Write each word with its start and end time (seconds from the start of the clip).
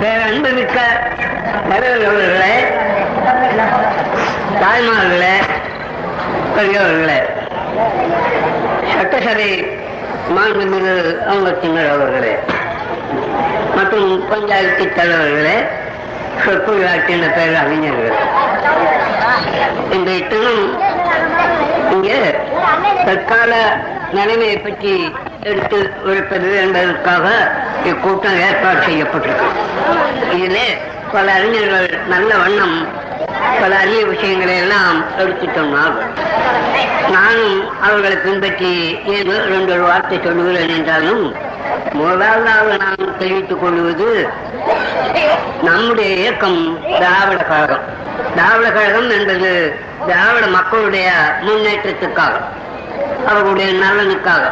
பேரன்பு 0.00 0.50
தலைவர்களே 1.68 2.54
தாய்மார்களே 4.60 5.34
பெரியவர்களே 6.56 7.18
சட்டசபை 8.92 9.50
மாண்புமிகு 10.36 10.94
அங்கத்தினர் 11.26 11.90
அவர்களே 11.90 12.34
மற்றும் 13.74 14.10
பஞ்சாயத்து 14.28 14.92
தலைவர்களே 14.92 15.56
சொற்பொழிவாற்றின 16.44 17.28
பேர் 17.34 17.54
அறிஞர்களே. 17.60 18.10
இந்த 19.92 20.10
தினம் 20.28 20.64
இங்கே 21.92 22.18
தற்கால 23.04 23.52
நிலைமையை 24.12 24.58
பற்றி 24.58 24.92
எடுத்து 25.42 25.78
உழைப்பது 26.04 26.56
என்பதற்காக 26.56 27.24
இக்கூட்டம் 27.90 28.38
ஏற்பாடு 28.46 28.80
செய்யப்பட்டிருக்கு. 28.86 29.48
இதிலே 30.36 30.66
பல 31.12 31.26
அறிஞர்கள் 31.32 31.88
நல்ல 32.08 32.30
வண்ணம் 32.42 32.76
பல 33.60 33.72
அரிய 33.82 34.00
விஷயங்களை 34.04 34.54
எல்லாம் 34.56 34.96
எடுத்து 35.18 35.46
சொன்னார் 35.54 35.98
நானும் 37.14 37.58
அவர்களை 37.80 38.16
பின்பற்றி 38.16 38.72
ஏதோ 39.16 39.34
ரெண்டு 39.52 39.72
ஒரு 39.72 39.84
வார்த்தை 39.90 40.18
சொல்லுகிறேன் 40.24 40.74
என்றாலும் 40.76 41.24
முதலாவதாக 41.92 42.76
நான் 42.82 43.18
தெரிவித்துக் 43.18 43.60
கொள்வது 43.60 44.08
நம்முடைய 45.62 46.10
இயக்கம் 46.22 46.60
திராவிட 46.98 47.40
கழகம். 47.50 47.84
திராவிட 48.34 48.68
கழகம் 48.70 49.10
என்பது 49.10 49.50
திராவிட 50.06 50.46
மக்களுடைய 50.58 51.08
முன்னேற்றத்துக்காக 51.46 52.34
அவர்களுடைய 53.28 53.70
நலனுக்காக 53.84 54.44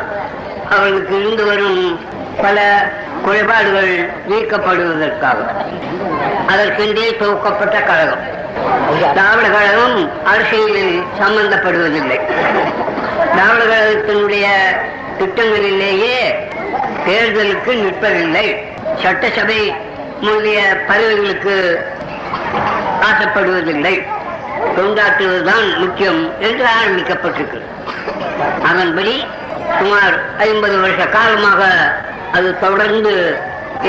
அவர்களுக்கு 0.70 1.14
இருந்து 1.20 1.45
வரும் 1.45 1.80
பல 2.42 2.59
குறைபாடுகள் 3.24 4.10
நீக்கப்படுவதற்காக. 4.28 5.37
அதற்கென்றே 6.46 7.16
துவக்கப்பட்ட 7.16 7.83
கழகம். 7.83 8.24
திராவிட 9.14 9.48
கழகம் 9.48 10.25
அரசியலில் 10.25 11.06
சம்பந்தப்படுவதில்லை. 11.19 12.19
திராவிட 13.33 13.62
கழகத்தினுடைய 13.64 14.47
திட்டங்களிலேயே 15.19 16.19
தேர்தலுக்கு 17.06 17.72
நிற்பதில்லை. 17.84 18.47
சட்டசபை 19.03 19.75
முதலிய 20.20 20.61
பதவிகளுக்கு 20.86 21.56
ஆசைப்படுவதில்லை. 23.00 23.97
தொண்டாற்றுவதுதான் 24.77 25.77
முக்கியம் 25.78 26.33
என்று 26.41 26.64
ஆரம்பிக்கப்பட்டிருக்கு 26.81 27.61
அதன்படி 28.64 29.27
சுமார் 29.79 30.17
ஐம்பது 30.39 30.77
வருஷ 30.81 31.03
காலமாக 31.07 31.62
அது 32.33 32.48
தொடர்ந்து 32.59 33.12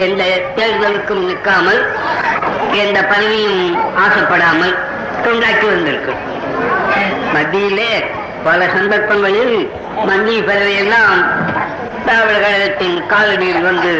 எந்த 0.06 0.23
தேர்தலுக்கும் 0.58 1.23
நிற்காமல் 1.26 1.82
எந்த 2.84 2.98
பதவியும் 3.12 3.62
ஆசைப்படாமல் 4.04 4.73
தொண்டாக்கி 5.26 5.66
வந்திருக்கு. 5.73 6.14
மத்தியிலே 7.34 7.92
பல 8.44 8.59
சந்தர்ப்பங்களில் 8.76 9.56
மத்திய 10.06 10.42
பதவியெல்லாம் 10.42 11.20
திராவிட 12.06 12.34
கழகத்தின் 12.39 12.98
காலடியில் 13.14 13.67
வந்து 13.70 13.94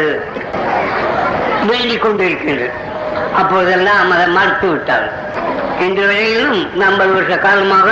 வேண்டிக் 1.68 2.02
கொண்டிருக்கிறது 2.02 2.68
அப்போதெல்லாம் 3.40 4.10
அதை 4.10 4.26
மறுத்து 4.36 4.68
விட்டார் 4.70 5.06
இன்று 5.86 6.04
வரையிலும் 6.06 6.60
ஐம்பது 6.80 7.12
வருஷ 7.12 7.38
காலமாக 7.38 7.88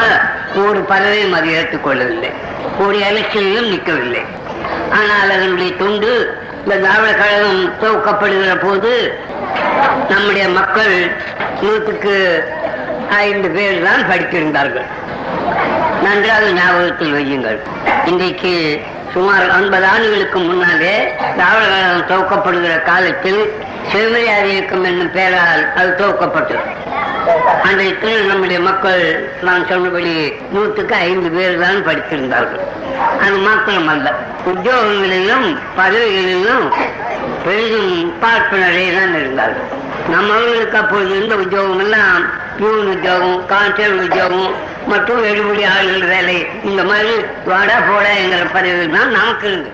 ஒரு 0.64 0.80
பதவியும் 0.92 1.32
அதை 1.32 1.48
ஏற்றுக்கொள்ளவில்லை. 1.58 2.30
ஒரு 2.78 2.98
எலெக்ஷனிலும் 2.98 3.70
நிற்கவில்லை. 3.72 4.22
ஆனால் 4.98 5.30
அதனுடைய 5.30 5.76
தொண்டு 5.76 6.38
இந்த 6.62 6.76
திராவிட 6.76 7.12
கழகம் 7.14 7.74
துவக்கப்படுகிற 7.82 8.52
போது 8.62 9.18
நம்முடைய 10.08 10.48
மக்கள் 10.48 10.94
நூற்றுக்கு 11.60 12.16
ஐந்து 13.08 13.48
பேர் 13.50 13.82
தான் 13.82 14.08
படித்திருந்தார்கள். 14.10 14.88
நன்றாக 16.02 16.44
ஞாபகத்தில் 16.50 17.14
வையுங்கள். 17.14 17.58
இன்றைக்கு 18.04 18.54
சுமார் 19.14 19.50
ஐம்பது 19.56 19.86
ஆண்டுகளுக்கு 19.86 20.38
முன்னாலே 20.38 20.94
திராவிட 21.36 21.64
கழகம் 21.72 22.08
துவக்கப்படுகிற 22.10 22.72
காலத்தில் 22.82 23.42
சிவமரியாதை 23.90 24.48
இயக்கம் 24.52 24.84
என்னும் 24.84 25.12
பெயரால் 25.12 25.62
அது 25.74 25.90
துவக்கப்பட்டது. 25.98 26.64
அன்றைக்கு 27.66 28.10
நம்முடைய 28.30 28.58
மக்கள் 28.60 29.02
நான் 29.42 29.68
சொன்னபடி 29.68 30.14
நூற்றுக்கு 30.52 30.94
ஐந்து 31.08 31.30
பேர் 31.36 31.60
தான் 31.60 31.86
படித்திருந்தார்கள். 31.86 32.64
அது 33.24 33.36
மாத்திரம் 33.46 33.88
அல்ல 33.94 34.08
உத்தியோகங்களிலும் 34.52 35.48
பதவிகளிலும் 35.76 36.66
பெரிதும் 37.44 37.92
பார்ப்பனரே 38.22 38.84
தான் 38.96 39.14
இருந்தார்கள் 39.20 39.70
நம்மவர்களுக்கு 40.12 40.78
அப்போது 40.80 41.10
இருந்த 41.16 41.34
உத்தியோகம் 41.36 41.82
எல்லாம் 41.84 42.22
பியூன் 42.56 42.90
உத்தியோகம் 42.94 43.38
கான்ஸ்டபிள் 43.46 44.02
உத்தியோகம் 44.06 44.48
மற்றும் 44.86 45.22
எடுபடி 45.30 45.62
ஆளுநர் 45.70 46.10
வேலை 46.12 46.36
இந்த 46.62 46.82
மாதிரி 46.84 47.12
வாடா 47.46 47.78
போட 47.88 48.06
என்கிற 48.22 48.44
பதவிகள் 48.48 48.96
தான் 48.96 49.10
நமக்கு 49.10 49.46
இருந்து 49.48 49.70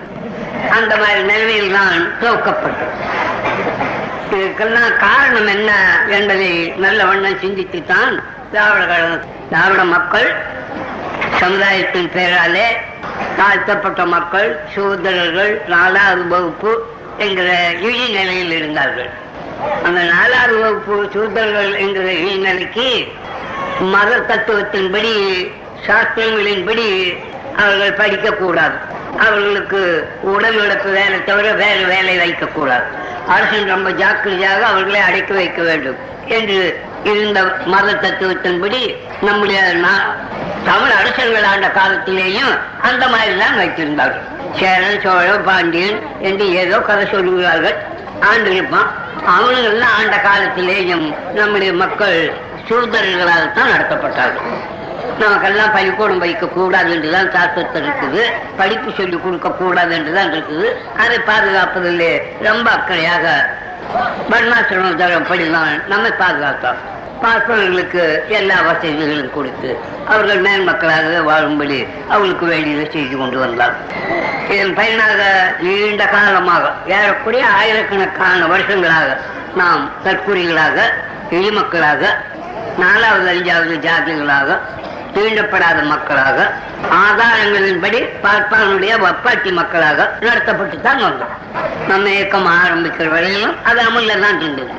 அந்த 0.79 0.93
மாதிரி 0.97 1.21
நிலைமையில் 1.23 1.77
தான் 1.79 1.97
துவக்கப்பட்டது. 2.21 2.95
இதுக்கெல்லாம் 4.33 4.93
காரணம் 4.99 5.51
என்ன 5.55 5.71
என்பதை 6.17 6.51
நல்ல 6.77 7.01
வண்ணம் 7.05 7.41
சிந்தித்துத்தான் 7.43 8.15
திராவிட 8.53 8.85
கழகம் 8.87 9.25
திராவிட 9.51 9.83
மக்கள் 9.95 10.29
சமுதாயத்தின் 11.41 12.11
பெயராலே 12.15 12.67
தாழ்த்தப்பட்ட 13.37 14.03
மக்கள் 14.15 14.49
சூதரர்கள் 14.75 15.53
நாலாவது 15.67 16.25
வகுப்பு 16.29 16.73
என்கிற 17.21 17.71
இழி 17.81 18.09
நிலையில் 18.09 18.51
இருந்தார்கள். 18.51 19.11
அந்த 19.85 20.01
நாலாவது 20.01 20.59
வகுப்பு 20.59 21.09
சூதர்கள் 21.13 21.75
என்கிற 21.75 22.13
இழி 22.13 22.37
நிலைக்கு 22.37 23.13
மத 23.81 24.17
தத்துவத்தின்படி 24.17 25.47
சாஸ்திரங்களின்படி 25.87 27.19
அவர்கள் 27.57 27.97
படிக்கக்கூடாது. 27.97 28.73
அவர்களுக்கு 29.19 30.09
உடல் 30.23 30.61
உழைப்பு 30.61 30.91
வேலை 30.91 31.25
தவிர 31.25 31.53
வேறு 31.53 31.87
வேலை 31.87 32.19
வைக்கக்கூடாது. 32.19 32.85
அரசன் 33.27 33.67
ரொம்ப 33.67 33.91
ஜாக்கிரதையாக 33.91 34.67
அவர்களை 34.67 35.01
அடைக்க 35.01 35.35
வைக்க 35.35 35.63
வேண்டும் 35.63 35.97
என்று 36.27 36.81
இருந்த 37.05 37.57
மத 37.65 37.93
தத்துவத்தின்படி 37.93 38.97
நம்முடைய 39.21 39.61
நா- 39.61 40.15
தமிழ் 40.65 40.91
அரசர்கள் 40.91 41.43
ஆண்ட 41.43 41.67
காலத்திலேயும் 41.67 42.59
அந்த 42.83 43.09
மாதிரி 43.09 43.39
தான் 43.39 43.59
வைத்திருந்தார்கள். 43.59 44.40
சேரன் 44.59 45.00
சோழன் 45.00 45.44
பாண்டியன் 45.44 46.00
என்று 46.21 46.53
ஏதோ 46.53 46.78
கதை 46.78 47.05
சொல்லுகிறார்கள். 47.05 47.77
ஆண்டு 48.21 48.55
இருப்பான். 48.55 48.91
அவனுங்கள்லாம் 49.27 49.94
ஆண்ட 49.99 50.16
காலத்திலேயும் 50.16 51.15
நம்முடைய 51.34 51.72
மக்கள் 51.72 52.33
சூதரர்களாகத்தான் 52.69 53.72
நடத்தப்பட்டார்கள். 53.75 54.49
நமக்கெல்லாம் 55.19 55.72
பள்ளிக்கூடம் 55.72 56.19
வைக்க 56.19 56.47
கூடாது 56.47 56.91
என்றுதான் 56.91 57.31
சாஸ்திரத்தில் 57.31 57.87
இருக்குது. 57.87 58.22
படிப்பு 58.56 58.91
சொல்லி 58.97 59.16
கொடுக்க 59.16 59.50
கூடாது 59.50 59.94
என்றுதான் 59.94 60.33
இருக்குது. 60.33 60.69
அதை 60.97 61.19
பாதுகாப்பதிலே 61.19 62.22
ரொம்ப 62.41 62.71
அக்கறையாக 62.71 63.27
வர்ணாசிரம 64.31 64.97
தரப்படிதான் 65.03 65.87
நம்மை 65.87 66.10
பாதுகாத்தோம் 66.19 66.81
பார்ப்பவர்களுக்கு 67.23 68.25
எல்லா 68.29 68.57
வசதிகளும் 68.61 69.35
கொடுத்து 69.35 69.71
அவர்கள் 70.09 70.43
மேன்மக்களாக 70.43 71.23
வாழும்படி 71.23 71.87
அவர்களுக்கு 72.09 72.47
வேண்டியதை 72.47 72.89
செய்து 72.93 73.17
கொண்டு 73.17 73.39
வந்தார். 73.39 73.75
இதன் 74.55 74.75
பயனாக 74.75 75.21
நீண்ட 75.61 76.05
காலமாக 76.07 76.73
ஏறக்குறைய 76.87 77.47
ஆயிரக்கணக்கான 77.59 78.47
வருஷங்களாக 78.47 79.19
நாம் 79.55 79.91
தற்கொலைகளாக 80.05 80.79
எளிமக்களாக 81.31 82.03
நாலாவது 82.79 83.29
அஞ்சாவது 83.35 83.75
ஜாதிகளாக 83.87 84.59
தீண்டப்படாத 85.15 85.78
மக்களாக 85.93 86.38
ஆதாரங்களின்படி 87.04 88.00
பார்ப்பானுடைய 88.25 88.93
வப்பாட்டி 89.04 89.50
மக்களாக 89.60 90.09
நடத்தப்பட்டு 90.26 90.76
தான் 90.81 91.03
வந்தோம். 91.06 91.34
நம்ம 91.91 92.09
இயக்கம் 92.16 92.48
ஆரம்பிக்கிற 92.62 93.09
வரையிலும் 93.15 93.56
அது 93.71 93.81
அமல்ல 93.88 94.19
தான் 94.25 94.38
இருந்தது. 94.41 94.72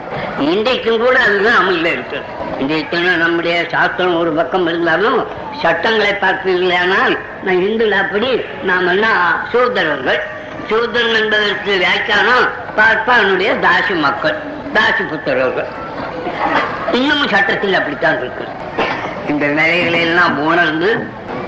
இன்றைக்கும் 0.51 1.01
கூட 1.05 1.16
அதுதான் 1.28 1.59
அமல்ல 1.61 1.87
இருக்கு. 1.95 2.19
இன்றைக்கு 2.61 2.97
நம்முடைய 3.23 3.55
சாஸ்திரம் 3.73 4.19
ஒரு 4.22 4.31
பக்கம் 4.39 4.67
இருந்தாலும் 4.72 5.19
சட்டங்களை 5.61 6.13
பார்த்தீர்களானால் 6.25 7.16
நான் 7.45 7.63
இந்துல 7.67 7.97
அப்படி 8.03 8.29
நாம் 8.69 8.89
என்ன 8.93 9.07
சூதரர்கள்? 9.51 10.22
சூதரன் 10.69 11.17
என்பதற்கு 11.22 11.72
வியாக்கியானம் 11.84 12.47
பார்ப்பானுடைய 12.77 13.51
தாசி 13.66 13.95
மக்கள் 14.05 14.37
தாசி 14.75 15.03
புத்திரர்கள். 15.11 15.69
இன்னமும் 16.99 17.31
சட்டத்தில் 17.35 17.77
அப்படித்தான் 17.79 18.19
இருக்கு. 18.22 18.45
இந்த 19.31 19.47
நிலைகளெல்லாம் 19.47 20.35
உணர்ந்து 20.35 20.89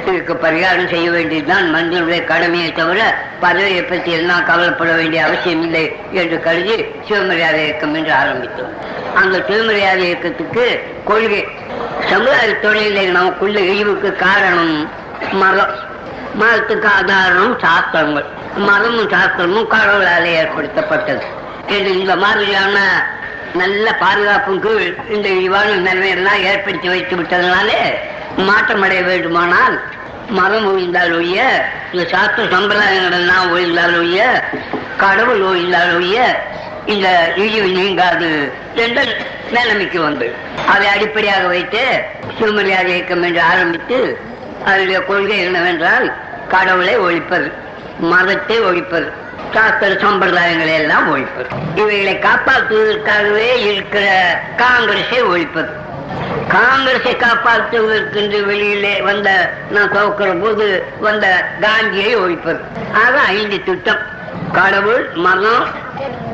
இதுக்கு 0.05 0.33
பரிகாரம் 0.33 0.89
செய்ய 0.89 1.11
வேண்டியதுதான் 1.11 1.69
மனிதனுடைய 1.69 2.23
கடமையை 2.23 2.71
தவிர 2.71 3.17
பதவியை 3.39 3.83
பற்றி 3.83 4.11
எல்லாம் 4.11 4.45
கவலைப்பட 4.45 4.91
வேண்டிய 4.91 5.25
அவசியம் 5.25 5.61
இல்லை 5.61 5.95
என்று 6.11 6.39
கருதி 6.39 6.75
சிவமரியாதை 7.09 7.63
இயக்கம் 7.63 7.93
என்று 7.93 8.13
ஆரம்பித்தோம். 8.13 8.73
அந்த 9.13 9.37
சிவமரியாதை 9.37 10.03
இயக்கத்துக்கு 10.03 10.65
கொள்கை 11.05 11.47
சமுதாய 12.09 12.55
தொழிலை 12.55 13.05
நமக்குள்ள 13.05 13.59
இழிவுக்கு 13.59 14.15
காரணம் 14.15 14.91
மதம். 15.31 15.73
மதத்துக்கு 16.39 16.85
ஆதாரம் 16.85 17.59
சாஸ்திரங்கள். 17.59 18.25
மதமும் 18.55 19.09
சாஸ்திரமும் 19.09 19.67
கடவுளால் 19.67 20.25
ஏற்படுத்தப்பட்டது. 20.25 21.23
என்று 21.67 21.99
இந்த 21.99 22.15
மாதிரியான 22.15 22.77
நல்ல 23.53 23.91
பாதுகாப்பும் 23.99 24.59
கீழ் 24.59 24.87
இந்த 25.09 25.27
இவ்வாறு 25.29 25.73
நிலைமையெல்லாம் 25.75 26.43
ஏற்படுத்தி 26.43 26.87
வைத்து 26.87 27.15
விட்டதனாலே 27.15 27.81
மாற்றமடைய 28.37 29.03
வேண்டுமானால் 29.03 29.75
மதம் 30.29 30.67
ஒழிந்தால் 30.69 31.13
ஒழிய 31.15 31.39
இந்த 31.91 32.09
சாஸ்திர 32.09 32.43
சம்பிரதாயங்களெல்லாம் 32.55 33.47
ஒழிந்தால் 33.53 33.95
ஒழிய 33.97 34.21
கடவுள் 34.97 35.41
ஒழிந்தால் 35.41 35.95
ஒழிய 35.95 36.17
இந்த 36.85 37.07
இழிவு 37.35 37.67
நீங்காது 37.67 38.31
என்ற 38.75 39.01
நிலைமைக்கு 39.51 39.99
வந்து. 40.01 40.27
அதை 40.67 40.87
அடிப்படையாக 40.87 41.47
வைத்து 41.47 41.83
சிவமரியாதை 42.39 42.91
இயக்கம் 42.95 43.23
என்று 43.23 43.41
ஆரம்பித்து 43.41 43.99
அதனுடைய 44.65 44.99
கொள்கை 44.99 45.37
என்னவென்றால் 45.39 46.07
கடவுளை 46.47 46.95
ஒழிப்பது 46.97 47.51
மதத்தை 47.99 48.59
ஒழிப்பது. 48.59 49.09
சாஸ்திர 49.53 49.93
சம்பிரதாயங்களை 49.93 50.73
எல்லாம் 50.73 51.09
ஒழிப்பது. 51.09 51.45
இவைகளை 51.75 52.19
காப்பாற்றுவதற்காகவே 52.21 53.73
இருக்கிற 53.73 54.39
காங்கிரஸை 54.55 55.23
ஒழிப்பது. 55.23 55.69
காங்கிரஸை 56.47 57.15
காப்பாற்றுவதற்கு 57.15 58.15
என்று 58.15 58.45
வெளியிலே 58.45 59.01
வந்த 59.01 59.53
நான் 59.69 59.91
துவக்கிற 59.91 60.41
போது 60.41 60.83
வந்த 60.99 61.45
காந்தியை 61.61 62.15
ஒழிப்பது. 62.15 62.59
ஆக 62.93 63.19
ஐந்து 63.19 63.63
திட்டம். 63.63 63.99
கடவுள் 64.51 65.09
மதம் 65.13 65.67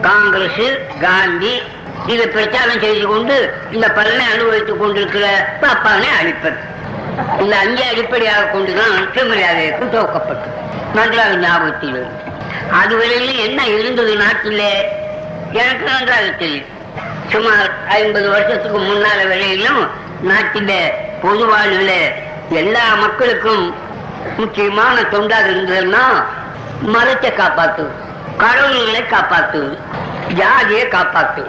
காங்கிரஸ் 0.02 0.78
காந்தி. 1.02 1.62
இதை 2.08 2.28
பிரச்சாரம் 2.28 2.80
செய்து 2.80 3.08
கொண்டு 3.08 3.54
இந்த 3.72 3.90
பலனை 3.90 4.26
அனுபவித்துக் 4.34 4.80
கொண்டிருக்கிற 4.80 5.54
பாப்பானை 5.62 6.18
அழிப்பது. 6.20 6.56
இந்த 7.40 7.58
அஞ்சு 7.58 7.84
அடிப்படையாக 7.84 8.44
கொண்டுதான் 8.44 9.28
மரியாதைக்கு 9.28 9.86
துவக்கப்பட்டது. 9.86 10.58
நன்றாக 10.94 11.36
ஞாபகத்தில் 11.36 11.90
இருக்கு. 11.90 12.29
அதுவரையிலும் 12.72 13.38
என்ன 13.38 13.68
இருந்தது 13.68 14.16
நாட்டிலே? 14.16 14.92
எனக்கு 15.54 15.86
நன்றாக 15.86 16.22
தெரியும். 16.22 16.66
சுமார் 17.30 17.88
ஐம்பது 17.88 18.30
வருஷத்துக்கு 18.30 18.80
முன்னால 18.80 19.28
வரையிலும் 19.28 19.90
நாட்டில 20.28 20.92
பொது 21.22 22.02
எல்லா 22.50 22.96
மக்களுக்கும் 22.96 23.76
முக்கியமான 24.38 25.02
தொண்டாக 25.02 25.50
இருந்ததுன்னா 25.50 26.24
மதத்தை 26.82 27.32
காப்பாத்து 27.32 27.88
கடவுள்களை 28.38 29.04
காப்பாத்து 29.04 29.78
ஜாதியை 30.34 30.88
காப்பாத்து. 30.88 31.46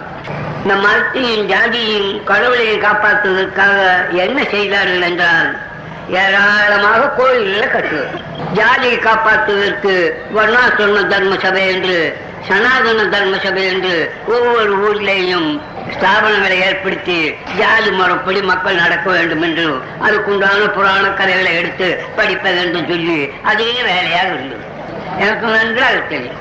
இந்த 0.62 0.74
மதத்தையும் 0.74 1.48
ஜாதியையும் 1.48 2.24
கடவுளையும் 2.24 2.80
காப்பாற்றுவதற்காக 2.80 4.08
என்ன 4.10 4.44
செய்தார்கள் 4.44 5.02
என்றால் 5.02 5.58
ஏராளமாக 6.12 7.08
கோயில்களை 7.08 7.68
கட்டுவது 7.68 8.20
ஜாதியை 8.52 8.98
காப்பாற்றுவதற்கு 8.98 10.12
வர்ணாசிரம 10.36 11.06
தர்ம 11.06 11.36
சபை 11.42 11.66
என்று 11.68 12.16
சனாதன 12.48 13.08
தர்ம 13.08 13.36
சபை 13.38 13.64
என்று 13.64 14.14
ஒவ்வொரு 14.26 14.72
ஊரிலேயும் 14.86 15.60
ஸ்தாபனங்களை 15.94 16.60
ஏற்படுத்தி 16.60 17.34
ஜாதி 17.56 17.90
முறைப்படி 17.90 18.42
மக்கள் 18.42 18.74
நடக்க 18.74 19.10
வேண்டும் 19.10 19.42
என்று 19.42 19.66
அதுக்குண்டான 20.04 20.68
புராண 20.74 21.06
கதைகளை 21.08 21.56
எடுத்து 21.56 22.04
படிப்பது 22.16 22.58
என்று 22.58 22.84
சொல்லி 22.88 23.30
அதே 23.42 23.82
வேலையாக 23.82 24.28
இருந்தது. 24.28 24.64
எனக்கு 25.18 25.46
நன்றாக 25.46 25.94
தெரியும். 25.94 26.36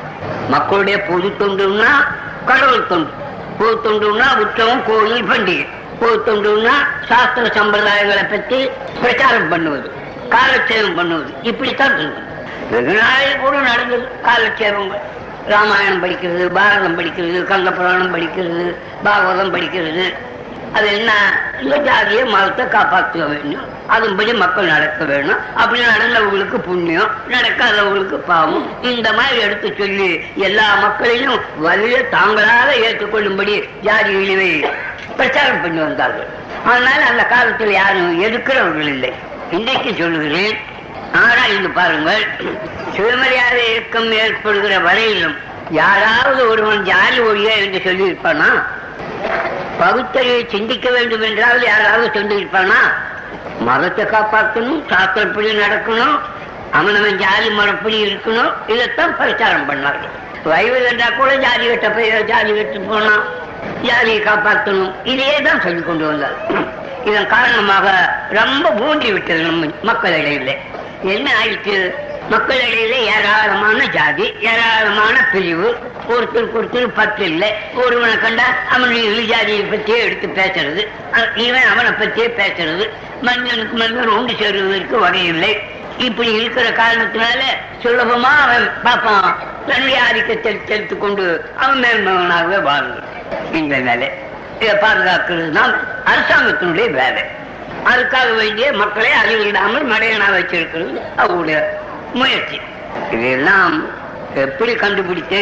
மக்களுடைய 0.48 1.02
பொது 1.02 1.28
தொண்டுன்னா 1.40 1.94
கடவுள் 2.46 2.88
தொண்டு. 2.88 3.12
பொது 3.58 3.80
தொண்டுன்னா 3.84 4.38
உற்சவம் 4.38 4.84
கோயில் 4.86 5.30
பண்டிகை. 5.30 5.68
பொது 6.00 6.18
தொண்டுன்னா 6.28 6.76
சாஸ்திர 7.10 7.46
சம்பிரதாயங்களை 7.58 8.24
பற்றி 8.34 8.60
பிரச்சாரம் 9.02 9.50
பண்ணுவது 9.50 9.88
காலட்சேபம் 10.34 10.98
பண்ணுவது. 11.00 11.32
இப்படித்தான் 11.50 11.96
இருந்தது 12.00 12.28
ரெண்டு 12.72 12.94
நாளில் 13.02 13.42
கூட 13.44 13.56
நடந்தது. 13.70 14.06
காலட்சேபங்கள் 14.28 15.06
ராமாயணம் 15.54 16.04
படிக்கிறது 16.04 16.46
பாரதம் 16.58 16.98
படிக்கிறது 17.00 17.38
கந்த 17.52 17.70
புராணம் 17.78 18.14
படிக்கிறது 18.16 18.66
பாகவதம் 19.06 19.54
படிக்கிறது. 19.56 20.06
அது 20.74 20.88
என்ன? 20.98 21.12
இந்த 21.62 21.76
ஜாதியை 21.78 22.24
மதத்தை 22.24 22.68
காப்பாற்ற 22.68 23.26
வேண்டும் 23.26 23.68
அதன்படி 23.88 24.34
மக்கள் 24.34 24.72
நடக்க 24.74 25.04
வேணும். 25.12 25.40
அப்படி 25.56 25.80
நடந்தவங்களுக்கு 25.84 26.58
புண்ணியம் 26.68 27.12
நடக்காதவங்களுக்கு 27.30 28.18
பாவம். 28.32 28.66
இந்த 28.82 29.14
மாதிரி 29.14 29.38
எடுத்து 29.46 29.70
சொல்லி 29.78 30.10
எல்லா 30.36 30.68
மக்களையும் 30.76 31.38
வலிய 31.66 31.98
தாங்களாக 32.16 32.70
ஏற்றுக்கொள்ளும்படி 32.88 33.56
ஜாதி 33.82 34.14
இழிவை 34.24 34.52
பிரச்சாரம் 35.18 35.62
பண்ணி 35.62 35.82
வந்தார்கள். 35.82 36.30
ஆனால் 36.66 37.08
அந்த 37.10 37.24
காலத்தில் 37.24 37.72
யாரும் 37.72 38.24
எதிர்க்கிறவர்கள் 38.28 38.92
இல்லை. 38.96 39.12
இன்றைக்கு 39.58 39.94
சொல்லுகிறேன். 39.98 40.58
ஆராய்ந்து 41.26 41.70
பாருங்கள் 41.70 42.24
சுயமரியாதை 42.96 43.62
இயக்கம் 43.70 44.12
ஏற்படுகிற 44.12 44.74
வரையிலும் 44.80 45.38
யாராவது 45.70 46.42
ஒருவன் 46.50 46.84
ஜாதி 46.84 47.20
ஒழிய 47.20 47.50
என்று 47.64 47.80
சொல்லியிருப்பானா? 47.86 48.50
பகுத்தறிவை 49.80 50.42
சிந்திக்க 50.54 50.88
வேண்டும் 50.90 51.22
என்றால் 51.22 51.62
யாராவது 51.72 52.08
சொல்லியிருப்பானா 52.16 52.80
மதத்தை 53.68 54.04
காப்பாற்றணும் 54.06 54.82
சாத்திரப்படி 54.92 55.50
நடக்கணும் 55.64 56.16
அவனவன் 56.72 57.20
ஜாதி 57.24 57.50
மரப்படி 57.50 57.98
இருக்கணும் 58.08 58.52
இதைத்தான் 58.74 59.16
பிரச்சாரம் 59.18 59.68
பண்ணார்கள். 59.70 60.16
வயது 60.44 60.86
என்றா 60.90 61.08
கூட 61.18 61.32
ஜாதி 61.46 61.66
வெட்ட 61.68 61.88
போய் 61.90 62.12
ஜாதி 62.32 62.52
வெட்டு 62.52 62.80
போனா 62.80 63.16
ஜாதியை 63.88 64.20
காப்பாற்றணும். 64.20 64.94
இதையே 65.04 65.38
தான் 65.42 65.62
சொல்லிக் 65.62 65.88
கொண்டு 65.90 66.06
வந்தார். 66.06 66.38
இதன் 67.06 67.32
காரணமாக 67.36 67.88
ரொம்ப 68.40 68.72
ஊன்றி 68.86 69.12
விட்டது 69.12 69.42
நம்ம 69.42 69.66
மக்களிடையில 69.90 70.54
என்ன 71.14 71.28
ஆயிடுச்சு 71.40 71.76
மக்களிடையில 72.32 72.96
ஏராளமான 73.14 73.80
ஜாதி 73.96 74.26
ஏராளமான 74.52 75.16
பிரிவு 75.32 75.70
ஒருத்தருக்கு 76.14 76.58
ஒருத்தர் 76.60 76.98
பத்து 77.00 77.24
இல்லை 77.32 77.50
ஒருவனை 77.84 78.16
கண்டா 78.24 78.46
அவன் 78.76 78.94
இழிஜாதியை 79.04 79.28
ஜாதியை 79.34 79.64
பற்றியே 79.72 80.00
எடுத்து 80.06 80.28
பேசுறது. 80.40 80.82
இவன் 81.46 81.68
அவனை 81.72 81.92
பற்றியே 81.92 82.28
பேசுறது. 82.42 82.86
மனிதனுக்கு 83.28 83.76
மனிதன் 83.82 84.16
ஒன்று 84.18 84.36
சேருவதற்கு 84.42 84.96
வகை 85.06 85.24
இல்லை 85.34 85.52
இப்படி 86.08 86.30
இருக்கிற 86.40 86.68
காரணத்தினால 86.82 87.42
சுலபமா 87.84 88.32
அவன் 88.46 88.68
பார்ப்பான். 88.84 89.32
தன்னுடைய 89.68 89.98
ஆதிக்கத்தை 90.08 90.54
செலுத்து 90.70 90.98
கொண்டு 90.98 91.26
அவன் 91.64 91.82
மேல்மகனாகவே 91.84 92.60
வாழ்கிறான் 92.70 93.18
இந்த 93.62 93.76
வேலை. 93.90 94.08
இதை 94.62 94.76
பாதுகாக்கிறது 94.86 95.52
தான் 95.60 95.74
அரசாங்கத்தினுடைய 96.12 96.88
வேலை. 97.02 97.24
அதுக்காக 97.90 98.30
வேண்டிய 98.40 98.68
மக்களை 98.80 99.12
அறிவிடாமல் 99.22 99.92
மடையனா 99.92 100.30
வச்சிருக்கிறது 100.38 100.98
அவங்களுடைய 101.22 101.60
முயற்சி. 102.14 102.60
இதெல்லாம் 103.16 103.76
எப்படி 104.36 104.74
கண்டுபிடித்து 104.76 105.42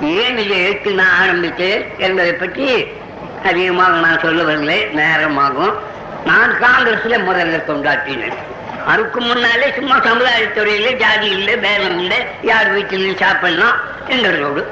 ஏன் 0.00 0.38
இதை 0.42 0.56
எடுத்து 0.64 0.90
நான் 1.00 1.18
ஆரம்பித்தேன் 1.22 1.82
என்பதை 1.98 2.32
பற்றி 2.32 2.68
அதிகமாக 3.50 4.00
நான் 4.06 4.22
சொல்லுவதில்லை 4.24 4.78
நேரமாகும். 5.00 5.74
நான் 6.24 6.52
காங்கிரஸ்ல 6.64 7.18
முதல்ல 7.28 7.60
கொண்டாட்டினேன் 7.68 8.38
அதுக்கு 8.92 9.20
முன்னாலே 9.20 9.66
சும்மா 9.76 9.96
சமுதாயத்துறையில 9.96 10.92
ஜாதி 11.02 11.28
இல்லை 11.38 11.54
வேலை 11.66 11.88
இல்லை 11.98 12.18
யார் 12.50 12.70
வீட்டிலையும் 12.76 13.20
சாப்பிடலாம் 13.24 13.76
என்கிறதோடு 14.08 14.62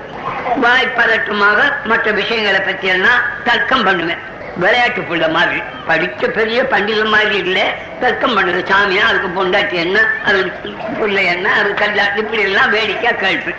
வாய்ப்பதட்டமாக 0.62 1.58
மற்ற 1.84 2.10
விஷயங்களை 2.10 2.60
பற்றி 2.60 2.88
எல்லாம் 2.88 3.20
தர்க்கம் 3.44 3.84
பண்ணுவேன். 3.84 4.22
விளையாட்டு 4.62 5.02
பிள்ளை 5.10 5.28
மாதிரி. 5.36 5.60
படிச்ச 5.88 6.28
பெரிய 6.38 6.60
பண்டித 6.72 7.02
மாதிரி 7.14 7.36
இல்லை. 7.44 7.64
தர்க்கம் 8.00 8.36
பண்ணுது 8.36 8.60
சாமியா 8.70 9.04
அதுக்கு 9.10 9.30
பொண்டாட்டி 9.38 9.76
என்ன 9.86 9.98
அதுக்கு 10.24 10.70
பிள்ளை 11.00 11.24
என்ன 11.34 11.46
அது 11.60 11.70
கல்யாணம் 11.74 12.20
இப்படி 12.22 12.42
எல்லாம் 12.42 12.70
வேடிக்கை 12.76 13.12
கேள்வி. 13.24 13.54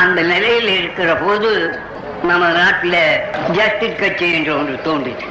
அந்த 0.00 0.18
நிலையில் 0.32 0.72
இருக்கிற 0.78 1.10
போது 1.22 1.50
நம்ம 2.28 2.48
நாட்டில் 2.58 3.02
ஜஸ்டிஸ் 3.52 4.00
கட்சி 4.00 4.26
என்று 4.36 4.52
ஒன்று 4.58 4.74
தோன்றிச்சு. 4.86 5.28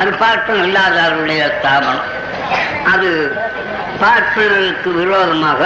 அது 0.00 0.10
பார்ப்பன 0.22 0.62
இல்லாதவருடைய 0.66 1.42
ஸ்தாபனம். 1.58 2.08
அது 2.92 3.10
பார்ப்பனருக்கு 4.02 4.90
விரோதமாக 5.00 5.60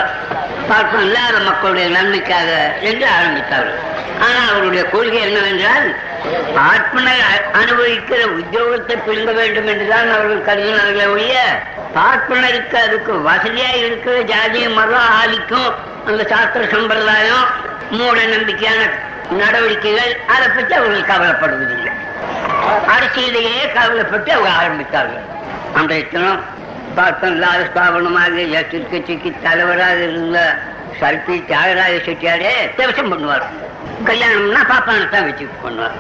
பார்ப்பன 0.69 1.03
இல்லாத 1.03 1.37
மக்களுடைய 1.49 1.89
நன்மைக்காக 1.89 2.51
என்று 2.81 3.07
ஆரம்பித்தார்கள். 3.19 3.81
ஆனால் 4.25 4.51
அவருடைய 4.53 4.83
கொள்கை 4.93 5.19
என்னவென்றால் 5.27 5.87
ஆத்மனை 6.71 7.15
அனுபவிக்கிற 7.61 8.21
உத்தியோகத்தை 8.39 8.95
பிடுங்க 9.07 9.33
வேண்டும் 9.33 9.69
என்றுதான் 9.73 10.13
அவர்கள் 10.15 10.47
கருதினார்களே 10.49 11.07
ஒழிய 11.15 11.35
பார்ப்பனருக்கு 11.97 12.77
அதுக்கு 12.87 13.13
வசதியா 13.29 13.71
இருக்கிற 13.83 14.17
ஜாதி 14.33 14.63
மதம் 14.79 15.11
ஆதிக்கும் 15.21 15.69
அந்த 16.09 16.23
சாஸ்திர 16.33 16.65
சம்பிரதாயம் 16.75 17.47
மூட 17.91 18.17
நம்பிக்கையான 18.35 18.81
நடவடிக்கைகள் 19.41 20.13
அதை 20.35 20.47
பற்றி 20.49 20.75
அவர்கள் 20.81 21.11
கவலைப்படுவதில்லை. 21.13 21.93
அரசியலையே 22.95 23.65
கவலைப்பட்டு 23.79 24.31
அவங்க 24.33 24.53
ஆரம்பித்தார்கள். 24.61 25.25
அன்றைய 25.79 26.05
தினம் 26.13 26.43
பார்த்தம் 26.95 27.33
இல்லாத 27.35 27.63
ஸ்தாபனமாக 27.71 28.37
எச்சரிக்கை 28.59 28.91
கட்சிக்கு 28.93 29.31
தலைவராக 29.43 29.99
இருந்த 30.09 30.39
சல்பி 31.01 31.35
தியாகராஜ 31.51 31.95
செட்டியாரே 32.07 32.53
தேவசம் 32.79 33.11
பண்ணுவார். 33.13 33.45
கல்யாணம்னா 34.09 34.63
பாப்பானை 34.73 35.07
தான் 35.15 35.27
வச்சு 35.29 35.45
பண்ணுவார். 35.65 35.97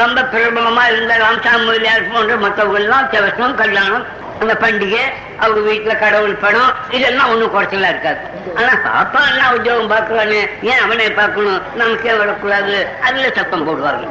ரொம்ப 0.00 0.22
பிரபலமா 0.32 0.84
இருந்த 0.92 1.14
ராமசாமி 1.22 1.64
முதலியார் 1.68 2.12
போன்ற 2.12 2.36
மற்றவங்கெல்லாம் 2.44 3.08
தேவசம் 3.14 3.58
கல்யாணம் 3.62 4.04
அந்த 4.40 4.54
பண்டிகை 4.62 5.02
அவங்க 5.42 5.60
வீட்டுல 5.70 5.92
கடவுள் 5.98 6.40
படம் 6.44 6.72
இதெல்லாம் 6.96 7.30
ஒண்ணும் 7.32 7.52
குறைச்சலா 7.54 7.90
இருக்காது. 7.92 8.20
ஆனா 8.58 8.72
பாப்பா 8.86 9.20
எல்லாம் 9.32 9.54
உத்தியோகம் 9.56 9.92
பார்க்கறானே 9.92 10.40
ஏன் 10.70 10.82
அவனை 10.84 11.06
பார்க்கணும்? 11.20 11.60
நமக்கே 11.80 12.14
வரக்கூடாது. 12.22 12.76
அதுல 13.06 13.28
சத்தம் 13.38 13.66
போடுவாங்க 13.68 14.08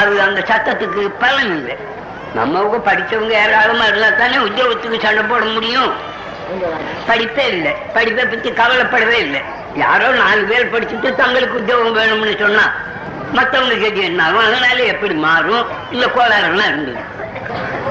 அது 0.00 0.14
அந்த 0.26 0.40
சத்தத்துக்கு 0.50 1.02
பலன் 1.24 1.52
இல்லை. 1.58 1.76
நம்மவுக்கு 2.38 2.78
படிச்சவங்க 2.88 3.34
ஏராளமா 3.44 3.84
இருந்தா 3.90 4.10
தானே 4.22 4.38
உத்தியோகத்துக்கு 4.48 5.04
சண்டை 5.06 5.22
போட 5.30 5.44
முடியும். 5.56 5.92
படிப்பே 7.08 7.46
இல்லை. 7.46 7.72
படிப்பை 7.92 8.24
பத்தி 8.24 8.50
கவலைப்படவே 8.50 9.18
இல்லை. 9.18 9.40
யாரோ 9.74 10.08
நாலு 10.08 10.42
பேர் 10.42 10.72
படிச்சுட்டு 10.72 11.14
தங்களுக்கு 11.14 11.58
உத்தியோகம் 11.58 11.96
வேணும்னு 11.96 12.38
சொன்னா 12.38 12.72
மத்தவங்க 13.32 13.74
கதி 13.74 14.00
என்ன 14.02 14.24
ஆகும்? 14.24 14.46
அதனால 14.46 14.82
எப்படி 14.82 15.14
மாறும்? 15.14 15.66
இல்ல 15.90 16.06
கோளாறுலாம் 16.06 16.68
இருந்தது. 16.68 16.98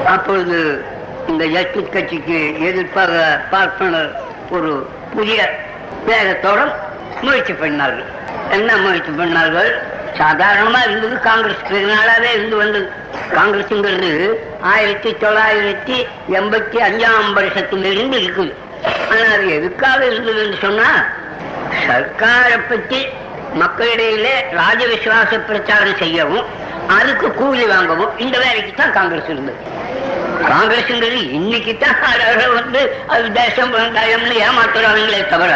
அப்பொழுது 0.05 0.85
இந்த 1.27 1.45
ஜஸ்டிஸ் 1.45 1.93
கட்சிக்கு 1.93 2.55
எதிர்ப்பாக 2.59 3.39
பார்ப்பனர் 3.49 4.21
ஒரு 4.49 4.89
புதிய 5.15 5.59
வேகத்தோட 6.07 6.71
முயற்சி 7.21 7.53
பண்ணார்கள். 7.53 8.05
என்ன 8.51 8.77
முயற்சி 8.77 9.11
பண்ணார்கள்? 9.11 9.71
சாதாரணமா 10.17 10.79
இருந்தது 10.87 11.19
காங்கிரஸ். 11.19 11.63
வெகு 11.69 11.89
நாளாவே 11.93 12.29
இருந்து 12.33 12.55
வந்தது. 12.55 12.91
காங்கிரஸ்ங்கிறது 13.35 14.11
ஆயிரத்தி 14.61 15.11
தொள்ளாயிரத்தி 15.23 15.97
எண்பத்தி 16.39 16.77
அஞ்சாம் 16.87 17.33
வருஷத்திலிருந்து 17.33 18.17
இருக்குது. 18.17 18.53
ஆனா 19.11 19.25
அது 19.35 19.47
எதுக்காக 19.57 19.99
இருந்ததுன்னு 20.05 20.57
சொன்னா 20.61 20.89
சர்க்காரை 21.87 22.57
பற்றி 22.69 23.07
மக்களிடையிலே 23.53 24.35
ராஜ 24.51 24.85
விசுவாச 24.85 25.39
பிரச்சாரம் 25.39 25.97
செய்யவும் 25.97 26.45
அதுக்கு 26.97 27.33
கூலி 27.33 27.65
வாங்கவும் 27.65 28.17
இந்த 28.17 28.37
வேலைக்கு 28.37 28.73
தான் 28.75 28.93
காங்கிரஸ் 28.93 29.31
இருந்தது. 29.33 29.59
காங்கிரஸ்ங்கிறது 30.49 31.21
இன்னைக்கு 31.37 31.77
தான் 31.77 32.53
வந்து 32.59 32.81
அது 33.07 33.31
தேசம் 33.31 33.73
வெங்காயம்னு 33.77 34.35
ஏமாத்துறாங்களே 34.45 35.27
தவிர 35.27 35.53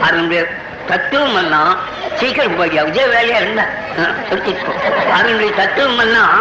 அதனுடைய 0.00 0.40
தத்துவம் 0.90 1.36
எல்லாம் 1.36 1.72
சீக்கிரம் 2.16 2.56
போய் 2.56 2.74
இதே 2.86 3.04
வேலையா 3.06 3.36
இருந்தா? 3.36 3.64
அஹ், 3.98 4.14
எடுத்துக்கோ. 4.30 4.72
தத்துவம் 5.56 5.98
எல்லாம் 5.98 6.34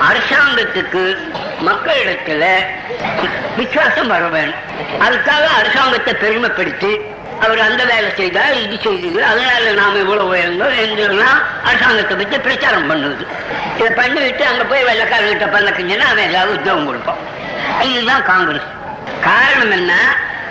அரசாங்கத்துக்கு 0.00 1.02
மக்களிடத்துல 1.60 2.44
விசுவாசம் 3.56 4.06
வர 4.06 4.24
வேணும். 4.28 4.60
அதுக்காக 5.00 5.44
அரசாங்கத்தை 5.58 6.14
பெருமைப்படுத்தி 6.14 6.90
அவர் 7.40 7.58
அந்த 7.58 7.84
வேலை 7.84 8.10
செய்தார் 8.16 8.54
இது 8.56 8.76
செய்தது. 8.82 9.24
அதனால 9.24 9.72
நாம 9.72 9.98
இவ்வளவு 9.98 10.34
உயர்ந்தோம் 10.34 10.76
என்றெல்லாம் 10.78 11.38
அரசாங்கத்தை 11.64 12.16
பற்றி 12.16 12.38
பிரச்சாரம் 12.38 12.86
பண்ணுவது 12.86 13.24
இதை 13.76 13.90
பண்ணிவிட்டு 13.94 14.42
அங்க 14.42 14.64
போய் 14.64 14.84
வெள்ளக்காரர்கிட்ட 14.84 15.48
பண்ணக்கிஞ்சுன்னா 15.48 16.06
அவன் 16.08 16.28
ஏதாவது 16.28 16.54
உத்தியோகம் 16.54 16.86
கொடுப்பான். 16.86 17.20
இதுதான் 17.82 18.22
காங்கிரஸ். 18.22 18.68
காரணம் 19.20 19.70
என்ன? 19.70 19.92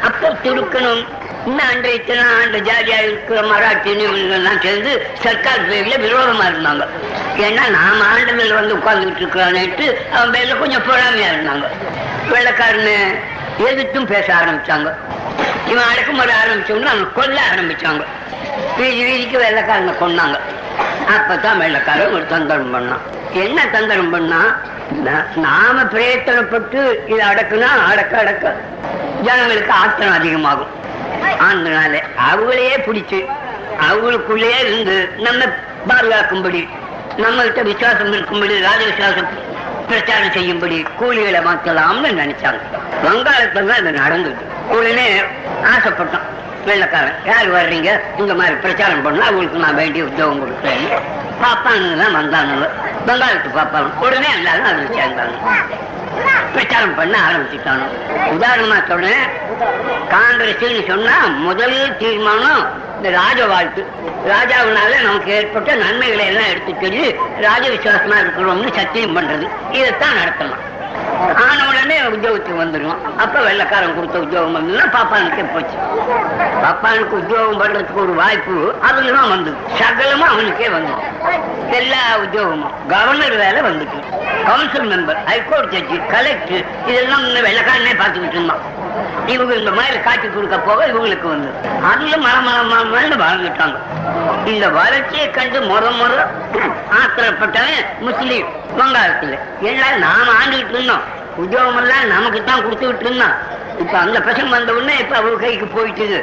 அப்போ 0.02 0.28
துருக்கணும் 0.44 1.04
இன்னும் 1.48 1.84
இத்தனை 1.84 2.24
ஆண்டு 2.24 2.58
ஜாதியா 2.58 3.02
இருக்கிற 3.02 3.42
மராட்டி 3.42 3.92
இவங்கெல்லாம் 4.06 4.62
சேர்ந்து 4.62 5.08
சர்க்கார் 5.14 5.70
பேர்ல 5.70 5.94
விரோதமா 6.06 6.46
இருந்தாங்க. 6.46 6.88
ஏன்னா 7.38 7.70
நாம 7.70 8.04
ஆண்டுகள் 8.04 8.54
வந்து 8.54 8.76
உட்கார்ந்துட்டு 8.76 9.22
இருக்கிறான்ட்டு 9.22 10.10
அவன் 10.10 10.30
பேர்ல 10.30 10.60
கொஞ்சம் 10.60 10.84
பொறாமையா 10.84 11.28
இருந்தாங்க. 11.36 11.66
வெள்ளக்காரனு 12.32 13.16
எதிர்த்தும் 13.58 14.06
பேச 14.06 14.34
ஆரம்பிச்சாங்க. 14.34 14.94
இவன் 15.68 15.84
அடக்குமுறை 15.92 16.36
ஆரம்பிச்சோம்னா 16.46 16.86
அவங்க 16.86 17.10
கொல்ல 17.16 17.42
ஆரம்பிச்சாங்க. 17.56 18.06
வீதி 18.78 19.04
வீதிக்கு 19.04 19.40
வெள்ளக்காரனை 19.40 19.94
கொன்னாங்க. 20.02 20.40
அப்பதான் 21.18 21.58
வெள்ளக்காரன் 21.58 22.12
ஒரு 22.12 22.26
தந்தரம் 22.30 22.76
பண்ணான். 22.76 23.34
என்ன 23.34 23.66
தந்தரம் 23.66 24.12
பண்ணா? 24.12 24.56
நாம 25.36 25.84
பிரயத்தனப்பட்டு 25.84 27.10
இதை 27.10 27.28
அடக்குனா 27.28 27.86
அடக்க 27.90 28.18
அடக்க. 28.18 28.56
ஜனங்களுக்கு 29.22 29.72
ஆத்திரம் 29.72 30.14
அதிகமாகும். 30.14 30.77
அதனால 31.48 31.94
அவங்களையே 32.30 32.78
பிடிச்சு 32.88 33.20
அவங்களுக்குள்ளே 33.88 34.52
இருந்து 34.64 34.96
நம்ம 35.18 35.42
பாதுகாக்கும்படி 35.88 36.62
நம்ம 37.18 37.44
விசுவாசம் 37.64 38.14
இருக்கும்படி 38.14 38.56
ராஜ 38.62 38.82
விசுவாசம் 38.86 39.30
பிரச்சாரம் 39.88 40.34
செய்யும்படி 40.34 40.78
கூலிகளை 41.00 41.40
மாற்றலாம்னு 41.46 42.10
நினைச்சாங்க. 42.22 42.62
வங்காளத்துல 43.04 43.68
தான் 43.70 43.82
இது 43.82 43.92
நடந்தது. 43.92 44.42
உடனே 44.76 45.06
ஆசைப்பட்டோம் 45.74 46.26
வெள்ளக்காரன் 46.66 47.20
யார் 47.26 47.50
வர்றீங்க? 47.50 47.90
இந்த 48.18 48.34
மாதிரி 48.34 48.56
பிரச்சாரம் 48.56 49.04
பண்ணா 49.06 49.26
அவங்களுக்கு 49.26 49.64
நான் 49.66 49.80
வேண்டிய 49.82 50.04
உத்தியோகம் 50.04 50.42
கொடுக்குறேன். 50.42 50.84
பாப்பானுங்க 51.42 51.96
தான் 52.04 52.18
வந்தானுங்க. 52.20 52.68
வங்காளத்து 53.08 53.50
பாப்பாங்க. 53.60 53.90
உடனே 54.06 54.30
எல்லாரும் 54.38 54.70
அதில் 54.72 54.96
சேர்ந்தாங்க 54.98 55.38
பிரச்சாரம் 56.54 56.96
பண்ண 56.96 57.18
ஆரம்பிச்சுட்டானோ? 57.30 57.88
உதாரணமா 58.36 58.88
சொல்றேன். 58.88 59.26
காங்கிரஸ் 60.08 60.88
சொன்னா 60.88 61.28
முதல் 61.28 61.98
தீர்மானம் 61.98 62.86
இந்த 62.96 63.10
ராஜ 63.10 63.46
வாழ்த்து. 63.46 63.84
ராஜாவினால 64.26 65.02
நமக்கு 65.04 65.32
ஏற்பட்ட 65.32 65.76
நன்மைகளை 65.76 66.26
எல்லாம் 66.26 66.50
எடுத்து 66.50 66.76
சொல்லி 66.82 67.16
ராஜ 67.42 67.70
விசுவாசமா 67.70 68.16
இருக்கிறோம்னு 68.24 68.74
சத்தியம் 68.76 69.16
பண்றது. 69.18 69.50
இதைத்தான் 69.72 70.16
நடத்தலாம் 70.16 70.66
ஆன 71.46 71.60
உடனே 71.70 71.98
உத்தியோகத்துக்கு 72.16 72.62
வந்துடும் 72.64 72.98
அப்ப 73.24 73.40
வெள்ளக்காரன் 73.48 73.96
கொடுத்த 73.96 74.18
உத்தியோகம் 74.26 74.56
வந்ததுன்னா 74.58 74.88
பாப்பானுக்கே 74.96 75.46
போச்சு. 75.54 75.78
பாப்பானுக்கு 76.64 77.16
உத்தியோகம் 77.22 77.60
பண்றதுக்கு 77.62 78.02
ஒரு 78.06 78.14
வாய்ப்பு 78.22 78.76
அதுல 78.82 79.12
தான் 79.18 79.30
வந்தது. 79.30 79.58
சகலமும் 79.80 80.32
அவனுக்கே 80.34 80.70
வந்தது. 80.70 81.04
எல்லா 81.80 82.02
உத்தியோகமும் 82.24 82.74
கவர்னர் 82.88 83.38
வேலை 83.44 83.62
வந்துட்டு 83.70 84.00
council 84.48 84.90
member 84.92 85.22
high court 85.30 85.72
judge 85.74 85.98
collector 86.14 86.66
இதெல்லாம் 86.86 87.26
வெள்ளக்காரனே 87.48 87.94
பார்த்துக்கிட்டு 88.02 88.38
இருந்தான். 88.40 88.64
இவங்க 89.34 89.54
இந்த 89.56 89.72
மாதிரி 89.72 89.98
காட்டி 90.00 90.28
கொடுக்க 90.28 90.58
போக 90.60 90.86
இவங்களுக்கு 90.88 91.28
வந்து 91.34 91.50
அதுல 91.90 92.16
மரமரமரன்னு 92.26 93.18
வாழ்ந்துட்டாங்க. 93.24 93.78
இந்த 94.52 94.70
வளர்ச்சியை 94.70 95.32
கண்டு 95.32 95.60
முற 95.62 95.90
முற 96.00 96.14
ஆத்திரப்பட்டவன் 97.00 97.86
முஸ்லீம். 98.08 98.48
வங்காளத்துல. 98.80 99.36
எல்லாம் 99.60 100.00
நாம 100.06 100.32
ஆண்டுகிட்டு 100.42 100.74
இருந்தோம். 100.76 100.97
உத்தியோகம் 101.38 101.78
எல்லாம் 101.78 102.08
நமக்கு 102.08 102.44
தான் 102.44 102.64
கொடுத்துக்கிட்டு 102.66 103.00
இருந்தான் 103.00 103.36
இப்ப 103.80 103.98
அந்த 103.98 104.20
பசங்க 104.20 104.50
வந்த 104.50 104.74
உடனே 104.74 104.98
இப்ப 104.98 105.16
அவங்க 105.16 105.36
கைக்கு 105.36 105.66
போயிட்டுது 105.66 106.20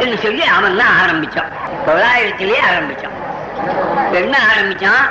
என்று 0.00 0.18
சொல்லி 0.18 0.42
அவன் 0.42 0.76
தான் 0.76 0.94
ஆரம்பிச்சான். 1.02 1.50
தொள்ளாயிரத்திலேயே 1.86 2.62
ஆரம்பிச்சான். 2.70 3.16
என்ன 4.12 4.38
ஆரம்பிச்சான்? 4.52 5.04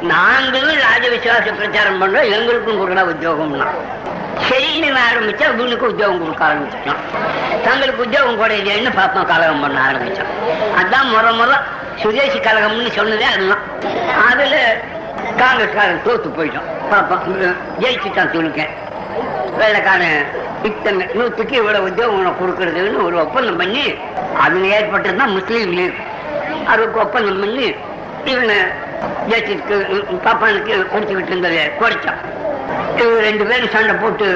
நாங்களும் 0.00 0.78
ராஜ 0.78 1.08
விசுவாச 1.08 1.54
பிரச்சாரம் 1.54 2.00
பண்றோம் 2.02 2.30
எங்களுக்கும் 2.30 2.78
கொடுக்கல 2.80 3.02
உத்தியோகம்னா. 3.04 3.66
சரின்னு 4.48 4.88
ஆரம்பிச்சா 5.08 5.46
இவனுக்கு 5.54 5.86
உத்தியோகம் 5.86 6.22
கொடுக்க 6.22 6.44
ஆரம்பிச்சிட்டான். 6.44 7.02
தங்களுக்கு 7.64 8.02
உத்தியோகம் 8.02 8.40
குறையிலேன்னு 8.40 8.92
பாப்பா 8.96 9.26
கலகம் 9.26 9.60
பண்ண 9.60 9.80
ஆரம்பிச்சான். 9.90 10.30
அதான் 10.80 11.08
முறை 11.08 11.32
முறை 11.32 11.56
சுதேசி 12.02 12.38
கழகம்னு 12.38 12.90
சொன்னதே 12.96 13.26
அதுதான். 13.34 13.64
அதுல 14.30 14.56
காங்கிரஸ்காரன் 15.40 16.04
தோத்து 16.06 16.28
போயிட்டான். 16.38 16.68
பாப்பா 16.90 17.16
ஜெயிச்சுட்டான் 17.82 18.32
துணுக்கேன் 18.34 18.72
வெள்ளக்காரன் 19.60 20.20
இத்தனை 20.68 21.04
நூற்றுக்கு 21.18 21.54
இவ்வளவு 21.60 21.86
உத்தியோகம் 21.88 22.18
உனக்கு 22.20 22.42
கொடுக்கறதுன்னு 22.42 23.04
ஒரு 23.08 23.16
ஒப்பந்தம் 23.24 23.60
பண்ணி 23.60 23.84
அதுல 24.44 24.64
ஏற்பட்டதுதான் 24.78 25.34
முஸ்லீம் 25.38 25.72
லீக். 25.78 26.00
அதுக்கு 26.72 27.00
ஒப்பந்தம் 27.04 27.40
பண்ணி 27.44 27.66
இவனை 28.32 28.58
ஜெயிச்சிருக்கு 29.30 29.76
பாப்பானுக்கு 30.26 30.74
கொடுத்துக்கிட்டு 30.92 31.32
இருந்ததை 31.34 31.62
குறைச்சான். 31.80 32.20
இவங்க 33.00 33.20
ரெண்டு 33.28 33.44
பேரும் 33.50 33.72
சண்டை 33.74 33.94
போட்டு 34.02 34.26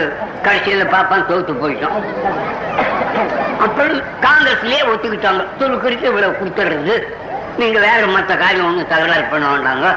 கடைசியில 0.47 0.87
பாப்பான் 0.95 1.28
தோத்து 1.31 1.54
போயிட்டோம் 1.62 1.99
அப்புறம் 3.64 4.00
காங்கிரஸ்லயே 4.25 4.81
ஒத்துக்கிட்டாங்க. 4.93 5.43
துருக்குறிக்கு 5.61 6.09
இவ்வளவு 6.11 6.38
கொடுத்துறது 6.40 6.97
நீங்க 7.58 7.80
வேற 7.80 8.00
மத்த 8.06 8.38
காரியம் 8.38 8.78
ஒண்ணு 8.78 8.87
தகராறு 8.87 9.23
பண்ண 9.23 9.46
வேண்டாங்க. 9.46 9.96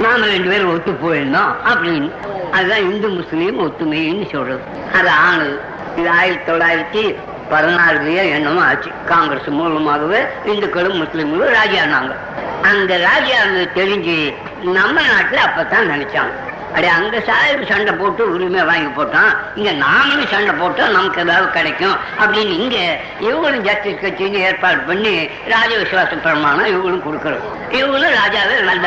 நாம 0.00 0.26
ரெண்டு 0.26 0.48
பேரும் 0.50 0.72
ஒத்து 0.72 0.92
போயிருந்தோம் 0.92 1.54
அப்படின்னு. 1.64 2.12
அதுதான் 2.50 2.90
இந்து 2.90 3.08
முஸ்லீம் 3.08 3.58
ஒத்துமைன்னு 3.58 4.30
சொல்றது. 4.30 4.60
அது 4.94 5.10
ஆனது. 5.10 5.60
இது 5.96 6.10
ஆயிரத்தி 6.10 6.52
தொள்ளாயிரத்தி 6.52 7.16
பதினாறுலயே 7.50 8.30
என்னமோ 8.32 8.64
ஆச்சு. 8.64 8.90
காங்கிரஸ் 9.06 9.46
மூலமாகவே 9.46 10.24
இந்துக்களும் 10.44 11.04
முஸ்லீம்களும் 11.04 11.54
ராஜியானாங்க. 11.54 12.14
அந்த 12.62 12.98
ராஜியானது 12.98 13.68
தெரிஞ்சு 13.74 14.34
நம்ம 14.62 15.00
நாட்டுல 15.00 15.34
அப்பதான் 15.34 15.90
நினைச்சாங்க. 15.94 16.32
அடே 16.76 16.88
அங்க 16.88 17.16
சாஹிப் 17.28 17.68
சண்டை 17.70 17.92
போட்டு 17.92 18.22
உரிமை 18.32 18.62
வாங்கி 18.62 18.90
போட்டோம் 18.96 19.30
இங்க 19.58 19.70
நாமளும் 19.80 20.30
சண்டை 20.32 20.52
போட்டோம் 20.54 20.92
நமக்கு 20.92 21.20
ஏதாவது 21.20 21.46
கிடைக்கும். 21.50 21.96
அப்படின்னு 22.20 22.52
இங்க 22.58 22.76
இவங்களும் 23.20 23.64
ஜஸ்டிஸ் 23.68 24.02
கட்சின்னு 24.02 24.44
ஏற்பாடு 24.48 24.80
பண்ணி 24.80 25.14
ராஜ 25.48 25.70
விசுவாச 25.76 26.18
பிரமாணம் 26.26 26.70
இவங்களும் 26.72 27.06
கொடுக்கறோம் 27.06 27.44
இவங்களும் 27.78 28.16
ராஜாவை 28.20 28.56
நல்ல 28.62 28.86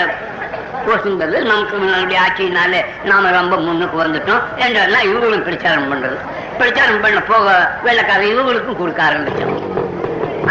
போசுங்கிறது 0.85 1.41
நமக்கு 1.43 1.75
முன்னாடி 1.77 2.15
ஆட்சியினாலே 2.23 2.79
நாம 3.03 3.31
ரொம்ப 3.31 3.57
முன்னுக்கு 3.57 3.97
வந்துட்டோம் 4.03 4.41
என்றெல்லாம் 4.57 5.07
இவங்களும் 5.09 5.45
பிரச்சாரம் 5.47 5.89
பண்றது. 5.91 6.17
பிரச்சாரம் 6.57 7.01
பண்ண 7.01 7.19
போக 7.23 7.45
வெள்ளக்காரன் 7.85 8.31
இவங்களுக்கும் 8.33 8.77
கொடுக்க 8.77 9.01
ஆரம்பிச்சோம் 9.03 9.59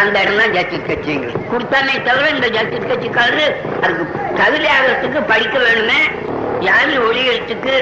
அந்த 0.00 0.16
இடம் 0.20 0.38
தான் 0.38 0.54
ஜஸ்டிஸ் 0.54 0.86
கட்சிங்க 0.86 1.26
கொடுத்தானே 1.50 1.94
தவிர 2.02 2.28
இந்த 2.28 2.48
ஜஸ்டிஸ் 2.48 2.90
கட்சிக்காரரு 2.90 3.46
அதுக்கு 3.82 4.04
தகுதி 4.36 4.68
ஆகிறதுக்கு 4.76 5.20
படிக்க 5.32 5.56
வேணுமே 5.58 5.98
யாரு 6.62 7.10
ஒழியறதுக்கு 7.10 7.74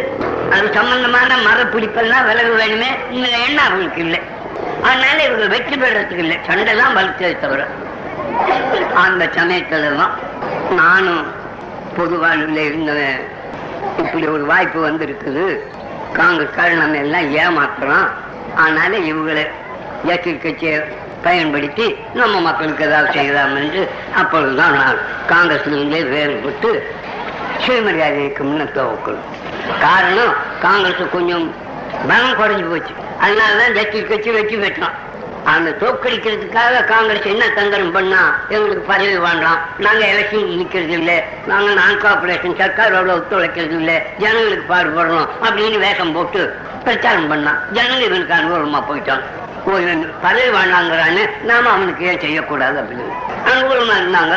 அது 0.51 0.73
சம்பந்தமான 0.73 1.37
மரப்பிடிப்பெல்லாம் 1.37 2.27
விலக 2.27 2.49
வேணுமே? 2.61 2.91
இந்த 3.11 3.29
எண்ணம் 3.29 3.65
அவங்களுக்கு 3.65 4.01
இல்லை. 4.01 4.21
அதனால 4.83 5.25
இவங்க 5.25 5.47
வெற்றி 5.47 5.77
பெறத்துக்கு 5.77 6.19
இல்லை. 6.19 6.39
சண்டை 6.47 6.77
தான் 6.77 6.97
வளர்த்ததை 6.97 7.39
தவிர. 7.39 7.67
அந்த 8.95 9.25
சமயத்துல 9.25 9.97
தான் 9.97 10.15
நானும் 10.71 11.27
பொது 11.97 12.19
இருந்தவன். 12.55 13.21
இப்படி 13.99 14.27
ஒரு 14.27 14.45
வாய்ப்பு 14.45 14.89
வந்திருக்குது. 14.89 15.61
காங்கிரஸ் 16.13 16.77
நம்ம 16.77 16.97
எல்லாம் 16.97 17.35
ஏமாத்துறோம் 17.35 18.09
அதனால 18.57 18.99
இவங்களை 18.99 19.47
ஜாக்கிய 20.07 20.87
பயன்படுத்தி 21.23 21.97
நம்ம 22.15 22.41
மக்களுக்கு 22.41 22.85
ஏதாவது 22.85 23.13
செய்யலாம் 23.13 23.57
என்று 23.57 23.91
அப்பொழுதுதான் 24.17 24.73
நான் 24.73 24.97
காங்கிரஸ்லேருந்தே 25.29 26.01
வேறுபட்டு 26.09 26.71
சுயமரியாதை 27.65 28.19
இயக்கம்னு 28.25 28.67
துவக்கணும் 28.77 29.29
காரணம் 29.85 30.35
காங்கிரஸ் 30.65 31.15
கொஞ்சம் 31.17 31.47
பலம் 32.09 32.39
குறைஞ்சு 32.41 32.67
போச்சு. 32.71 32.95
அதனாலதான் 33.25 33.75
ஜாக்கிய 33.77 34.03
கட்சி 34.11 34.31
வெற்றி 34.37 34.57
பெற்றோம். 34.65 34.97
அந்த 35.53 35.69
தோக்கடிக்கிறதுக்காக 35.81 36.81
காங்கிரஸ் 36.91 37.29
என்ன 37.33 37.45
தந்திரம் 37.59 37.93
பண்ணா 37.97 38.23
எங்களுக்கு 38.55 38.85
பதவி 38.93 39.17
வேண்டாம் 39.27 39.61
நாங்க 39.85 40.03
எலெக்ஷன் 40.13 40.51
நிக்கிறது 40.61 40.95
இல்லை. 41.01 41.17
நாங்க 41.47 41.71
நான் 41.81 42.01
கார்பரேஷன் 42.05 42.59
சர்க்காரோட 42.61 43.11
ஒத்துழைக்கிறது 43.19 43.77
இல்லை. 43.83 43.97
ஜனங்களுக்கு 44.19 44.67
பாடுபடணும் 44.73 45.31
அப்படின்னு 45.47 45.79
வேஷம் 45.87 46.15
போட்டு 46.17 46.43
பிரச்சாரம் 46.85 47.31
பண்ணான் 47.33 47.61
ஜனங்கள் 47.73 48.07
இவனுக்கு 48.09 48.37
அனுகூலமா 48.39 48.83
போயிட்டான் 48.91 49.25
பதவி 50.25 50.49
வேண்டாங்கிறான்னு 50.57 51.25
நாம 51.49 51.71
அவனுக்கு 51.71 52.05
ஏன் 52.11 52.21
செய்யக்கூடாது 52.21 52.77
அப்படின்னு. 52.81 53.17
அனுகூலமா 53.51 53.95
இருந்தாங்க. 54.01 54.37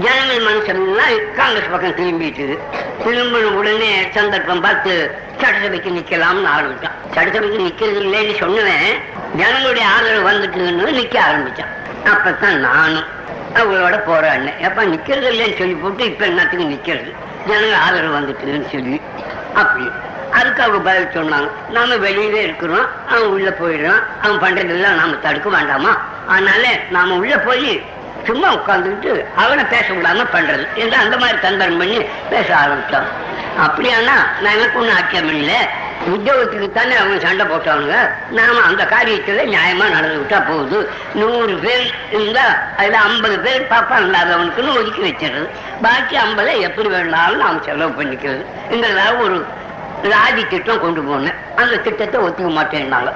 ஜனங்கள் 0.00 0.42
மனுஷன்லாம் 0.44 1.32
காங்கிரஸ் 1.32 1.70
பக்கம் 1.70 1.96
திரும்பிட்டு. 1.96 2.58
திரும்பின 3.04 3.42
உடனே 3.42 4.08
சந்தர்ப்பம் 4.10 4.60
பார்த்து 4.60 5.14
சட்டசபைக்கு 5.40 5.90
நிக்கலாம்னு 5.90 6.48
ஆரம்பிச்சான். 6.58 7.14
சட்டசபைக்கு 7.14 7.58
நிக்கிறது 7.58 8.02
இல்லைன்னு 8.02 8.34
சொன்னவன் 8.40 9.00
ஜனங்களுடைய 9.36 9.88
ஆதரவு 9.88 10.30
வந்துட்டுன்னு 10.30 10.98
நிக்க 11.00 11.18
ஆரம்பிச்சான். 11.30 11.72
அப்பதான் 12.04 12.52
நானும் 12.52 13.04
அவங்களோட 13.54 14.00
போராடினேன் 14.08 14.58
எப்ப 14.58 14.84
நிக்கிறது 14.84 15.28
இல்லைன்னு 15.30 15.58
சொல்லி 15.58 15.74
போட்டு 15.74 16.04
இப்ப 16.04 16.24
என்னத்துக்கு 16.24 16.64
நிக்கிறது? 16.64 17.14
ஜனங்கள் 17.46 17.78
ஆதரவு 17.78 18.18
வந்துட்டுன்னு 18.18 18.72
சொல்லி 18.72 19.00
அப்படி. 19.54 19.90
அதுக்கு 20.32 20.62
அவங்க 20.62 20.90
பதில் 20.90 21.06
சொன்னாங்க. 21.06 21.50
நாம 21.70 21.94
வெளியவே 21.94 22.34
இருக்கிறோம். 22.34 22.86
அவன் 23.08 23.26
உள்ள 23.26 23.56
போயிடுறான். 23.60 24.02
அவன் 24.22 24.40
பண்றதெல்லாம் 24.40 24.94
நாம 24.94 25.14
தடுக்க 25.14 25.48
வேண்டாமா? 25.48 26.00
அதனால 26.28 26.78
நாம 26.90 27.14
உள்ள 27.14 27.38
போய் 27.38 27.82
சும்மா 28.24 28.48
உட்காந்துக்கிட்டு 28.54 29.12
அவனை 29.36 29.64
பேச 29.64 29.86
விடாம 29.88 30.26
பண்றது. 30.32 30.64
என்று 30.74 30.96
அந்த 30.96 31.16
மாதிரி 31.16 31.38
தந்தரம் 31.38 31.78
பண்ணி 31.78 31.98
பேச 32.30 32.56
ஆரம்பித்தான் 32.56 33.08
அப்படியானா 33.64 34.16
நான் 34.42 34.56
எனக்கு 34.56 34.78
ஒன்றும் 34.78 34.96
ஆக்கியம் 34.96 35.28
இல்லை 35.28 35.58
உத்தியோகத்துக்கு 36.12 36.72
தானே 36.72 36.94
அவங்க 36.96 37.18
சண்டை 37.26 37.44
போட்டவங்க 37.46 37.96
நாம 38.30 38.62
அந்த 38.68 38.82
காரியத்துல 38.84 39.44
நியாயமா 39.54 39.86
நடந்து 39.90 40.18
விட்டா 40.20 40.46
போகுது. 40.48 40.78
நூறு 41.14 41.54
பேர் 41.54 41.94
இருந்தா 42.12 42.44
அதுல 42.76 42.98
ஐம்பது 42.98 43.38
பேர் 43.38 43.68
பாப்பா 43.70 43.98
இல்லாதவனுக்குன்னு 44.04 44.76
ஒதுக்கி 44.78 45.02
வச்சிடுறது. 45.02 45.48
பாக்கி 45.82 46.16
ஐம்பதை 46.16 46.60
எப்படி 46.60 46.88
வேணாலும் 46.88 47.42
நாம் 47.44 47.62
செலவு 47.62 48.02
பண்ணிக்கிறது. 48.02 48.44
எங்களுக்காக 48.70 49.16
ஒரு 49.16 49.46
ராஜி 50.02 50.48
திட்டம் 50.48 50.80
கொண்டு 50.80 51.02
போனேன். 51.02 51.34
அந்த 51.56 51.76
திட்டத்தை 51.76 52.20
ஒத்துக்க 52.20 52.50
மாட்டேன்னாங்க. 52.58 53.12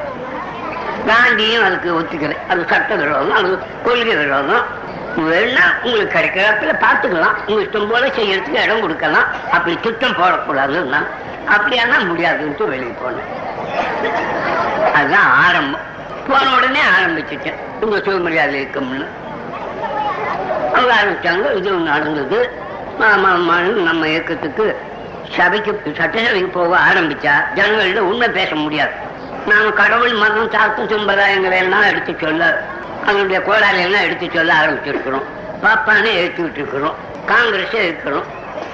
காந்தியும் 1.06 1.64
அதுக்கு 1.64 1.90
ஒத்துக்கிறேன் 2.00 2.42
அது 2.48 2.66
சட்ட 2.68 2.94
விரோதம் 2.94 3.32
அது 3.32 3.58
கொள்கை 3.82 4.16
விரோதம். 4.16 4.64
வேணா 5.16 5.64
உங்களுக்கு 5.82 6.18
கிடைக்கிறப்பல 6.18 6.72
பார்த்துக்கலாம். 6.84 7.36
உங்க 7.46 7.62
இஷ்டம் 7.62 7.90
போல 7.90 8.06
செய்யறதுக்கு 8.06 8.62
இடம் 8.62 8.80
கொடுக்கலாம். 8.80 9.24
அப்படி 9.50 9.78
திட்டம் 9.82 10.16
போடக்கூடாதுன்னா 10.16 11.06
அப்படியானா 11.48 11.98
முடியாதுன்ட்டு 11.98 12.64
வெளியே 12.64 12.94
போனேன் 13.02 13.30
அதுதான் 14.92 15.30
ஆரம்பம். 15.46 15.80
போன 16.28 16.54
உடனே 16.56 16.80
ஆரம்பிச்சுட்டேன். 16.80 17.54
உங்க 17.80 18.00
சுயமரியாதை 18.00 18.54
இருக்கும்னு. 18.54 19.06
அவங்க 20.74 20.94
ஆரம்பிச்சாங்க. 20.94 21.56
இது 21.56 21.70
நடந்தது. 21.70 22.50
ஆமா, 23.00 23.60
நம்ம 23.72 24.08
இயக்கத்துக்கு 24.08 24.80
சபைக்கு 25.36 25.80
சட்டசபைக்கு 25.96 26.50
போக 26.52 26.76
ஆரம்பிச்சா 26.76 27.32
ஜனங்கள்ட்ட 27.54 27.98
உண்மை 27.98 28.28
பேச 28.28 28.54
முடியாது. 28.54 28.90
நாம 29.46 29.70
கடவுள் 29.70 30.12
மதம் 30.12 30.50
சாத்தம் 30.50 30.88
சம்பிரதாயங்களை 30.88 31.56
எல்லாம் 31.56 31.82
எடுத்து 31.82 32.16
சொல்ல 32.20 32.62
அதனுடைய 33.08 33.38
கோளாறு 33.48 33.78
எடுத்து 34.06 34.26
சொல்ல 34.34 34.52
ஆரம்பிச்சிருக்கிறோம். 34.60 35.26
பாப்பானே 35.64 36.10
எடுத்துக்கிட்டு 36.20 36.60
இருக்கிறோம் 36.62 36.96
காங்கிரஸே 37.30 37.80
இருக்கிறோம். 37.88 38.26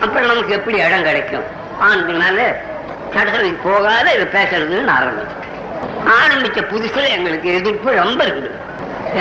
அப்புறம் 0.02 0.28
நமக்கு 0.30 0.52
எப்படி 0.58 0.76
இடம் 0.86 1.06
கிடைக்கும்? 1.08 1.46
ஆனதுனால 1.86 2.38
சட்டசபைக்கு 3.14 3.60
போகாத 3.68 4.06
இதை 4.16 4.26
பேசுறதுன்னு 4.36 4.94
ஆரம்பிச்சேன் 4.98 5.42
ஆரம்பிச்ச 6.18 6.60
புதுசுல 6.72 7.06
எங்களுக்கு 7.16 7.48
எதிர்ப்பு 7.58 7.90
ரொம்ப 8.02 8.20
இருக்குது. 8.24 8.58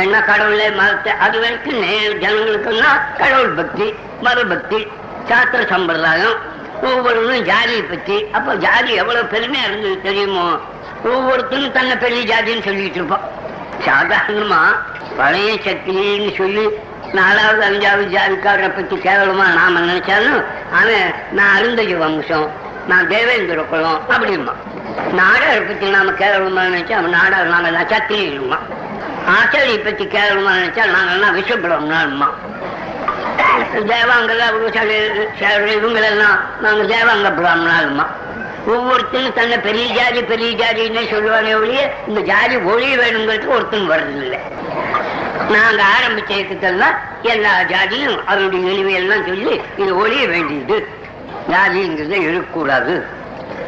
என்ன 0.01 0.15
கடவுளை 0.29 0.67
மதத்தை 0.79 1.11
அது 1.25 1.37
வரைக்கும் 1.39 1.81
ஜனங்களுக்குன்னா 2.23 2.91
கடவுள் 3.17 3.53
பக்தி 3.59 3.87
மத 4.25 4.43
பக்தி 4.51 4.79
சாஸ்திர 5.29 5.61
சம்பிரதாயம் 5.73 6.37
ஒவ்வொருவரும் 6.87 7.45
ஜாதியை 7.49 7.83
பத்தி 7.91 8.15
அப்ப 8.37 8.55
ஜாதி 8.65 8.91
எவ்வளவு 9.01 9.31
பெருமையா 9.33 9.65
இருந்தது 9.67 9.97
தெரியுமோ? 10.07 10.47
ஒவ்வொருத்தரும் 11.11 11.75
தன்னை 11.77 11.95
பெரிய 12.05 12.21
ஜாதின்னு 12.31 12.67
சொல்லிட்டு 12.67 12.99
இருப்பான் 13.01 13.27
சாதாரணமா 13.85 14.61
பழைய 15.17 15.51
சக்தின்னு 15.65 16.31
சொல்லி 16.37 16.65
நாலாவது 17.13 17.61
அஞ்சாவது 17.65 18.05
ஜாதிக்காரரை 18.13 18.69
பத்தி 18.69 18.95
கேவலமா 18.97 19.45
நாம 19.53 19.81
நினைச்சாலும் 19.81 20.39
அவன் 20.71 21.09
நான் 21.31 21.53
அருந்தஜ 21.55 21.91
வம்சம் 21.97 22.47
நான் 22.87 23.07
தேவேந்திர 23.07 23.61
குலம் 23.63 23.99
அப்படிமா 24.09 24.53
நாடாரை 25.13 25.61
பத்தி 25.61 25.85
நாம 25.89 26.13
கேவலமா 26.13 26.63
நினைச்சா 26.69 26.97
அவன் 26.97 27.15
நாடார் 27.15 27.53
நாம 27.53 27.67
எல்லாம் 27.67 27.91
சத்திரியுமா 27.91 28.59
ஆச்சாரியை 29.33 29.77
பத்தி 29.79 30.05
கேவலமா 30.07 30.53
நினைச்சா 30.53 30.85
நாங்கெல்லாம் 30.87 31.37
விஷப்பிரம்னா 31.39 32.01
தேவாங்கல 33.87 34.43
இவங்களெல்லாம் 35.77 36.37
நாங்க 36.61 36.83
தேவாங்க 36.93 37.29
பிராமணாலுமா 37.39 38.05
ஒவ்வொருத்தரும் 38.71 39.37
தன்னை 39.37 39.55
பெரிய 39.65 39.85
ஜாதி 39.95 40.21
பெரிய 40.23 40.49
ஜாதின்னு 40.59 41.01
சொல்லுவாங்க 41.13 41.49
ஒழிய 41.61 41.81
இந்த 42.09 42.19
ஜாதி 42.29 42.55
ஒழிய 42.71 42.93
வேணுங்கிறதுக்கு 43.01 43.55
ஒருத்தன் 43.55 43.89
வர்றதில்லை. 43.91 44.39
நாங்க 45.53 45.81
ஆரம்பிச்ச 45.95 46.31
இயக்கத்தெல்லாம் 46.35 46.95
எல்லா 47.31 47.51
ஜாதியும் 47.71 48.17
அவருடைய 48.29 48.61
நினைவையெல்லாம் 48.67 49.25
சொல்லி 49.29 49.53
இது 49.81 49.91
ஒழிய 50.03 50.23
வேண்டியது. 50.33 50.77
ஜாதிங்கிறத 51.51 52.15
இருக்கக்கூடாது 52.27 52.95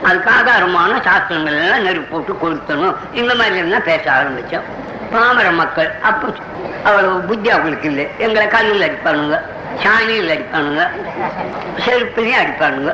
அதுக்கு 0.08 0.32
ஆதாரமான 0.36 0.94
சாஸ்திரங்கள் 1.08 1.60
எல்லாம் 1.64 1.86
நெருப்பு 1.88 2.12
போட்டு 2.14 2.34
கொளுத்தணும். 2.42 2.96
இந்த 3.20 3.32
மாதிரி 3.36 3.58
எல்லாம் 3.66 3.88
பேச 3.90 4.04
ஆரம்பிச்சோம். 4.18 4.66
பாமர 5.12 5.48
மக்கள் 5.62 5.92
அப்போ 6.10 6.28
அவ்வளவு 6.88 7.20
புத்தி 7.30 7.50
அவங்களுக்கு 7.50 7.88
இல்லை. 7.92 8.08
எங்களை 8.18 8.48
கல்லில் 8.48 8.88
அடிப்பானுங்க. 8.88 9.38
சாணியில் 9.84 10.32
அடிப்பானுங்க 10.34 10.84
செருப்புலையும் 11.86 12.40
அடிப்பானுங்க. 12.42 12.92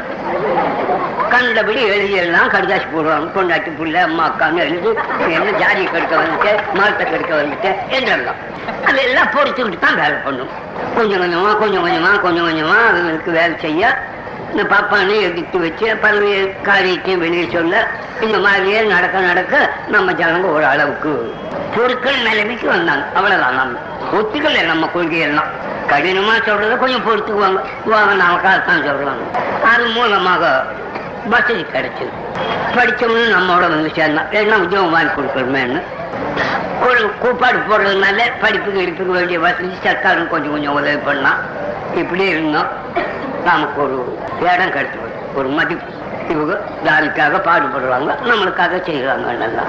கண்டபடி 1.33 1.81
எழுதியெல்லாம் 1.93 2.51
கடுதாசி 2.53 2.87
போடுவாங்க 2.93 3.27
கொண்டாட்டி 3.35 3.71
புள்ள 3.79 3.97
அம்மா 4.07 4.23
அக்கான்னு 4.29 4.63
எழுதி 4.67 4.89
என்ன 5.35 5.49
ஜாதியை 5.61 5.87
கெடுக்க 5.93 6.15
வந்துட்டு 6.21 6.51
மரத்தை 6.79 7.05
கெடுக்க 7.11 7.33
வந்துட்டு 7.41 7.69
என்றெல்லாம். 7.97 8.39
அதெல்லாம் 8.89 9.31
பொறுத்துக்கிட்டு 9.35 9.85
தான் 9.85 9.99
வேலை 10.01 10.17
பண்ணும். 10.25 10.51
கொஞ்சம் 10.97 11.21
கொஞ்சமா 11.23 11.51
கொஞ்சம் 11.63 11.85
கொஞ்சமா 11.85 12.11
கொஞ்சம் 12.25 12.47
கொஞ்சமா 12.49 12.77
அதுங்களுக்கு 12.89 13.31
வேலை 13.39 13.55
செய்ய 13.65 13.83
இந்த 14.51 14.63
பாப்பானை 14.63 15.21
எதிர்த்து 15.21 15.59
வச்சு 15.59 15.97
பல்வேறு 15.97 16.55
காரியத்தையும் 16.63 17.19
வெளியே 17.19 17.49
சொல்ல 17.53 17.87
இந்த 18.21 18.39
மாதிரியே 18.39 18.81
நடக்க 18.81 19.19
நடக்க 19.19 19.71
நம்ம 19.87 20.11
ஜனங்க 20.11 20.51
ஒரு 20.53 20.65
அளவுக்கு 20.65 21.35
பொருட்கள் 21.75 22.21
நிலைமைக்கு 22.21 22.67
வந்தாங்க. 22.67 23.05
அவ்வளவுதான். 23.13 23.55
நம்ம 23.55 23.77
ஒத்துக்கல 24.13 24.65
நம்ம 24.65 24.89
கொள்கையெல்லாம். 24.95 25.49
கடினமா 25.87 26.41
சொல்றத 26.45 26.77
கொஞ்சம் 26.77 27.05
பொறுத்துக்குவாங்க. 27.05 27.59
வாங்க 27.85 28.23
நமக்காகத்தான் 28.23 28.85
சொல்றாங்க. 28.87 29.39
அது 29.63 29.85
மூலமாக 29.85 30.65
வசதி 31.25 31.65
கிடைச்சது. 31.73 32.09
படிச்சவனு 32.75 33.35
நம்மளோட 33.37 33.59
வந்து 33.59 33.91
சேர்ந்தான். 33.95 34.25
ஏன்னா 34.25 34.55
உத்தியோகம் 34.55 34.91
வாங்கி 34.91 35.21
கொடுக்கணுமேன்னு. 35.21 35.81
ஒரு 36.87 37.11
கூப்பாடு 37.19 37.57
போடுறதுனால 37.57 38.31
படிப்புக்கு 38.41 38.81
இடுப்புக்கு 38.81 39.11
வேண்டிய 39.11 39.39
வசதி 39.39 39.73
சர்க்காரும் 39.83 40.27
கொஞ்சம் 40.27 40.51
கொஞ்சம் 40.51 40.73
உதவி 40.73 40.97
பண்ணலாம் 40.97 41.37
இப்படியே 41.95 42.29
இருந்தோம். 42.29 42.67
நமக்கு 43.49 43.79
ஒரு 43.85 43.97
இடம் 44.45 44.73
கிடைச்சது 44.75 45.09
ஒரு 45.39 45.49
மதிப்பு. 45.57 45.89
இவங்க 46.31 46.53
தாலிக்காக 46.85 47.37
பாடுபடுறாங்க 47.45 48.11
நம்மளுக்காக 48.27 48.75
செய்கிறாங்க 48.87 49.31
நல்லா 49.41 49.63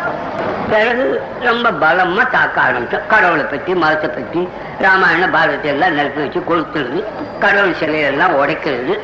பிறகு 0.72 1.04
ரொம்ப 1.46 1.70
பலமா 1.82 2.24
தாக்க 2.34 2.56
ஆரம்பிச்சோம் 2.64 3.06
கடவுளை 3.12 3.44
பத்தி 3.52 3.72
மதத்தை 3.82 4.08
பத்தி 4.10 4.42
ராமாயண 4.84 5.24
பாரதத்தை 5.36 5.68
எல்லாம் 5.72 5.96
நிறுத்தி 5.98 6.20
வச்சு 6.24 6.40
கொளுத்துறது 6.50 7.00
கடவுள் 7.44 7.78
சிலையெல்லாம் 7.80 8.34
உடைக்கிறது 8.40 8.94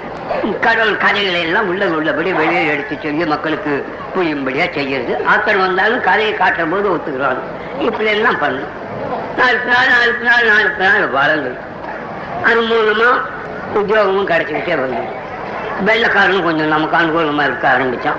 கடவுள் 0.67 1.01
கதைகளை 1.05 1.41
எல்லாம் 1.47 1.69
உள்ள 1.73 1.87
உள்ளபடி 1.99 2.33
வெளியே 2.41 2.63
எடுத்து 2.73 2.97
சொல்லி 3.03 3.27
மக்களுக்கு 3.35 3.73
புரியும்படியா 4.15 4.67
செய்யறது. 4.77 5.15
ஆத்தர் 5.33 5.63
வந்தாலும் 5.65 6.05
கதையை 6.09 6.35
காட்டுற 6.35 6.67
போது 6.75 6.89
ஒத்துக்கிறாங்க. 6.95 7.43
இப்படி 7.87 8.11
எல்லாம் 8.17 8.39
பண்ணும் 8.45 8.75
நாளுக்கு 9.41 9.71
நாள் 9.73 9.93
நாளுக்கு 9.95 10.25
நாள் 10.31 10.49
நாளுக்கு 10.53 10.83
நாள் 10.85 11.09
வளர்ந்து 11.19 11.53
அது 12.49 12.61
மூலமா 12.71 13.11
உத்தியோகமும் 13.75 14.29
கிடைச்சிக்கிட்டே 14.29 14.81
வந்து 14.81 15.27
வெள்ளக்காரனும் 15.87 16.43
கொஞ்சம் 16.43 16.69
நமக்கு 16.69 16.97
அனுகூலமா 16.97 17.43
இருக்க 17.43 17.69
ஆரம்பிச்சான். 17.69 18.17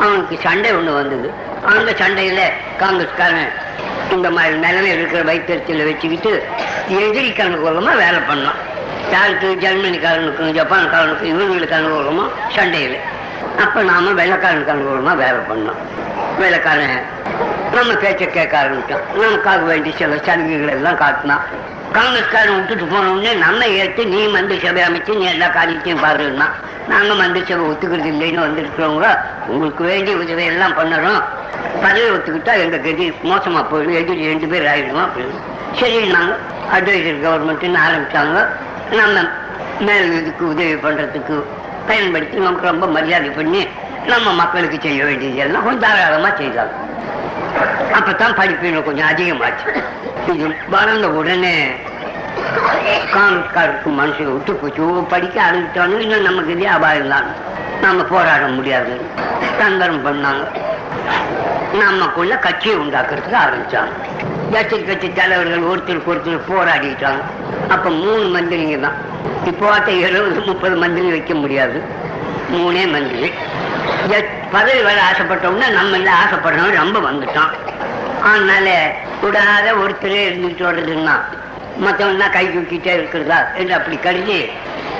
அவனுக்கு 0.00 0.38
சண்டை 0.42 0.72
ஒண்ணு 0.72 0.94
வந்தது. 0.94 1.32
அந்த 1.64 1.92
சண்டையில 1.92 2.40
காங்கிரஸ்காரன் 2.78 3.50
இந்த 4.10 4.30
மாதிரி 4.30 4.54
நிலைமை 4.54 4.90
இருக்கிற 4.90 5.22
வைத்தியத்தில் 5.22 5.84
வச்சுக்கிட்டு 5.84 6.46
எதிரிக்கு 6.88 7.42
அனுகூலமா 7.42 7.96
வேலை 7.96 8.20
பண்ணான். 8.28 8.58
யாருக்கு? 9.12 9.56
ஜெர்மனிக்காரனுக்கும் 9.60 10.54
ஜப்பான்காரனுக்கும் 10.58 11.32
இவங்களுக்கு 11.34 11.76
அனுகூலமா 11.80 12.28
சண்டையில். 12.48 12.98
அப்ப 13.58 13.82
நாம 13.82 14.10
வெள்ளக்காரனுக்கு 14.10 14.74
அனுகூலமா 14.74 15.16
வேலை 15.16 15.40
பண்ணோம். 15.50 15.76
வெள்ளக்காரன் 16.40 17.02
நம்ம 17.72 17.92
பேச்ச 17.92 18.26
கேட்க 18.26 18.62
ஆரம்பிச்சோம் 18.62 19.02
நமக்காக 19.16 19.64
வேண்டிய 19.64 19.96
சில 19.96 20.16
சலுகைகள் 20.16 20.68
எல்லாம் 20.68 20.96
காட்டினான். 20.96 21.42
காங்கிரஸ்காரன் 21.96 22.56
விட்டுட்டு 22.58 22.86
போனோடனே 22.92 23.32
நம்ம 23.44 23.66
ஏற்று 23.80 24.02
நீ 24.12 24.20
மந்திரி 24.36 24.60
சபை 24.64 24.82
அமைச்சு 24.86 25.12
நீ 25.20 25.24
எல்லா 25.32 25.48
காரியத்தையும் 25.56 26.04
பாருன்னா 26.04 26.46
நாங்கள் 26.92 27.18
மந்திரி 27.20 27.44
சபை 27.50 27.64
ஒத்துக்கிறது 27.70 28.10
இல்லைன்னு 28.12 28.44
வந்திருக்கிறவங்க 28.46 29.08
உங்களுக்கு 29.46 29.82
வேண்டிய 29.90 30.14
உதவி 30.22 30.44
எல்லாம் 30.52 30.76
பண்ணுறோம் 30.78 31.20
பதவி 31.84 32.08
ஒத்துக்கிட்டா 32.16 32.54
எங்கள் 32.62 32.84
கதி 32.86 33.06
மோசமாக 33.30 33.64
போயிடும் 33.70 33.98
எதிரி 34.00 34.26
ரெண்டு 34.32 34.46
பேர் 34.52 34.70
ஆயிடுவோம் 34.72 35.06
அப்படின்னு 35.06 35.40
சரி 35.80 36.00
நாங்கள் 36.16 36.40
அட்வைசர் 36.74 37.24
கவர்மெண்ட்டுன்னு 37.24 37.80
ஆரம்பிச்சாங்க. 37.86 38.38
நம்ம 38.98 39.22
மேல் 39.86 40.12
இதுக்கு 40.20 40.44
உதவி 40.52 40.74
பண்ணுறதுக்கு 40.84 41.36
பயன்படுத்தி 41.86 42.36
நமக்கு 42.38 42.70
ரொம்ப 42.72 42.86
மரியாதை 42.96 43.30
பண்ணி 43.38 43.62
நம்ம 44.06 44.32
மக்களுக்கு 44.32 44.78
செய்ய 44.80 45.04
வேண்டியது 45.04 45.42
எல்லாம் 45.46 45.64
கொஞ்சம் 45.64 45.84
தாராளமாக 45.86 46.34
செய்தாங்க. 46.42 46.74
அப்பதான் 47.98 48.36
படிப்பு 48.40 48.82
கொஞ்சம் 48.88 49.10
அதிகமாச்சு. 49.12 49.68
இது 50.32 50.44
வளர்ந்த 50.74 51.06
உடனே 51.20 51.54
காங்கிரஸ்காருக்கு 53.12 53.90
மனுஷன் 53.90 54.32
விட்டு 54.32 54.54
போச்சு. 54.54 55.04
படிக்க 55.08 55.42
அழுகிட்டாங்க 55.42 55.98
இன்னும் 55.98 56.22
நமக்கு 56.22 56.52
இதே 56.52 56.66
அபாயம் 56.66 57.08
தான் 57.08 57.24
நம்ம 57.80 58.02
போராட 58.02 58.46
முடியாது. 58.46 59.00
தந்திரம் 59.58 60.06
பண்ணாங்க. 60.06 60.46
நமக்குள்ள 61.76 62.36
கட்சியை 62.36 62.76
உண்டாக்குறதுக்கு 62.76 63.36
ஆரம்பிச்சாங்க. 63.46 63.88
கட்சி 64.52 64.82
கட்சி 64.82 65.12
தலைவர்கள் 65.12 65.60
ஒருத்தருக்கு 65.60 66.10
ஒருத்தர் 66.10 66.40
போராடிட்டாங்க. 66.48 67.22
அப்ப 67.68 67.90
மூணு 67.90 68.40
மந்திரிங்க 68.40 68.80
தான். 68.80 68.94
இப்போ 69.44 69.82
எழுபது 69.84 70.40
முப்பது 70.40 70.76
மந்திரி 70.76 71.10
வைக்க 71.10 71.34
முடியாது. 71.34 71.82
மூணே 72.52 72.90
மந்திரி. 72.90 73.32
ஜ- 74.08 74.24
பதவி 74.50 74.82
வர 74.82 75.02
ஆசைப்பட்டோம்னா 75.10 75.70
நம்ம 75.70 75.96
இல்லை 75.96 76.12
ஆசைப்படுறவங்க 76.12 76.74
ரொம்ப 76.74 76.98
வந்துட்டோம் 76.98 77.50
அதனால 78.22 78.92
விடாத 79.22 79.72
ஒருத்தரே 79.72 80.28
இருந்துட்டு 80.28 80.64
வர்றதுன்னா 80.64 81.20
மற்றவங்க 81.80 82.30
கை 82.30 82.46
தூக்கிட்டே 82.48 82.92
இருக்கிறதா? 82.92 83.46
என்று 83.54 83.74
அப்படி 83.74 83.96
கருதி 83.96 84.48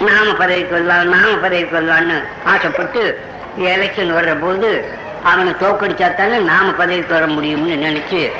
நாம 0.01 0.33
பதவிக்கு 0.35 0.73
வரலாம் 0.73 1.09
நாம 1.09 1.37
பதவிக்கு 1.37 1.81
வரலாம்னு 1.81 2.25
ஆசைப்பட்டு 2.45 3.21
எலெக்ஷன் 3.59 4.15
வர்ற 4.15 4.41
போது 4.41 4.89
அவனை 5.23 5.53
தோக்கடிச்சா 5.53 6.15
தானே 6.15 6.39
நாம 6.39 6.73
பதவிக்கு 6.73 7.15
வர 7.15 7.27
முடியும்னு 7.27 7.77
நினைச்சு 7.87 8.31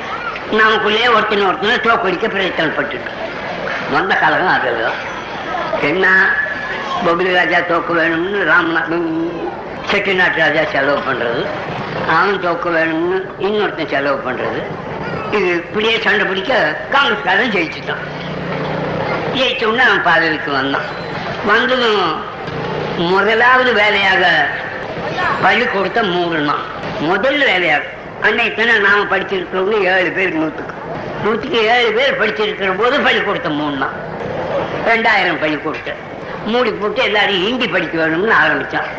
நமக்குள்ளே 0.51 1.07
ஒருத்தனை 1.07 1.45
ஒருத்தனை 1.45 1.77
தோக்கடிக்க 1.77 2.27
பிரயத்தனப்பட்டுட்டோம் 2.27 3.21
வந்த 3.91 4.15
காலம் 4.15 4.47
அதெல்லாம் 4.47 4.99
என்ன? 5.81 6.29
பபுலி 7.05 7.33
ராஜா 7.33 7.59
தோக்க 7.59 7.93
வேணும்னு 7.93 8.39
ராம்நாத் 8.51 8.93
செட்டிநாட்டு 9.91 10.37
ராஜா 10.37 10.63
செலவு 10.71 10.99
பண்றது. 11.11 11.45
அவன் 12.07 12.41
தோக்க 12.41 12.69
வேணும்னு 12.69 13.25
இன்னொருத்தன் 13.39 13.87
செலவு 13.87 14.31
பண்றது. 14.31 14.61
இது 15.31 15.55
இப்படியே 15.55 15.99
சண்டை 15.99 16.25
பிடிக்க 16.25 16.77
காங்கிரஸ்காரன் 16.91 17.51
ஜெயிச்சுட்டான். 17.51 18.14
ஜெயிச்ச 19.37 19.63
உடனே 19.69 19.83
அவன் 19.89 20.07
பதவிக்கு 20.09 20.51
வந்தான். 20.51 20.87
வந்ததும் 21.49 22.03
முதலாவது 23.11 23.71
வேலையாக 23.81 24.23
பள்ளிக்கூடத்தை 25.43 26.01
மூடணும் 26.13 26.63
முதல் 27.09 27.39
வேலையாக. 27.49 27.83
அன்னை 28.25 28.45
தினம் 28.57 28.85
நாம 28.85 29.01
படிச்சிருக்கிறவங்க 29.11 29.77
ஏழு 29.93 30.11
பேர் 30.17 30.37
நூற்றுக்கு 30.37 30.73
நூற்றுக்கு 31.23 31.59
ஏழு 31.73 31.89
பேர் 31.97 32.19
படிச்சிருக்கிற 32.21 32.69
போது 32.81 32.95
பள்ளிக்கூடத்தை 33.07 33.51
மூடினான் 33.59 33.97
ரெண்டாயிரம் 34.89 35.41
பள்ளிக்கூடத்தை 35.43 35.93
மூடி 36.51 36.71
போட்டு 36.79 37.01
எல்லாரும் 37.09 37.43
ஹிந்தி 37.45 37.67
படிக்க 37.67 37.95
வேணும்னு 38.01 38.35
ஆரம்பிச்சான். 38.41 38.89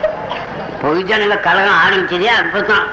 பொதுஜனங்க 0.83 1.37
கழகம் 1.49 1.81
ஆரம்பிச்சதே 1.85 2.31
அப்பதான். 2.42 2.87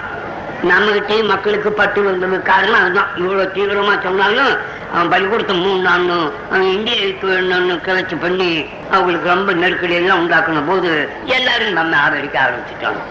நம்மகிட்டயும் 0.69 1.31
மக்களுக்கு 1.31 1.71
பட்டு 1.71 2.03
வந்தது 2.03 2.41
காரணம் 2.41 2.81
அதுதான். 2.81 3.09
இவ்வளவு 3.15 3.51
தீவிரமா 3.55 3.93
சொன்னாலும் 4.03 4.53
அவன் 4.93 5.09
பள்ளிக்கூடத்தை 5.09 5.55
மூணு 5.55 5.81
நாள்னு 5.89 6.17
அவன் 6.49 6.69
இந்திய 6.77 7.07
வேணும்னு 7.23 7.75
கிளச்சி 7.87 8.15
பண்ணி 8.21 8.65
அவங்களுக்கு 8.91 9.27
ரொம்ப 9.29 9.53
நெருக்கடி 9.53 9.93
எல்லாம் 9.93 10.21
உண்டாக்குன 10.21 10.67
போது 10.67 11.09
எல்லாரும் 11.25 11.77
நம்ம 11.79 11.97
ஆதரிக்க 11.97 12.37
ஆரம்பிச்சுட்டாங்க. 12.45 13.01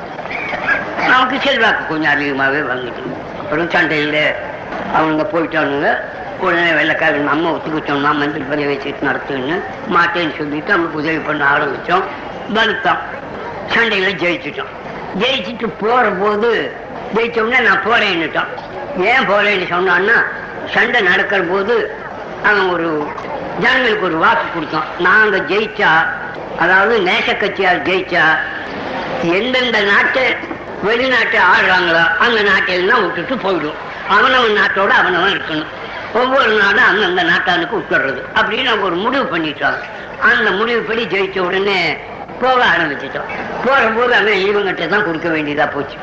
நமக்கு 1.08 1.38
செல்வாக்கு 1.40 1.86
கொஞ்சம் 1.86 2.10
அதிகமாகவே 2.10 2.60
வந்துட்டு. 2.72 3.04
அப்புறம் 3.38 3.70
சண்டையில் 3.70 4.22
அவங்க 4.94 5.22
போயிட்டானுங்க. 5.32 5.90
உடனே 6.38 6.70
வெள்ளக்காரன் 6.70 7.30
நம்ம 7.30 7.50
ஒத்துக்கிட்டோம்னா 7.50 8.12
மந்திரி 8.20 8.44
பதிவு 8.44 8.70
வச்சுட்டு 8.72 9.08
நடத்துன்னு 9.08 9.56
மாட்டேன்னு 9.94 10.36
சொல்லிட்டு 10.38 10.72
அவங்களுக்கு 10.72 11.02
உதவி 11.02 11.18
பண்ண 11.18 11.42
ஆரம்பித்தோம் 11.54 12.06
வலுத்தோம் 12.54 13.02
சண்டையில் 13.74 14.18
ஜெயிச்சிட்டோம் 14.22 14.72
ஜெயிச்சுட்டு 15.20 15.68
போகிற 15.78 16.08
போது 16.22 16.50
ஜெயிச்சோம்னா 17.14 17.60
நான் 17.68 17.84
போறேன்னுட்டான். 17.88 18.50
ஏன் 19.10 19.28
போறேன்னு 19.30 19.66
சொன்னான்னா 19.74 20.16
சண்டை 20.74 21.00
நடக்கிற 21.10 21.40
போது 21.52 21.74
அவன் 22.48 22.68
ஒரு 22.74 22.88
ஜனங்களுக்கு 23.62 24.06
ஒரு 24.10 24.18
வாக்கு 24.24 24.46
கொடுத்தான். 24.54 24.88
நாங்க 25.06 25.36
ஜெயிச்சா 25.50 25.90
அதாவது 26.62 26.94
நேச 27.08 27.28
கட்சியார் 27.42 27.86
ஜெயிச்சா 27.88 28.24
எந்தெந்த 29.36 29.78
நாட்டை 29.92 30.24
வெளிநாட்டை 30.86 31.40
ஆடுறாங்களோ 31.52 32.02
அந்த 32.24 32.38
நாட்டையெல்லாம் 32.50 33.02
விட்டுட்டு 33.04 33.34
போயிடும். 33.44 33.78
அவனவன் 34.14 34.56
நாட்டோட 34.60 34.92
அவனவன் 35.00 35.34
இருக்கணும். 35.34 35.70
ஒவ்வொரு 36.20 36.52
நாடும் 36.62 36.88
அந்தந்த 36.90 37.22
நாட்டானுக்கு 37.32 37.78
விட்டுறது 37.80 38.22
அப்படின்னு 38.38 38.70
அவங்க 38.72 38.88
ஒரு 38.90 38.98
முடிவு 39.04 39.26
பண்ணிட்டாங்க. 39.34 39.82
அந்த 40.30 40.48
முடிவுப்படி 40.58 41.02
ஜெயிச்ச 41.14 41.38
உடனே 41.48 41.78
போக 42.40 42.58
ஆரம்பிச்சிட்டோம் 42.72 43.30
போற 43.64 43.82
போது 43.98 44.12
அவன் 44.20 44.42
இவங்கிட்ட 44.48 44.88
தான் 44.94 45.06
கொடுக்க 45.08 45.28
வேண்டியதா 45.36 45.66
போச்சு. 45.74 45.96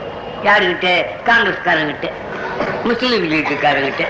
யாருக்கிட்ட 0.48 0.90
காங்கிரஸ்காரங்கிட்ட. 1.30 2.08
முஸ்லீம் 2.84 3.28
லீக்குக்காரங்கிட்ட. 3.32 4.04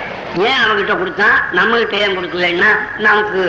ஏன் 0.47 0.59
அவங்ககிட்ட 0.63 0.97
கொடுத்தான்? 0.97 1.37
நம்ம 1.51 1.77
கிட்ட 1.77 1.97
ஏன் 1.97 2.17
கொடுக்கலன்னா 2.17 2.71
நமக்கு 2.97 3.43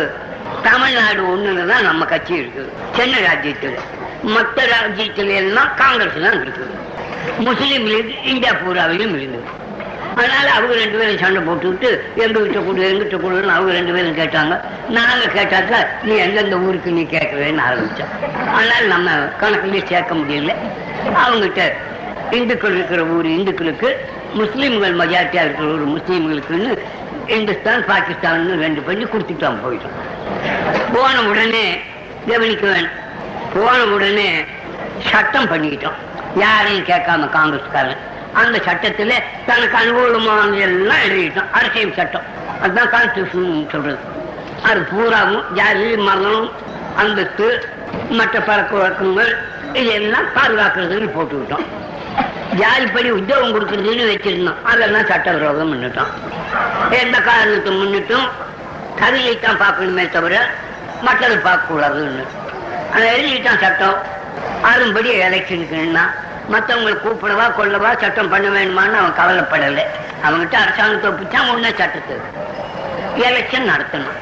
தமிழ்நாடு 0.62 1.22
ஒண்ணுல 1.32 1.66
தான் 1.66 1.82
நம்ம 1.82 2.04
கட்சி 2.04 2.34
இருக்குது. 2.40 2.70
சென்னை 2.96 3.20
ராஜ்யத்தில். 3.22 3.78
மற்ற 4.22 4.62
ராஜ்யத்துல 4.74 5.34
எல்லாம் 5.42 5.70
காங்கிரஸ் 5.76 6.20
தான் 6.26 6.38
இருக்குது. 6.42 6.74
முஸ்லீம் 7.38 7.86
லீக் 7.86 8.12
இந்தியா 8.24 8.52
பூராவிலும் 8.52 9.14
இருந்தது 9.18 9.58
அதனால 10.16 10.46
அவங்க 10.50 10.74
ரெண்டு 10.74 10.98
பேரும் 10.98 11.18
சண்டை 11.18 11.42
போட்டுக்கிட்டு 11.42 11.90
எங்க 12.14 12.40
கிட்ட 12.40 12.60
கொடு 12.60 12.88
எங்கிட்ட 12.88 13.16
கொடுன்னு 13.24 13.54
அவங்க 13.56 13.72
ரெண்டு 13.72 13.92
பேரும் 13.92 14.18
கேட்டாங்க. 14.20 14.54
நாங்க 14.88 15.26
கேட்டாக்க 15.36 15.86
நீ 16.02 16.14
எந்தெந்த 16.16 16.56
ஊருக்கு 16.56 16.90
நீ 16.90 17.02
கேட்கவேன்னு 17.02 17.62
ஆரம்பிச்சோம் 17.68 18.12
அதனால 18.56 18.80
நம்ம 18.94 19.10
கணக்குலயே 19.40 19.82
சேர்க்க 19.88 20.14
முடியல. 20.14 20.54
அவங்ககிட்ட 21.22 21.62
இந்துக்கள் 22.30 22.74
இருக்கிற 22.74 23.04
ஊர் 23.04 23.26
இந்துக்களுக்கு 23.26 24.06
முஸ்லீம்கள் 24.38 24.94
மெஜாரிட்டியா 25.00 25.44
இருக்கிற 25.44 25.68
ஊர் 25.68 25.88
முஸ்லீம்களுக்குன்னு 25.88 26.78
இந்துஸ்தான் 27.26 27.84
பாகிஸ்தான் 27.86 28.58
ரெண்டு 28.58 28.80
பண்ணி 28.80 29.04
கொடுத்துட்டான் 29.04 29.58
போயிட்டோம். 29.64 29.96
போன 30.92 31.22
உடனே 31.22 31.80
கவனிக்க 32.28 32.66
வேணும். 32.66 32.90
போன 33.54 33.84
உடனே 33.84 34.44
சட்டம் 35.10 35.44
பண்ணிக்கிட்டோம் 35.44 35.92
யாரையும் 36.36 36.84
கேட்காம 36.84 37.28
காங்கிரஸ்காரன். 37.30 37.96
அந்த 38.32 38.58
சட்டத்துல 38.58 39.12
தனக்கு 39.46 39.76
அனுகூலமான 39.78 40.58
எல்லாம் 40.58 40.96
எழுதிட்டோம். 41.08 41.50
அரசியல் 41.50 41.94
சட்டம். 41.94 42.22
அதுதான் 42.62 42.90
கான்ஸ்டியூஷன் 42.90 43.70
சொல்றது. 43.70 43.98
அது 44.62 44.80
பூராவும் 44.80 45.44
ஜாதி 45.54 45.96
மரணம் 45.96 46.50
அந்தஸ்து 46.96 47.68
மற்ற 48.10 48.40
பழக்க 48.40 48.76
வழக்கங்கள் 48.76 49.36
இதெல்லாம் 49.72 50.26
பாதுகாக்கிறதுன்னு 50.34 51.10
போட்டுக்கிட்டோம் 51.16 51.66
ஜாதிப்படி 52.58 53.10
உத்தியோகம் 53.10 53.54
கொடுக்கறதுன்னு 53.54 54.04
வச்சிருந்தோம் 54.10 54.62
அதெல்லாம் 54.62 55.06
சட்ட 55.06 55.30
விரோதம் 55.32 55.70
பண்ணிட்டோம் 55.72 56.12
எந்த 56.90 57.20
காரணத்தை 57.20 57.72
முன்னிட்டும். 57.80 58.28
தகுதியைத்தான் 59.00 59.60
பார்க்கணுமே 59.64 60.10
தவிர 60.10 60.48
மற்றதை 61.06 61.36
பார்க்கக்கூடாதுன்னு. 61.46 62.24
அதை 62.94 63.06
எழுதிட்டான் 63.16 63.60
சட்டம். 63.60 63.98
அதன்படி 64.62 65.10
எலெக்ஷனுக்குன்னா 65.26 66.04
மற்றவங்களை 66.52 66.94
கூப்பிடவா 67.04 67.46
கொள்ளவா 67.58 67.90
சட்டம் 68.00 68.28
பண்ண 68.28 68.48
வேணுமான்னு 68.48 68.98
அவன் 69.00 69.18
கவலைப்படலை. 69.20 69.84
அவங்ககிட்ட 70.24 70.56
அரசாங்கத்தை 70.64 71.10
ஒப்பிச்சான் 71.10 71.50
உடனே 71.50 71.70
சட்டத்துக்கு 71.80 72.16
எலெக்ஷன் 73.28 73.70
நடத்தணும். 73.72 74.18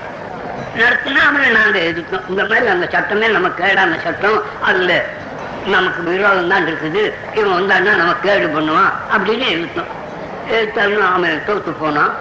நடத்தினா 0.81 1.21
அவனை 1.29 1.49
நாங்கள் 1.51 1.87
எதிர்த்தோம். 1.91 2.29
இந்த 2.29 2.45
மாதிரி 2.45 2.67
அந்த 2.67 2.88
சட்டமே 2.91 3.29
நம்ம 3.29 3.49
கேடான 3.49 4.03
சட்டம் 4.03 4.43
அதுல 4.62 5.05
நமக்கு 5.66 6.03
விரோதம் 6.03 6.49
தான் 6.49 6.66
இருக்குது. 6.66 7.03
இவன் 7.38 7.57
வந்தான்னா 7.59 7.92
நம்ம 8.01 8.14
கேடு 8.27 8.47
பண்ணுவான் 8.57 8.92
அப்படின்னு 9.14 9.47
எழுத்தோம். 9.55 9.90
எழுத்தாலும் 10.57 11.07
அவன் 11.12 11.42
தோத்து 11.47 11.73
போனோம் 11.81 12.12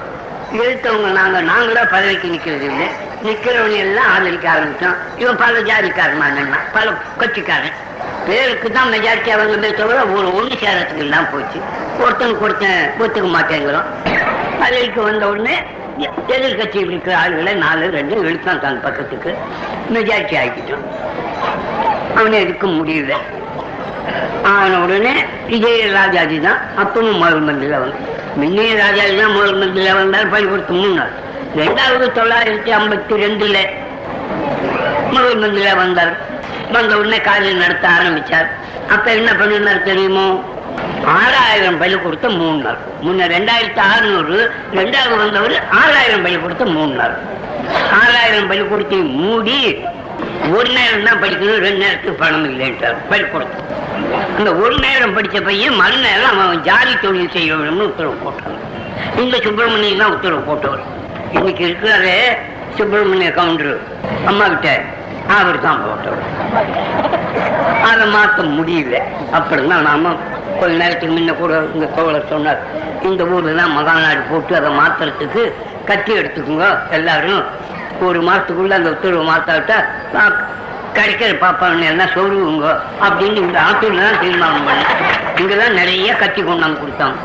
எழுத்தவங்க 0.63 1.09
நாங்க 1.19 1.41
நாங்களா 1.51 1.83
பதவிக்கு 1.93 2.27
நிக்கிறது 2.33 2.65
இல்லை. 2.71 2.87
நிக்கிறவங்க 3.25 3.77
எல்லாம் 3.85 4.09
ஆதரிக்க 4.13 4.47
ஆரம்பித்தோம் 4.53 4.97
இவன் 5.21 5.41
பல 5.43 5.59
ஜாதிக்காரன் 5.69 6.55
பல 6.75 6.93
கட்சிக்காரன். 7.21 7.77
பேருக்கு 8.27 8.71
தான் 8.71 8.91
மெஜாரிட்டி 8.93 9.29
அவங்க 9.33 9.69
தவிர 9.79 9.99
ஒரு 10.15 10.27
ஒண்ணு 10.37 10.55
சேரத்துக்கு 10.63 11.03
எல்லாம் 11.07 11.29
போச்சு. 11.31 11.59
ஒருத்தனுக்கு 12.03 12.45
ஒருத்தன் 12.47 12.79
ஒத்துக்க 13.03 13.27
மாட்டேங்கிறோம். 13.37 13.87
பதவிக்கு 14.61 15.01
வந்த 15.09 15.27
உடனே 15.27 15.55
எதிர்கட்சியில் 16.35 16.91
இருக்கிற 16.91 17.13
ஆளுகளை 17.21 17.53
நாலு 17.53 17.89
ரெண்டு 17.89 18.15
எழுத்தான் 18.23 18.61
தான் 18.65 18.81
பக்கத்துக்கு. 18.81 19.33
மெஜாரிட்டி 19.95 20.37
ஆகிட்டோம் 20.41 20.85
அவனை 22.17 22.37
எடுக்க 22.39 22.65
முடியல. 22.67 23.13
ஆன 24.51 24.71
உடனே 24.83 25.13
விஜய 25.51 25.79
ராஜாஜி 25.91 26.37
தான் 26.39 26.59
அப்பவும் 26.81 27.19
முதல் 27.21 27.45
மந்திரில 27.47 27.79
வந்து 27.83 27.99
முன்னைய 28.39 28.73
ராஜாஜி 28.83 29.15
தான் 29.21 29.35
முதல் 29.37 29.59
மந்திரில 29.61 29.93
வந்தார் 29.99 30.31
பள்ளிக்கூடத்து 30.33 30.73
முன்னாள். 30.73 31.13
ரெண்டாவது 31.61 32.05
தொள்ளாயிரத்தி 32.19 32.71
ஐம்பத்தி 32.79 33.15
ரெண்டுல 33.23 33.57
முதல் 35.15 35.41
மந்திரில 35.43 35.75
வந்தார். 35.83 36.13
வந்த 36.75 36.91
உடனே 36.99 37.19
காலையில் 37.27 37.63
நடத்த 37.63 37.87
ஆரம்பிச்சார். 37.97 38.47
அப்ப 38.93 39.05
என்ன 39.19 39.31
பண்ணினார் 39.33 39.87
தெரியுமோ? 39.89 40.27
ஆறாயிரம் 41.17 41.77
பள்ளி 41.77 41.97
கொடுத்த 41.97 42.27
மூணு 42.29 42.57
நாள் 42.65 42.79
முன்ன 43.05 43.27
ரெண்டாயிரத்தி 43.33 43.81
அறுநூறு 43.93 44.37
ரெண்டாவது 44.79 45.15
வந்தவர் 45.21 45.55
ஆறாயிரம் 45.79 46.23
பள்ளி 46.25 46.37
கொடுத்த 46.39 46.65
மூணு 46.75 46.93
நாள் 46.93 47.15
ஆறாயிரம் 47.99 48.47
பள்ளி 48.47 48.65
கொடுத்து 48.69 48.97
மூடி 49.21 49.59
ஒரு 50.57 50.69
நேரம் 50.77 51.07
தான் 51.07 51.21
படிக்கணும் 51.23 51.63
ரெண்டு 51.65 51.81
நேரத்துக்கு 51.85 52.21
பணம் 52.23 52.45
இல்லைன்றார் 52.49 52.99
பள்ளிக்கூடத்து 53.09 53.63
அந்த 54.37 54.49
ஒரு 54.63 54.75
நேரம் 54.85 55.15
படிச்ச 55.17 55.37
பையன் 55.47 55.79
மறுநேரம் 55.81 56.39
அவன் 56.43 56.61
ஜாதி 56.67 56.93
தொழில் 57.03 57.33
செய்ய 57.35 57.55
வேணும்னு 57.59 57.87
உத்தரவு 57.91 58.15
போட்டான். 58.23 58.57
இந்த 59.21 59.35
சுப்பிரமணியம் 59.45 60.01
தான் 60.01 60.13
உத்தரவு 60.15 60.41
போட்டவர். 60.49 60.83
இன்னைக்கு 61.37 61.63
இருக்கிறாரு 61.67 62.13
சுப்பிரமணிய 62.77 63.29
கவுண்டர். 63.39 63.77
அம்மா 64.29 64.45
கிட்ட 64.53 64.69
அவர் 65.37 65.63
தான் 65.67 65.83
போட்டவர். 65.85 66.25
அதை 67.89 68.05
மாற்ற 68.15 68.43
முடியல. 68.57 68.97
அப்படின்னா 69.37 69.77
நாம 69.89 70.13
கொஞ்ச 70.59 70.73
நேரத்துக்கு 70.83 71.15
முன்ன 71.15 71.33
கூட 71.41 71.53
இந்த 71.75 71.87
தோழர் 71.97 72.31
சொன்னார் 72.33 72.61
இந்த 73.07 73.23
ஊர்ல 73.33 73.55
தான் 73.61 73.75
மகாநாடு 73.77 74.21
போட்டு 74.29 74.53
அதை 74.59 74.69
மாத்துறதுக்கு 74.79 75.43
கட்டி 75.89 76.11
எடுத்துக்குங்க 76.19 76.67
எல்லாரும் 76.97 77.43
ஒரு 77.99 78.21
மாசத்துக்குள்ள 78.21 78.69
அந்த 78.69 78.89
உத்தரவு 78.89 79.23
மாத்தாவிட்டா 79.23 79.83
பா- 80.13 80.55
கிடைக்கிற 80.93 81.37
பாப்பாங்க 81.41 81.85
எல்லாம் 81.85 82.09
சொல்லுவோங்க 82.13 82.79
அப்படின்னு 83.01 83.35
இந்த 83.35 83.59
ஆத்தூர்ல 83.59 84.01
தான் 84.01 84.19
தீர்மானம் 84.19 84.65
பண்ண 84.65 84.85
இங்கெல்லாம் 85.37 85.73
நிறைய 85.73 86.13
கத்தி 86.13 86.41
கொண்டாந்து 86.41 86.77
கொடுத்தாங்க. 86.77 87.15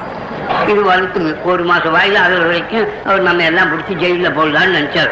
இது 0.69 0.83
வளர்த்து 0.83 1.37
ஒரு 1.45 1.65
மாசம் 1.65 1.95
வாயில 1.95 2.15
அது 2.15 2.39
வரைக்கும் 2.39 2.89
அவர் 3.05 3.21
நம்ம 3.21 3.43
எல்லாம் 3.43 3.69
பிடிச்சி 3.71 3.93
ஜெயிலில் 3.93 4.31
போடலான்னு 4.31 4.77
நினைச்சார். 4.77 5.11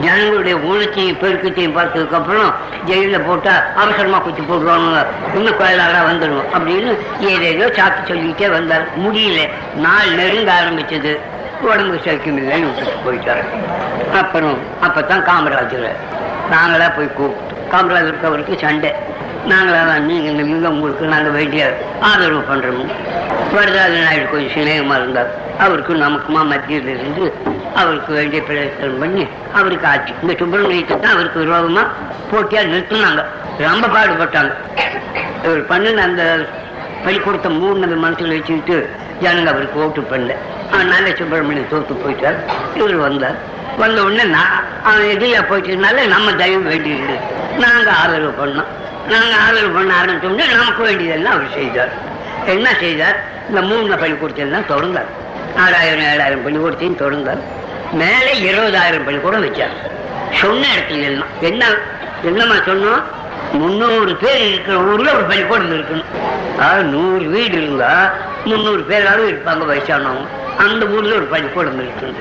ஜனங்களுடைய 0.00 0.56
ஊழத்தையும் 0.56 1.18
பெருக்கத்தையும் 1.18 1.76
பார்த்ததுக்கு 1.76 2.14
அப்புறம் 2.14 2.54
ஜெயிலில் 2.84 3.20
போட்டா 3.20 3.62
அவசரமா 3.76 4.18
குச்சி 4.18 4.42
போடுவாங்க 4.42 5.06
இன்னும் 5.34 5.56
கோயிலாக 5.56 6.12
வந்துடும் 6.12 6.44
அப்படின்னு 6.52 6.98
ஏதேதோ 7.20 7.66
சாக்கு 7.66 8.06
சொல்லிக்கிட்டே 8.06 8.50
வந்தார். 8.50 8.86
முடியல. 8.98 9.48
நாள் 9.74 10.10
நெருங்க 10.10 10.52
ஆரம்பிச்சது. 10.52 11.20
உடம்பு 11.62 11.96
சைக்கும் 12.04 12.38
இல்லைன்னு 12.40 12.68
விட்டுட்டு 12.68 13.04
போயிட்டாரு. 13.06 13.44
அப்புறம் 14.20 14.56
அப்பதான் 14.86 15.24
காமராஜர் 15.28 15.88
நாங்களா 16.52 16.86
போய் 16.96 17.16
கூப்பிட்டோம். 17.18 17.60
காமராஜருக்கு 17.72 18.30
அவருக்கு 18.30 18.58
சண்டை. 18.58 18.90
நாங்களா 19.50 19.80
தான் 19.86 20.04
நீங்கள் 20.04 20.34
நீங்க 20.34 20.68
உங்களுக்கு 20.68 21.06
நாங்க 21.06 21.28
வேண்டிய? 21.28 21.62
ஆதரவு 22.00 22.42
பண்றோம். 22.50 22.90
வரதாஜ 23.54 23.94
நாயுடு 24.04 24.30
கொஞ்சம் 24.30 24.54
சிநேகமா 24.56 24.94
இருந்தார். 25.00 25.30
அவருக்கு 25.58 25.94
நமக்குமா 25.94 26.42
மத்தியில் 26.52 26.88
இருந்து 26.94 27.32
அவருக்கு 27.80 28.12
வேண்டிய 28.12 28.42
பிரயத்தனம் 28.42 28.98
பண்ணி 28.98 29.26
அவருக்கு 29.52 29.86
ஆட்சி. 29.86 30.12
இந்த 30.22 30.32
சுப்பிரமணியத்தை 30.40 31.00
தான் 31.00 31.14
அவருக்கு 31.14 31.44
விரோதமா 31.44 31.84
போட்டியா 32.30 32.62
நிறுத்தினாங்க. 32.72 33.24
ரொம்ப 33.58 33.86
பாடுபட்டாங்க. 33.86 34.52
இவர் 35.44 35.66
பண்ணின 35.66 36.02
அந்த 36.02 36.22
பள்ளிக்கூடத்தை 37.04 37.50
மூணு 37.52 37.86
மனசுல 38.06 38.36
வச்சுக்கிட்டு 38.36 38.90
ஜனங்க 39.22 39.48
அவருக்கு 39.52 39.82
ஓட்டு 39.84 40.02
பண்ணல. 40.12 40.34
அதனால 40.74 41.06
சுப்பிரமணியம் 41.06 41.68
தோத்து 41.70 41.94
போயிட்டார். 41.94 42.36
இவர் 42.74 42.94
வந்தார். 42.94 43.36
வந்த 43.78 44.02
உடனே 44.02 44.24
நான் 44.24 44.64
அவன் 44.84 45.04
எதிரியா 45.04 45.42
போயிட்டதுனால 45.50 46.06
நம்ம 46.06 46.32
தயவு 46.32 46.62
வேண்டியது. 46.62 47.14
நாங்க 47.58 47.92
ஆதரவு 47.92 48.46
பண்ணோம். 48.46 48.66
நாங்க 49.08 49.36
ஆதரவு 49.48 49.72
பண்ண 49.74 49.94
ஆரம்பிச்சோம்னா 50.02 50.56
நமக்கு 50.56 50.82
வேண்டியதெல்லாம் 50.82 51.32
அவர் 51.32 51.52
செய்தார். 51.54 51.88
என்ன 52.46 52.74
செய்தார்? 52.80 53.22
இந்த 53.48 53.62
மூணு 53.62 53.94
பள்ளிக்கூடத்தெல்லாம் 53.94 54.66
தொடர்ந்தார். 54.68 55.10
ஆறாயிரம் 55.56 56.04
ஏழாயிரம் 56.04 56.46
பள்ளிக்கூடத்தையும் 56.46 57.00
தொடர்ந்தார். 57.00 57.38
மேலே 57.92 58.52
இருபதாயிரம் 58.52 59.04
பள்ளிக்கூடம் 59.04 59.44
வச்சார். 59.44 59.74
சொன்ன 60.32 60.66
இடத்துல 60.66 61.02
எல்லாம். 61.02 61.26
என்ன 61.40 61.66
என்னம்மா 62.24 62.54
சொன்னோம்? 62.54 63.02
முந்நூறு 63.52 64.16
பேர் 64.16 64.46
இருக்கிற 64.46 64.78
ஊர்ல 64.78 65.12
ஒரு 65.12 65.24
பள்ளிக்கூடம் 65.24 65.72
இருக்கணும் 65.72 66.04
அதாவது 66.58 66.82
நூறு 66.82 67.24
வீடு 67.24 67.52
இருந்தா 67.52 68.10
முந்நூறு 68.44 68.82
பேராலும் 68.82 69.28
இருப்பாங்க 69.28 69.64
வயசானவங்க. 69.72 70.26
அந்த 70.56 70.86
ஊர்ல 70.86 71.14
ஒரு 71.14 71.26
பள்ளிக்கூடம் 71.32 71.80
இருக்குது 71.80 72.14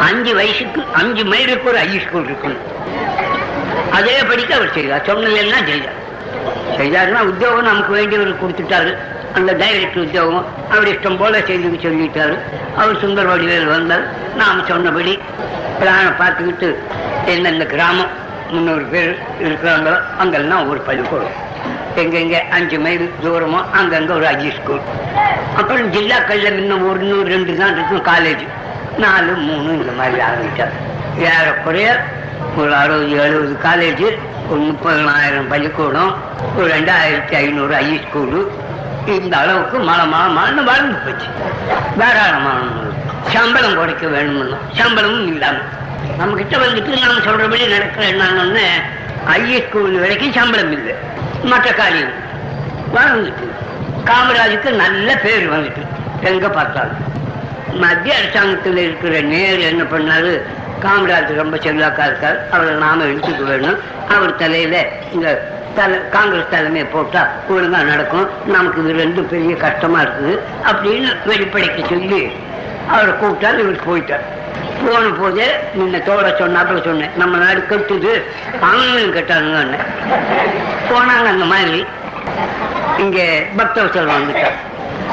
அஞ்சு 0.00 0.34
வயசுக்கு 0.34 0.84
அஞ்சு 0.92 1.24
மைலுக்கு 1.24 1.68
ஒரு 1.68 1.78
ஹை 1.78 2.00
ஸ்கூல் 2.04 2.28
இருக்கணும் 2.30 2.66
அதே 3.90 4.22
படிக்க 4.22 4.54
அவர் 4.54 4.72
செய்தார் 4.72 5.06
சொன்னதெல்லாம் 5.06 5.66
செய்தார். 5.70 5.96
செய்தாருன்னா 6.78 7.20
உத்தியோகம் 7.30 7.68
நமக்கு 7.70 7.92
வேண்டியவர் 7.98 8.40
கொடுத்துட்டாரு. 8.42 8.96
அந்த 9.32 9.52
டைரக்டர் 9.52 10.04
உத்தியோகம் 10.04 10.46
அவர் 10.70 10.88
இஷ்டம் 10.88 11.18
போல 11.18 11.40
செய்து 11.40 11.68
சொல்லிட்டாரு. 11.86 12.36
அவர் 12.76 13.00
சுந்தர் 13.02 13.30
வடிவேல் 13.32 13.66
வந்தார். 13.66 14.04
நாம் 14.36 14.66
சொன்னபடி 14.66 15.18
பிளானை 15.80 16.12
பார்த்துக்கிட்டு 16.22 16.76
எந்தெந்த 17.26 17.64
கிராமம் 17.64 18.12
முன்னூறு 18.50 18.82
பேர் 18.82 19.18
இருக்கிறாங்களோ 19.40 20.00
அங்கெல்லாம் 20.18 20.68
ஒரு 20.68 20.80
பள்ளிக்கூடம். 20.80 21.36
எங்கெங்க 22.02 22.36
அஞ்சு 22.56 22.78
மைல் 22.84 23.04
தூரமோ 23.24 23.60
அங்கங்க 23.78 24.12
ஒரு 24.18 24.26
அஜி 24.26 24.50
ஸ்கூல் 24.58 24.82
அப்புறம் 25.58 25.92
ஜில்லாக்கள்ல 25.92 26.50
இன்னும் 26.62 26.86
ஒரு 26.90 27.02
நூறு 27.10 27.26
ரெண்டு 27.34 27.56
தான் 27.60 27.74
இருக்கும் 27.76 28.04
காலேஜ் 28.10 28.44
நாலு 28.98 29.32
மூணு 29.46 29.68
இந்த 29.80 29.92
மாதிரி 29.98 30.20
ஆரம்பித்தார் 30.28 30.74
ஏறக்குறைய 31.28 31.88
ஒரு 32.56 32.72
அறுபது 32.74 33.16
எழுபது 33.24 33.54
காலேஜ் 33.66 34.06
ஒரு 34.50 34.60
முப்பதனாயிரம் 34.60 35.48
பள்ளிக்கூடம் 35.48 36.12
ஒரு 36.56 36.66
ரெண்டாயிரத்தி 36.76 37.34
ஐநூறு 37.34 37.74
ஐ 37.74 38.00
ஸ்கூலு 38.04 38.40
இந்த 39.16 39.34
அளவுக்கு 39.36 39.76
மழை 39.88 40.06
மழை 40.06 40.28
மழை 40.38 40.62
வளர்ந்து 40.64 40.98
போச்சு. 41.04 41.28
தாராளமான 42.00 42.64
சம்பளம் 43.34 43.76
குறைக்க 43.76 44.06
வேணும்னா. 44.06 44.58
சம்பளமும் 44.78 45.28
இல்லாம. 45.32 45.58
நம்ம 46.18 46.36
கிட்ட 46.36 46.56
வந்துட்டு 46.56 46.90
நாம 47.00 47.20
சொல்றபடி 47.26 47.68
நடக்கிற 47.68 48.04
என்னன்னு 48.12 48.64
ஐ 49.36 49.62
ஸ்கூல் 49.66 49.98
வரைக்கும் 50.04 50.36
சம்பளம் 50.38 50.72
இல்லை. 50.72 50.94
மற்ற 51.44 51.72
காரியம் 51.72 52.10
வளர்ந்துட்டு 52.94 53.48
காமராஜுக்கு 54.04 54.74
நல்ல 54.74 55.16
பேர் 55.16 55.52
வந்துட்டு 55.52 55.86
எங்க 56.20 56.48
பார்த்தாலும். 56.48 57.08
மத்திய 57.72 58.16
அரசாங்கத்தில் 58.16 58.76
இருக்கிற 58.76 59.20
நேரு 59.20 59.62
என்ன 59.62 59.82
பண்ணாரு? 59.82 60.42
காமராஜ் 60.82 61.34
ரொம்ப 61.34 61.56
செல்வாக்கா 61.56 62.06
இருக்கார். 62.06 62.50
அவரை 62.50 62.74
நாம 62.74 63.04
இழுத்துக்க 63.04 63.44
வேணும். 63.44 63.78
அவர் 64.08 64.36
தலையில 64.36 64.86
இந்த 65.12 65.52
தலை 65.74 65.98
காங்கிரஸ் 66.08 66.48
தலைமையை 66.50 66.88
போட்டா 66.92 67.28
ஒழுங்கா 67.50 67.84
நடக்கும். 67.84 68.28
நமக்கு 68.46 68.88
இது 68.88 69.04
ரெண்டும் 69.04 69.28
பெரிய 69.28 69.56
கஷ்டமா 69.56 70.00
இருக்குது. 70.00 70.38
அப்படின்னு 70.64 71.16
வெளிப்படைக்கு 71.24 71.84
சொல்லி 71.88 72.30
அவரை 72.88 73.14
கூப்பிட்டாரு 73.14 73.58
இவர் 73.58 73.88
போயிட்டார். 73.88 74.38
போன 74.86 75.08
போது 75.18 75.58
முன்ன 75.78 75.96
தோட 75.96 76.30
சொன்னாப்புல 76.38 76.84
சொன்னேன் 76.84 77.10
நம்ம 77.16 77.36
நாடு 77.36 77.64
கட்டுது 77.68 78.22
அவங்களும் 78.60 79.14
கட்டானுங்க 79.14 79.78
போனாங்க 80.90 81.26
அந்த 81.26 81.44
மாதிரி. 81.44 81.86
இங்க 82.98 83.42
பக்தவசல் 83.56 84.10
வந்துட்டார். 84.10 84.56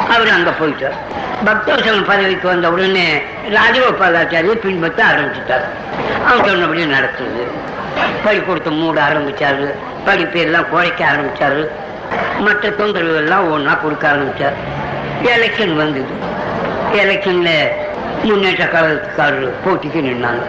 அவர் 0.10 0.30
அங்க 0.30 0.50
போயிட்டார். 0.50 0.98
பக்தவசலம் 1.46 2.04
பதவிக்கு 2.04 2.48
வந்த 2.48 2.72
உடனே 2.72 3.22
ராஜகோபாலாச்சாரிய 3.50 4.56
பின்பற்ற 4.56 5.04
ஆரம்பிச்சுட்டார். 5.04 5.66
அவன் 6.28 6.46
சொன்னபடி 6.46 6.86
நடக்குது. 6.86 7.48
பள்ளிக்கூடத்தை 8.24 8.74
மூட 8.74 9.02
ஆரம்பிச்சாரு. 9.02 9.74
படிப்பு 10.06 10.40
எல்லாம் 10.40 10.70
குறைக்க 10.70 11.06
ஆரம்பிச்சாரு. 11.06 11.68
மற்ற 12.40 12.70
தொந்தரவு 12.70 13.16
எல்லாம் 13.16 13.52
ஒன்றா 13.52 13.74
கொடுக்க 13.74 14.12
ஆரம்பிச்சார். 14.12 14.54
எலெக்ஷன் 15.24 15.76
வந்தது. 15.76 16.06
எலெக்ஷன்ல 16.94 17.50
முன்னேற்ற 18.24 18.66
கழகத்துக்காரர் 18.66 19.52
போட்டிக்கு 19.66 20.00
நின்னாங்க. 20.00 20.44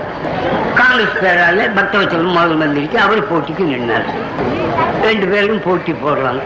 காங்கிரஸ் 0.75 1.19
பேரால 1.23 1.71
பக்தவச்சலம் 1.75 2.33
முதல் 2.33 2.57
மந்திரிக்கு 2.57 2.99
அவர் 2.99 3.33
போட்டிக்கு 3.33 3.63
நின்னார். 3.63 4.05
ரெண்டு 5.03 5.27
பேரும் 5.27 5.63
போட்டி 5.63 5.93
போடுறாங்க. 5.93 6.43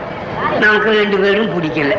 நமக்கு 0.60 0.90
ரெண்டு 0.90 1.18
பேரும் 1.18 1.62
பிடிக்கல. 1.62 1.96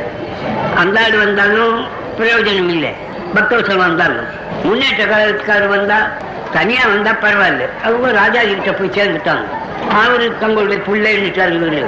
அந்த 0.75 0.99
ஆடு 1.03 1.17
வந்தாலும் 1.17 1.86
பிரயோஜனம் 2.19 2.69
இல்லை. 2.69 2.93
பக்தவசலம் 3.36 3.77
வந்தாலும். 3.77 4.25
முன்னேற்ற 4.63 5.03
கழகத்துக்காரர் 5.05 5.67
வந்தா 5.67 5.97
தனியா 6.53 6.81
வந்தா 6.88 7.12
பரவாயில்ல. 7.12 7.62
அவங்க 7.83 8.12
ராஜாஜி 8.12 8.55
கிட்ட 8.55 8.71
போய் 8.71 8.89
சேர்ந்துட்டாங்க. 8.89 9.45
அவரு 10.05 10.38
தங்களுடைய 10.39 10.83
பிள்ளைன்னுட்டார் 10.88 11.53
இவரு. 11.53 11.86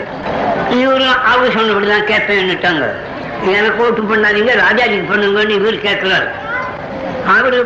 இவரும் 0.70 1.24
அவர் 1.24 1.56
சொன்னபடிதான் 1.56 2.12
கேட்பேன்னுட்டாங்க 2.12 2.84
எனக்கு 3.46 3.86
ஓட்டு 3.86 4.02
பண்ணாதீங்க 4.02 4.52
ராஜாஜிக்கு 4.68 5.14
பண்ணுங்கன்னு 5.14 5.50
இவர் 5.50 5.74
கேட்கிறாரு. 5.74 6.28
அவரு 7.34 7.60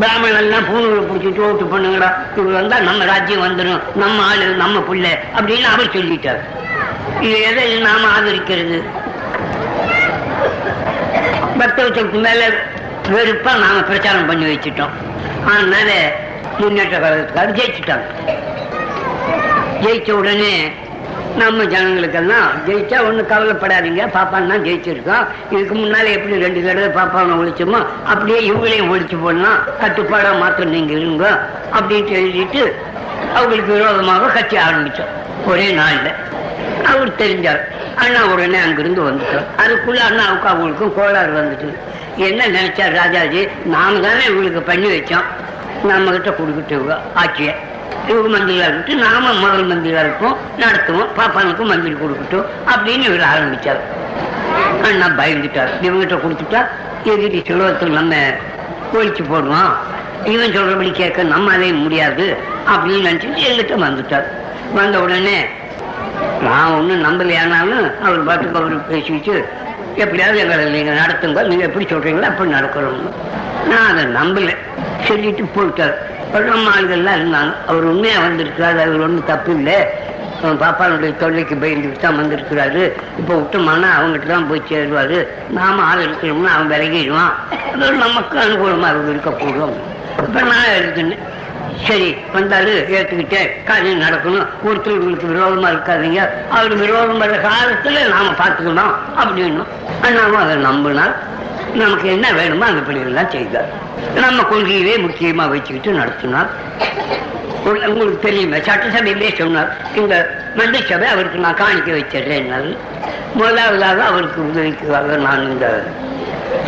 பிராமணன் 0.00 0.36
எல்லாம் 0.36 0.66
பூனூரை 0.68 1.00
பிடிச்சிட்டு 1.08 1.40
ஓட்டு 1.46 1.64
பண்ணுங்கடா. 1.72 2.08
இவர் 2.36 2.52
வந்தா 2.52 2.78
நம்ம 2.78 3.04
ராஜ்யம் 3.04 3.44
வந்துடும் 3.46 3.80
நம்ம 3.94 4.22
ஆளு 4.22 4.46
நம்ம 4.62 4.78
புள்ள 4.78 5.06
அப்படின்னு 5.36 5.68
அவர் 5.72 5.94
சொல்லிட்டார். 5.96 6.40
இது 7.20 7.40
எதை 7.40 7.78
நாம 7.80 8.06
ஆதரிக்கிறது? 8.16 8.78
பக்தவச்சத்துக்கு 11.58 12.20
மேல 12.26 12.42
வெறுப்பா 13.14 13.52
நாம 13.64 13.82
பிரச்சாரம் 13.82 14.26
பண்ணி 14.26 14.44
வச்சுட்டோம். 14.54 14.94
அதனால 15.46 15.90
முன்னேற்ற 16.58 16.98
காலத்துக்காக 16.98 17.56
ஜெயிச்சுட்டாங்க. 17.58 18.06
ஜெயிச்ச 19.82 20.10
உடனே 20.10 20.72
நம்ம 21.38 21.64
ஜனங்களுக்கெல்லாம் 21.64 22.46
ஜெயிச்சா 22.66 22.98
ஒன்றும் 23.06 23.28
கவலைப்படாதீங்க. 23.28 24.02
பாப்பான் 24.16 24.48
தான் 24.50 24.64
ஜெயிச்சிருக்கோம். 24.64 25.26
இதுக்கு 25.50 25.74
முன்னாலே 25.74 26.12
எப்படி 26.12 26.38
ரெண்டு 26.38 26.64
தடவை 26.64 26.88
பாப்பாவை 26.88 27.34
ஒழிச்சோமோ 27.40 27.86
அப்படியே 28.04 28.40
இவங்களையும் 28.50 28.90
ஒழிச்சு 28.92 29.22
போடலாம். 29.22 29.58
கட்டுப்பாடா 29.80 30.38
மாத்திரம் 30.38 30.70
நீங்க 30.70 30.92
இருங்க 30.92 31.40
அப்படின்ட்டு 31.72 32.16
எழுதிட்டு 32.20 32.74
அவங்களுக்கு 33.34 33.72
விரோதமாக 33.72 34.26
கட்சி 34.26 34.56
ஆரம்பிச்சோம். 34.56 35.12
ஒரே 35.46 35.66
நாள்ல. 35.70 36.08
அவர் 36.86 37.16
தெரிஞ்சார். 37.16 37.60
அண்ணா 37.94 38.26
உடனே 38.26 38.58
அங்கிருந்து 38.58 39.02
வந்துட்டோம் 39.02 39.48
அதுக்குள்ள 39.62 40.00
அண்ணாவுக்கு 40.08 40.48
அவங்களுக்கும் 40.48 40.94
கோளாறு 40.94 41.32
வந்துட்டு 41.40 41.68
என்ன 42.16 42.46
நினைச்சார் 42.46 42.94
ராஜாஜி? 42.94 43.48
நாம 43.64 43.98
தானே 43.98 44.24
இவங்களுக்கு 44.26 44.60
பண்ணி 44.60 44.88
வச்சோம். 44.88 45.26
நம்ம 45.82 46.10
கிட்ட 46.10 46.30
கொடுக்கிட்டு 46.30 46.94
ஆட்சியை. 47.14 47.54
இவங்க 48.08 48.38
மந்திரியா 48.38 48.66
இருக்கட்டும் 48.66 49.02
நாம 49.06 49.32
முதல் 49.32 49.70
மந்திரியா 49.70 50.00
இருப்போம் 50.04 50.36
நடத்துவோம் 50.58 51.10
பாப்பானுக்கும் 51.16 51.70
மந்திரி 51.72 51.94
கொடுக்கட்டும் 51.94 52.46
அப்படின்னு 52.72 53.04
இவர் 53.10 53.24
ஆரம்பிச்சார். 53.32 53.80
அண்ணா 54.82 55.06
பயந்துட்டார். 55.22 55.72
இவங்கிட்ட 55.82 56.16
கொடுத்துட்டா 56.24 56.60
எதிரி 57.04 57.42
சுலபத்தில் 57.46 57.98
நம்ம 57.98 58.14
ஒழிச்சு 58.92 59.22
போடுவோம் 59.32 59.72
இவன் 60.24 60.54
சொல்றபடி 60.56 60.90
கேட்க 60.92 61.22
நம்மளாலே 61.22 61.68
முடியாது 61.82 62.36
அப்படின்னு 62.72 63.06
நினைச்சிட்டு 63.08 63.46
எங்கிட்ட 63.48 63.76
வந்துட்டார். 63.86 64.26
வந்த 64.74 65.00
உடனே 65.00 65.38
நான் 66.42 66.74
ஒன்றும் 66.74 67.04
நம்பலையானாலும் 67.04 67.86
அவர் 68.02 68.24
பாட்டுக்கு 68.24 68.58
அவர் 68.58 68.88
பேசிட்டு 68.90 69.34
எப்படியாவது 69.96 70.38
எங்களை 70.38 70.64
நீங்க 70.64 70.92
நடத்துங்க 71.02 71.42
நீங்க 71.42 71.64
எப்படி 71.64 71.84
சொல்றீங்களோ 71.84 72.28
அப்படி 72.32 72.50
நடக்கிறோம் 72.50 73.00
நான் 73.70 73.88
அதை 73.90 74.04
நம்பல. 74.20 74.50
சொல்லிட்டு 75.08 75.44
போயிட்டார். 75.54 75.96
நம்ம 76.38 76.70
ஆளுகள்லாம் 76.70 77.18
இருந்தாங்க. 77.20 77.52
அவர் 77.66 77.82
உண்மையா 77.82 78.18
வந்திருக்கிறாரு 78.20 78.78
அவர் 78.84 79.04
ஒன்றும் 79.06 79.24
தப்பு 79.26 79.54
இல்லை 79.54 80.08
அவன் 80.42 81.16
தொல்லைக்கு 81.16 81.54
பயந்துட்டு 81.54 81.98
தான் 81.98 82.18
வந்திருக்கிறாரு. 82.20 82.92
இப்போ 83.18 83.34
விட்டோம்னா 83.34 83.90
அவங்ககிட்ட 83.98 84.26
தான் 84.26 84.48
போய் 84.48 84.62
சேருவாரு. 84.70 85.26
நாம 85.50 85.82
ஆள் 85.82 86.06
இருக்கிறோம்னா 86.06 86.52
அவன் 86.54 86.70
விலகிடுவான். 86.70 87.32
அது 87.74 87.92
நமக்கு 87.92 88.38
அனுகூலமா 88.38 88.88
அவங்க 88.92 89.10
இருக்கக்கூடும் 89.14 89.74
இப்ப 90.18 90.40
நான் 90.40 90.72
எழுதுனேன் 90.78 91.18
சரி 91.86 92.16
வந்தாரு 92.34 92.72
ஏத்துக்கிட்டேன். 92.96 93.64
காரியம் 93.64 94.00
நடக்கணும். 94.00 94.46
ஒருத்தர் 94.64 94.98
உங்களுக்கு 94.98 95.28
விரோதமா 95.34 95.68
இருக்காதீங்க. 95.74 96.28
அவர் 96.50 96.74
விரோதம் 96.76 97.18
வர 97.18 97.36
காலத்துல 97.36 98.08
நாம 98.08 98.30
பார்த்துக்கணும். 98.30 98.94
அப்படின்னு 99.20 99.64
அண்ணாவும் 100.02 100.40
அதை 100.40 100.56
நம்பினார். 100.56 101.14
நமக்கு 101.74 102.08
என்ன 102.08 102.32
வேணுமோ 102.32 102.64
அந்த 102.64 102.92
பிள்ளைகள்லாம் 102.92 103.28
செய்தார். 103.28 103.68
நம்ம 104.14 104.42
கொள்கையவே 104.42 104.98
முக்கியமா 104.98 105.48
வச்சுக்கிட்டு 105.48 105.98
நடத்தினார். 105.98 106.48
உங்க- 107.64 107.86
உங்களுக்கு 107.86 108.18
தெரியுமே 108.18 108.56
சட்டசபையிலே 108.56 109.38
சொன்னார் 109.38 109.76
இந்த 109.94 110.34
மண்டை 110.54 110.84
சபை 110.88 111.08
அவருக்கு 111.08 111.38
நான் 111.38 111.56
காணிக்க 111.56 111.88
வச்சிடுறேன்னாரு 111.88 112.76
முதலாவதாக 113.34 114.04
அவருக்கு 114.04 114.50
உதவிக்காக 114.50 115.16
நான் 115.16 115.50
இந்த 115.50 115.84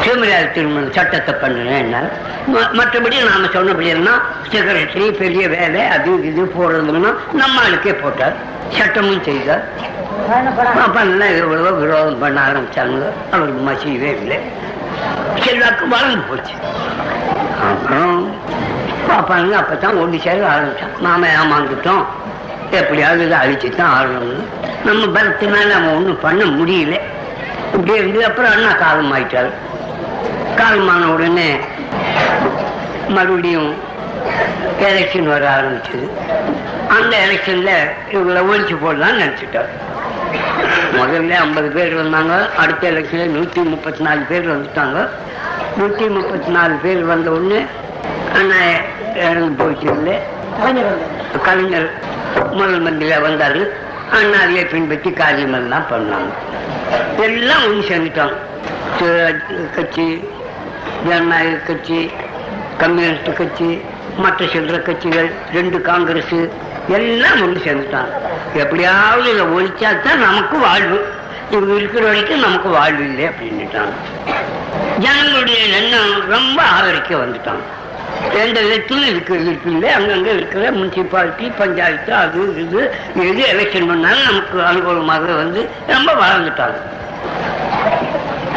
சிவமரியாதை 0.04 0.50
திருமண 0.50 0.86
சட்டத்தை 0.90 1.34
பண்ணினேன் 1.34 2.08
மற்றபடி 2.52 3.28
நாம 3.28 3.46
சொன்னபடியெல்லாம் 3.46 4.22
செக்ரட்டரி 4.50 5.12
பெரிய 5.12 5.48
வேலை 5.48 5.80
அது 5.80 6.26
இது 6.26 6.42
போடுறதுன்னா 6.44 7.14
நம்ம 7.32 7.60
ஆளுக்கே 7.68 7.96
போட்டார். 8.02 8.34
சட்டமும் 8.68 9.22
செய்தார். 9.22 9.64
அப்பெல்லாம் 10.86 11.36
எவ்வளவோ 11.36 11.70
விரோதம் 11.70 12.18
பண்ண 12.18 12.40
ஆரம்பிச்சாங்க. 12.40 13.02
அவருக்கு 13.30 13.70
மசியவே 13.70 14.20
இல்லை. 14.20 14.38
செல்வாக்கு 15.44 15.88
வளர்ந்து 15.88 16.18
போச்சு. 16.18 16.52
அப்புறம்? 17.60 18.34
பாப்பாங்க 19.08 19.56
அப்பதான் 19.56 20.00
ஒன்று 20.00 20.20
சேர 20.20 20.46
ஆரம்பிச்சான். 20.46 21.00
நாம 21.00 21.26
ஏமாந்துட்டோம். 21.26 22.04
எப்படியாவது 22.70 23.26
இதை 23.26 23.38
அழிச்சு 23.38 23.76
தான் 23.76 24.46
நம்ம 24.84 25.20
பலத்தினால 25.20 25.66
நம்ம 25.66 25.90
ஒன்றும் 25.90 26.20
பண்ண 26.20 26.44
முடியல. 26.44 27.00
இப்படி 27.72 27.98
இருந்து 27.98 28.24
அப்புறம் 28.24 28.52
அண்ணா 28.52 28.72
காலம் 28.72 29.16
ஆயிட்டாரு 29.16 29.50
காலமான 30.56 31.04
உடனே 31.04 31.56
மறுபடியும் 33.08 33.74
எலெக்ஷன் 34.80 35.28
வர 35.28 35.60
ஆரம்பிச்சது. 35.60 36.08
அந்த 36.88 37.16
எலெக்ஷன்ல 37.16 37.70
இவங்களை 38.14 38.42
ஒழிச்சு 38.50 38.76
போடலாம்னு 38.84 39.22
நினைச்சிட்டார். 39.22 39.91
முதல்ல 40.98 41.34
ஐம்பது 41.44 41.68
பேர் 41.76 41.94
வந்தாங்க 42.00 42.34
அடுத்த 42.62 42.90
எலெக்ஷன்ல 42.90 43.26
நூத்தி 43.36 43.62
முப்பத்தி 43.72 44.02
நாலு 44.06 44.22
பேர் 44.30 44.46
வந்துட்டாங்க. 44.52 44.98
நூத்தி 45.78 46.06
முப்பத்தி 46.16 46.50
நாலு 46.56 46.74
பேர் 46.84 47.02
வந்த 47.12 47.30
உடனே 47.36 47.60
அண்ணா 48.38 48.60
இறந்து 49.14 49.52
போயிட்டு 49.60 49.86
இல்லை. 49.96 50.16
கலைஞர் 51.46 51.88
முதல் 52.58 52.84
மந்திரியா 52.86 53.18
வந்தாரு. 53.28 53.62
அண்ணாவிலே 54.18 54.64
பின்பற்றி 54.72 55.10
காரியம் 55.20 55.56
எல்லாம் 55.60 55.86
பண்ணாங்க. 55.92 56.32
எல்லாம் 57.26 57.64
ஒன்று 57.66 57.88
சேர்ந்துட்டாங்க. 57.90 58.36
கட்சி 59.76 60.06
ஜனநாயக 61.06 61.56
கட்சி 61.68 62.00
கம்யூனிஸ்ட் 62.82 63.32
கட்சி 63.38 63.70
மற்ற 64.24 64.44
சில்லற 64.52 64.78
கட்சிகள் 64.82 65.30
ரெண்டு 65.54 65.78
காங்கிரஸ் 65.88 66.36
எல்லாம் 66.88 67.42
ஒன்று 67.42 67.64
சேர்ந்துட்டாங்க 67.66 68.12
எப்படியாவது 68.54 69.28
இதை 69.34 69.44
ஒழிச்சா 69.56 69.90
தான் 70.06 70.24
நமக்கு 70.28 70.56
வாழ்வு. 70.58 70.98
இவங்க 71.50 71.72
இருக்கிற 71.74 72.02
வரைக்கும் 72.06 72.44
நமக்கு 72.46 72.68
வாழ்வு 72.68 73.04
இல்லை 73.04 73.24
அப்படின்னுட்டாங்க 73.28 73.94
ஜனங்களுடைய 74.98 75.58
எண்ணம் 75.78 76.14
ரொம்ப 76.28 76.62
ஆதரிக்க 76.62 77.12
வந்துட்டாங்க 77.16 77.64
எந்த 78.42 78.60
விதத்திலும் 78.60 79.10
இருக்கிறது 79.10 79.48
இருக்கு 79.50 79.70
இல்லை 79.70 79.88
அங்கங்க 79.96 80.30
இருக்கிற 80.32 80.70
முனிசிபாலிட்டி 80.70 81.46
பஞ்சாயத்து 81.60 82.14
அது 82.14 82.40
இது 82.64 82.80
எது 83.30 83.42
எலெக்ஷன் 83.54 83.88
பண்ணாலும் 83.90 84.28
நமக்கு 84.30 84.58
அனுகூலமாக 84.70 85.36
வந்து 85.42 85.68
ரொம்ப 85.86 86.10
வளர்ந்துட்டாங்க. 86.22 86.78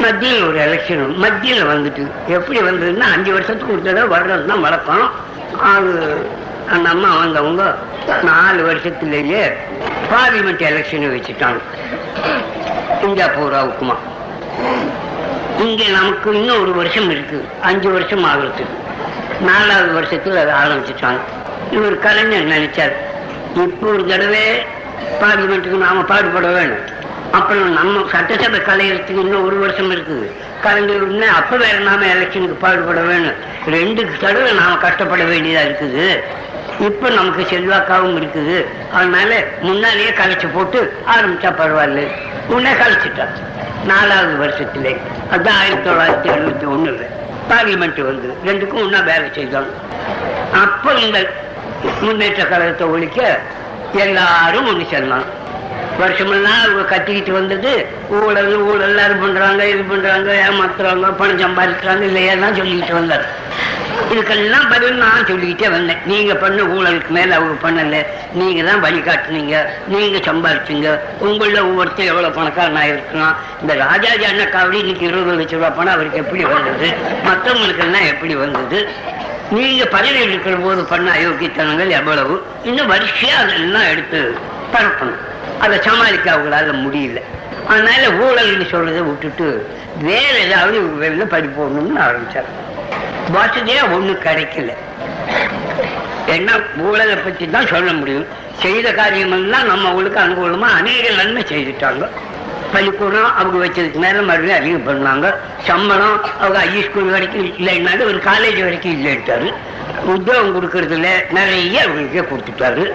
மத்தியில் 0.03 0.45
ஒரு 0.47 0.57
எலெக்ஷன் 0.67 1.03
மத்தியில் 1.17 1.69
வந்துட்டு 1.73 2.03
எப்படி 2.27 2.59
வந்ததுன்னா 2.59 3.07
அஞ்சு 3.15 3.31
வருஷத்துக்கு 3.33 3.73
ஒரு 3.73 3.81
தடவை 3.81 4.07
வர்றது 4.17 4.45
தான் 4.45 4.65
வழக்கம். 4.67 5.05
அது 5.73 5.93
அந்த 6.73 6.87
அம்மா 6.93 7.09
வந்தவங்க 7.21 7.63
நாலு 8.29 8.61
வருஷத்துலேயே 8.69 9.41
பார்லிமெண்ட் 10.11 10.63
எலெக்ஷன் 10.69 11.05
வச்சுட்டாங்க. 11.15 11.59
இந்தியா 13.05 13.27
பூராவுக்குமா 13.35 13.95
இங்க 15.65 15.83
நமக்கு 15.97 16.27
இன்னும் 16.37 16.61
ஒரு 16.63 16.73
வருஷம் 16.79 17.09
இருக்கு. 17.13 17.37
அஞ்சு 17.69 17.89
வருஷம் 17.95 18.25
ஆகுறதுக்கு 18.31 18.75
நாலாவது 19.49 19.91
வருஷத்துல 19.99 20.41
அதை 20.43 20.53
ஆரம்பிச்சுட்டாங்க. 20.63 21.21
இவர் 21.77 21.95
கலைஞர் 22.05 22.51
நினைச்சார் 22.55 22.95
இப்போ 23.63 23.87
ஒரு 23.93 24.03
தடவை 24.11 24.43
பார்லிமெண்ட்டுக்கு 25.21 25.85
நாம 25.87 26.03
பாடுபட 26.11 26.47
வேணும். 26.57 26.83
அப்புறம் 27.37 27.69
நம்ம 27.79 28.03
சட்டசபை 28.13 28.59
கலையறதுக்கு 28.67 29.23
இன்னும் 29.25 29.45
ஒரு 29.47 29.57
வருஷம் 29.63 29.91
இருக்குது 29.95 30.27
கலைஞர் 30.65 31.35
அப்ப 31.39 31.57
வேற 31.63 31.77
நாம 31.89 32.05
எலெக்ஷனுக்கு 32.15 32.57
பாடுபட 32.65 33.01
வேணும். 33.11 33.39
ரெண்டு 33.75 34.01
தடவை 34.23 34.51
நாம 34.61 34.77
கஷ்டப்பட 34.85 35.23
வேண்டியதா 35.33 35.63
இருக்குது. 35.67 36.07
இப்ப 36.87 37.09
நமக்கு 37.09 37.43
செல்வாக்காவும் 37.51 38.17
இருக்குது. 38.19 38.65
அதனால 38.91 39.31
முன்னாலேயே 39.61 40.09
கலைச்சு 40.09 40.47
போட்டு 40.53 40.79
ஆரம்பிச்சா 41.15 41.51
பரவாயில்ல. 41.61 42.01
உடனே 42.47 42.71
கலைச்சிட்டா 42.81 43.25
நாலாவது 43.91 44.35
வருஷத்திலே. 44.43 44.93
அதான் 45.35 45.57
ஆயிரத்தி 45.61 45.89
தொள்ளாயிரத்தி 45.89 46.29
எழுபத்தி 46.35 46.67
ஒண்ணுல 46.75 47.03
பார்லிமெண்ட் 47.49 48.01
வந்து 48.05 48.27
ரெண்டுக்கும் 48.45 48.83
ஒன்னா 48.85 48.99
வேலை 49.11 49.27
செய்தாங்க 49.37 49.71
அப்ப 50.63 50.93
இந்த 50.93 51.17
முன்னேற்ற 52.01 52.43
கழகத்தை 52.43 52.87
ஒழிக்க 52.87 53.19
எல்லாரும் 54.03 54.67
ஒண்ணு 54.71 54.85
செல்லலாம் 54.89 55.25
வருஷமெல்லாம் 55.99 56.61
அவங்க 56.63 56.83
கத்திக்கிட்டு 56.95 57.31
வந்தது 57.31 57.87
ஊழல் 58.09 58.55
ஊழல் 58.55 58.97
அது 58.97 59.15
பண்றாங்க 59.15 59.67
இது 59.67 59.83
பண்றாங்க 59.83 60.31
ஏமாத்துறாங்க 60.47 61.11
பணம் 61.11 61.41
சம்பாதிக்கிறாங்க 61.43 62.01
இல்லையெல்லாம் 62.01 62.57
சொல்லிக்கிட்டு 62.57 62.93
வந்தார். 62.93 63.25
இதுக்கெல்லாம் 64.11 64.69
பதில் 64.69 64.95
நான் 64.95 65.25
சொல்லிக்கிட்டே 65.25 65.69
வந்தேன். 65.69 65.97
நீங்க 66.05 66.35
பண்ண 66.35 66.61
ஊழலுக்கு 66.61 67.07
மேல 67.07 67.35
அவங்க 67.35 67.55
பண்ணல. 67.67 68.05
நீங்க 68.33 68.63
தான் 68.63 68.83
வழிகாட்டுனீங்க 68.83 69.55
நீங்க 69.87 70.17
சம்பாதிச்சீங்க. 70.17 70.99
உங்கள 71.19 71.59
ஒவ்வொருத்தர் 71.61 72.05
எவ்வளவு 72.05 72.37
பணக்காரனா 72.39 72.81
இருக்கலாம் 72.81 73.35
இந்த 73.61 73.73
ராஜாஜி 73.73 74.25
அண்ணக்காவடி 74.25 74.73
இன்னைக்கு 74.73 75.05
இருபது 75.05 75.37
லட்சம் 75.37 75.59
ரூபாய் 75.59 75.77
பணம் 75.77 75.93
அவருக்கு 75.93 76.17
எப்படி 76.17 76.43
வந்தது? 76.43 76.89
மற்றவங்களுக்கு 77.25 77.85
எல்லாம் 77.87 78.09
எப்படி 78.13 78.35
வந்தது? 78.35 78.87
நீங்க 79.51 79.85
பதவியில் 79.85 80.29
இருக்கிற 80.29 80.55
போது 80.55 80.83
பண்ண 80.83 81.11
அயோக்கியத்தனங்கள் 81.11 81.89
எவ்வளவு? 81.89 82.43
இன்னும் 82.63 82.91
வரிசையா 82.91 83.35
அதெல்லாம் 83.39 83.89
எடுத்து 83.91 84.37
பரப்பணும். 84.73 85.21
அதை 85.59 85.77
சமாளிக்க 85.81 86.31
அவங்களால 86.31 86.73
முடியல. 86.85 87.19
அதனால 87.67 88.03
ஊழல்னு 88.23 88.65
சொல்றதை 88.73 89.01
விட்டுட்டு 89.09 89.47
வேற 90.01 90.33
ஏதாவது 90.39 90.79
வெளில 90.81 91.23
படிப்போணும்னு 91.33 92.01
ஆரம்பிச்சார் 92.07 92.49
வசதியா 93.35 93.83
ஒன்றும் 93.91 94.23
கிடைக்கல. 94.25 94.71
என்ன 96.25 96.51
ஊழலை 96.77 97.15
பத்தி 97.15 97.49
தான் 97.49 97.67
சொல்ல 97.67 97.91
முடியும். 97.93 98.27
செய்த 98.61 98.91
காரியமெல்லாம் 98.91 99.65
நம்ம 99.65 99.87
அவங்களுக்கு 99.89 100.19
அனுகூலமா 100.19 100.69
அநேக 100.79 101.09
நன்மை 101.09 101.43
செய்துட்டாங்க. 101.43 102.05
பள்ளிக்கூடம் 102.73 103.35
அவங்க 103.35 103.65
வச்சதுக்கு 103.65 103.99
மேல 104.03 104.21
மறுபடியும் 104.21 104.59
அதிகம் 104.59 104.87
பண்ணாங்க. 104.87 105.33
சம்பளம் 105.63 106.17
அவங்க 106.39 106.59
ஹை 106.59 106.81
ஸ்கூல் 106.83 107.09
வரைக்கும் 107.09 107.45
இல்லைன்னாலும் 107.57 108.09
ஒரு 108.11 108.21
காலேஜ் 108.25 108.61
வரைக்கும் 108.63 108.95
இல்லைட்டாரு 108.97 109.53
உத்தியோகம் 110.05 110.55
கொடுக்கறதுல 110.55 111.07
நிறைய 111.31 111.85
அவங்களுக்கே 111.85 112.23
கொடுத்துட்டாரு. 112.31 112.85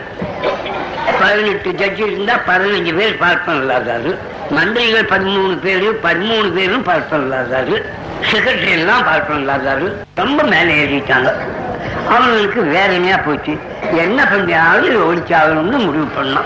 பதினெட்டு 1.21 1.71
ஜட்ஜி 1.71 2.07
இருந்தா 2.07 2.35
பதினஞ்சு 2.47 2.97
பேர் 2.97 3.19
பார்ப்பன் 3.21 3.63
இல்லாதாரு 3.63 4.17
மந்திரிகள் 4.51 5.05
பதிமூணு 5.05 5.59
பேரு 5.59 6.01
பதிமூணு 6.03 6.53
பேரும் 6.53 6.85
பார்ப்பன் 6.85 7.25
இல்லாதாரு 7.27 7.83
செக்ரட்டரி 8.33 8.71
எல்லாம் 8.71 9.03
பார்ப்பன் 9.03 9.49
இல்லாதார்கள் 9.49 9.93
ரொம்ப 10.15 10.43
மேலே 10.43 10.85
ஏறிட்டாங்க. 10.85 11.33
அவங்களுக்கு 12.09 12.63
வேதனையா 12.63 13.17
போச்சு? 13.17 13.59
என்ன 13.93 14.25
பண்ணியாவது 14.25 14.99
ஒழிச்சாகணும்னு 15.11 15.79
முடிவு 15.79 16.09
பண்ணோம். 16.23 16.45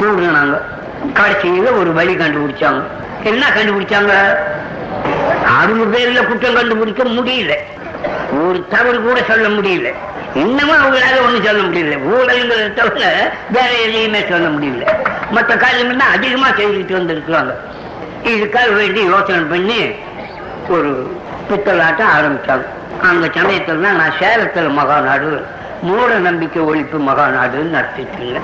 கூடுனாங்க. 0.00 0.60
கடைசியில 1.14 1.78
ஒரு 1.78 1.92
வழி 1.92 2.14
கண்டுபிடிச்சாங்க. 2.14 2.82
என்ன 3.24 3.48
கண்டுபிடிச்சாங்க? 3.48 4.12
அறுபது 5.60 5.98
பேர்ல 5.98 6.26
குற்றம் 6.26 6.54
கண்டுபிடிக்க 6.54 7.04
முடியல. 7.04 7.52
ஒரு 8.44 8.64
தவறு 8.68 9.00
கூட 9.00 9.22
சொல்ல 9.22 9.48
முடியல. 9.48 9.94
இன்னமும் 10.34 10.76
அவங்களால 10.76 11.22
ஒண்ணும் 11.24 11.42
சொல்ல 11.42 11.62
முடியல. 11.62 11.98
ஊழல்ங்கிறத 11.98 12.74
தவிர 12.74 13.32
வேற 13.50 13.72
எதையுமே 13.72 14.24
சொல்ல 14.28 14.48
முடியல. 14.48 14.86
மற்ற 15.30 15.54
காரியம்னா 15.54 15.98
அதிகமா 15.98 16.48
செய்துட்டு 16.48 16.92
வந்திருக்கிறாங்க. 16.92 17.54
இதுக்காக 18.24 18.74
வேண்டி 18.74 19.02
யோசனை 19.02 19.42
பண்ணி 19.42 19.90
ஒரு 20.68 21.16
பித்தலாட்டம் 21.48 22.08
ஆரம்பிச்சாங்க. 22.18 22.64
அந்த 23.02 23.26
சமயத்துல 23.26 23.80
தான் 23.80 23.96
நான் 23.96 24.12
சேலத்தில் 24.20 24.78
மகாநாடு 24.78 25.42
மூட 25.82 26.14
நம்பிக்கை 26.14 26.62
ஒழிப்பு 26.62 26.98
மகாநாடுன்னு 26.98 27.70
நடத்திட்டு 27.70 28.18
இருந்தேன் 28.18 28.42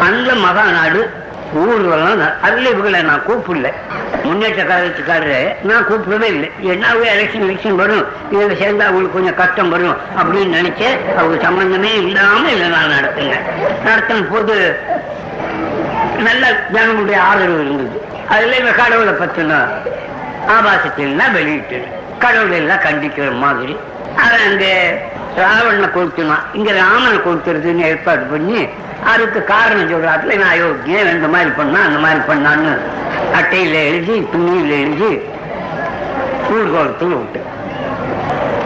அந்த 0.00 0.32
மகாநாடு 0.34 1.08
ஊர்வலம் 1.54 2.20
ந- 2.20 2.40
அதுல 2.40 2.70
இவங்களை 2.70 3.02
நான் 3.04 3.22
கூப்பிடல. 3.26 3.72
முன்னேற்ற 4.28 4.62
காலத்துக்காரரு 4.70 5.40
நான் 5.68 5.86
கூப்பிடவே 5.88 6.28
இல்லை. 6.34 6.48
என்ன 6.72 6.92
எலெக்ஷன் 7.14 7.46
எலெக்ஷன் 7.46 7.80
வரும். 7.82 8.04
இதில் 8.30 8.60
சேர்ந்தா 8.62 8.86
அவங்களுக்கு 8.88 9.16
கொஞ்சம் 9.18 9.38
கஷ்டம் 9.42 9.72
வரும் 9.74 9.96
அப்படின்னு 10.20 10.56
நினைச்சு 10.58 10.88
அவங்க 11.18 11.36
சம்பந்தமே 11.46 11.92
இல்லாம 12.02 12.50
இல்லை 12.54 12.68
நான் 12.68 12.94
நடத்தினேன் 12.96 13.44
நடத்தும் 13.84 14.28
போது 14.30 14.56
நல்ல 16.26 16.44
ஜனங்களுடைய 16.72 17.18
ஆதரவு 17.30 17.60
இருந்தது. 17.64 17.98
அதுல 18.34 18.56
இவங்க 18.56 18.76
கடவுளை 18.82 19.12
பத்தினா 19.20 19.60
ஆபாசத்திலாம் 20.54 21.36
வெளியிட்டு 21.38 21.78
கடவுளை 22.24 22.56
எல்லாம் 22.62 22.84
கண்டிக்கிற 22.86 23.26
மாதிரி 23.44 23.74
அதை 24.24 24.38
அங்க 24.48 24.66
ராவணனை 25.36 25.88
கொளுத்தினான் 25.94 26.46
இங்க 26.52 26.70
ராமனை 26.72 27.18
கொளுத்துறதுன்னு 27.18 27.88
ஏற்பாடு 27.90 28.20
பண்ணி 28.20 28.68
அதுக்கு 29.04 29.44
காரணம் 29.44 29.90
சொல்றாத்துல 29.90 30.36
நான் 30.36 30.54
அயோக்கியம் 30.54 31.12
இந்த 31.12 31.28
மாதிரி 31.28 31.50
பண்ணா 31.50 31.80
அந்த 31.84 31.98
மாதிரி 31.98 32.20
பண்ணான்னு 32.28 32.72
அட்டையில 33.38 33.76
எழுதி 33.90 34.16
துணியில 34.32 34.70
எழுதி 34.84 35.10
ஊர்கோலத்தில் 36.54 37.16
விட்டு. 37.18 37.40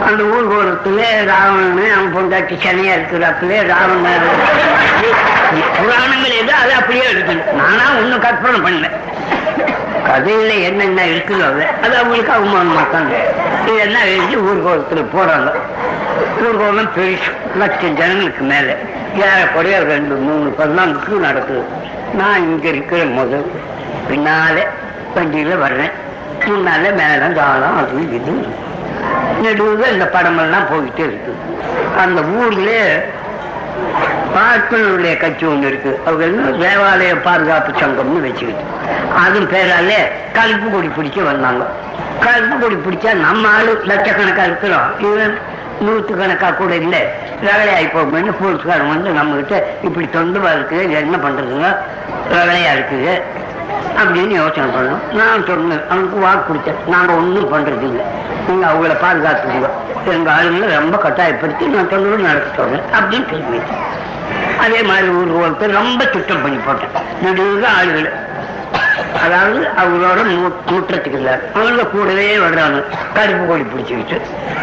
அந்த 0.07 0.21
ஊர்கோலத்துல 0.35 0.99
ராவணன் 1.25 1.91
அவன் 1.95 2.13
பொண்டாட்டி 2.15 2.55
சனியா 2.63 2.93
இருக்கிறாப்புல 2.93 3.57
ராவணன். 3.67 4.27
புராணங்கள் 5.77 6.39
எது 6.41 6.53
அதை 6.53 6.73
அப்படியே 6.73 7.03
எழுதணும். 7.13 7.51
நானா 7.53 7.85
ஒன்னும் 7.99 8.19
கற்பனை 8.19 8.59
பண்ணல. 8.59 8.89
கதையில 10.07 10.63
என்னென்ன 10.63 11.05
இருக்குதோ 11.05 11.53
அது 11.53 11.65
அது 11.83 11.97
அவங்களுக்கு 11.97 12.31
அவமானமா 12.31 12.89
தாங்க 12.91 13.15
இதெல்லாம் 13.67 14.03
எழுதி 14.03 14.35
ஊர்கோலத்தில் 14.35 15.09
போறாங்க 15.15 15.51
ஊர்கோலம் 16.41 16.89
பெருசு. 16.95 17.57
லட்சம் 17.57 17.95
ஜனங்களுக்கு 17.95 18.43
மேல. 18.43 18.75
ஏறக்குறைய 19.15 19.79
ரெண்டு 19.79 20.15
மூணு 20.15 20.55
பதினாலுக்கு 20.59 21.07
நடக்குது. 21.07 21.63
நான் 22.13 22.37
இங்க 22.37 22.67
இருக்கிற 22.67 23.05
முதல். 23.05 23.51
பின்னால 24.09 24.67
வண்டியில 25.15 25.57
வர்றேன். 25.57 25.91
முன்னால 26.39 26.79
மேலே 26.79 27.33
காலம் 27.35 27.77
அது 27.77 28.13
இது. 28.13 28.47
நடுவில் 29.41 29.91
இந்த 29.91 30.09
படமெல்லாம் 30.13 30.71
போயிட்டே 30.71 30.99
இருக்கு. 30.99 31.35
அந்த 31.97 32.21
ஊர்ல 32.21 32.71
பார்ப்பனுடைய 34.35 35.17
கட்சி 35.17 35.45
ஒன்று 35.45 35.67
இருக்கு. 35.67 36.01
அவங்க 36.05 36.23
என்ன 36.25 36.49
தேவாலய 36.65 37.21
பாதுகாப்பு 37.21 37.71
சங்கம்னு 37.79 38.21
வச்சுக்கிட்டு. 38.21 38.63
அதுவும் 39.23 39.49
பேரால 39.49 39.91
கருப்பு 40.33 40.69
கொடி 40.69 40.87
பிடிக்க 40.87 41.21
வந்தாங்க. 41.21 41.65
கருப்பு 42.19 42.55
கொடி 42.59 42.75
பிடிச்சா 42.75 43.13
நம்ம 43.13 43.47
ஆளு 43.47 43.81
லட்சக்கணக்கா 43.85 44.43
இருக்கிறோம். 44.43 44.87
இவன் 44.99 45.37
நூற்று 45.79 46.15
கணக்கா 46.15 46.49
கூட 46.51 46.75
இல்லை. 46.75 47.01
ரகலையாகி 47.43 47.89
போகும்போது 47.93 48.33
போலீஸ்காரன் 48.41 48.93
வந்து 48.95 49.09
நம்ம 49.09 49.35
கிட்ட 49.35 49.55
இப்படி 49.83 50.05
தொண்டுவா 50.13 50.51
இருக்குது 50.57 50.91
என்ன 50.91 51.17
பண்றதுங்க? 51.17 51.69
ரகலையா 52.31 52.71
இருக்குது. 52.77 53.21
அப்படின்னு 54.01 54.35
யோசனை 54.41 54.67
பண்ணோம். 54.75 55.01
நான் 55.19 55.45
சொன்னேன் 55.47 55.83
அவனுக்கு 55.89 56.19
வாக்கு 56.25 56.43
கொடுத்தேன். 56.47 56.81
நாங்க 56.87 57.13
ஒன்றும் 57.13 57.53
பண்ணுறது 57.53 57.85
இல்லை. 57.89 58.05
நீங்க 58.47 58.65
அவங்கள 58.71 58.95
பாதுகாத்துக்கோங்க. 59.05 59.69
எங்க 60.13 60.29
ஆளுங்களை 60.37 60.67
ரொம்ப 60.79 60.97
கட்டாயப்படுத்தி 60.97 61.65
நான் 61.65 61.91
தொண்டோடு 61.91 62.27
நடத்த 62.29 62.49
சொல்றேன் 62.55 62.85
அப்படின்னு 62.99 63.27
சொல்லி 63.29 63.61
அதே 64.63 64.81
மாதிரி 64.89 65.07
ஊர் 65.19 65.31
ஒருத்தர் 65.41 65.77
ரொம்ப 65.79 66.05
திட்டம் 66.05 66.41
பண்ணி 66.41 66.59
போட்டேன் 66.65 66.93
நடுவில் 67.23 67.65
ஆளுகள் 67.79 68.09
அதாவது 69.23 69.59
அவங்களோட 69.81 70.21
முற்றத்துக்கு 70.71 71.17
இல்லை. 71.19 71.33
அவங்க 71.55 71.85
கூடவே 71.85 72.37
வர்றாங்க. 72.37 72.79
கருப்பு 73.13 73.43
கொடி 73.45 73.65
பிடிச்சிக்கிட்டு 73.73 74.17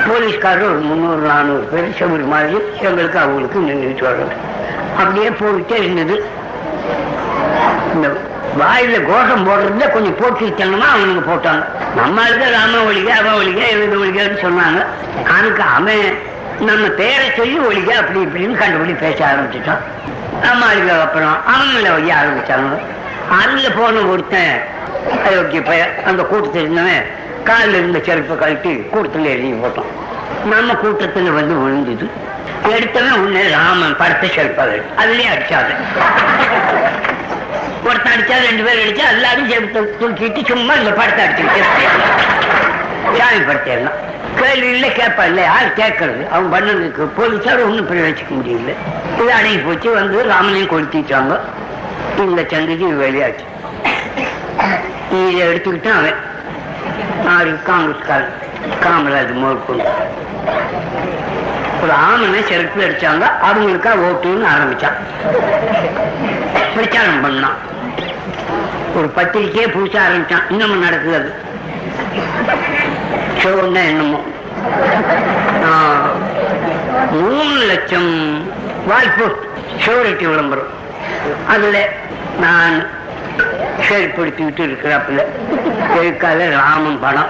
போலீஸ்காரர் 0.08 0.68
ஒரு 0.70 0.80
முந்நூறு 0.88 1.22
நானூறு 1.30 1.64
பேர் 1.72 1.94
செவ்வறு 1.98 2.26
மாதிரி 2.32 2.58
எங்களுக்கு 2.80 3.18
அவங்களுக்கு 3.18 3.58
நின்றுட்டு 3.68 4.06
வர்றாங்க. 4.08 4.36
அப்படியே 4.98 5.28
போயிட்டே 5.28 5.76
இருந்தது. 5.82 6.16
இந்த 7.94 8.08
வாயில 8.58 8.96
கோஷம் 9.08 9.44
போடுறதுல 9.46 9.90
கொஞ்சம் 9.90 10.16
போட்டுக்கிட்டோம்னா 10.20 10.88
அவனுங்க 10.94 11.22
போட்டாங்க. 11.30 11.64
நம்ம 11.96 12.22
இருக்க 12.22 12.46
ராம 12.50 12.74
ஒழிக 12.90 13.10
அவன் 13.20 13.36
ஒழிக 13.40 13.60
எழுது 13.68 13.96
ஒழிகன்னு 14.04 14.38
சொன்னாங்க. 14.46 14.80
அதுக்கு 15.36 15.62
அவன் 15.62 16.18
நம்ம 16.60 16.88
பேரை 16.88 17.32
சொல்லி 17.36 17.58
ஒழிக 17.58 17.90
அப்படி 18.00 18.20
இப்படின்னு 18.26 18.60
கண்டுபிடி 18.62 18.94
பேச 18.98 19.18
ஆரம்பிச்சிட்டான். 19.30 19.82
நம்ம 20.42 20.66
அப்புறம் 21.02 21.36
அவங்கள 21.54 21.94
ஒழிய 21.94 22.14
ஆரம்பிச்சாங்க. 22.20 22.78
அதுல 23.40 23.68
போன 23.70 24.00
ஒருத்தன் 24.00 24.54
அயோக்கிய 25.28 25.64
பையன் 25.64 25.92
அந்த 26.06 26.22
கூட்டத்தில் 26.22 26.62
இருந்தவன் 26.62 27.06
காலில் 27.44 27.74
இருந்த 27.74 28.00
செருப்பை 28.06 28.36
கழட்டி 28.36 28.72
கூட்டத்தில் 28.76 29.24
எழுதி 29.24 29.52
போட்டோம் 29.52 29.90
நம்ம 30.44 30.74
கூட்டத்தில் 30.74 31.30
வந்து 31.30 31.54
விழுந்தது. 31.54 32.08
எடுத்தவன் 32.76 33.12
உன்னே 33.12 33.48
ராமன் 33.48 33.96
படத்தை 33.96 34.28
செருப்பாக 34.28 34.82
அதுலயே 35.02 35.28
அடிச்சாது 35.34 35.72
ஒருத்தன் 37.88 38.12
அடிச்சா 38.14 38.36
ரெண்டு 38.46 38.62
பேர் 38.66 38.82
அடிச்சா 38.82 39.04
எல்லாரும் 39.14 39.50
சேர்த்து 39.50 39.80
தூக்கிட்டு 40.00 40.40
சும்மா 40.50 40.74
இந்த 40.80 40.92
படத்தை 40.98 41.20
அடிச்சுக்கிட்டு 41.24 41.62
சாமி 43.18 43.40
படத்தை 43.48 43.72
எல்லாம் 43.76 43.98
கேள்வி 44.40 44.68
இல்லை 44.74 44.88
கேட்பா 44.98 45.22
இல்லை 45.30 45.42
யார் 45.44 45.78
கேட்கறது? 45.78 46.22
அவன் 46.32 46.52
பண்ணதுக்கு 46.52 47.04
போலீஸார் 47.16 47.64
ஒன்றும் 47.66 47.88
பிரவேசிக்க 47.88 48.30
முடியல. 48.38 48.72
இது 49.20 49.30
அடங்கி 49.38 49.60
போச்சு 49.66 49.88
வந்து 49.96 50.18
ராமனையும் 50.32 50.70
கொளுத்திட்டாங்க 50.72 51.34
இந்த 52.24 52.42
சந்ததி 52.52 52.86
வெளியாச்சு. 53.02 53.44
இதை 55.18 55.42
எடுத்துக்கிட்டான் 55.48 55.98
அவன். 56.00 56.18
ஆறு 57.34 57.52
காங்கிரஸ்காரன் 57.68 58.36
காமராஜ் 58.84 59.34
மேற்கொண்டு 59.42 59.86
ஒரு 61.82 61.92
ஆமனை 61.92 62.44
செருப்பு 62.46 62.82
அடிச்சாங்க 62.84 63.30
அவங்களுக்கா 63.42 63.92
ஓட்டுன்னு 64.08 64.46
ஆரம்பிச்சான். 64.54 64.92
பிரச்சாரம் 66.74 67.24
பண்ணான். 67.24 67.56
ஒரு 68.94 69.10
பத்திரிக்கையே 69.16 69.66
புதுசா 69.68 69.98
ஆரம்பிச்சான். 70.08 70.42
இன்னமும் 70.48 70.82
நடக்குது 70.82 71.16
அது. 71.16 71.34
சோன்னா 73.42 73.86
என்னமோ. 73.88 74.20
மூணு 77.10 77.64
லட்சம் 77.64 78.42
வாய்ப்பு. 78.86 79.48
ஷோரிட்டி 79.86 80.28
விளம்பரம். 80.28 80.68
அதுல 81.48 81.88
நான் 82.38 82.86
செயல்படுத்திக்கிட்டு 83.90 84.64
இருக்கிறாப்புல. 84.64 85.24
எதுக்கால 86.00 86.50
ராமன் 86.50 87.00
படம். 87.00 87.26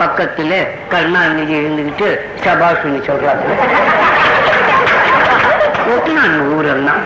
பக்கத்துல 0.00 0.66
கருணாநிதி 0.88 1.54
இருந்துகிட்டு 1.54 2.18
சபாஷினி 2.44 3.00
சொல்றாப்புல. 3.00 3.52
ஒட்டுனான் 5.86 6.38
ஊரெல்லாம். 6.38 7.00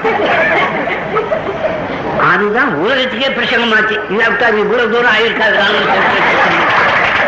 அதுதான் 2.32 2.74
ஊரத்துக்கே 2.84 3.28
பிரசங்கமாச்சு. 3.30 4.00
இல்லாவிட்டா 4.10 4.42
அது 4.42 4.58
இவ்வளவு 4.58 4.90
தூரம் 4.90 5.10
ஆயிருக்காது 5.10 5.52
ராமன் 5.52 5.88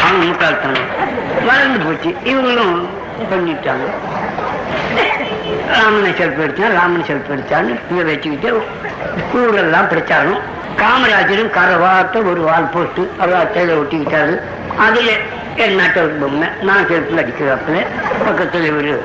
அவங்க 0.07 0.25
முட்டாள்தனம். 0.25 1.09
வளர்ந்து 1.47 1.79
போச்சு. 1.79 2.09
இவங்களும் 2.25 2.87
பண்ணிட்டாங்க. 3.31 3.91
ராமனை 5.69 6.11
செல்ஃபி 6.11 6.43
அடிச்சான் 6.47 6.73
ராமனை 6.73 7.07
செல்ஃபி 7.07 7.31
அடிச்சான்னு 7.31 7.79
இதை 7.91 8.05
வச்சுக்கிட்டு 8.05 8.63
ஊரெல்லாம் 9.35 9.89
பிரச்சாரம். 9.89 10.59
காமராஜரும் 10.77 11.57
கரவாத்த 11.57 12.17
ஒரு 12.17 12.41
வால் 12.41 12.71
போட்டு 12.73 13.11
அவர் 13.19 13.85
ஒட்டிக்கிட்டாரு. 13.85 14.41
அதுல 14.79 15.11
என் 15.57 15.75
நாட்டை 15.75 16.03
ஒரு 16.03 16.13
பொம்மை. 16.13 16.49
நான் 16.63 16.87
செருப்பில் 16.87 17.21
அடிக்கிறாப்புல 17.23 17.87
பக்கத்தில் 18.25 18.65
இவர் 18.65 19.03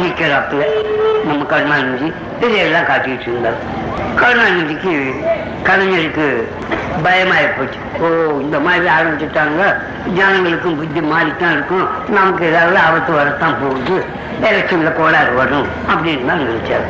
நிற்கிறாப்புல 0.00 0.64
நம்ம 1.24 1.44
கருணாநிதி. 1.44 2.12
இதையெல்லாம் 2.40 2.82
காட்டிட்டு 2.82 3.20
இருந்தார். 3.20 3.76
கருணாநிதிக்கு 4.16 5.14
கலைஞருக்கு 5.64 6.42
பயமாயி 7.04 7.48
போச்சு. 7.58 7.78
ஓ 8.00 8.06
இந்த 8.40 8.60
மாதிரி 8.60 8.84
ஆரம்பிச்சுட்டாங்க. 8.84 9.76
ஜனங்களுக்கும் 10.16 10.76
புத்தி 10.76 11.00
மாறித்தான் 11.00 11.52
இருக்கும். 11.52 11.88
நமக்கு 12.08 12.46
ஏதாவது 12.46 12.78
ஆபத்து 12.78 13.12
வரத்தான் 13.12 13.56
போகுது. 13.62 14.04
எலெக்ஷன்ல 14.42 14.92
கோளாறு 14.92 15.34
வரும் 15.34 15.66
அப்படின்னு 15.88 16.26
தான் 16.26 16.40
நினைச்சாரு. 16.40 16.86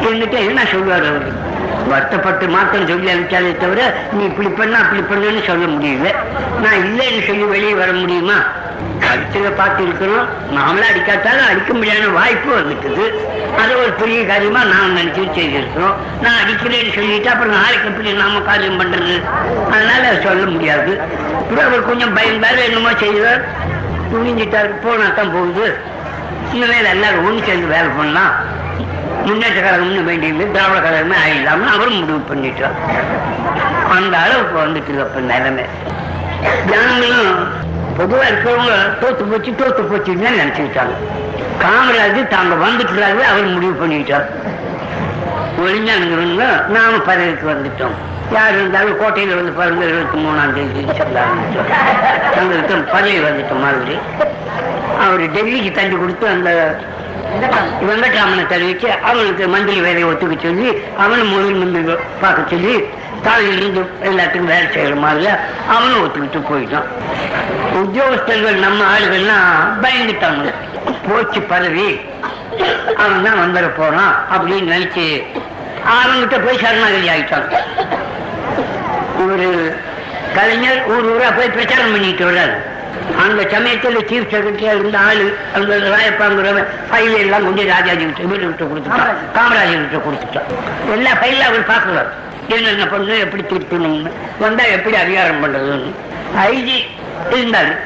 என்கிட்ட 0.00 0.38
என்ன 0.48 0.64
சொல்லுவார் 0.64 1.04
அவருக்கு 1.04 1.48
வருத்தப்பட்டு 1.90 2.48
மாத்திரம் 2.48 2.88
சொல்லி 2.88 3.12
அனுப்பிச்சாலே 3.12 3.56
தவிர 3.56 3.94
நீ 4.12 4.24
இப்படி 4.24 4.48
பண்ண 4.48 4.78
அப்படி 4.78 5.02
பண்ணுன்னு 5.02 5.42
சொல்ல 5.44 5.66
முடியல. 5.66 6.10
நான் 6.62 6.82
இல்லைன்னு 6.86 7.26
சொல்லி 7.26 7.42
வெளியே 7.42 7.72
வர 7.72 7.92
முடியுமா? 7.92 8.38
கருத்துல 9.00 9.48
பார்த்து 9.56 9.82
இருக்கிறோம் 9.86 10.26
நாமளே 10.56 10.86
அடிக்காட்டாலும் 10.90 11.48
அடிக்க 11.50 11.72
முடியாத 11.74 12.08
வாய்ப்பு 12.08 12.50
வந்துட்டுது. 12.58 13.04
அது 13.62 13.72
ஒரு 13.82 13.92
பெரிய 13.92 14.26
காரியமா 14.26 14.64
நாம் 14.64 14.96
நினைச்சு 14.96 15.22
செய்திருக்கிறோம். 15.38 15.96
நான் 16.22 16.40
அடிக்கிறேன்னு 16.42 16.94
சொல்லிட்டு 16.94 17.30
அப்புறம் 17.30 17.56
நாளைக்கு 17.58 17.88
எப்படி 17.88 18.12
நாம 18.12 18.40
காரியம் 18.40 18.80
பண்றது? 18.80 19.16
அதனால 19.72 20.02
அதை 20.08 20.20
சொல்ல 20.22 20.46
முடியாது. 20.46 21.00
அப்புறம் 21.34 21.64
அவர் 21.64 21.88
கொஞ்சம் 21.90 22.16
பயந்தாரு 22.16 22.60
என்னமோ 22.68 22.92
செய்வார். 22.96 23.42
துணிஞ்சிட்டாரு 24.12 24.72
போனா 24.84 25.08
தான் 25.08 25.32
போகுது. 25.32 25.66
இனிமேல் 26.52 26.92
எல்லாரும் 26.94 27.24
ஒன்று 27.24 27.46
சேர்ந்து 27.46 27.66
வேலை 27.66 27.90
பண்ணலாம். 27.98 28.34
முன்னேற்ற 29.26 29.60
கழகம்னு 29.60 30.02
வேண்டியது 30.08 30.44
திராவிட 30.54 30.78
கழகமே 30.84 31.16
ஆயிடலாம்னு 31.24 31.72
அவரும் 31.76 31.98
முடிவு 32.00 32.20
பண்ணிட்டார். 32.30 32.76
அந்த 33.96 34.14
அளவுக்கு 34.24 34.56
வந்துட்டு 34.64 35.00
அப்ப 35.06 35.20
நிலைமை. 35.30 35.64
ஜனங்களும் 36.70 37.32
பொதுவா 37.98 38.26
இருக்கிறவங்க 38.30 38.74
தோத்து 39.00 39.24
போச்சு 39.30 39.50
தோத்து 39.60 39.82
போச்சுன்னு 39.90 40.26
தான் 40.26 40.38
நினைச்சுக்கிட்டாங்க. 40.40 40.94
காமராஜ் 41.62 42.20
தாங்க 42.34 42.54
வந்துட்டுறாரு 42.66 43.22
அவர் 43.30 43.48
முடிவு 43.56 43.74
பண்ணிட்டார். 43.82 44.28
ஒளிஞ்சானுங்கிறவங்க 45.62 46.46
நாம 46.76 46.92
பதவிக்கு 47.08 47.46
வந்துட்டோம். 47.52 47.96
யார் 48.36 48.54
இருந்தாலும் 48.58 48.98
கோட்டையில் 49.00 49.38
வந்து 49.38 49.52
பாருங்க 49.58 49.84
இருபத்தி 49.90 50.18
மூணாம் 50.24 50.54
தேதி 50.56 50.82
சொல்ல 51.00 51.24
தங்களுக்கு 52.36 52.74
பதவி 52.94 53.18
வந்துட்டோம் 53.28 53.64
மாதிரி. 53.66 53.96
அவர் 55.04 55.24
டெல்லிக்கு 55.36 55.70
தள்ளி 55.78 55.96
கொடுத்து 55.96 56.26
அந்த 56.34 56.50
வெங்கட்ராமனை 57.88 58.44
தெரிவிச்சு 58.52 58.88
அவனுக்கு 59.08 59.44
மந்திரி 59.54 59.80
வேலையை 59.86 60.06
ஒத்துக்க 60.10 60.36
சொல்லி 60.42 60.68
அவனும் 61.04 61.32
முதல் 61.34 61.60
மந்திரி 61.60 61.94
பார்க்க 62.22 62.50
சொல்லி 62.52 62.74
தாழிலிருந்து 63.26 63.80
எல்லாத்துக்கும் 64.08 64.50
வேலை 64.52 64.66
செய்யற 64.74 64.94
மாதிரி 65.04 65.30
அவனும் 65.74 66.02
ஒத்துக்கிட்டு 66.04 66.40
போயிட்டான். 66.50 66.88
உத்தியோகஸ்தர்கள் 67.80 68.64
நம்ம 68.66 68.80
ஆளுகள்லாம் 68.94 69.50
பயந்துட்டாங்க. 69.82 70.46
போச்சு 71.08 71.40
பதவி 71.52 71.88
அவன் 73.02 73.24
தான் 73.26 73.40
வந்துட 73.42 73.66
போறான் 73.76 74.14
அப்படின்னு 74.34 74.72
நினைச்சு 74.74 75.06
அவன்கிட்ட 75.96 76.38
போய் 76.44 76.62
சரணாகதி 76.64 77.08
ஆகிட்டான் 77.14 77.48
ஒரு 79.26 79.48
கலைஞர் 80.34 80.82
ஊர் 80.94 81.08
ஊரா 81.12 81.28
போய் 81.36 81.54
பிரச்சாரம் 81.56 81.92
பண்ணிட்டு 81.92 82.24
வர்றாரு. 82.30 82.56
அந்த 83.18 83.42
சமயத்துல 83.42 84.00
சீஃப் 84.10 84.30
செக்ரட்டரியா 84.32 84.74
இருந்த 84.74 84.98
ஆளு 84.98 85.36
அந்த 85.54 85.76
ராயப்பாங்கிறவன் 85.76 86.66
ஃபைல் 86.90 87.16
எல்லாம் 87.16 87.44
கொண்டு 87.44 87.66
ராஜாஜி 87.66 88.04
கிட்ட 88.04 88.22
வீடு 88.22 88.46
கிட்ட 88.46 88.64
கொடுத்துட்டான். 88.64 89.14
காமராஜர் 89.34 89.88
கிட்ட 89.88 90.00
கொடுத்துட்டான். 90.06 90.48
எல்லா 90.90 91.10
ஃபைலும் 91.10 91.48
அவர் 91.50 91.70
பார்க்கறாரு. 91.70 92.08
என்னென்ன 92.48 92.86
பண்ணு 92.86 93.18
எப்படி 93.18 93.42
திருத்தணும்னு. 93.42 94.10
வந்தா 94.38 94.64
எப்படி 94.64 94.96
அதிகாரம் 94.96 95.44
பண்றதுன்னு. 95.44 95.92
ஐஜி 96.46 96.78
இருந்தாரு. 97.30 97.76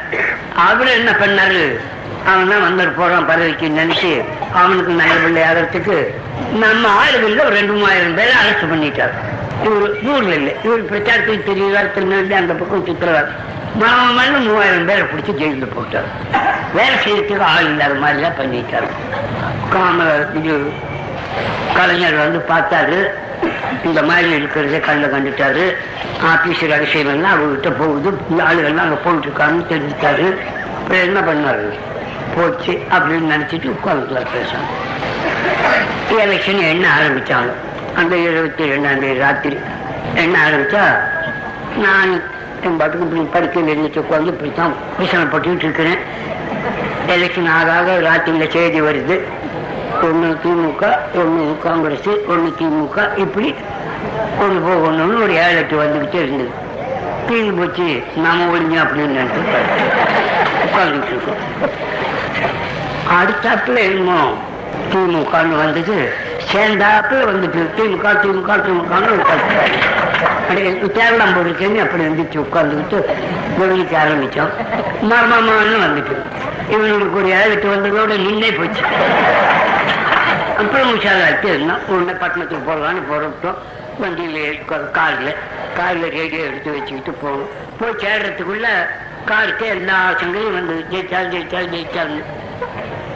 அவரு 0.56 0.90
என்ன 0.90 1.10
பண்ணாரு? 1.10 1.78
அவன் 2.26 2.48
தான் 2.48 2.64
வந்துட்டு 2.66 2.92
போறான் 2.96 3.26
பதவிக்கு 3.26 3.66
நினைச்சு 3.66 4.24
அவனுக்கு 4.54 4.92
நல்ல 4.92 5.14
பிள்ளை 5.14 5.42
ஆகிறதுக்கு 5.42 6.06
நம்ம 6.52 6.88
ஆளுகளில் 6.88 7.44
ஒரு 7.44 7.54
ரெண்டு 7.54 7.72
மூவாயிரம் 7.72 8.14
பேரை 8.14 8.32
அரெஸ்ட் 8.32 8.72
பண்ணிட்டார். 8.72 9.14
இவர் 9.64 10.02
ஊர்ல 10.02 10.34
இல்லை 10.34 10.54
இவர் 10.64 10.90
பிரச்சாரத்துக்கு 10.92 11.48
தெரியுவார் 11.50 11.92
திருநெல்வேலி 11.92 12.34
அந்த 12.34 12.52
பக்கம் 12.52 12.86
சுற்றுறார் 12.86 13.28
மாமல்ல 13.80 14.36
மூவாயிரம் 14.46 14.86
பேரை 14.88 15.04
பிடிச்சி 15.10 15.32
ஜெயிலில் 15.40 15.74
போட்டார். 15.76 16.08
வேலை 16.76 16.96
செய்யறதுக்கு 17.04 17.44
ஆள் 17.52 17.68
இல்லாத 17.70 17.94
மாதிரிலாம் 18.02 18.38
பண்ணிட்டார் 18.40 18.88
காமராஜ் 19.72 20.34
இது 20.40 20.54
கலைஞர் 21.76 22.18
வந்து 22.24 22.40
பார்த்தாரு. 22.52 22.98
இந்த 23.84 24.02
மாதிரி 24.02 24.28
இருக்கிறத 24.38 24.78
கண்ணில் 24.86 25.12
கண்டுட்டாரு. 25.14 25.64
ஆபீஸ் 26.32 26.62
ரகசியம் 26.72 27.12
எல்லாம் 27.14 27.34
அவர்கிட்ட 27.36 27.70
போகுது. 27.80 28.10
ஆளுகள் 28.10 28.46
ஆளுகள்லாம் 28.48 28.86
அங்கே 28.86 29.00
போயிட்டு 29.04 29.28
இருக்காங்கன்னு 29.28 29.70
தெரிஞ்சுட்டாரு 29.72 30.28
அப்புறம் 30.76 31.04
என்ன 31.08 31.20
பண்ணாரு? 31.28 31.66
போச்சு 32.34 32.72
அப்படின்னு 32.94 33.32
நினச்சிட்டு 33.34 33.68
உட்காந்துக்கலாம் 33.74 34.32
பேசணும் 34.36 34.72
எலெக்ஷன் 36.22 36.62
எண்ண 36.70 36.86
ஆரம்பித்தாங்க 36.98 37.52
அந்த 38.00 38.14
இருபத்தி 38.16 38.64
ரெண்டாம் 38.72 39.02
தேதி 39.02 39.18
ராத்திரி 39.18 39.56
என்ன 40.22 40.34
ஆரம்பித்தா 40.46 40.84
நான் 41.84 42.12
என் 42.64 42.76
பாட்டுக்கு 42.76 43.06
இப்படி 43.06 43.22
படுக்கையில் 43.32 43.72
இருந்துச்சு 43.74 44.02
உட்காந்து 44.02 44.26
இப்படித்தான் 44.26 44.74
விசனப்பட்டுக்கிட்டு 45.00 45.64
இருக்கிறேன். 45.66 45.98
எலெக்ஷன் 47.06 47.50
ஆக 47.50 47.98
ராத்திரியில் 48.00 48.50
செய்தி 48.50 48.80
வருது. 48.80 49.16
ஒன்று 50.02 50.28
திமுக 50.44 50.82
ஒன்று 51.14 51.56
காங்கிரஸ் 51.62 52.08
ஒன்று 52.26 52.54
திமுக. 52.60 53.18
இப்படி 53.18 53.54
ஒன்று 54.40 54.60
போகணும்னு 54.68 55.22
ஒரு 55.22 55.34
ஏழு 55.34 55.56
எட்டு 55.56 55.76
வந்துக்கிட்டே 55.82 56.20
இருந்தது. 56.22 56.50
தீர்ந்து 57.26 57.52
போச்சு 57.52 58.02
நாம 58.16 58.44
ஒழிஞ்சு 58.44 58.78
அப்படின்னு 58.84 59.16
நினைச்சு 59.18 59.42
உட்காந்துட்டு 60.66 61.12
இருக்கோம். 61.14 61.42
அடுத்தாப்புல 63.18 63.78
என்னமோ 63.78 64.20
திமுகன்னு 64.92 65.56
வந்தது. 65.56 65.98
சேர்ந்தாப்புல 66.52 67.22
வந்துட்டு 67.30 67.62
திமுக 67.76 68.06
திமுக 68.22 68.50
திமுகன்னு 68.64 69.12
உட்காந்து 69.18 70.90
கேரளம் 70.90 71.34
போட்டுருக்கேன்னு 71.34 71.82
அப்படி 71.84 72.04
வந்துச்சு 72.04 72.38
உட்காந்துக்கிட்டு 72.44 72.98
கவனிக்க 73.58 73.94
ஆரம்பிச்சோம். 74.04 74.52
மர்மமானு 75.10 75.76
வந்துட்டு. 75.86 76.14
இவனுக்கு 76.68 77.16
ஒரு 77.16 77.28
ஏழு 77.40 77.54
வந்ததோட 77.64 78.12
நின்னே 78.26 78.50
போச்சு. 78.58 78.82
அப்புறம் 80.58 80.90
உஷாராச்சு 80.94 81.44
இருந்தோம். 81.44 81.82
உடனே 81.88 82.18
பட்டணத்துக்கு 82.18 82.70
போகலான்னு 82.70 83.02
புறப்பட்டோம் 83.10 83.58
வண்டியில் 83.98 84.58
காரில் 84.90 85.34
காரில் 85.76 86.10
ரேடியோ 86.10 86.42
எடுத்து 86.44 86.70
வச்சுக்கிட்டு 86.70 87.12
போகணும் 87.12 87.50
போய் 87.78 88.00
சேர்றதுக்குள்ள 88.02 88.68
காருக்கு 89.24 89.66
எல்லா 89.66 89.94
ஆசங்களையும் 90.10 90.56
வந்து 90.58 90.74
ஜெயிச்சாலும் 90.90 91.32
ஜெயிச்சாலும் 91.34 91.74
ஜெயிச்சான்னு 91.74 92.22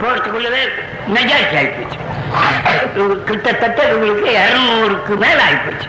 போறதுக்குள்ளவே 0.01 0.63
மெஜாரிட்டி 1.15 1.57
ஆகிப்போச்சு 1.61 1.97
கிட்டத்தட்ட 3.23 3.79
இவங்களுக்கு 3.91 4.31
இரநூறுக்கு 4.43 5.15
மேல 5.23 5.39
ஆகிப்போச்சு 5.49 5.87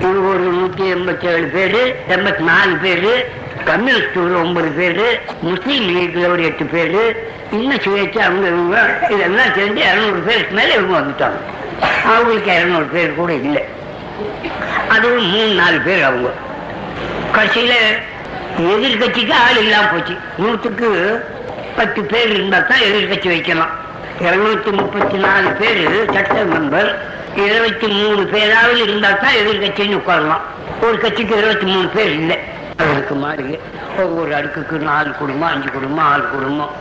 இவங்க 0.00 0.28
ஒரு 0.34 0.44
நூத்தி 0.54 0.84
எண்பத்தி 0.94 1.26
ஏழு 1.32 1.46
பேரு 1.56 1.82
எண்பத்தி 2.08 2.44
நாலு 2.50 2.74
பேரு 2.76 3.12
கம்யூனிஸ்ட் 3.64 4.16
ஒரு 4.22 4.34
ஒன்பது 4.44 4.70
பேரு 4.78 5.20
முஸ்லீம் 5.48 5.84
லீக்ல 5.88 6.28
ஒரு 6.28 6.42
எட்டு 6.44 6.64
பேரு. 6.64 7.02
இன்னும் 7.52 7.82
சுயேச்சு 7.84 8.18
அவங்க 8.18 8.46
இவங்க 8.52 8.76
இதெல்லாம் 9.10 9.54
சேர்ந்து 9.54 9.82
இரநூறு 9.82 10.20
பேருக்கு 10.26 10.54
மேல 10.54 10.74
இவங்க 10.74 10.94
வந்துட்டாங்க. 10.98 11.40
அவங்களுக்கு 12.12 12.50
இரநூறு 12.58 12.88
பேர் 12.92 13.14
கூட 13.14 13.32
இல்லை. 13.34 13.62
அதுவும் 14.88 15.28
மூணு 15.34 15.52
நாலு 15.60 15.78
பேர் 15.80 16.02
அவங்க. 16.02 16.30
கடைசியில 17.36 17.74
எதிர்கட்சிக்கு 18.58 19.34
ஆள் 19.44 19.60
இல்லாம 19.64 19.86
போச்சு. 19.92 20.16
நூற்றுக்கு 20.38 20.88
பத்து 21.76 22.00
பேர் 22.10 22.30
இருந்தா 22.34 22.58
தான் 22.70 22.84
எதிர்கட்சி 22.88 23.28
வைக்கலாம். 23.34 23.72
இருநூத்தி 24.26 24.70
முப்பத்தி 24.78 25.16
நாலு 25.16 25.48
பேர் 25.60 25.82
சட்ட 26.14 26.36
மெம்பர் 26.52 26.90
இருபத்தி 27.44 27.86
மூணு 27.86 28.22
பேராவது 28.32 28.80
இருந்தா 28.82 29.10
தான் 29.22 29.38
எதிர்கட்சின்னு 29.42 29.98
உட்காரலாம். 30.00 30.42
ஒரு 30.86 30.98
கட்சிக்கு 30.98 31.34
இருபத்தி 31.36 31.66
மூணு 31.72 31.88
பேர் 31.88 32.12
இல்லை. 32.20 32.36
அதுக்கு 32.76 33.14
மாதிரி 33.14 33.58
ஒவ்வொரு 34.02 34.30
அடுக்குக்கு 34.38 34.76
நாலு 34.90 35.10
குடும்பம் 35.20 35.50
அஞ்சு 35.52 35.70
குடும்பம் 35.70 36.06
ஆறு 36.12 36.24
குடும்பம். 36.34 36.72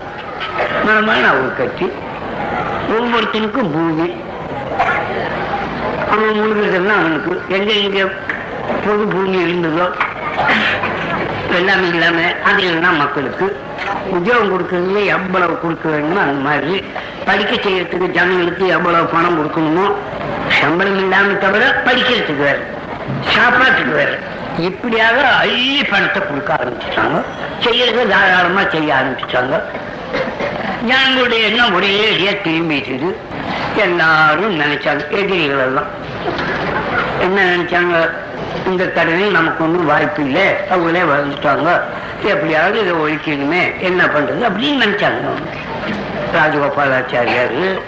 மனமான 0.85 1.23
ஒரு 1.39 1.51
கட்சி. 1.61 1.87
ஒவ்வொருத்தனுக்கும் 2.97 3.71
பூமி. 3.75 4.07
அவன் 6.13 6.39
முழுகிறதெல்லாம் 6.39 7.01
அவனுக்கு 7.01 7.33
எங்க 7.57 7.71
இங்க 7.83 7.99
பொது 8.85 9.03
பூமி 9.13 9.37
இருந்ததோ 9.45 9.87
எல்லாமே 11.57 11.87
இல்லாம 11.87 12.19
அது 12.49 12.61
எல்லாம் 12.71 12.97
மக்களுக்கு 12.97 13.45
உத்தியோகம் 14.09 14.51
கொடுக்கறதுல 14.51 15.05
எவ்வளவு 15.05 15.59
கொடுக்க 15.59 15.89
வேணுமோ 15.89 16.21
அந்த 16.21 16.39
மாதிரி. 16.49 16.83
படிக்க 17.25 17.53
செய்யறதுக்கு 17.55 18.07
ஜனங்களுக்கு 18.11 18.67
எவ்வளவு 18.67 19.05
பணம் 19.05 19.37
கொடுக்கணுமோ 19.39 19.85
சம்பளம் 20.47 20.99
இல்லாம 20.99 21.33
தவிர 21.33 21.81
படிக்கிறதுக்கு 21.85 22.37
வேற 22.37 22.59
சாப்பாட்டுக்கு 23.27 23.91
வேற. 23.91 24.19
இப்படியாக 24.57 25.27
அள்ளி 25.27 25.83
பணத்தை 25.83 26.21
கொடுக்க 26.27 26.53
ஆரம்பிச்சிட்டாங்க. 26.53 27.21
செய்யறத 27.65 28.07
தாராளமா 28.07 28.61
செய்ய 28.69 28.95
ஆரம்பிச்சிட்டாங்க. 28.99 29.61
ஞானங்களுடைய 30.89 31.41
எண்ணம் 31.49 31.73
ஒரே 31.73 31.91
அடியா 32.11 32.31
திரும்பிட்டுது 32.45 33.15
எல்லாரும் 33.75 34.59
நினைச்சாங்க 34.59 35.09
எதிரிகள் 35.09 35.65
எல்லாம். 35.65 35.89
என்ன 37.19 37.43
நினைச்சாங்க? 37.43 37.95
இந்த 38.65 38.85
தடவை 38.85 39.29
நமக்கு 39.29 39.63
ஒன்றும் 39.63 39.85
வாய்ப்பு 39.85 40.23
இல்லை. 40.23 40.47
அவங்களே 40.71 41.01
வந்துட்டாங்க 41.13 41.81
எப்படியாவது 42.23 42.79
இதை 42.79 42.93
ஒழிக்கணுமே. 42.93 43.79
என்ன 43.79 44.05
பண்றது 44.05 44.43
அப்படின்னு 44.47 44.83
நினைச்சாங்க. 44.83 45.29
ராஜகோபாலாச்சாரியார் 46.33 47.79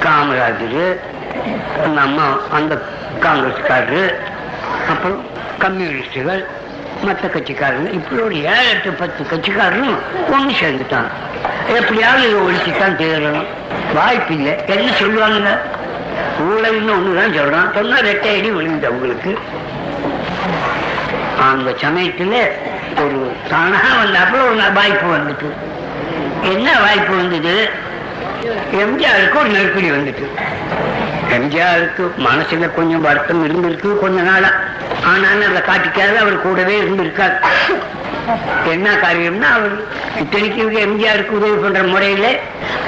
காமராஜர் 0.00 0.98
நம்ம 1.88 2.22
அந்த 2.52 2.82
காங்கிரஸ்காரரு 3.20 4.14
அப்புறம் 4.88 5.24
கம்யூனிஸ்டுகள் 5.58 6.46
மற்ற 7.02 7.28
கட்சிக்காரங்க 7.28 7.92
இப்படி 7.92 8.22
ஒரு 8.22 8.44
ஏழு 8.44 8.68
எட்டு 8.68 8.90
பத்து 8.90 9.22
கட்சிக்காரரும் 9.24 9.96
ஒன்று 10.32 10.54
சேர்ந்துட்டாங்க. 10.60 11.10
எப்படியாவது 11.74 12.28
இதை 12.28 12.40
ஒழிச்சுத்தான் 12.40 13.00
தேரணும் 13.00 13.46
வாய்ப்பு 13.94 14.34
இல்லை. 14.34 14.54
என்ன 14.66 14.92
சொல்லுவாங்க? 14.92 15.60
ஊழல்னு 16.40 16.94
ஒண்ணுதான் 16.96 17.34
சொல்றான். 17.38 17.74
சொன்னா 17.74 17.98
ரெட்டை 17.98 18.38
அடி 18.38 18.50
விழுந்து 18.50 18.86
அவங்களுக்கு. 18.86 19.38
அந்த 21.52 21.70
சமயத்துல 21.70 22.50
ஒரு 23.04 23.32
தானா 23.50 23.78
வந்தாப்புல 24.04 24.42
ஒரு 24.46 24.72
வாய்ப்பு 24.74 25.16
வந்துட்டு. 25.16 25.48
என்ன 26.42 26.80
வாய்ப்பு 26.80 27.16
வந்தது? 27.16 27.70
எம்ஜிஆருக்கு 28.72 29.38
ஒரு 29.38 29.48
நெருக்கடி 29.48 29.90
வந்துட்டு. 29.90 30.24
எம்ஜிஆருக்கு 31.30 32.10
மனசுல 32.18 32.74
கொஞ்சம் 32.74 33.00
வருத்தம் 33.00 33.44
இருந்திருக்கு 33.44 33.98
கொஞ்ச 33.98 34.20
நாளா. 34.20 34.50
ஆனாலும் 35.04 35.56
அதை 35.56 35.62
காட்டிக்காது 35.62 36.16
அவர் 36.16 36.42
கூடவே 36.42 36.80
இருந்திருக்காரு. 36.80 37.34
என்ன 38.74 38.88
காரியம்னா 39.04 39.48
அவர் 39.56 39.74
இத்தனைக்கு 40.22 40.62
எம்ஜிஆருக்கு 40.86 41.38
உதவி 41.38 41.56
பண்ற 41.64 41.82
முறையில 41.82 42.26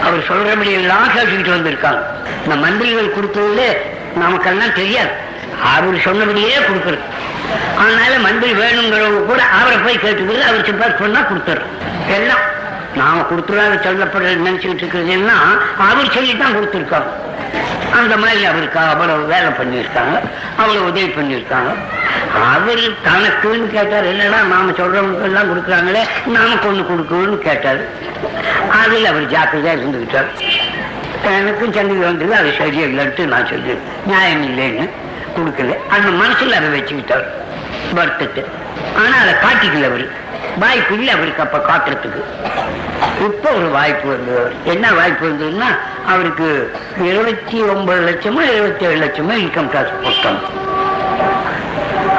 அவர் 0.07 0.27
சொல்றபடி 0.29 0.73
எல்லாம் 0.81 1.13
கேட்டுக்கிட்டு 1.15 1.57
வந்திருக்காங்க. 1.57 2.03
இந்த 2.45 2.57
மந்திரிகள் 2.65 3.15
கொடுத்ததுல 3.17 3.63
நமக்கெல்லாம் 4.23 4.77
தெரியாது. 4.81 5.13
அவர் 5.75 5.99
சொன்னபடியே 6.07 6.57
கொடுக்குறது. 6.69 7.05
அதனால 7.81 8.13
மந்திரி 8.27 8.53
வேணுங்கிறவங்க 8.63 9.23
கூட 9.31 9.43
அவரை 9.59 9.79
போய் 9.85 10.03
கேட்டுக்கிறது 10.05 10.45
அவர் 10.51 10.69
சிபாஸ் 10.69 11.01
பண்ணா 11.03 11.21
கொடுத்துரு 11.31 11.63
எல்லாம் 12.17 12.45
நாம 13.01 13.23
கொடுத்துருவாங்க 13.31 13.79
சொல்லப்படுறது 13.87 14.45
நினைச்சுக்கிட்டு 14.47 14.83
இருக்கிறது 14.85 15.15
என்ன 15.19 15.33
அவர் 15.89 16.15
சொல்லித்தான் 16.17 16.57
கொடுத்துருக்காங்க. 16.57 17.11
அந்த 17.99 18.17
மாதிரி 18.17 18.45
அவருக்கு 18.45 18.79
அவ்வளவு 18.79 19.27
வேலை 19.27 19.51
பண்ணியிருக்காங்க 19.51 20.17
அவ்வளவு 20.57 20.87
உதவி 20.87 21.07
பண்ணியிருக்காங்க. 21.07 21.71
அவர் 22.55 22.83
தனக்குன்னு 23.07 23.67
கேட்டார் 23.71 24.05
என்னன்னா 24.05 24.41
நாம 24.53 24.71
சொல்றவங்களுக்கு 24.71 25.23
எல்லாம் 25.23 25.51
கொடுக்குறாங்களே 25.51 26.03
நாம 26.27 26.55
ஒண்ணு 26.55 26.85
கொடுக்கணும்னு 26.91 27.39
கேட்டார். 27.39 27.81
அதில் 28.83 29.07
அவர் 29.07 29.31
ஜாக்கிரதையா 29.31 29.75
இருந்துக்கிட்டார் 29.77 30.31
எனக்கும் 31.23 31.73
சந்தேகம் 31.73 32.09
வந்தது 32.11 32.35
அது 32.35 32.51
சரியில்லைன்ட்டு 32.59 33.25
நான் 33.25 33.47
சொல்லி 33.47 33.79
நியாயம் 34.07 34.45
இல்லைன்னு 34.49 34.89
கொடுக்கல. 35.37 35.77
அந்த 35.89 36.09
மனசுல 36.23 36.59
அதை 36.59 36.69
வச்சுக்கிட்டார். 36.75 37.25
வருத்தத்தை. 37.95 38.45
ஆனா 38.97 39.17
அதை 39.21 39.35
காட்டிக்கல 39.35 39.89
அவர். 39.91 40.07
வாய்ப்பு 40.59 40.95
இல்லை 40.95 41.15
அவருக்கு 41.15 41.43
அப்ப 41.43 41.59
காட்டுறதுக்கு 41.59 42.23
இப்போ 43.27 43.49
ஒரு 43.59 43.69
வாய்ப்பு 43.77 44.09
வந்தது 44.09 44.53
என்ன 44.73 44.93
வாய்ப்பு 44.93 45.25
வந்ததுன்னா 45.29 45.69
அவருக்கு 46.13 46.49
இருபத்தி 47.11 47.59
ஒன்பது 47.73 48.01
லட்சமோ 48.09 48.43
இருபத்தி 48.55 48.85
ஏழு 48.89 48.99
லட்சமோ 49.05 49.35
இன்கம் 49.45 49.71
டேக்ஸ் 49.75 50.03
போட்டாங்க. 50.05 50.43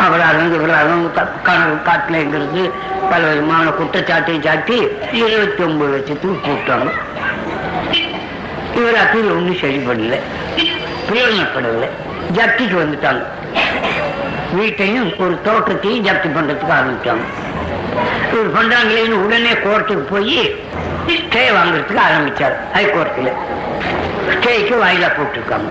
அவர் 0.05 0.23
அலங்கு 0.29 0.55
இவர் 0.59 0.73
அலங்கு 0.81 1.09
கணக்கு 1.47 1.77
காட்டலைங்கிறது 1.89 2.63
பல 3.11 3.21
விதமான 3.31 3.65
குற்றச்சாட்டையும் 3.79 4.45
சாட்டி 4.47 4.77
இருபத்தி 5.11 5.63
ஒன்பது 5.63 5.91
லட்சத்துக்கு 5.95 6.39
போட்டாங்க. 6.47 6.89
இவர் 8.79 8.99
அப்பீல் 9.03 9.33
ஒன்றும் 9.37 9.61
சரி 9.63 9.79
பண்ணல 9.89 10.19
பிரயோஜனப்படவில்லை. 11.09 11.89
ஜப்திக்கு 12.37 12.77
வந்துட்டாங்க. 12.83 13.23
வீட்டையும் 14.59 15.09
ஒரு 15.23 15.35
தோட்டத்தையும் 15.47 16.05
ஜப்தி 16.07 16.29
பண்றதுக்கு 16.37 16.75
ஆரம்பிச்சாங்க. 16.79 17.25
இவர் 18.33 18.55
பண்றாங்களேன்னு 18.57 19.17
உடனே 19.25 19.51
கோர்ட்டுக்கு 19.65 20.05
போய் 20.13 20.37
ஸ்டே 21.21 21.43
வாங்குறதுக்கு 21.57 22.01
ஆரம்பிச்சார் 22.07 22.55
ஹைகோர்ட்டில். 22.75 23.31
ஸ்டேக்கு 24.35 24.75
வாயிலா 24.83 25.09
போட்டிருக்காங்க. 25.17 25.69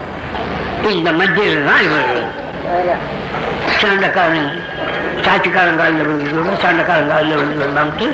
இந்த 0.99 1.11
மத்தியில் 1.20 1.68
தான் 1.68 1.83
இவர். 1.87 2.11
சண்டைக்காரன் 3.81 4.51
சாட்சிக்காரன் 5.25 5.81
காலில் 5.81 6.05
விழுந்ததோட 6.09 6.55
சண்டைக்காரன் 6.64 7.11
காலில் 7.12 7.39
விழுந்ததான்ட்டு 7.41 8.07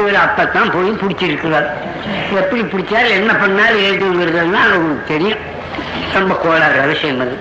இவர் 0.00 0.18
அப்பத்தான் 0.24 0.72
போய் 0.74 0.90
பிடிச்சிருக்கிறார். 1.02 1.68
எப்படி 2.40 2.62
பிடிச்சாரு 2.72 3.08
என்ன 3.18 3.30
பண்ணாரு 3.42 3.78
ஏதுங்கிறதுனா 3.88 4.62
அவங்களுக்கு 4.68 5.12
தெரியும். 5.12 5.44
ரொம்ப 6.16 6.34
கோளாறு 6.42 6.88
விஷயம் 6.92 7.22
அது 7.24 7.36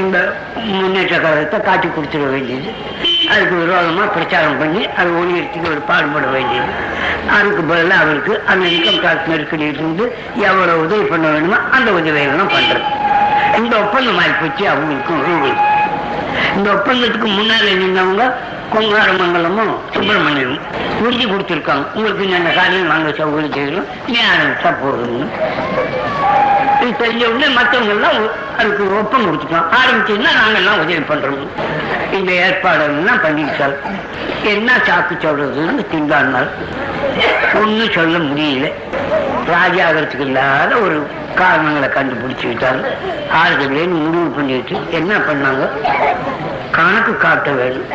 இந்த 0.00 0.16
முன்னேற்ற 0.78 1.16
கழகத்தை 1.24 1.58
காட்டி 1.68 1.88
கொடுத்துட 1.88 2.24
வேண்டியது. 2.34 2.70
அதுக்கு 3.32 3.56
விரோதமா 3.62 4.04
பிரச்சாரம் 4.16 4.58
பண்ணி 4.60 4.82
அது 5.00 5.10
ஒளியத்துக்கு 5.20 5.68
ஒரு 5.74 5.82
பாடுபட 5.90 6.26
வேண்டியது. 6.36 6.70
அதுக்கு 7.36 7.62
பதிலாக 7.70 8.02
அவருக்கு 8.04 8.32
அந்த 8.52 8.64
இன்கம் 8.76 9.00
டாக்ஸ் 9.04 9.30
நெருக்கடியில் 9.32 9.80
இருந்து 9.80 10.04
எவ்வளவு 10.48 10.82
உதவி 10.84 11.04
பண்ண 11.12 11.26
வேணுமோ 11.34 11.58
அந்த 11.76 11.88
உதவியெல்லாம் 11.98 12.54
பண்றது. 12.56 12.86
இந்த 13.60 13.74
ஒப்பந்தம் 13.84 14.20
ஆகி 14.22 14.34
போச்சு 14.40 14.64
அவங்களுக்கும் 14.72 15.20
இவங்களுக்கும் 15.24 15.68
இந்த 16.56 16.68
ஒப்பந்தத்துக்கு 16.76 17.28
முன்னால 17.38 17.66
நின்றவங்க 17.82 18.24
கொங்காரமங்கலமும் 18.72 19.72
சுப்பிரமணியமும் 19.94 20.66
உறுதி 21.04 21.24
கொடுத்துருக்காங்க. 21.30 21.84
உங்களுக்கு 21.94 22.24
இந்த 22.40 22.50
காரியம் 22.58 22.92
நாங்கள் 22.92 23.16
சௌகரியம் 23.18 23.56
செய்யணும் 23.56 23.88
நீ 24.12 24.18
ஆரம்பிச்சா 24.32 24.70
போதும்னு 24.82 25.26
இது 26.82 26.92
தெரிஞ்ச 27.00 27.24
உடனே 27.30 27.48
மற்றவங்க 27.56 27.94
எல்லாம் 27.96 28.20
அதுக்கு 28.60 28.84
ஒப்பம் 29.00 29.26
கொடுத்துக்கலாம் 29.26 29.70
ஆரம்பிச்சதுன்னா 29.80 30.30
நாங்கெல்லாம் 30.40 30.80
உதவி 30.82 31.02
பண்றோம். 31.10 31.42
இந்த 32.20 32.32
ஏற்பாடுகள்லாம் 32.44 33.22
பண்ணிக்கிட்டால் 33.24 33.76
என்ன 34.52 34.70
சாக்கு 34.88 35.14
சொல்றதுன்னு 35.24 35.84
திண்டாடினார் 35.92 36.50
ஒன்றும் 37.60 37.94
சொல்ல 37.96 38.16
முடியல. 38.28 38.66
ராஜாகிறதுக்கு 39.54 40.26
இல்லாத 40.28 40.72
ஒரு 40.86 40.96
காரணங்களை 41.40 41.88
கண்டுபிடிச்சு 41.94 42.46
விட்டாங்க 42.50 42.84
ஆறுதலேன்னு 43.40 43.96
முடிவு 44.04 44.28
பண்ணிட்டு 44.36 44.76
என்ன 44.98 45.12
பண்ணாங்க? 45.28 45.64
கணக்கு 46.76 47.12
காட்ட 47.24 47.50
வேணும் 47.60 47.88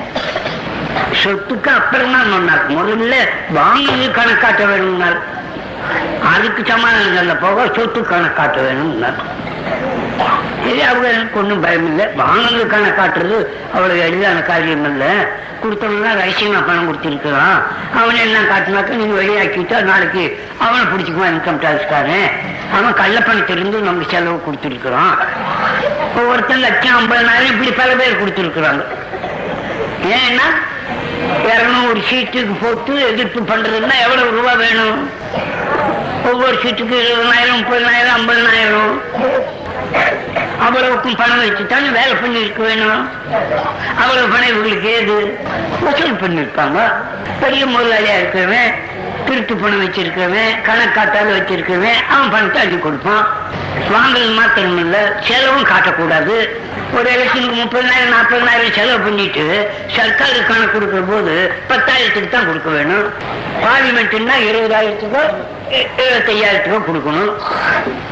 சொத்துக்கு 1.22 1.70
அப்புறமா 1.80 2.20
சொன்னார். 2.32 2.66
முதல்ல 2.78 3.16
வாங்கி 3.60 4.08
கணக்காட்ட 4.18 4.64
வேணும்னார். 4.72 5.20
அதுக்கு 6.34 6.62
சமாதானம் 6.72 7.16
சொல்ல 7.18 7.36
போக 7.46 7.68
சொத்து 7.78 8.02
கணக்காட்ட 8.12 8.58
வேணும்னார். 8.68 9.20
சரி 10.66 10.82
அவங்க 10.82 11.08
எனக்கு 11.16 11.40
ஒன்றும் 11.40 11.64
பயம் 11.64 11.88
இல்லை. 11.90 12.06
வாங்கினது 12.22 12.66
காட்டுறது 13.00 13.38
அவ்வளவு 13.76 14.00
எளிதான 14.06 14.40
காரியம் 14.52 14.86
இல்லை. 14.92 15.12
கொடுத்தவங்க 15.64 16.10
ரகசியமா 16.22 16.60
பணம் 16.68 16.88
கொடுத்துருக்கிறான். 16.88 17.60
அவனை 18.00 18.20
எல்லாம் 18.26 18.50
காட்டினாக்க 18.52 18.98
நீங்க 19.02 19.16
வெளியாக்கிட்டா 19.22 19.78
நாளைக்கு 19.90 20.24
அவனை 20.66 20.84
பிடிச்சிக்குவான் 20.92 21.34
இன்கம் 21.36 21.62
டாக்ஸ்காரன் 21.66 22.28
அவன் 22.76 23.00
கள்ளப்பணத்திலிருந்து 23.02 23.80
நமக்கு 23.88 24.12
செலவு 24.14 24.38
கொடுத்துருக்குறான். 24.46 25.16
ஒவ்வொருத்தன் 26.20 26.64
லட்சம் 26.66 26.98
ஐம்பதாயிரம் 27.00 27.52
இப்படி 27.54 27.72
பல 27.82 27.90
பேர் 28.02 28.22
கொடுத்துருக்குறாங்க. 28.22 28.84
ஏன்னா 30.20 30.48
இரநூறு 31.52 32.00
சீட்டுக்கு 32.10 32.56
போட்டு 32.62 32.94
எதிர்ப்பு 33.12 33.40
பண்றதுன்னா 33.52 33.96
எவ்வளவு 34.06 34.36
ரூபா 34.38 34.54
வேணும்? 34.64 35.00
ஒவ்வொரு 36.32 36.56
சீட்டுக்கு 36.64 36.98
இருபதாயிரம் 37.06 37.60
முப்பதனாயிரம் 37.60 38.18
ஐம்பதனாயிரம். 38.20 38.94
அவ்வளவுக்கும் 40.60 41.16
பணம் 41.16 41.42
வச்சுத்தானே 41.42 41.90
வேலை 41.92 42.14
பண்ணிருக்க 42.14 42.62
வேணும். 42.62 43.04
அவ்வளவு 44.02 44.28
பணம் 44.28 44.52
இவங்களுக்கு 44.52 44.90
ஏது? 44.92 45.16
வசூல் 45.84 46.22
பண்ணிருப்பாங்க 46.22 46.80
பெரிய 47.40 47.66
முதலாளியா 47.66 48.16
இருக்கிறவன் 48.18 48.72
திருட்டு 49.26 49.56
பணம் 49.56 49.86
வச்சிருக்கிறவன் 49.86 50.62
கணக்காட்டால 50.64 51.38
வச்சிருக்கிறவன் 51.38 52.06
அவன் 52.10 52.30
பணத்தை 52.30 52.62
அள்ளி 52.62 52.78
கொடுப்பான். 52.78 53.28
வாங்கல் 53.92 54.28
மாத்திரம் 54.28 54.78
இல்ல 54.78 55.22
செலவும் 55.28 55.66
காட்டக்கூடாது. 55.66 56.48
ஒரு 56.94 57.10
எலெக்ஷனுக்கு 57.10 57.56
முப்பதாயிரம் 57.56 58.10
நாற்பதாயிரம் 58.10 58.74
செலவு 58.74 59.00
பண்ணிட்டு 59.00 59.70
சர்க்காரு 59.96 60.46
கணக்கு 60.48 60.72
கொடுக்கிற 60.72 61.02
போது 61.02 61.52
பத்தாயிரத்துக்கு 61.70 62.30
தான் 62.30 62.46
கொடுக்க 62.46 62.70
வேணும். 62.70 63.14
பார்லிமெண்ட்னா 63.64 64.34
இருபதாயிரத்துக்கோ 64.50 65.34
இ- 65.72 65.88
இருபத்தையாயிரத்துக்கோ 65.98 66.84
கொடுக்கணும். 66.84 67.34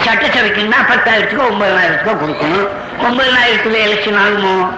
சட்டசபைக்குன்னா 0.05 0.75
பத்தாயிரத்துக்கோ 0.89 1.43
ஒன்பதாயிரத்துக்கோ 1.51 2.17
கொடுக்கணும். 2.25 2.67
ஒன்பதாயிரத்துல 3.01 3.77
எலெக்ஷன் 3.87 4.17
ஆகுமோ? 4.17 4.69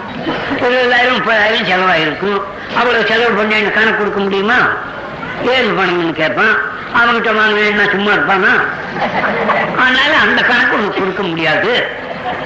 இருபதாயிரம் 0.60 1.16
முப்பதாயிரம் 1.16 1.66
செலவாயிருக்கும். 1.66 2.42
அவ்வளவு 2.76 3.06
செலவு 3.08 3.36
பண்ணி 3.36 3.54
கணக்கு 3.54 3.98
கொடுக்க 3.98 4.20
முடியுமா? 4.20 4.58
ஏழு 5.42 5.72
பணம்னு 5.72 6.12
கேட்பான். 6.12 6.56
அவன்கிட்ட 6.94 7.32
வாங்கினா 7.32 7.90
சும்மா 7.90 8.12
இருப்பானா? 8.12 8.54
அதனால 9.76 10.18
அந்த 10.18 10.42
கணக்கு 10.42 10.78
உனக்கு 10.78 11.00
கொடுக்க 11.00 11.24
முடியாது. 11.24 11.88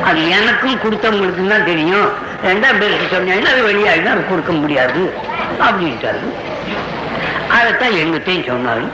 அது 0.02 0.30
எனக்கும் 0.30 0.80
கொடுத்தவங்களுக்கு 0.80 1.48
தான் 1.48 1.66
தெரியும். 1.66 2.14
ரெண்டாம் 2.44 2.80
பேருக்கு 2.80 3.18
சொன்னீங்கன்னா 3.18 3.46
அது 3.46 3.68
வெளியாகினா 3.68 4.12
அது 4.12 4.28
கொடுக்க 4.28 4.52
முடியாது. 4.52 5.14
அப்படின்ட்டாரு. 5.60 6.34
அதைத்தான் 7.50 7.92
எங்கிட்டையும் 7.92 8.50
சொன்னாரு. 8.52 8.86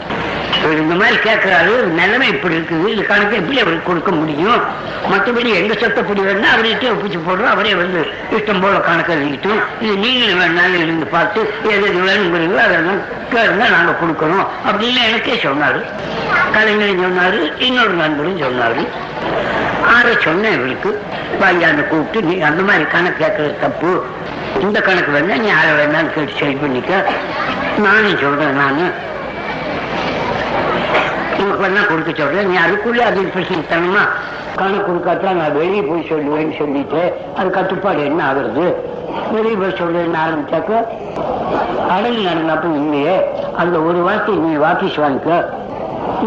இவர் 0.63 0.81
இந்த 0.81 0.95
மாதிரி 0.95 1.15
கேட்கிறாரு 1.15 1.73
நிலைமை 1.99 2.27
இப்படி 2.27 2.55
இருக்குது 2.55 2.87
இது 2.87 3.05
கணக்கு 3.05 3.35
எப்படி 3.35 3.59
அவருக்கு 3.59 3.87
கொடுக்க 3.87 4.11
முடியும்? 4.11 4.61
மற்றபடி 5.11 5.53
எங்க 5.53 5.73
சொத்தப்படி 5.73 6.21
வேணா 6.21 6.47
அவர்கிட்ட 6.55 6.85
ஒப்பிச்சு 6.93 7.19
போடுறோம். 7.27 7.53
அவரே 7.55 7.75
வந்து 7.75 7.99
இஷ்டம் 8.31 8.61
போல 8.61 8.79
கணக்கு 8.79 9.13
எழுதிக்கிட்டோம். 9.13 9.61
இது 9.81 9.95
நீங்களும் 9.97 10.39
வேணாலும் 10.39 10.81
இருந்து 10.83 11.05
பார்த்து 11.05 11.53
எது 11.63 11.83
எது 11.83 11.99
வேணுங்கிறீங்களோ 11.99 12.57
அதெல்லாம் 12.57 13.01
கேளுங்க 13.33 13.69
நாங்க 13.69 13.95
கொடுக்கணும். 14.01 14.47
அப்படின்னு 14.67 15.03
எனக்கே 15.07 15.33
சொன்னாரு. 15.33 15.83
கலைஞரும் 16.53 17.03
சொன்னாரு 17.03 17.61
இன்னொரு 17.61 17.89
நண்பரும் 17.89 18.41
சொன்னாரு. 18.41 18.87
ஆற 19.95 20.09
சொன்னேன் 20.19 20.53
இவருக்கு. 20.53 21.01
வாங்கியாந்து 21.41 21.87
கூப்பிட்டு 21.87 22.27
நீ 22.27 22.41
அந்த 22.41 22.63
மாதிரி 22.63 22.85
கணக்கு 22.85 23.25
கேட்கறது 23.25 23.59
தப்பு. 23.59 24.05
இந்த 24.63 24.79
கணக்கு 24.81 25.11
வேணா 25.15 25.35
நீ 25.43 25.47
யாரை 25.47 25.71
வேணாலும் 25.79 26.13
கேட்டு 26.13 26.33
சரி 26.39 26.55
பண்ணிக்க. 26.55 26.91
நானும் 27.85 28.21
சொல்றேன் 28.23 28.57
நானு. 28.61 28.85
உனக்கு 31.41 31.63
வேணா 31.65 31.87
கொடுக்க 31.89 32.11
சொல்றேன். 32.21 32.47
நீ 32.49 32.55
அதுக்குள்ளே 32.65 33.03
அது 33.03 33.21
பிரச்சனை 33.35 33.63
தனமா 33.73 34.03
கணக்கு 34.59 34.85
கொடுக்காத்தான் 34.87 35.37
நான் 35.37 35.57
வெளியே 35.57 35.81
போய் 35.81 36.09
சொல்லுவேன்னு 36.09 36.57
சொல்லிட்டு 36.57 37.01
அது 37.37 37.49
கட்டுப்பாடு 37.49 38.01
என்ன 38.05 38.21
ஆகுறது? 38.29 38.65
வெளியே 39.33 39.55
போய் 39.55 39.79
சொல்லுவேன்னு 39.81 40.19
ஆரம்பிச்சாக்க 40.25 40.71
அடங்கு 41.95 42.21
நடந்தப்ப 42.29 42.69
இல்லையே 42.81 43.15
அந்த 43.57 43.79
ஒரு 43.79 43.99
வார்த்தை 44.07 44.35
நீ 44.35 44.55
வாபீஸ் 44.55 45.01
வாங்கிக்க. 45.03 45.31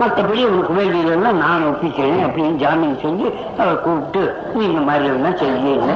மற்றபடி 0.00 0.42
உனக்கு 0.44 0.72
வேண்டியதெல்லாம் 0.72 1.36
நான் 1.36 1.66
ஒப்பிக்கிறேன் 1.68 2.22
அப்படின்னு 2.26 2.60
ஜாமீன் 2.62 3.00
செஞ்சு 3.02 3.26
அவரை 3.58 3.74
கூப்பிட்டு 3.84 4.22
நீ 4.54 4.64
இந்த 4.64 4.80
மாதிரி 4.80 5.06
எல்லாம் 5.12 5.38
செய்யல 5.40 5.94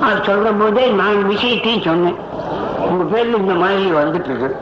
அது 0.00 0.18
சொல்ற 0.32 0.58
போதே 0.58 0.86
நான் 0.88 1.26
விஷயத்தையும் 1.26 1.82
சொன்னேன். 1.82 2.16
உங்க 2.90 3.16
பேர்ல 3.16 3.38
இந்த 3.38 3.54
மாதிரி 3.54 3.92
வந்துட்டு 3.92 4.24
இருக்கு 4.24 4.56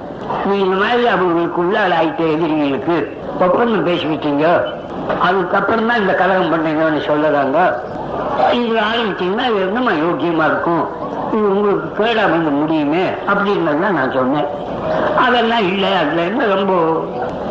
நீ 0.46 0.58
இந்த 0.58 0.76
மாதிரி 0.76 1.08
அவங்களுக்குள்ள 1.08 1.78
ஆயிட்ட 1.98 2.32
எதிரிகளுக்கு 2.32 3.16
ஒப்பந்தம் 3.40 3.86
பேசிக்கிட்டீங்க 3.86 4.64
அதுக்கப்புறம் 5.20 5.86
தான் 5.86 6.00
இந்த 6.00 6.14
கலகம் 6.14 6.52
பண்ணீங்கன்னு 6.52 7.06
சொல்லுறாங்க. 7.06 7.58
இது 8.52 8.76
ஆரம்பிச்சீங்கன்னா 8.76 9.46
இது 9.46 9.60
என்னமா 9.60 9.90
யோக்கியமா 9.90 10.44
இருக்கும்? 10.44 10.84
இது 11.32 11.56
உங்களுக்கு 11.56 12.04
கேடா 12.04 12.30
வந்து 12.30 12.50
முடியுமே 12.50 13.04
அப்படின்னதான் 13.26 13.98
நான் 13.98 14.12
சொன்னேன். 14.12 14.46
அதெல்லாம் 15.16 15.58
இல்லை 15.58 15.94
அதுல 15.94 16.22
என்ன 16.22 16.46
ரொம்ப 16.46 16.72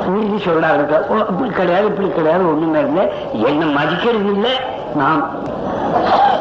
உறுதி 0.07 0.51
சொல்றாங்க 0.51 1.07
ஓ, 1.09 1.17
அப்படி 1.17 1.49
கிடையாது 1.49 1.85
இப்படி 1.85 2.09
கிடையாது 2.09 2.47
ஒண்ணுமே 2.47 2.79
இல்லை. 2.79 3.07
என்ன 3.47 3.65
மதிக்கிறது 3.65 4.33
இல்லை. 4.33 4.51
நான் 4.95 5.31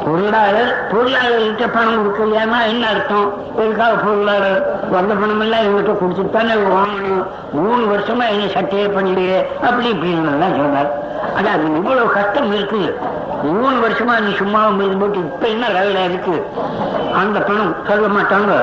பொருளாளர் 0.04 0.72
பொருளாளர்கிட்ட 0.90 1.66
பணம் 1.68 1.96
கொடுக்கலையானா 1.96 2.58
என்ன 2.66 2.84
அர்த்தம் 2.88 3.28
எதுக்காக 3.58 3.94
பொருளாளர் 3.96 4.58
வந்த 4.90 5.12
பணம் 5.14 5.42
எல்லாம் 5.44 5.64
இவங்கிட்ட 5.64 5.94
கொடுத்துட்டு 5.94 6.36
தானே 6.36 6.54
வாங்கணும் 6.68 7.24
மூணு 7.58 7.82
வருஷமா 7.86 8.26
என்ன 8.28 8.50
சட்டையே 8.54 8.86
பண்ணலையே 8.88 9.38
அப்படி 9.62 9.88
இப்படின்னு 9.88 10.34
எல்லாம் 10.34 10.58
சொன்னார் 10.58 10.90
ஆனா 11.34 11.48
அது 11.52 11.66
இவ்வளவு 11.72 12.08
கஷ்டம் 12.10 12.52
இருக்கு 12.52 12.82
மூணு 13.50 13.76
வருஷமா 13.80 14.14
நீ 14.20 14.30
சும்மா 14.34 14.62
போட்டு 15.00 15.20
இப்ப 15.26 15.44
என்ன 15.48 15.66
வேலை 15.70 16.00
இருக்கு 16.04 16.36
அந்த 17.20 17.38
பணம் 17.40 17.76
சொல்ல 17.86 18.08
மாட்டாங்க 18.08 18.54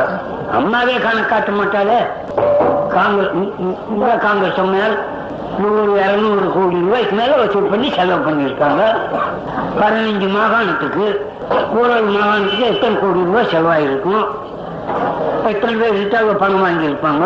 அம்மாவே 0.58 0.96
கணக்காட்ட 1.00 1.52
மாட்டாளே 1.52 2.00
காங்கிரஸ் 2.92 3.34
காங்கிரஸ் 4.26 4.60
சொன்னால் 4.62 4.98
நூறு 5.58 6.02
இரநூறு 6.02 6.54
கோடி 6.54 6.78
ரூபாய்க்கு 6.80 7.16
மேல 7.16 7.36
வசூல் 7.36 7.70
பண்ணி 7.70 7.92
செலவு 7.92 8.32
பண்ணியிருக்காங்க. 8.32 8.84
பதினஞ்சு 9.80 10.28
மாகாணத்துக்கு 10.36 11.06
ஊரல் 11.80 12.10
மாகாணத்துக்கு 12.16 12.66
எத்தனை 12.74 13.00
கோடி 13.00 13.20
ரூபாய் 13.24 13.50
செலவாயிருக்கும்? 13.52 14.26
எத்தனை 15.44 15.76
பேர் 15.76 15.98
ரிட்டாக 16.00 16.34
பணம் 16.34 16.66
வாங்கியிருப்பாங்க? 16.66 17.26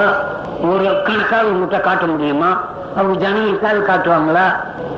ஒரு 0.69 1.01
கணக்காக 1.03 1.43
உங்கள்கிட்ட 1.43 1.81
காட்ட 1.81 2.05
முடியுமா? 2.05 2.59
அவங்க 2.95 3.27
ஜனங்களுக்காக 3.27 3.85
காட்டுவாங்களா? 3.89 4.45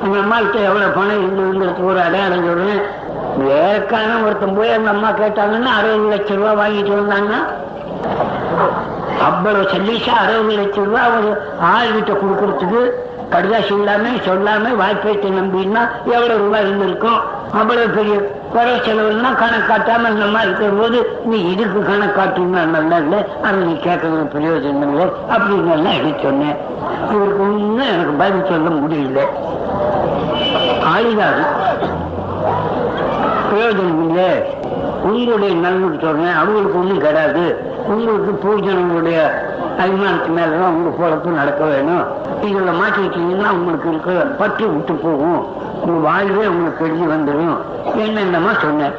அந்த 0.02 0.18
அம்மாக்கிட்ட 0.22 0.58
எவ்வளவு 0.68 0.90
பணம் 0.98 1.22
இருந்துங்கிறது 1.24 1.84
ஒரு 1.84 2.00
அடையாளம் 2.00 2.46
சொல்றேன். 2.46 2.82
வேறக்கான 3.38 4.24
ஒருத்தன் 4.24 4.56
போய் 4.56 4.72
அந்த 4.72 4.90
அம்மா 4.90 5.08
கேட்டாங்கன்னா 5.10 5.70
அறுபது 5.78 6.08
லட்சம் 6.08 6.42
ரூபாய் 6.42 6.60
வாங்கிட்டு 6.62 6.92
வந்தாங்கன்னா 7.00 7.40
அவ்வளவு 9.28 9.62
சல்லீஷா 9.62 10.14
அறுபது 10.24 10.54
லட்சம் 10.60 10.84
ரூபாய் 10.84 11.04
ஆள் 11.04 11.38
ஆள்கிட்ட 11.74 12.12
கொடுக்கறதுக்கு 12.22 12.82
கடிதாசி 13.30 13.72
இல்லாமல் 13.72 14.20
சொல்லாம 14.26 14.82
வாய்ப்பேட்டை 14.82 15.32
நம்பினா 15.32 15.88
எவ்வளவு 16.04 16.38
ரூபாய் 16.38 16.60
இருந்திருக்கும்? 16.60 17.42
அவ்வளவு 17.52 17.88
பெரிய 17.88 18.14
குறை 18.52 18.72
செலவுன்னா 18.72 19.34
கணக்கு 19.34 19.72
காட்டாம 19.72 20.10
இந்த 20.10 20.26
மாதிரி 20.26 20.50
இருக்கிற 20.50 20.70
போது 20.70 21.20
நீ 21.24 21.50
இதுக்கு 21.50 21.82
கணக்கு 21.82 22.42
நல்லா 22.42 22.96
இல்லை? 22.96 23.24
அதை 23.42 23.58
நீ 23.58 23.72
கேட்கறது 23.72 24.28
பிரயோஜனம் 24.34 24.88
இல்லை. 24.88 25.06
அப்படின்னு 25.30 25.72
எல்லாம் 25.72 25.92
எடுத்து 25.92 26.22
சொன்னேன்? 26.22 26.56
இவருக்கு 27.10 27.40
ஒன்றும் 27.40 27.86
எனக்கு 27.86 28.12
பதில் 28.12 28.46
சொல்ல 28.48 28.68
முடியல. 28.68 29.26
ஆளிதாரு. 30.96 31.44
பிரயோஜனம் 33.52 34.06
இல்லை. 34.06 34.62
உங்களுடைய 35.02 35.54
நன்மைக்கு 35.54 36.06
சொல்றேன் 36.06 36.34
அவங்களுக்கு 36.34 36.78
ஒன்றும் 36.78 36.98
கிடையாது. 36.98 37.72
உங்களுக்கு 37.92 38.32
பூஜனங்களுடைய 38.44 39.18
அபிமானத்து 39.82 40.30
மேலதான் 40.36 40.74
உங்க 40.74 40.90
பொழப்பு 41.00 41.28
நடக்க 41.38 41.64
வேணும். 41.64 42.04
இதுல 42.42 42.72
மாட்டிக்கிட்டீங்கன்னா 42.80 43.50
உங்களுக்கு 43.50 43.88
இருக்க 43.88 44.12
பற்றி 44.12 44.64
விட்டு 44.64 44.94
போகும். 44.94 45.46
உங்க 45.84 45.98
வாழ்வே 46.08 46.46
உங்களுக்கு 46.46 46.84
எழுதி 46.84 47.06
வந்துடும். 47.06 47.56
என்னென்னமா 48.04 48.52
சொன்னேன். 48.60 48.94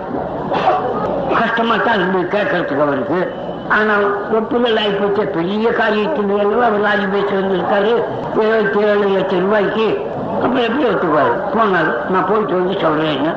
கஷ்டமா 1.39 1.75
தான் 1.75 1.93
இருந்து 1.93 2.19
கேட்கறதுக்கு 2.37 2.85
அவருக்கு. 2.85 3.19
ஆனால் 3.69 4.33
ஒப்புதல் 4.33 4.79
ஆகிப்போச்ச 4.81 5.21
பெரிய 5.37 5.69
காரியத்தில் 5.69 6.37
எல்லாம் 6.37 6.67
அவர் 6.67 6.85
ராஜி 6.87 7.07
பேச்சு 7.11 7.35
வந்திருக்காரு. 7.41 7.93
இருபத்தி 8.41 8.79
ஏழு 8.79 9.07
லட்சம் 9.07 9.39
ரூபாய்க்கு. 9.39 9.87
அப்புறம் 10.43 10.65
எப்படி 10.67 10.85
ஒத்துக்குவாரு? 10.85 11.33
போனாரு 11.55 11.91
நான் 12.09 12.27
போயிட்டு 12.27 12.53
வந்து 12.53 12.75
சொல்றேன்னு. 12.85 13.33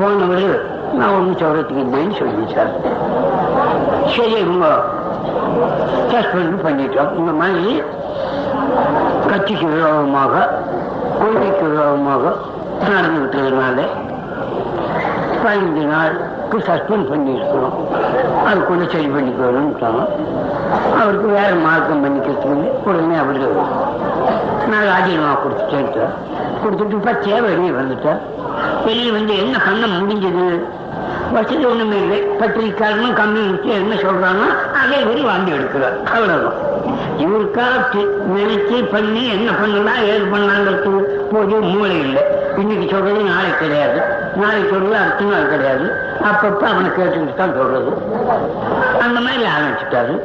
போனவர் 0.00 0.74
நான் 0.94 1.14
ஒன்றும் 1.14 1.40
சொல்றதுக்கு 1.42 1.84
இல்லைன்னு 1.84 2.18
சொல்லிட்டார். 2.20 2.74
சரி 4.14 4.34
பண்ணிட்டோம். 6.64 7.12
இந்த 7.20 7.32
மாதிரி 7.40 7.82
கட்சிக்கு 9.30 9.66
விரோதமாக 9.74 10.34
கொள்கைக்கு 11.20 11.64
விரோதமாக 11.72 12.24
நடந்து 12.90 13.18
விட்டதுனால 13.22 13.78
பதினஞ்சு 15.42 15.84
நாளுக்கு 15.92 16.58
சஸ்பெண்ட் 16.68 17.10
பண்ணியிருக்கிறோம். 17.12 17.76
அதுக்குள்ள 18.48 18.84
சரி 18.94 19.08
பண்ணிக்கணும்ட்டாங்க 19.16 20.02
அவருக்கு 21.00 21.28
வேற 21.38 21.50
மார்க்கம் 21.66 22.02
பண்ணிக்கிறதுக்கு 22.04 22.88
உடனே 22.90 23.16
அவர் 23.24 23.40
நான் 24.70 24.88
ராஜினாமா 24.92 25.32
கொடுத்துட்டேன் 25.42 26.14
கொடுத்துட்டு 26.62 26.96
பச்சையா 27.08 27.38
வெளியே 27.48 27.72
வந்துட்டேன் 27.80 28.20
வெளியே 28.86 29.10
வந்து 29.18 29.34
என்ன 29.42 29.56
பண்ண 29.66 29.84
முடிஞ்சது? 29.96 30.46
வசதி 31.32 31.64
ஒண்ணுமே 31.64 31.96
இல்லை 31.96 32.22
பத்திரிக்காரனும் 32.40 33.12
கம்யூனிஸ்ட் 33.12 33.62
என்ன 33.62 33.94
சொல்றாங்கன்னா 33.94 34.76
அதே 34.84 35.02
மாதிரி 35.04 35.20
வாங்கி 35.20 35.52
எடுக்கிறார். 35.52 36.02
அவ்வளவுதான். 36.04 36.74
இவருக்கா 37.18 37.66
நினைச்சு 38.36 38.92
பண்ணி 38.92 39.28
என்ன 39.28 39.50
பண்ணலாம் 39.52 40.04
ஏது 40.04 40.24
பண்ணலாங்கிறது 40.24 40.90
போது 41.32 41.60
மூளை 41.60 41.98
இல்லை. 41.98 42.22
இன்னைக்கு 42.58 42.88
சொல்றது 42.90 43.20
நாளைக்கு 43.20 43.58
கிடையாது. 43.60 44.00
நாளைக்கு 44.36 44.70
சொல்றது 44.70 44.96
அடுத்த 44.96 45.24
நாள் 45.24 45.48
கிடையாது. 45.48 45.92
அப்பப்ப 46.20 46.62
அவனை 46.62 46.90
கேட்டுக்கிட்டு 46.90 47.34
தான் 47.34 47.54
சொல்றது. 47.54 47.90
அந்த 49.02 49.20
மாதிரி 49.20 49.42
ஆரம்பிச்சுட்டாரு. 49.42 50.20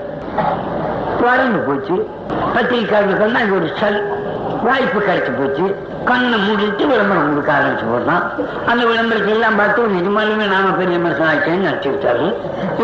குறைந்து 1.22 1.60
போச்சு. 1.60 2.10
பத்திரிக்கையாளர்களுக்கெல்லாம் 2.56 3.44
இது 3.44 3.56
ஒரு 3.56 3.70
சல் 3.80 4.20
வாய்ப்பு 4.66 5.00
கிடைச்சி 5.00 5.32
போச்சு. 5.32 5.66
கண்ணை 6.06 6.38
மூடிட்டு 6.40 6.84
விளம்பரம் 6.88 7.30
கொடுக்க 7.30 7.52
ஆரம்பிச்சு 7.54 7.86
போட்டான் 7.92 8.24
அந்த 8.66 8.86
விளம்பரத்தை 8.86 9.34
எல்லாம் 9.34 9.56
பார்த்து 9.56 9.88
நிஜமாலுமே 9.96 10.46
நாம 10.48 10.72
பெரிய 10.72 10.98
மனுஷன் 10.98 11.30
ஆயிட்டேன்னு 11.30 11.68
நினைச்சுக்கிட்டாரு 11.68 12.28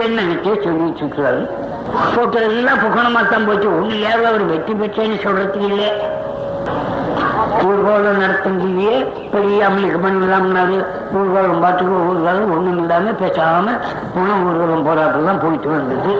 என்ன 0.03 0.21
நினைச்சே 0.21 0.53
சொல்லிட்டு 0.63 1.03
இருக்கிறாரு 1.03 1.41
போட்டதெல்லாம் 2.15 2.81
புகணமா 2.83 3.21
தான் 3.27 3.45
போச்சு. 3.45 3.67
ஒண்ணு 3.79 3.95
ஏதோ 4.11 4.27
அவர் 4.27 4.45
வெற்றி 4.45 4.73
பெற்றேன்னு 4.73 5.23
சொல்றதுக்கு 5.23 5.59
இல்லையே 5.59 5.91
ஊர்கோலம் 7.67 8.21
நடத்துங்கிலேயே 8.21 8.95
பெரிய 9.31 9.65
அமளிக்கு 9.65 10.09
இல்லாமனாரு 10.09 10.77
ஊர்கோலம் 11.17 11.61
பாட்டுக்கு 11.61 11.93
ஊர்காலம் 12.09 12.51
ஒண்ணும் 12.51 12.77
இல்லாம 12.77 13.13
பேசாம 13.21 13.73
போன 14.15 14.35
ஊர்வலம் 14.47 14.85
போராட்டம்லாம் 14.87 15.41
போயிட்டு 15.41 15.69
வந்தது 15.69 16.13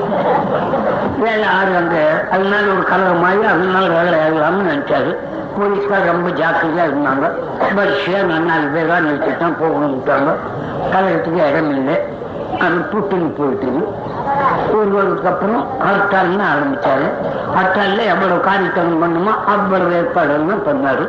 வேலை 1.17 1.47
ஆறு 1.59 1.75
அங்க. 1.75 1.97
அதனால 2.31 2.65
ஒரு 2.71 2.83
கலர் 2.83 3.47
அதனால 3.47 3.85
வேலை 3.87 4.19
ஆகலாம்னு 4.19 4.69
நினைச்சாரு. 4.71 5.11
போலீஸ்கார் 5.57 6.11
ரொம்ப 6.11 6.29
ஜாக்கிரதையா 6.41 6.85
இருந்தாங்க. 6.89 7.25
வரிசையா 7.77 8.21
நான் 8.31 8.47
நாலு 8.51 8.67
பேர் 8.75 8.91
தான் 8.93 9.07
நிறுத்திட்டு 9.07 9.43
தான் 9.45 9.59
போகணும்ட்டாங்க 9.63 10.31
கலகத்துக்கு 10.93 11.41
இடம் 11.49 11.71
இல்லை. 11.77 11.97
அது 12.65 12.77
புட்டுன்னு 12.91 13.29
போயிட்டு 13.37 13.71
ஊர்வலத்துக்கு 14.75 15.29
அப்புறம் 15.31 15.63
ஹர்த்தால்னு 15.87 16.43
ஆரம்பிச்சாரு. 16.53 17.07
ஹர்த்தாலில் 17.55 18.09
எவ்வளவு 18.13 18.37
காரியத்தனம் 18.47 19.01
பண்ணுமோ 19.03 19.33
அவ்வளவு 19.53 19.93
ஏற்பாடுகளும் 19.99 20.65
பண்ணாரு. 20.67 21.05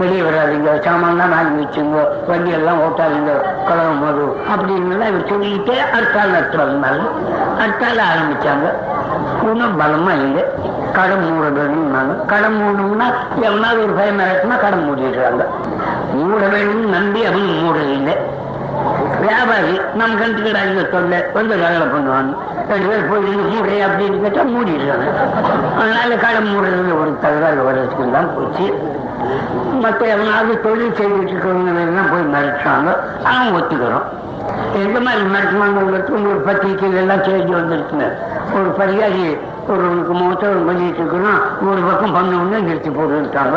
வெளியே 0.00 0.22
வராதிங்க. 0.26 0.70
சாமான்லாம் 0.86 1.34
வாங்கி 1.36 1.56
வச்சுங்க. 1.62 2.00
வண்டி 2.30 2.50
எல்லாம் 2.58 2.80
ஓட்டாதீங்க. 2.86 3.34
கலவம் 3.68 4.02
வரும் 4.06 4.34
அப்படின்னு 4.52 5.08
இவர் 5.12 5.30
சொல்லிக்கிட்டே 5.32 5.78
ஹர்த்தால் 5.94 6.34
நடத்துறதுனால 6.36 6.98
ஹர்த்தால் 7.60 8.02
ஆரம்பிச்சாங்க. 8.10 8.68
குணம் 9.40 9.80
பலமா 9.80 10.12
இல்லை. 10.24 10.44
கடன் 10.92 11.24
மூடணும்னாங்க 11.26 12.26
கடன் 12.26 12.58
மூடணும்னா 12.60 13.06
எவனாவது 13.40 13.82
ஒரு 13.82 13.92
பயம் 13.92 14.18
இறக்குனா 14.18 14.58
கடன் 14.60 14.86
மூடிடுறாங்க. 14.86 15.44
மூட 16.12 16.42
வேணும்னு 16.46 16.88
நம்பி 16.96 17.24
அவங்க 17.24 17.52
மூடல 17.62 18.16
வியாபாரி 19.20 19.80
நம்ம 19.94 20.14
கண்டுக்கிறாங்க 20.20 20.90
தொல்லை 20.90 21.18
வந்து 21.34 21.54
வேலை 21.56 21.86
பண்ணுவாங்க. 21.92 22.32
ரெண்டு 22.68 22.86
பேர் 22.88 23.08
போய் 23.08 23.32
இங்க 23.32 23.42
மூடை 23.52 23.76
அப்படின்னு 23.86 24.20
கேட்டா 24.20 24.42
மூடிடுறாங்க. 24.42 25.06
அதனால 25.80 26.14
கடன் 26.14 26.50
மூடுறது 26.52 27.00
ஒரு 27.00 27.18
தகவல் 27.20 27.64
வர்றதுக்கு 27.68 28.10
தான் 28.10 28.34
போச்சு. 28.34 28.66
மற்ற 29.80 30.06
எவனாவது 30.06 30.60
தொழில் 30.60 30.96
செய்துட்டு 30.98 31.32
இருக்கிறவங்க 31.32 31.72
எல்லாம் 31.86 32.10
போய் 32.10 32.32
மிரட்டுறாங்க. 32.34 32.90
அவங்க 33.24 33.50
ஒத்துக்கிறோம். 33.58 34.06
எந்த 34.82 34.98
மாதிரி 35.06 35.22
மிரட்டுவாங்கிறது 35.34 36.16
உங்களுக்கு 36.16 36.46
பத்திரிக்கைகள் 36.48 37.02
எல்லாம் 37.02 37.24
செய்தி 37.24 37.52
வந்திருக்குங்க 37.58 38.08
ஒரு 38.58 38.70
பரிகாரி 38.80 39.22
ஒருவனுக்கு 39.72 40.12
முகத்தவன் 40.12 40.66
பண்ணிட்டு 40.68 41.00
இருக்கணும் 41.02 41.40
ஒரு 41.70 41.80
பக்கம் 41.88 42.16
பண்ண 42.16 42.36
உடனே 42.42 42.58
நிறுத்தி 42.68 42.90
போட்டுட்டாங்க 42.90 43.56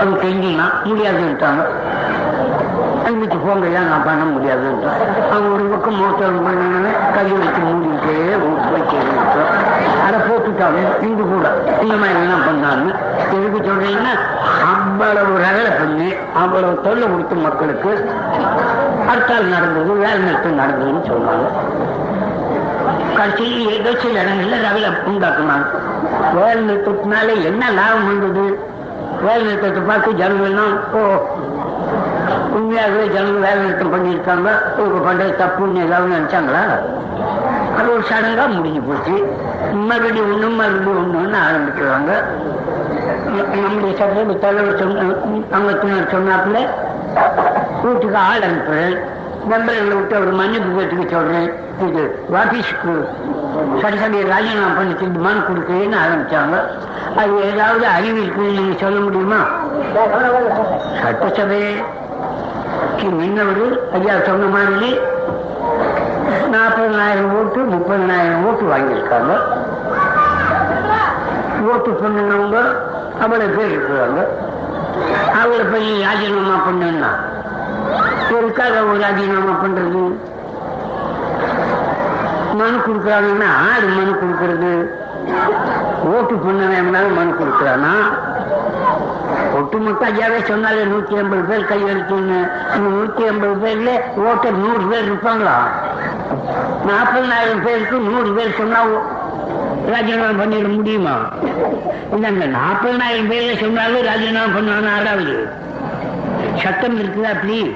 அது 0.00 0.10
கெஞ்சினா 0.22 0.66
முடியாதுன்ட்டாங்க. 0.88 1.62
அங்கிட்டு 3.08 3.36
போங்க 3.44 3.68
நான் 3.90 4.06
பண்ண 4.06 4.22
முடியாது 4.24 4.66
அவங்க 5.32 5.48
ஒரு 5.54 5.64
பக்கம் 5.72 5.98
மோட்டார் 6.00 6.38
பண்ணணும்னு 6.46 6.90
கையை 7.14 7.36
வச்சு 7.42 7.60
மூடிக்கிட்டே 7.66 8.16
ஊருக்கு 8.48 8.98
அதை 10.06 10.18
போட்டுட்டாங்க 10.28 10.80
இங்கு 11.06 11.24
கூட. 11.32 11.46
இந்த 11.84 11.94
மாதிரி 12.02 12.18
எல்லாம் 12.24 12.44
பண்ணாங்க. 12.48 12.90
எதுக்கு 13.36 13.58
சொல்றீங்கன்னா 13.68 14.14
அவ்வளவு 14.72 15.32
ரகலை 15.46 15.72
பண்ணி 15.80 16.08
அவ்வளவு 16.42 16.82
தொல்லை 16.86 17.06
கொடுத்து 17.08 17.36
மக்களுக்கு 17.46 17.92
ஹர்த்தால் 19.08 19.52
நடந்தது 19.54 19.92
வேலை 20.02 20.18
நிறுத்தம் 20.18 20.60
நடந்ததுன்னு 20.60 21.02
சொல்றாங்க. 21.10 21.46
கட்சியில் 23.18 23.70
ஏதோ 23.76 23.90
சில 24.02 24.22
இடங்கள்ல 24.22 24.58
ரவில 24.66 24.88
உண்டாக்குனாங்க. 25.10 25.68
வேலை 26.36 26.60
நிறுத்தத்தினால 26.68 27.28
என்ன 27.42 27.70
லாபம் 27.70 28.08
வந்தது? 28.08 28.44
வேலை 29.22 29.42
நிறுத்தத்தை 29.44 29.82
பார்த்து 29.82 30.18
ஜனங்கள்லாம் 30.20 30.76
ஓ 30.98 31.02
உண்மையாகவே 32.56 33.06
ஜனங்கள் 33.06 33.46
வேலை 33.46 33.58
நிறுத்தம் 33.64 33.92
பண்ணியிருக்காங்க. 33.94 34.48
இவங்க 34.78 35.00
பண்றது 35.08 35.34
தப்புன்னு 35.42 35.84
ஏதாவது 35.86 36.14
நினைச்சாங்களா? 36.14 36.62
அது 37.78 37.92
ஒரு 37.92 38.04
சடங்கா 38.10 38.44
முடிஞ்சு 38.56 38.80
போச்சு. 38.80 39.16
மறுபடியும் 39.88 40.30
ஒண்ணு 40.32 40.48
மறுபடியும் 40.60 41.00
ஒண்ணுன்னு 41.00 41.38
ஆரம்பிக்கிறாங்க. 41.48 42.12
நம்முடைய 43.62 43.92
சட்டசபை 43.98 44.38
தலைவர் 44.38 44.78
சொன்ன 44.78 45.02
அங்கத்தினர் 45.58 46.12
சொன்னாப்புல 46.14 46.60
கூட்டுக்கு 47.88 48.18
ஆள் 48.28 48.46
அனுப்புறேன். 48.48 48.96
மெம்பர்களை 49.50 49.94
விட்டு 49.98 50.14
அவர் 50.18 50.32
மன்னிப்பு 50.38 50.70
கேட்டுக்க 50.76 51.04
சொல்றேன். 51.12 51.48
இது 51.86 52.02
வாபீஸ்க்கு 52.34 52.94
சட்டசபையை 53.80 54.24
ராஜினாமா 54.32 54.70
பண்ணி 54.78 54.94
திரும்பி 55.00 55.20
மனு 55.26 55.40
கொடுக்குறேன்னு 55.48 55.96
ஆரம்பிச்சாங்க. 56.04 56.56
அது 57.20 57.32
ஏதாவது 57.50 57.84
அறிவு 57.96 58.18
இருக்குன்னு 58.22 58.56
நீங்க 58.58 58.74
சொல்ல 58.82 58.98
முடியுமா? 59.04 59.40
சட்டசபைக்கு 61.02 61.86
முன்னவர் 63.20 63.64
ஐயா 63.98 64.16
சொன்ன 64.28 64.50
மாதிரி 64.56 64.90
நாற்பதனாயிரம் 66.54 67.32
ஓட்டு 67.38 67.60
முப்பதனாயிரம் 67.72 68.44
ஓட்டு 68.48 68.64
வாங்கியிருக்காங்க. 68.74 69.32
ஓட்டு 71.72 71.90
பண்ணினவங்க 72.02 72.58
அவ்வளவு 73.22 73.56
பேர் 73.56 73.72
இருக்கிறாங்க. 73.74 74.20
அவளை 75.40 75.64
போய் 75.72 75.88
ராஜினாமா 76.06 76.56
பண்ணுன்னா? 76.68 77.10
எதுக்காக 78.36 78.84
ஒரு 78.84 78.98
ராஜினாமா 79.00 79.52
பண்றது? 79.62 80.02
மனு 82.58 82.78
கொடுக்குறாங்கன்னா 82.86 83.48
ஆறு 83.70 83.86
மனு 83.86 84.12
கொடுக்கறது? 84.22 84.72
ஓட்டு 86.12 86.34
பண்ண 86.34 86.62
பண்ணவன் 86.66 87.16
மனு 87.18 87.32
கொடுக்குறானா? 87.40 87.92
ஒட்டுமொத்த 89.58 90.06
ஐயாவே 90.06 90.38
சொன்னாலே 90.44 90.82
நூத்தி 90.84 91.14
ஐம்பது 91.16 91.42
பேர் 91.42 91.68
கையெழுத்துன்னு. 91.70 92.38
இந்த 92.76 92.88
நூத்தி 92.96 93.22
ஐம்பது 93.30 93.54
பேர்ல 93.64 93.90
ஓட்டர் 94.28 94.58
நூறு 94.64 94.84
பேர் 94.90 95.04
இருப்பாங்களா? 95.04 95.56
நாற்பதாயிரம் 96.88 97.62
பேருக்கு 97.62 97.98
நூறு 97.98 98.32
பேர் 98.34 98.58
சொன்னா 98.58 98.80
ராஜினாமா 99.92 100.42
பண்ணிட 100.42 100.74
முடியுமா? 100.76 101.16
இல்லைங்க 102.14 102.46
நாற்பதாயிரம் 102.46 103.30
பேர்ல 103.30 103.58
சொன்னாலும் 103.64 104.06
ராஜினாமா 104.10 104.54
பண்ணுவாங்க 104.56 104.90
ஆறாவது 104.98 105.36
சட்டம் 106.62 106.98
இருக்குதா 107.00 107.30
அப்படி 107.34 107.74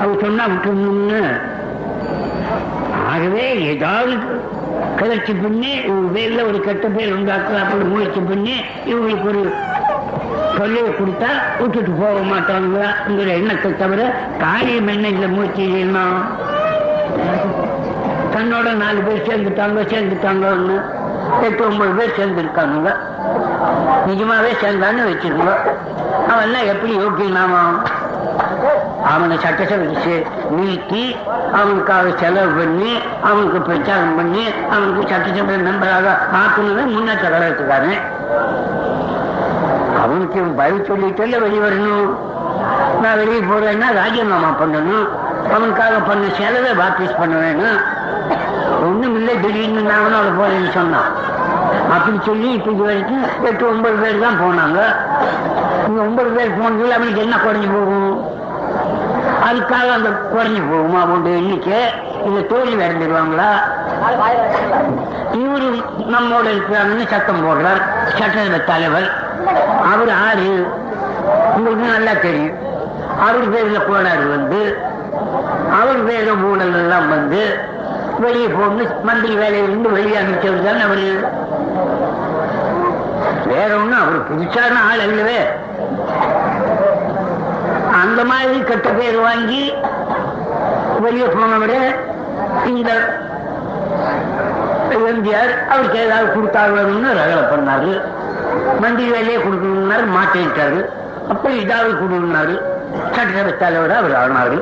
அவர் 0.00 0.22
சொன்னா 0.22 0.44
விட்டுணும்னு 0.46 1.22
ஆகவே 3.06 3.44
ஏதாவது 3.72 4.14
கிளர்ச்சி 4.98 5.32
பண்ணி 5.34 5.70
இவங்க 5.80 6.08
பேர்ல 6.14 6.40
ஒரு 6.46 6.58
கெட்ட 6.60 6.86
பேர் 6.88 7.14
உண்டாக்குறாப்புல 7.16 7.86
முயற்சி 7.90 8.20
பண்ணி 8.22 8.54
இவங்களுக்கு 8.86 9.28
ஒரு 9.28 9.42
தொல்லையை 10.56 10.90
கொடுத்தா 10.92 11.30
விட்டுட்டு 11.60 11.92
போக 11.94 12.16
மாட்டாங்களாங்கிற 12.30 13.28
எண்ணத்தை 13.36 13.70
தவிர 13.74 14.00
காரியம் 14.38 14.90
என்ன 14.94 15.10
இந்த 15.10 15.28
மூச்சு 15.28 15.62
செய்யணும் 15.66 16.18
தன்னோட 18.34 18.68
நாலு 18.74 19.00
பேர் 19.02 19.26
சேர்ந்துட்டாங்க 19.28 19.80
சேர்ந்துட்டாங்கன்னு 19.92 20.76
எட்டு 21.46 21.62
ஒன்பது 21.66 21.92
பேர் 21.98 22.16
சேர்ந்துருக்காங்க 22.18 22.90
நிஜமாவே 24.06 24.52
சேர்ந்தான்னு 24.62 25.08
வச்சிருக்கோம் 25.08 25.64
அவன்லாம் 26.30 26.70
எப்படி 26.72 26.92
யோக்கியனாமா 27.00 27.62
அவனை 29.12 29.36
சட்டசபைக்கு 29.38 30.14
நீக்கி 30.50 31.16
அவனுக்காக 31.52 32.06
செலவு 32.16 32.50
பண்ணி 32.58 32.92
அவனுக்கு 33.22 33.60
பிரச்சாரம் 33.60 34.16
பண்ணி 34.16 34.44
அவனுக்கு 34.70 35.02
சட்டசபை 35.12 35.56
மெம்பராக 35.66 36.06
ஆக்கணும்னு 36.40 36.84
முன்னேற்ற 36.94 37.26
கழகத்துக்காரன். 37.28 38.00
அவனுக்கு 40.02 40.40
பதில் 40.60 40.86
சொல்லிட்டு 40.88 41.40
வெளியே 41.44 41.62
வரணும். 41.66 42.10
நான் 43.02 43.18
வெளியே 43.20 43.40
போறேன்னா 43.50 43.88
ராஜினாமா 44.00 44.50
பண்ணணும். 44.60 45.06
அவனுக்காக 45.54 45.94
பண்ண 46.08 46.24
செலவை 46.38 46.72
வாபீஸ் 46.82 47.18
பண்ண 47.18 47.34
வேணும். 47.44 47.78
ஒண்ணும் 48.86 49.16
இல்லை 49.18 49.34
திடீர்னு 49.40 49.82
நான் 49.82 50.00
அவனோட 50.00 50.28
போறேன்னு 50.40 50.70
சொன்னான். 50.78 51.10
அப்படி 51.94 52.18
சொல்லி 52.26 52.48
இப்ப 52.56 52.70
இது 52.70 52.82
வரைக்கும் 52.82 53.24
எட்டு 53.42 53.64
ஒன்பது 53.68 53.96
பேர் 54.02 54.24
தான் 54.24 54.40
போனாங்க. 54.42 54.80
இந்த 55.88 56.00
ஒன்பது 56.02 56.30
பேர் 56.36 56.58
போனதுல 56.58 56.96
அவனுக்கு 56.98 57.20
என்ன 57.20 57.36
குறைஞ்சு 57.36 57.70
போகும்? 57.76 58.09
அதுக்காக 59.50 59.88
அந்த 59.96 60.08
குறைஞ்சு 60.08 60.62
போகுமா 60.70 61.02
உண்டு 61.14 61.30
எண்ணிக்கை? 61.30 61.80
இந்த 62.24 62.40
தோல்வி 62.40 62.84
இறந்துருவாங்களா 62.84 63.50
இவரு 65.32 65.68
நம்மோட 66.14 66.46
இருக்கிறாங்கன்னு 66.50 67.06
சத்தம் 67.06 67.44
போடுறார். 67.44 67.82
சட்டசபை 68.18 68.64
தலைவர். 68.64 69.08
அவர் 69.92 70.12
ஆறு 70.28 70.66
உங்களுக்கு 71.56 71.86
நல்லா 71.86 72.12
தெரியும். 72.22 72.56
அவர் 73.20 73.50
பேர்ல 73.52 73.86
கோளாறு 73.86 74.28
வந்து 74.28 74.60
அவர் 75.80 76.00
பேர 76.08 76.42
ஊழல் 76.42 76.74
எல்லாம் 76.74 77.08
வந்து 77.08 77.58
வெளியே 78.18 78.46
போகணும். 78.46 79.04
மந்திரி 79.04 79.34
வேலையிலிருந்து 79.36 79.92
வெளியே 79.92 80.16
அனுப்பிச்சவர் 80.16 80.64
தான் 80.64 80.86
அவரு? 80.86 81.24
வேற 83.46 83.74
ஒண்ணும். 83.74 84.02
அவர் 84.02 84.20
புதுசான 84.30 84.76
ஆள் 84.90 85.04
அல்லவே 85.06 85.38
அந்த 88.02 88.20
மாதிரி 88.30 88.58
கெட்ட 88.70 88.88
பேர் 88.98 89.18
வாங்கி 89.26 89.62
வெளியே 91.04 91.28
போனவர 91.36 91.72
இந்த 92.72 92.90
எம்ஜிஆர் 95.10 95.52
அவருக்கு 95.72 95.98
ஏதாவது 96.06 96.28
கொடுத்தாங்கன்னு 96.34 97.10
ரகலை 97.20 97.44
பண்ணாரு. 97.52 97.92
மண்டி 98.82 99.04
வேலையே 99.12 99.38
கொடுக்கணும்னாரு 99.44 100.06
மாட்டேன்ட்டாரு 100.16 100.80
அப்ப 101.32 101.50
இதாவது 101.62 101.92
கொடுனாரு 102.00 102.54
சட்டசபை 103.14 103.52
தலைவர் 103.62 103.94
அவர் 103.98 104.14
ஆனாரு. 104.22 104.58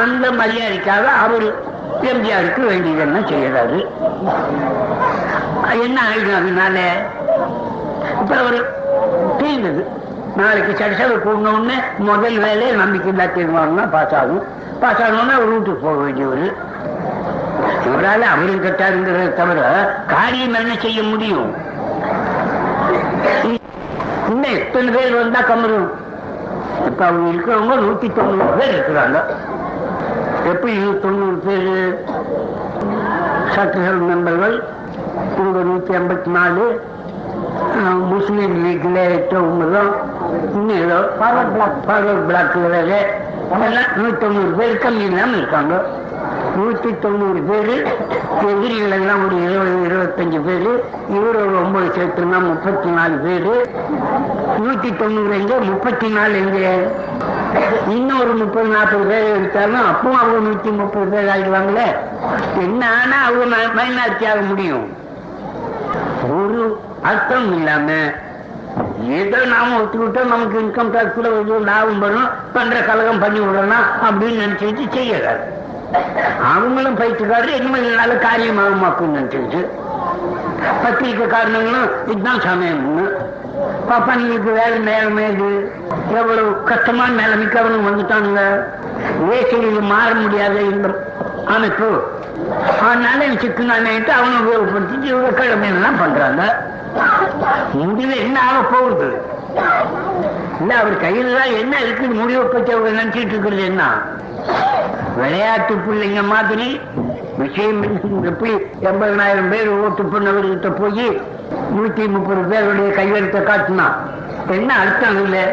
அந்த 0.00 0.24
மரியாதைக்காக 0.40 1.04
அவர் 1.24 1.46
எம்ஜிஆருக்கு 2.10 2.62
வேண்டியதெல்லாம் 2.70 3.28
செய்யறாரு? 3.32 3.78
என்ன 5.86 5.98
ஆயிடும் 6.10 6.38
அதனால 6.40 6.76
இப்ப 8.20 8.34
அவர் 8.42 8.58
தீர்ந்தது 9.40 9.82
நாளைக்கு 10.38 10.72
சட்டசபை 10.78 11.32
உடனே 11.32 11.76
முதல் 12.08 12.38
வேலையை 12.44 12.72
நம்பிக்கை 12.80 13.10
இல்லா 13.12 13.26
தீர்மானம்னா 13.36 13.84
பாஸ் 13.94 14.14
ஆகும் 14.20 14.42
பாஸ் 14.80 15.00
ஆகணும்னா 15.04 15.34
அவர் 15.38 15.52
வீட்டுக்கு 15.52 15.84
போக 15.84 15.96
வேண்டியவர். 16.04 16.44
இவரால 17.88 18.26
அவரும் 18.32 18.64
கட்டாருங்கிறத 18.64 19.32
தவிர 19.38 19.60
காரியம் 20.12 20.58
என்ன 20.60 20.74
செய்ய 20.84 21.02
முடியும்? 21.12 21.48
இன்னும் 24.30 24.56
எத்தனை 24.58 24.88
பேர் 24.96 25.18
வந்தா 25.20 25.40
கமரும்? 25.50 25.88
இப்ப 26.88 27.00
அவங்க 27.06 27.28
இருக்கிறவங்க 27.32 27.76
நூத்தி 27.86 28.08
தொண்ணூறு 28.18 28.58
பேர் 28.58 28.74
இருக்கிறாங்க. 28.76 29.18
எப்படி 30.52 30.74
தொண்ணூறு 31.06 31.38
பேர்? 31.46 31.72
சட்டசபை 33.54 34.00
மெம்பர்கள் 34.10 34.56
இவங்க 35.38 35.60
நூத்தி 35.70 35.92
ஐம்பத்தி 36.00 36.30
நாலு. 36.38 36.66
முஸ்லீம் 38.12 38.54
லீக்ல 38.64 39.00
எட்டு 39.16 39.36
ஒன்பதும் 39.46 39.90
இன்னும் 40.54 40.80
ஏதோ 40.80 40.98
ஃபார்வர்ட் 41.18 41.52
பிளாக் 41.52 41.78
ஃபார்வர்ட் 41.88 42.26
பிளாக்ல 42.28 42.68
வேற 42.68 42.92
நூத்தி 43.98 44.18
தொண்ணூறு 44.18 44.50
பேர் 44.58 44.82
கம்மி 44.82 45.04
இல்லாம 45.04 45.36
இருக்காங்க 45.36 45.74
நூத்தி 46.58 46.98
தொண்ணூறு 46.98 47.40
பேரு 47.40 47.76
எதிரிகள் 48.48 48.90
எல்லாம் 48.90 49.24
ஒரு 49.26 49.36
இருபது 49.42 49.76
இருபத்தஞ்சு 49.88 50.40
பேரு 50.44 50.84
இவர் 51.08 51.36
ஒரு 51.36 51.54
ஒன்பது 51.62 51.86
சேர்த்துனா 51.86 52.38
முப்பத்தி 52.40 52.88
நாலு 52.88 53.16
பேரு. 53.16 53.54
நூத்தி 54.58 54.96
தொண்ணூறு 54.96 55.40
எங்க 55.40 55.54
முப்பத்தி 55.54 56.08
நாலு 56.08 56.38
எங்க? 56.38 56.58
இன்னும் 57.88 58.20
ஒரு 58.20 58.32
முப்பது 58.32 58.68
நாற்பது 58.68 59.04
பேர் 59.04 59.34
எடுத்தாலும் 59.34 59.88
அப்பவும் 59.90 60.20
அவங்க 60.20 60.40
நூத்தி 60.48 60.76
முப்பது 60.76 61.06
பேர் 61.06 61.28
ஆயிடுவாங்களே. 61.28 61.88
என்ன 62.60 62.90
ஆனா 63.02 63.24
அவங்க 63.24 63.56
மைனாரிட்டி 63.78 64.26
ஆக 64.30 64.40
முடியும். 64.40 64.86
ஒரு 66.38 66.80
அர்த்தம் 67.02 67.52
இல்லாம 67.58 67.90
ஏதோ 69.06 69.38
நாம 69.44 69.76
ஒத்துக்கிட்டோம் 69.78 70.32
நமக்கு 70.34 70.58
இன்கம் 70.60 70.92
டாக்ஸ்ல 70.94 71.28
ஒரு 71.38 71.60
லாபம் 71.64 71.98
வரும். 71.98 72.28
பண்ற 72.52 72.80
கலகம் 72.80 73.20
பண்ணி 73.20 73.40
விடலாம் 73.40 73.86
அப்படின்னு 74.06 74.42
நினைச்சிட்டு 74.44 74.84
செய்யறாரு. 74.96 75.42
அவங்களும் 76.54 76.98
பயிற்சிக்காரர் 76.98 77.56
இனிமேல் 77.58 77.94
நல்ல 77.94 78.14
காரியமாகுமாக்குன்னு 78.14 79.18
நினைச்சிட்டு. 79.18 79.60
பத்திரிக்கை 80.82 81.26
காரணங்களும் 81.26 81.90
இதுதான் 82.06 82.44
சமயம்னு 82.48 83.06
பாப்பா 83.88 84.12
நீங்களுக்கு 84.18 84.52
வேலை 84.52 84.78
நேரமே 84.78 85.28
இது 85.28 85.72
எவ்வளவு 86.14 86.62
கஷ்டமான 86.62 87.10
நிலைமைக்கு 87.22 87.58
அவங்க 87.58 87.88
வந்துட்டானுங்க. 87.88 88.42
வேசையில் 89.28 89.80
மாற 89.80 90.14
முடியாத 90.14 90.60
இந்த 90.60 90.88
அனுப்பு. 91.54 91.88
அதனால 92.82 93.20
சிக்கனானேட்டு 93.42 94.10
அவனை 94.10 94.36
உபயோகப்படுத்தி 94.40 95.08
இவங்க 95.08 95.30
கிழமையெல்லாம் 95.30 95.98
பண்றாங்க. 95.98 96.42
முடிவு 97.72 98.16
என்ன 98.16 98.36
ஆக 98.40 98.58
போகுது? 98.72 99.08
இல்ல 100.60 100.74
அவர் 100.74 101.02
கையில 101.02 101.34
தான் 101.38 101.56
என்ன 101.58 101.80
இருக்கு 101.80 102.06
முடிவை 102.20 102.44
பற்றி 102.44 102.72
அவங்க 102.72 102.90
நினைச்சிட்டு 102.90 103.34
இருக்கிறது 103.34 103.64
என்ன? 103.64 103.82
விளையாட்டு 105.16 105.74
பிள்ளைங்க 105.74 106.22
மாதிரி 106.24 106.68
விஷயம் 107.38 107.80
எப்படி 108.24 108.52
எண்பதனாயிரம் 108.80 109.48
பேர் 109.48 109.68
ஓட்டு 109.76 110.02
பண்ணவர்கிட்ட 110.04 110.68
போய் 110.70 111.06
நூத்தி 111.74 112.08
முப்பது 112.08 112.42
பேருடைய 112.42 112.90
கையெழுத்தை 112.90 113.40
காட்டினா 113.40 113.86
என்ன 114.54 114.70
அர்த்தம் 114.78 115.24
இல்லை 115.24 115.44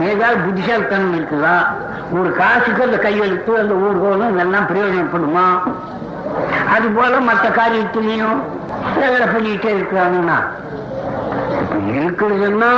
ஏதாவது 0.00 0.36
புத்திசாலித்தனம் 0.36 1.18
இருக்குதா? 1.18 1.56
ஒரு 2.12 2.32
காசுக்கு 2.32 2.82
அந்த 2.82 2.96
கையெழுத்து 2.96 3.58
அந்த 3.58 3.74
ஊர்கோலம் 3.74 4.32
இதெல்லாம் 4.32 4.66
பிரயோஜனப்படுமா 4.66 5.60
அது 6.74 6.88
போல 6.88 7.20
மற்ற 7.20 7.48
காரியத்திலையும் 7.48 8.38
வேலை 9.00 9.26
பண்ணிக்கிட்டே 9.26 9.72
இருக்கிறாங்கன்னா 9.80 10.38
இருக்கிறதுன்னா 11.90 12.72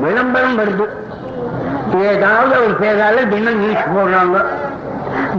விளம்பரம் 0.00 0.58
வருது. 0.58 0.86
ஏதாவது 2.00 2.64
ஒரு 2.64 2.76
பேரால 2.80 3.28
தினம் 3.28 3.58
நியூஸ் 3.58 3.92
போடுறாங்க. 3.94 4.44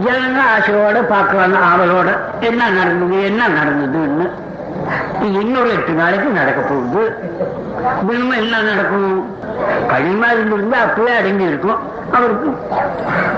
ஜனங்க 0.04 0.40
ஆசையோட 0.56 0.98
பார்க்கறாங்க 1.12 1.58
ஆவலோட. 1.70 2.18
என்ன 2.40 2.68
நடந்தது 2.68 3.24
என்ன 3.24 3.48
நடந்ததுன்னு. 3.48 4.30
இன்னொரு 5.22 5.70
எட்டு 5.70 5.92
நாளைக்கு 5.92 6.28
நடக்க 6.28 6.60
போகுது. 6.60 7.28
தினமும் 8.06 8.36
என்ன 8.36 8.60
நடக்கும்? 8.60 9.34
களிமா 9.88 10.32
இருந்திருந்தா 10.32 10.78
அப்பவே 10.80 11.16
அடங்கி 11.16 11.44
இருக்கும். 11.44 11.78
அவருக்கு 12.12 12.50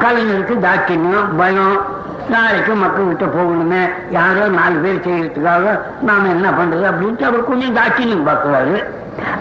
கலைஞருக்கு 0.01 0.59
தாட்சியம் 0.59 1.37
பயம். 1.37 1.97
நாளைக்கு 2.29 2.75
மக்கள் 2.75 3.07
கிட்ட 3.07 3.25
போகணுமே. 3.25 3.89
யாரோ 4.11 4.49
நாலு 4.49 4.75
பேர் 4.75 5.05
செய்யறதுக்காக 5.07 5.81
நாம 6.01 6.29
என்ன 6.29 6.51
பண்றது 6.51 6.85
அப்படின்ட்டு 6.91 7.23
அவர் 7.23 7.45
கொஞ்சம் 7.45 7.77
தாட்சியம் 7.77 8.29
பார்க்குறாரு 8.29 8.85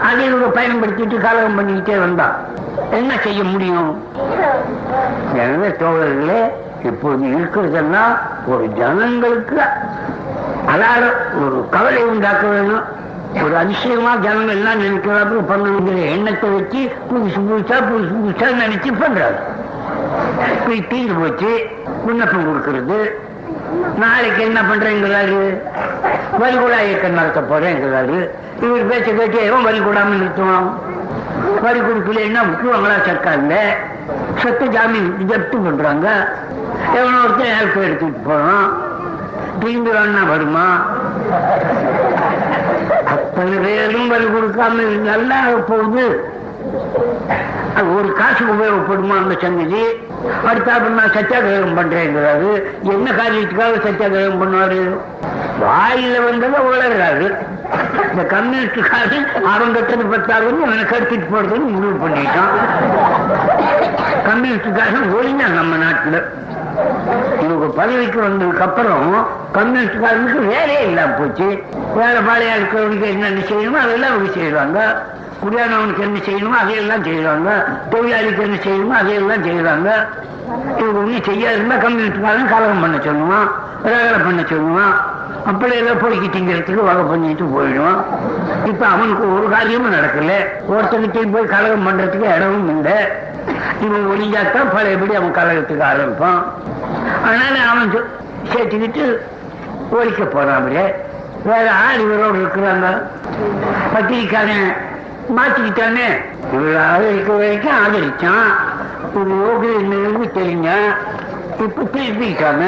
அதை 0.02 0.26
இவங்க 0.26 0.60
பயன்படுத்திட்டு 0.60 1.20
கலகம் 1.20 1.58
பண்ணிக்கிட்டே 1.58 1.98
வந்தா 1.98 2.36
என்ன 2.90 3.18
செய்ய 3.18 3.44
முடியும்? 3.44 4.02
எனவே 5.34 5.68
தோழர்களே 5.68 6.40
இப்போது 6.82 7.26
இருக்கிறதெல்லாம் 7.26 8.18
ஒரு 8.46 8.66
ஜனங்களுக்கு 8.66 9.60
அலாரம் 10.72 11.18
ஒரு 11.42 11.58
கவலை 11.74 12.02
உண்டாக்க 12.04 12.46
வேணும். 12.46 12.84
ஒரு 13.44 13.54
அதிசயமா 13.56 14.12
ஜனங்கள் 14.24 14.56
எல்லாம் 14.56 14.80
நினைக்கிறாப்புல 14.82 15.40
பண்ணணுங்கிற 15.50 15.96
எண்ணத்தை 16.14 16.48
வச்சு 16.50 16.80
புதுசு 17.08 17.40
புதுசா 17.48 17.76
புதுசு 17.88 18.14
புதுசா 18.24 18.48
நினைச்சு 18.62 18.90
பண்றாரு 19.02 19.38
தீர்ந்து 20.90 21.14
போச்சு 21.20 21.50
விண்ணப்பம் 22.06 22.46
கொடுக்கறது. 22.48 22.98
நாளைக்கு 24.02 24.40
என்ன 24.48 24.60
பண்றேங்கிறாரு 24.62 25.40
வரிகுடா 26.40 26.78
இயக்கம் 26.88 27.18
நடத்த 27.18 27.40
போறேங்கிறாரு 27.50 28.18
இவர் 28.64 28.88
பேச்ச 28.90 29.08
கேட்டு 29.18 29.38
எவன் 29.48 29.66
வரி 29.68 29.78
கூடாம 29.78 30.14
நிறுத்துவான் 30.20 30.68
வரி 31.64 31.80
கொடுக்கலன்னா 31.80 32.42
விட்டுருவாங்களா 32.48 32.96
சர்க்கார்ல? 33.08 33.56
சொத்து 34.42 34.66
ஜாமீன் 34.74 35.10
ஜப்தி 35.30 35.56
பண்றாங்க. 35.64 36.08
எவனோ 36.98 37.18
ஒருத்தன் 37.24 37.56
ஹெல்ப் 37.58 37.86
எடுத்துட்டு 37.86 38.20
போறான்? 38.28 38.68
திரும்பி 39.60 39.90
வேணா 39.90 40.28
வருமா? 40.28 40.66
அத்தனை 43.04 43.58
பேரும் 43.58 44.08
வரி 44.08 44.24
கொடுக்காம 44.24 44.86
நல்லா 45.10 45.36
போகுது. 45.66 46.32
அது 47.74 47.96
ஒரு 47.96 48.12
காசு 48.12 48.44
உபயோகப்படுமா 48.44 49.16
அந்த 49.22 49.34
சங்கதி? 49.40 49.82
அடுத்தாப்புல 50.48 50.96
நான் 50.98 51.14
சத்தியாகிரகம் 51.18 51.78
பண்றேங்கிறாரு. 51.78 52.50
என்ன 52.82 53.10
காரியத்துக்காக 53.10 53.78
சத்தியாகிரகம் 53.86 54.40
பண்ணுவாரு? 54.42 54.80
வாயில 55.62 56.24
வந்ததை 56.24 56.60
உளறாரு. 56.70 57.26
இந்த 58.10 58.22
கம்யூனிஸ்டுக்காரன் 58.34 59.26
காசு 59.34 59.44
ஆரம்பத்தில் 59.44 60.06
பத்தாவது 60.06 60.60
எனக்கு 60.60 60.96
எடுத்துட்டு 60.96 61.28
போறதுன்னு 61.32 61.70
முடிவு 61.74 62.08
பண்ணிட்டான். 62.08 62.54
கம்யூனிஸ்டுக்காரன் 64.28 65.14
ஒழிஞ்சா 65.20 65.48
நம்ம 65.52 65.76
நாட்டுல. 65.84 66.22
பதவிக்கு 67.76 68.18
வந்ததுக்கு 68.26 68.64
அப்புறம் 68.66 69.26
கம்யூனிஸ்ட்காரனுக்கு 69.56 70.40
வேலையே 70.52 70.80
இல்லாம 70.88 71.14
போச்சு. 71.18 71.48
வேலை 71.98 72.20
பாளையாளுக்கு 72.28 72.78
என்னென்ன 73.12 73.42
செய்யணுமோ 73.50 73.78
அதெல்லாம் 73.84 74.12
அவங்க 74.12 74.30
செய்வாங்க. 74.38 74.78
குடியானவனுக்கு 75.42 76.02
என்ன 76.06 76.18
செய்யணுமோ 76.28 76.56
அதையெல்லாம் 76.62 77.04
செய்வாங்க. 77.08 77.50
தொழிலாளிக்கு 77.92 78.42
என்ன 78.46 78.58
செய்யணுமோ 78.66 78.96
அதையெல்லாம் 79.02 79.44
செய்வாங்க. 79.48 79.90
இது 80.78 80.90
ஒன்றும் 81.00 81.26
செய்யாதுன்னா 81.28 81.76
கம்யூனிஸ்ட்காரன் 81.84 82.52
கலகம் 82.54 82.82
பண்ண 82.84 82.96
சொல்லுவான் 83.06 83.48
ரகலை 83.88 84.18
பண்ண 84.26 84.42
சொல்லுவான். 84.52 84.94
அப்படி 85.50 85.74
ஏதோ 85.82 85.92
பொறுக்கி 85.94 86.28
திங்கிறதுக்கு 86.28 86.88
வகை 86.88 87.04
பண்ணிட்டு 87.10 87.44
போயிடுவான். 87.44 88.00
இப்ப 88.70 88.82
அவனுக்கு 88.86 89.24
ஒரு 89.36 89.46
காரியமும் 89.54 89.94
நடக்கல. 89.96 90.32
ஒருத்தங்கிட்டையும் 90.72 91.34
போய் 91.34 91.52
கலகம் 91.54 91.86
பண்றதுக்கு 91.88 92.26
இடமும் 92.36 92.70
இல்லை. 92.74 92.96
இவன் 93.86 94.08
ஒளிஞ்சாத்தான் 94.12 94.72
பழையபடி 94.74 95.14
அவன் 95.14 95.36
கலகத்துக்கு 95.38 95.84
ஆரம்பிப்பான். 95.90 96.40
அதனால 97.28 97.54
அவன் 97.70 97.92
சேர்த்துக்கிட்டு 98.52 99.04
ஒழிக்க 99.96 100.24
போறான் 100.24 100.58
அப்படியே 100.58 100.84
வேற 101.48 101.66
ஆள் 101.84 102.02
இவரோடு 102.04 102.38
இருக்கிறாங்க 102.42 102.86
பத்திரிக்காரன் 103.94 104.68
மாத்திக்கிட்டானே? 105.36 106.06
இவர் 106.52 106.76
ஆதரிக்க 106.90 107.30
வரைக்கும் 107.40 107.78
ஆதரிச்சான். 107.82 108.50
ஒரு 109.18 109.30
யோகி 109.42 109.70
என்னன்னு 109.80 110.28
தெரிஞ்ச 110.38 110.68
இப்ப 111.64 111.84
திருப்பிட்டாங்க 111.94 112.64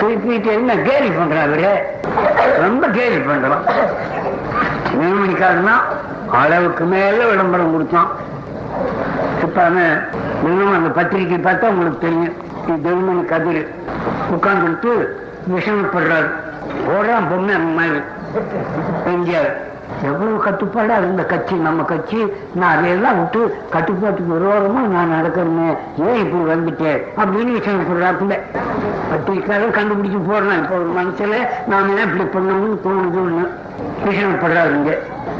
திருப்பிட்டு 0.00 0.50
என்ன 0.58 0.76
கேலி 0.88 1.10
பண்றான் 1.18 1.46
அவரு 1.48 1.72
ரொம்ப 2.64 2.88
கேலி 2.96 3.18
பண்றான். 3.28 3.64
நியமனிக்காரனா 4.98 5.76
அளவுக்கு 6.42 6.84
மேல 6.84 7.18
விளம்பரம் 7.30 7.72
கொடுத்தான். 7.72 8.10
இப்ப 9.42 9.58
அவன் 9.64 9.94
இன்னும் 10.44 10.76
அந்த 10.76 10.90
பத்திரிக்கை 10.98 11.38
பார்த்தா 11.38 11.72
உங்களுக்கு 11.74 12.04
தெரியும். 12.06 12.36
தெய்வமணி 12.68 13.24
கதிர். 13.24 13.68
உட்கார்ந்துட்டு 14.36 14.92
விஷமப்படுறாரு. 15.54 16.30
போடுறான் 16.86 17.30
பொண்ணு 17.30 17.58
மாதிரி. 17.58 18.00
எம்ஜிஆர் 19.06 19.52
எவ்வளவு 20.02 20.44
கட்டுப்பாடா 20.44 20.96
இருந்த 20.96 21.24
கட்சி 21.24 21.54
நம்ம 21.54 21.82
கட்சி? 21.82 22.32
நான் 22.54 22.76
அதையெல்லாம் 22.76 23.18
விட்டு 23.18 23.56
கட்டுப்பாட்டுக்கு 23.70 24.34
விரோதமா 24.34 24.80
நான் 24.94 25.10
நடக்கிறேன்னு 25.10 25.76
ஏன் 26.06 26.16
இப்படி 26.16 26.44
வந்துட்டேன் 26.52 27.00
அப்படின்னு 27.16 27.52
விஷயம் 27.52 27.86
சொல்றாப்புல 27.88 28.38
பத்திரிக்கையாளர் 29.10 29.76
கண்டுபிடிச்சு 29.78 30.20
போடுறேன். 30.30 30.62
இப்போ 30.62 30.74
ஒரு 30.74 30.90
மனசுல 30.98 31.34
நாம 31.66 31.92
ஏன் 31.92 32.06
இப்படி 32.06 32.24
பண்ணணும்னு 32.36 32.78
தோணுதுன்னு 32.84 33.48
விஷயப்படுறாருங்க 34.06 34.98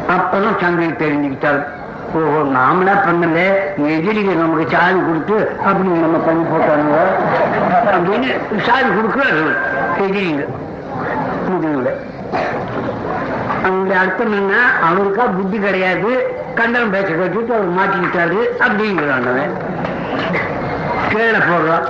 அப்பதான் 0.09 0.61
சங்கை 0.61 0.89
தெரிஞ்சுக்கிட்டாரு. 0.89 1.62
ஓஹோ 2.15 2.41
பண்ணல 3.07 3.39
எதிரிக 3.93 4.35
நமக்கு 4.35 4.77
சாவி 4.77 5.01
கொடுத்து 5.01 5.37
அப்படின்னு 5.67 6.03
நம்ம 6.05 6.19
பண்ணி 6.27 6.45
போட்டானுங்க. 6.45 6.99
அப்படின்னு 7.95 8.29
சாவி 8.67 8.89
கொடுக்குறாரு 8.91 9.45
எதிரிங்க 10.05 10.45
முதுகுல 11.49 11.91
அந்த 13.69 13.99
அர்த்தம் 13.99 14.33
என்ன 14.33 14.55
அவருக்கா 14.89 15.25
புத்தி 15.37 15.59
கிடையாது 15.59 16.11
கண்டனம் 16.55 16.91
பேச 16.91 17.09
கட்டிட்டு 17.12 17.53
அவர் 17.55 17.77
மாட்டிக்கிட்டாரு 17.79 18.41
அப்படிங்கிறான் 18.59 19.29
அவன். 19.31 19.55
கீழே 21.12 21.41
போடுறான் 21.49 21.87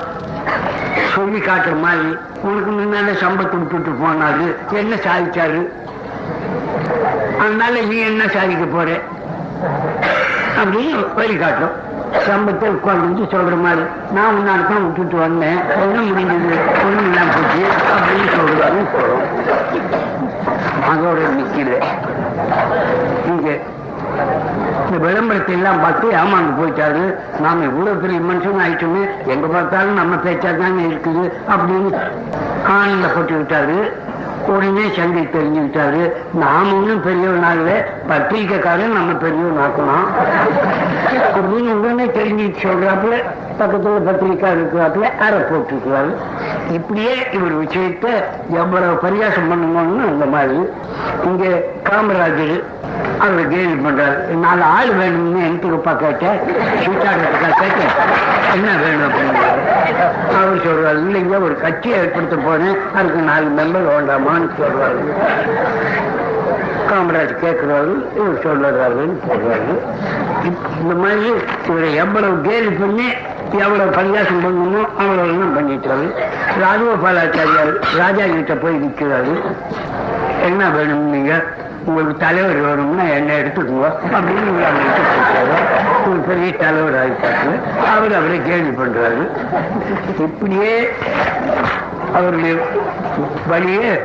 சொல்லி 1.15 1.41
காட்டுற 1.41 1.81
மாதிரி 1.81 2.09
உனக்கு 2.43 2.71
முன்னால 2.71 3.13
சம்பளம் 3.15 3.53
கொடுத்துட்டு 3.53 3.93
போனாரு 4.03 4.47
என்ன 4.73 4.95
சாதிச்சாரு? 5.07 5.61
அதனால 7.43 7.81
நீ 7.81 7.97
என்ன 8.11 8.29
சாதிக்க 8.29 8.65
போற? 8.67 8.89
அப்படின்னு 10.61 11.15
வழி 11.15 11.37
காட்டும் 11.37 11.93
சம்பத்தை 12.27 12.67
உட்கார்ந்து 12.69 13.23
சொல்ற 13.23 13.55
மாதிரி. 13.63 13.85
நான் 14.13 14.35
முன்னாடி 14.35 14.65
தான் 14.69 14.85
விட்டுட்டு 14.85 15.17
வந்தேன். 15.17 15.59
ஒண்ணும் 15.83 16.09
முடிஞ்சது? 16.11 16.53
ஒண்ணும் 16.85 17.07
இல்லாம 17.09 17.31
போச்சு. 17.37 17.63
அப்படின்னு 17.95 18.29
சொல்றாரு. 18.39 18.81
போறோம் 18.95 19.25
அதோட 20.91 21.21
நிக்கல 21.39 21.83
இங்க 23.27 23.49
இந்த 24.87 25.07
விளம்பரத்தை 25.07 25.55
எல்லாம் 25.55 25.81
பார்த்து 25.81 26.07
ஏமாந்து 26.09 26.53
போயிட்டாரு. 26.59 27.05
நாம 27.41 27.65
இவ்வளவு 27.65 27.97
பெரிய 27.97 28.21
மனுஷன் 28.21 28.63
ஆயிட்டோமே. 28.65 29.05
எங்க 29.27 29.47
பார்த்தாலும் 29.47 30.01
நம்ம 30.01 30.15
பேச்சா 30.15 30.51
தானே 30.59 30.85
இருக்குது 30.87 31.25
அப்படின்னு 31.55 31.91
ஆனந்தப்பட்டு 32.75 33.35
விட்டாரு. 33.37 33.79
உடனே 34.47 34.81
சங்கை 34.97 35.23
தெரிஞ்சுக்கிட்டாரு. 35.23 36.13
நாம 36.35 36.75
ஒன்றும் 36.75 37.03
பெரியவனாகல 37.03 37.85
பத்திரிக்கைக்காரன் 38.09 38.93
நம்ம 38.93 39.13
பெரியவன் 39.13 39.65
ஆக்கணும். 39.65 40.07
அப்படின்னு 41.35 41.73
உடனே 41.73 42.05
தெரிஞ்சு 42.05 42.55
சொல்றாப்புல 42.63 43.23
பக்கத்துல 43.59 44.03
பத்திரிக்கா 44.07 44.49
இருக்கிறாப்புல 44.51 45.19
அரை 45.19 45.39
போட்டுருக்கிறாரு. 45.39 46.15
இப்படியே 46.71 47.17
இவர் 47.33 47.65
விஷயத்த 47.65 48.09
எவ்வளவு 48.49 48.93
பரியாசம் 48.93 49.51
பண்ணணும்னு 49.51 50.07
அந்த 50.07 50.27
மாதிரி. 50.27 50.59
இங்க 51.25 51.45
காமராஜர் 51.91 52.63
அவர் 53.25 53.49
கேள்வி 53.49 53.77
பண்றாரு. 53.85 54.17
நாலு 54.45 54.63
ஆள் 54.77 54.93
வேணும்னு 55.01 55.43
எனக்குப்பா 55.49 55.93
கேட்டேன். 55.97 56.39
சீட்டாடுறதுக்கா 56.83 57.51
கேட்டேன். 57.61 57.93
என்ன 58.55 58.71
வேணும் 58.83 59.07
அப்படின்னு 59.07 59.45
அவர் 60.39 60.65
சொல்றாரு 60.67 61.01
இல்லைங்க 61.07 61.43
ஒரு 61.43 61.57
கட்சியை 61.61 61.99
ஏற்படுத்த 61.99 62.37
போனேன் 62.37 62.79
அதுக்கு 62.97 63.21
நாலு 63.31 63.47
மெம்பர் 63.59 63.89
வேண்டாமான்னு 63.93 64.49
சொல்றாரு. 64.61 65.03
காமராஜ் 66.89 67.35
கேட்கிறாரு 67.45 67.93
இவர் 68.19 68.43
சொல்லுறாருன்னு 68.47 69.17
சொல்றாரு. 69.29 69.75
இந்த 70.81 70.95
மாதிரி 70.95 71.33
இவரை 71.69 71.95
எவ்வளவு 71.95 72.41
கேலி 72.41 72.71
பண்ணி 72.71 73.09
எவ்வளவு 73.65 73.91
பரிகாசம் 73.91 74.43
பண்ணணுமோ 74.45 74.83
அவ்வளவு 74.99 75.29
எல்லாம் 75.29 75.55
பண்ணிட்டாரு. 75.57 76.07
ராஜகோபாலாச்சாரியார் 76.63 77.75
ராஜா 77.99 78.25
கிட்ட 78.35 78.55
போய் 78.55 78.83
நிற்கிறாரு 78.85 79.35
என்ன 80.49 80.69
வேணும் 80.71 81.07
நீங்க? 81.15 81.35
உங்களுக்கு 81.87 82.27
தலைவர் 82.27 82.61
வேணும்னா 82.61 83.03
என்ன 83.03 83.33
எடுத்துக்குங்க 83.33 83.89
அப்படின்னு 84.13 84.53
ஒரு 86.09 86.19
பெரிய 86.29 86.53
தலைவர் 86.53 86.99
ஆகிட்டாரு 87.03 87.55
அவர் 87.97 88.15
அவரை 88.15 88.41
கேள்வி 88.43 88.83
பண்றாரு. 88.83 89.29
இப்படியே 90.19 90.89
அவருடைய 92.15 92.55
வழியே 93.47 94.03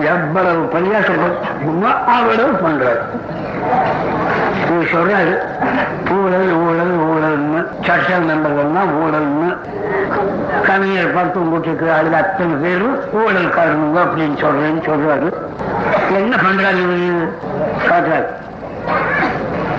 எவ்வளவு 0.00 0.62
பரியாசம் 0.64 2.04
அவ்வளவு 2.06 2.52
பண்றாரு. 2.68 3.02
சொல்றாரு 4.92 5.34
ஊழல் 6.10 6.50
ஊழல் 6.52 6.94
ஊழல்னு. 7.12 7.60
சட்ட 7.84 8.18
நம்பர்கள்னா 8.18 8.82
ஊழல்னு. 9.02 9.56
கவிஞர் 10.66 11.14
பார்த்து 11.14 11.40
உங்களுக்கு 11.40 11.92
அதுல 11.92 12.16
அத்தனை 12.16 12.54
பேரும் 12.54 13.12
ஊழல் 13.12 13.54
காரணங்க 13.58 13.98
அப்படின்னு 14.04 14.36
சொல்றேன்னு 14.42 14.82
சொல்றாரு. 14.88 15.28
என்ன 16.14 16.36
பண்றாரு 16.36 16.82
காட்டுறாரு. 17.88 18.26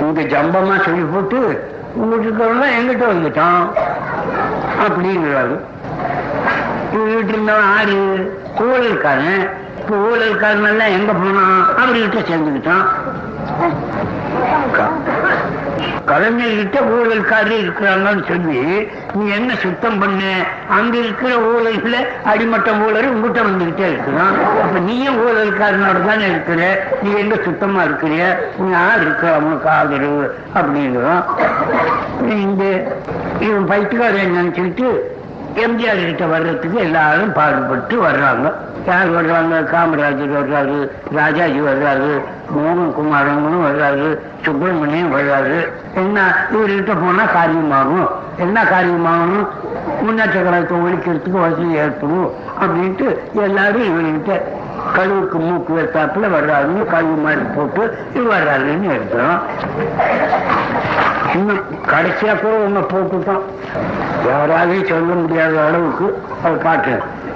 இங்க 0.01 0.21
ஜம்பமா 0.21 0.83
சொல்லி 0.83 1.03
போட்டு 1.13 1.39
உங்களுக்கு 1.93 2.43
எங்கிட்ட 2.79 3.05
வந்துட்டான் 3.13 3.61
அப்படிங்கிறாரு. 4.85 5.55
வீட்டு 6.91 7.27
இருந்தவன் 7.27 7.71
ஆறு 7.77 7.97
ஊழல்காரன். 8.59 9.49
இப்ப 9.79 9.95
ஊழல்காரன் 9.95 10.67
எல்லாம் 10.67 10.95
எங்க 10.97 11.11
போனான்? 11.13 11.65
அவர்கிட்ட 11.77 12.19
சேர்ந்துக்கிட்டான். 12.29 12.85
கலைஞர்கிட்ட 16.07 16.77
ஊழல்காரர் 16.95 17.61
இருக்கிறாங்கன்னு 17.63 18.23
சொல்லி 18.27 18.59
நீ 19.15 19.31
என்ன 19.31 19.55
சுத்தம் 19.55 19.99
பண்ண? 19.99 20.21
அங்க 20.69 20.97
இருக்கிற 20.97 21.31
ஊழல்ல 21.51 21.95
அடிமட்ட 22.23 22.71
ஊழல் 22.73 23.09
உங்ககிட்ட 23.09 23.41
வந்துகிட்டே 23.41 23.85
இருக்கிறான். 23.93 24.35
அப்ப 24.63 24.79
நீயும் 24.79 25.19
ஊழல்காரனோட 25.27 26.05
தானே 26.05 26.25
இருக்கிற? 26.27 26.61
நீ 27.01 27.11
எங்க 27.13 27.35
சுத்தமா 27.43 27.83
இருக்கிறிய? 27.83 28.23
நீ 28.59 28.71
யார் 28.71 29.01
இருக்கிற? 29.01 29.33
அவனுக்கு 29.33 29.69
ஆதரவு 29.69 30.35
அப்படிங்கிறான் 30.55 31.23
இந்த 32.29 32.63
இவன் 33.39 33.69
பைத்துக்காரன் 33.69 34.35
நினைச்சுக்கிட்டு 34.37 34.87
எம்ஜிஆர் 35.65 36.05
கிட்ட 36.05 36.25
வர்றதுக்கு 36.25 36.79
எல்லாரும் 36.79 37.31
பாடுபட்டு 37.31 37.95
வர்றாங்க. 38.01 38.47
யார் 38.85 39.09
வர்றாங்க? 39.11 39.55
காமராஜர் 39.71 40.35
வர்றாரு 40.37 40.89
ராஜாஜி 41.13 41.59
வர்றாரு 41.59 42.11
மோகன் 42.55 42.93
குமாரங்களும் 42.93 43.65
வர்றாரு 43.65 44.19
சுப்பிரமணியம் 44.45 45.13
வர்றாரு. 45.13 45.57
என்ன? 45.95 46.35
இவர்கிட்ட 46.51 46.93
போனா 47.01 47.23
காரியமாகும். 47.23 48.07
என்ன 48.37 48.63
காரியமாகணும்? 48.63 49.47
முன்னேற்ற 50.01 50.39
கழகத்தை 50.39 50.77
ஒழிக்கிறதுக்கு 50.77 51.39
வசதி 51.39 51.73
ஏற்படும் 51.73 52.31
அப்படின்ட்டு 52.61 53.07
எல்லாரும் 53.33 53.89
இவர்கிட்ட 53.91 54.41
கழுவுக்கு 54.95 55.37
மூக்கு 55.39 55.71
வைத்தாப்புல 55.77 56.27
வர்றாருன்னு 56.35 56.83
கழுவு 56.93 57.15
மாதிரி 57.23 57.41
போட்டு 57.55 57.97
இது 58.13 58.25
வர்றாருன்னு 58.31 58.89
எடுக்கிறோம். 58.95 59.39
இன்னும் 61.35 61.63
கடைசியா 61.87 62.33
கூட 62.41 62.53
ஒண்ணு 62.65 62.81
போட்டுட்டோம். 62.93 63.43
யாராலையும் 64.29 64.89
சொல்ல 64.89 65.13
முடியாத 65.13 65.65
அளவுக்கு 65.65 66.21
அவர் 66.43 66.57
பாட்டு 66.57 66.93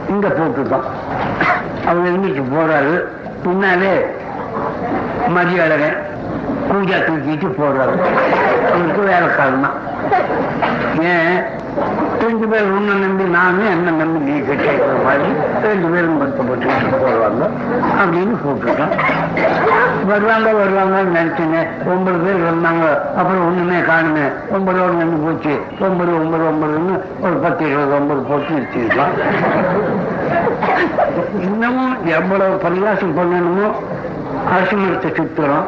இங்க 0.07 0.27
போட்டுட்டோம். 0.27 0.87
அவர் 1.85 2.13
இன்னைக்கு 2.13 2.43
போறாரு. 2.55 2.95
பின்னாலே 3.43 3.93
மதியழகன் 5.35 5.97
பூஜா 6.69 6.97
தூக்கிட்டு 7.07 7.47
போறாரு. 7.59 7.95
அவருக்கு 8.73 9.01
வேலைக்காரன் 9.01 9.65
தான் 9.65 9.77
ஏன்? 11.01 11.37
ரெண்டு 12.21 12.47
பேர் 12.47 12.71
உன்னை 12.71 12.93
நம்பி 12.95 13.23
நானும் 13.23 13.69
என்ன 13.69 13.91
நம்பி 13.91 14.19
நீ 14.19 14.33
கட்டிக்கிற 14.39 14.95
மாதிரி 15.03 15.29
ரெண்டு 15.63 15.87
பேரும் 15.87 16.17
வருத்தப்பட்டு 16.17 16.65
போடுவாங்க. 17.03 17.43
அப்படின்னு 18.01 18.35
போட்டுட்டோம் 18.45 18.93
வருவாங்க 20.09 20.49
வருவாங்கன்னு 20.51 21.15
நினைச்சுங்க. 21.17 21.57
ஒன்பது 21.91 22.17
பேர் 22.17 22.43
வந்தாங்க 22.49 22.85
அப்புறம் 23.15 23.45
ஒண்ணுமே 23.45 23.79
காணுமே. 23.79 24.25
ஒன்பதோடு 24.53 24.95
நின்று 24.99 25.17
போச்சு. 25.25 25.53
ஒன்பது 25.79 26.11
ஒன்பது 26.19 26.43
ஒன்பதுன்னு 26.43 26.95
ஒரு 27.21 27.33
பத்து 27.33 27.65
இருபது 27.65 27.95
ஒன்பது 27.95 28.21
போட்டு 28.21 28.53
வச்சிருக்கோம் 28.53 29.15
இன்னமும் 31.39 31.95
எவ்வளவு 32.05 32.55
பரிகாசம் 32.55 33.17
பண்ணணுமோ 33.17 33.67
அரசு 34.49 34.75
மரத்தை 34.77 35.09
சுத்துறோம் 35.17 35.67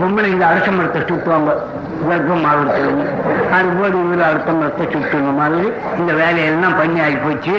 பொம்பளைங்க 0.00 0.44
அரச 0.52 0.70
மரத்தை 0.70 1.00
சுத்துவாங்க 1.02 1.52
கர்ப்பம் 2.08 2.44
ஆகிறதுக்கு 2.50 3.06
அதுபோல் 3.56 3.96
இவர் 4.02 4.22
அடுத்த 4.28 4.52
மரத்தை 4.52 4.86
சுத்துன 4.86 5.32
மாதிரி. 5.38 5.72
இந்த 5.98 6.12
வேலையெல்லாம் 6.20 6.76
பண்ணி 6.78 7.00
ஆகி 7.00 7.16
போச்சு. 7.16 7.54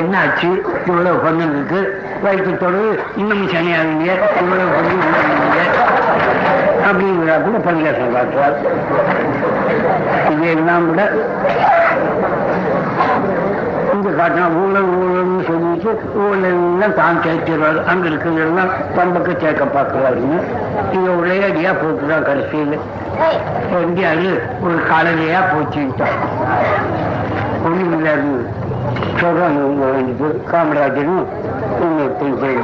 என்ன 0.00 0.18
ஆச்சு 0.18 0.48
இவ்வளவு 0.86 1.18
பண்ணதுக்கு 1.26 1.80
வயிற்றுத்தோடு 2.24 2.80
இன்னும் 3.16 3.44
சனியாகலையே. 3.54 4.14
இவ்வளவு 4.42 4.70
பண்ணி 4.76 4.94
இன்னும் 6.88 7.42
கூட 7.44 7.58
பரிகாசம் 7.58 8.14
காட்டுறார் 8.16 8.56
இதையெல்லாம் 10.32 10.86
கூட 10.86 11.02
இங்க 13.94 14.10
காட்டினா 14.20 14.46
ஊழல் 14.62 14.90
ஊழல் 14.96 15.25
சொல்லிட்டு 15.86 16.20
ஊழல்லாம் 16.22 16.94
தான் 16.94 17.18
சேர்க்கிறாரு 17.24 17.80
அங்க 17.84 18.04
இருக்கிறதெல்லாம் 18.08 18.70
தம்பக்கு 18.96 19.32
சேர்க்க 19.40 19.64
பார்க்கிறாருன்னு 19.76 20.38
இங்க 20.92 21.08
ஒரேடியா 21.12 21.72
போட்டுதான் 21.80 22.26
கடைசியில். 22.28 22.76
எங்கேயாவது 23.80 24.30
ஒரு 24.64 24.76
காலையிலையா 24.90 25.40
போச்சுட்டான் 25.52 26.16
ஒண்ணும் 27.64 27.94
இல்லாது 27.98 28.32
சொல்றாங்க 29.20 29.58
இவங்க 29.60 29.84
வந்துட்டு 29.92 30.28
காமராஜனும் 30.50 31.24
இன்னொருத்தன் 31.84 32.36
சரி 32.40 32.62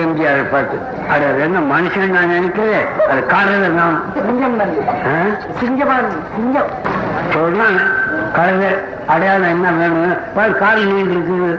எம்ஜிஆர் 0.00 0.50
பார்த்து 0.50 0.76
அது 1.12 1.26
என்ன 1.42 1.60
மனுஷன் 1.70 2.14
நான் 2.16 2.32
நினைக்கிறேன். 2.34 2.86
அது 3.10 3.20
காலையில 3.26 3.68
நான்? 3.78 3.96
சிங்கம் 5.60 6.72
சொல்றாங்க 7.34 7.80
கழுதை 8.32 8.70
அடையாளம் 9.06 9.52
என்ன 9.54 9.68
வேணும்? 9.78 10.16
பாரு 10.34 10.52
கால் 10.54 10.80
நீண்டு 10.86 11.14
இருக்குது 11.14 11.50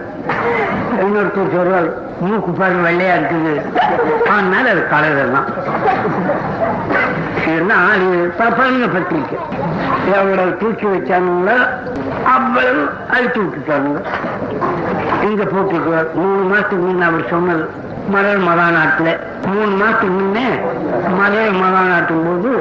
இன்னொருத்தர் 1.04 1.56
சொல்றாரு 1.56 1.90
மூக்கு 2.28 2.52
பாரு 2.60 2.78
வெள்ளையா 2.86 3.14
இருக்குது. 3.20 3.54
அதனால 4.34 4.64
அது 4.74 4.82
கழுதை 4.94 5.26
தான் 5.36 5.50
அது 7.46 8.14
ஆளு 8.64 8.88
பத்திரிக்கை 8.96 9.38
எவ்வளவு 10.18 10.52
தூக்கி 10.62 10.86
வச்சானுங்களோ 10.94 11.56
அவ்வளவு 12.34 12.82
அழிச்சு 13.16 13.40
விட்டுட்டானுங்க. 13.44 14.02
இங்க 15.28 15.44
போட்டுக்குவார் 15.54 16.10
மூணு 16.20 16.42
மாசத்துக்கு 16.52 16.84
முன்ன 16.88 17.08
அவர் 17.12 17.32
சொன்னது 17.34 17.66
மலர் 18.14 18.46
மகாநாட்டுல. 18.48 19.10
மூணு 19.54 19.72
மாசத்துக்கு 19.82 20.16
முன்னே 20.20 20.48
மலர் 21.20 21.60
மகாநாட்டும் 21.64 22.26
போது 22.28 22.52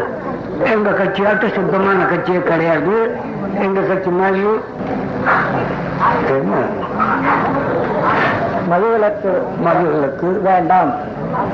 எங்க 0.72 0.90
கட்சியாட்ட 1.00 1.48
சுத்தமான 1.56 2.06
கட்சியே 2.12 2.40
கிடையாது. 2.50 2.94
எங்க 3.66 3.80
கட்சி 3.90 4.10
மாதிரி 4.20 4.42
என்ன? 6.36 6.54
மதுவிலக்கு 8.70 9.32
மதுவிலக்கு 9.64 10.42
வேண்டாம். 10.42 10.90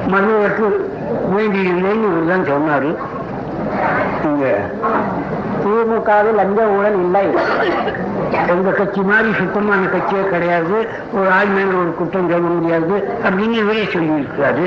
மதுவிலக்கு 0.06 0.66
வேண்டியதில்லைன்னு 1.36 2.06
இவர் 2.10 2.28
தான் 2.28 2.44
சொன்னாரு. 2.44 2.96
இங்க. 4.24 4.60
திமுகவில் 5.64 6.34
லஞ்ச 6.34 6.60
ஊழல் 6.76 6.98
இல்லை. 7.04 7.26
எங்க 8.48 8.70
கட்சி 8.70 9.00
மாதிரி 9.00 9.30
சுத்தமான 9.32 9.86
கட்சியே 9.86 10.24
கிடையாது. 10.28 10.76
ஒரு 11.12 11.30
ஆள் 11.30 11.52
மேல 11.56 11.72
ஒரு 11.82 11.94
குற்றம் 11.98 12.30
சொல்ல 12.30 12.48
முடியாது 12.56 12.94
அப்படின்னு 13.24 13.56
இவரே 13.62 13.84
சொல்லியிருக்காரு 13.94 14.64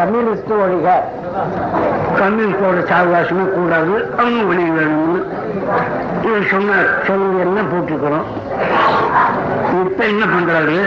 கம்யூனிஸ்ட் 0.00 0.52
ஒழிக. 0.64 0.88
கம்யூனிஸ்டோட 2.20 2.80
சாவகாசமே 2.92 3.44
கூடாது. 3.56 3.94
அவங்க 4.18 4.42
வெளியே 4.50 4.68
வேணும்னு 4.78 5.20
இவர் 6.26 6.50
சொன்னார் 6.50 6.88
சொல்லி 7.06 7.38
எல்லாம் 7.46 7.70
போட்டுக்கிறோம். 7.72 8.26
இப்ப 9.84 10.04
என்ன 10.04 10.24
பண்றாரு? 10.34 10.78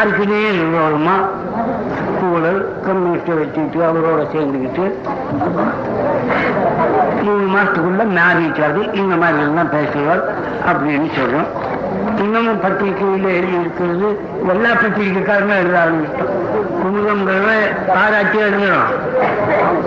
அதுக்குனே 0.00 0.42
வருமா 0.82 1.16
ஊழல் 2.32 2.60
கம்யூனிஸ்டை 2.86 3.34
வச்சுக்கிட்டு 3.40 3.80
அவரோட 3.90 4.22
சேர்ந்துக்கிட்டு 4.34 4.84
மூணு 7.26 7.44
மாசத்துக்குள்ள 7.54 8.04
மாறிட்டாரு 8.18 8.82
இந்த 9.00 9.14
மாதிரி 9.22 9.42
எல்லாம் 9.46 9.70
பேசுவார் 9.70 10.22
அப்படின்னு 10.70 11.08
சொல்றோம். 11.18 11.50
இன்னமும் 12.22 12.60
பத்திரிகையில் 12.60 13.28
எழுதி 13.36 13.56
இருக்கிறது 13.60 14.08
எல்லா 14.52 14.70
பத்திரிகைக்காரனும் 14.82 15.60
எழுத 15.62 15.76
ஆரம்பிச்சிட்டோம் 15.84 16.32
குமுதங்கிறத 16.80 17.52
பாராட்டி 17.94 18.38
எழுதுறோம் 18.46 18.90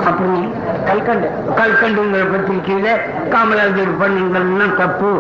அப்படி 0.10 0.40
கல்கண்டு 0.88 1.28
கல்கண்டுங்கிற 1.60 2.24
பத்திரிகையில 2.34 2.90
காமராஜர் 3.34 4.00
பண்ணுங்கள்லாம் 4.02 4.76
தப்பு. 4.76 5.12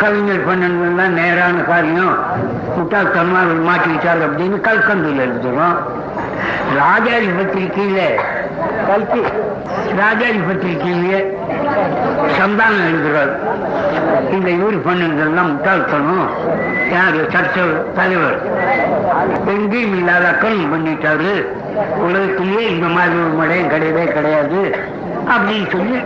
கவிஞர் 0.00 0.46
பண்ணுங்கள்லாம் 0.48 1.16
நேரான 1.18 1.62
காரியம். 1.70 2.14
முட்டாள்தனமா 2.76 3.38
அவர் 3.44 3.66
மாட்டிக்கிட்டார் 3.68 4.24
அப்படின்னு 4.26 4.58
கல்கண்டுல 4.68 5.24
எழுதுறோம். 5.28 5.76
ராஜாஜி 6.76 7.26
பத்திரிகையில 7.26 8.00
கல்கி. 8.88 9.22
ராஜாஜி 9.96 10.40
பத்திரிகையிலேயே 10.48 11.20
சந்தானம் 12.38 12.86
எழுதுறார் 12.90 13.34
இந்த 14.30 14.50
இவர் 14.50 14.86
பண்ணதெல்லாம் 14.86 15.50
முட்டாள்தனம்? 15.52 16.28
யாரு 16.92 17.26
சட்ட 17.28 17.60
தலைவர். 17.94 18.38
எங்கேயும் 19.46 19.98
இல்லாத 19.98 20.28
அக்கறம் 20.28 20.72
பண்ணிட்டாரு. 20.72 21.46
உலகத்திலேயே 21.98 22.70
இந்த 22.70 22.86
மாதிரி 22.86 23.14
ஒரு 23.14 23.32
மடையும் 23.40 23.72
கிடையவே 23.72 24.04
கிடையாது. 24.04 24.76
அப்படின்னு 25.28 25.70
சொல்லி 25.70 25.98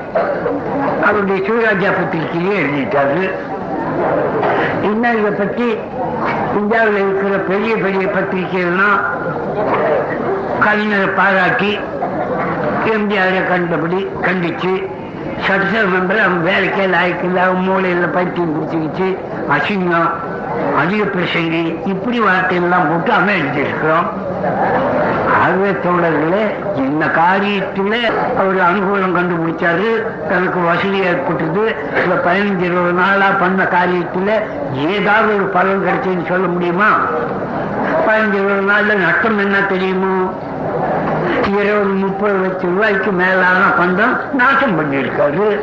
அவருடைய 1.05 1.49
சிவராஜா 1.49 1.91
பத்திரிகையிலே 1.91 2.57
எழுதிட்டாரு. 2.65 3.31
இன்னும் 4.83 5.19
இதை 5.19 5.31
பற்றி? 5.31 5.79
இந்தியாவில் 6.57 6.95
இருக்கிற 6.95 7.37
பெரிய 7.37 7.77
பெரிய 7.77 8.07
பத்திரிகைகள்லாம் 8.07 9.01
கலைஞரை 10.67 11.09
பாராட்டி 11.15 11.71
எம்ஜிஆரை 12.95 13.49
கண்டபடி 13.49 14.01
கண்டிச்சு 14.23 14.73
சட்டசபை 15.47 15.87
மெம்பர் 15.93 16.25
அவன் 16.25 16.43
வேலைக்கே 16.47 16.85
லாய்க்கில்ல 16.95 17.37
அவன் 17.37 17.65
மூளையில் 17.69 18.15
பைத்தியம் 18.17 18.55
பிடிச்சிக்கிச்சு 18.55 19.09
அசிங்கம் 19.51 20.11
அதிக 20.79 21.03
பிரசங்கி 21.05 21.63
இப்படி 21.87 22.21
வார்த்தையெல்லாம் 22.21 22.89
போட்டு 22.89 23.13
அவன் 23.13 23.41
எழுதியிருக்கிறோம் 23.41 24.09
ஆகவே 25.41 25.71
தோழர்களே 25.85 26.43
இந்த 26.77 27.07
காரியத்தில் 27.17 27.97
அவர் 28.41 28.61
அனுகூலம் 28.69 29.17
கண்டுபிடிச்சாரு 29.17 29.89
தனக்கு 30.29 30.61
வசதி 30.61 30.99
ஏற்பட்டது. 30.99 31.65
இந்த 32.05 32.15
பதினஞ்சு 32.27 32.61
இருபது 32.61 32.93
நாளா 32.93 33.29
பண்ண 33.41 33.63
காரியத்தில் 33.77 34.33
ஏதாவது 34.95 35.35
ஒரு 35.35 35.47
பலன் 35.57 35.85
கிடைச்சதுன்னு 35.87 36.29
சொல்ல 36.29 36.47
முடியுமா? 36.47 36.91
பதினஞ்சு 38.07 38.39
இருபது 38.41 38.65
நாள்ல 38.73 38.97
நஷ்டம் 39.05 39.39
என்ன 39.39 39.61
தெரியுமோ? 39.63 40.15
இருபது 41.47 41.85
முப்பது 41.85 42.39
லட்சம் 42.39 42.75
ரூபாய்க்கு 42.75 43.13
மேலான 43.13 43.63
பந்தம் 43.79 44.35
நாசம் 44.35 44.77
பண்ணியிருக்காரு. 44.79 45.61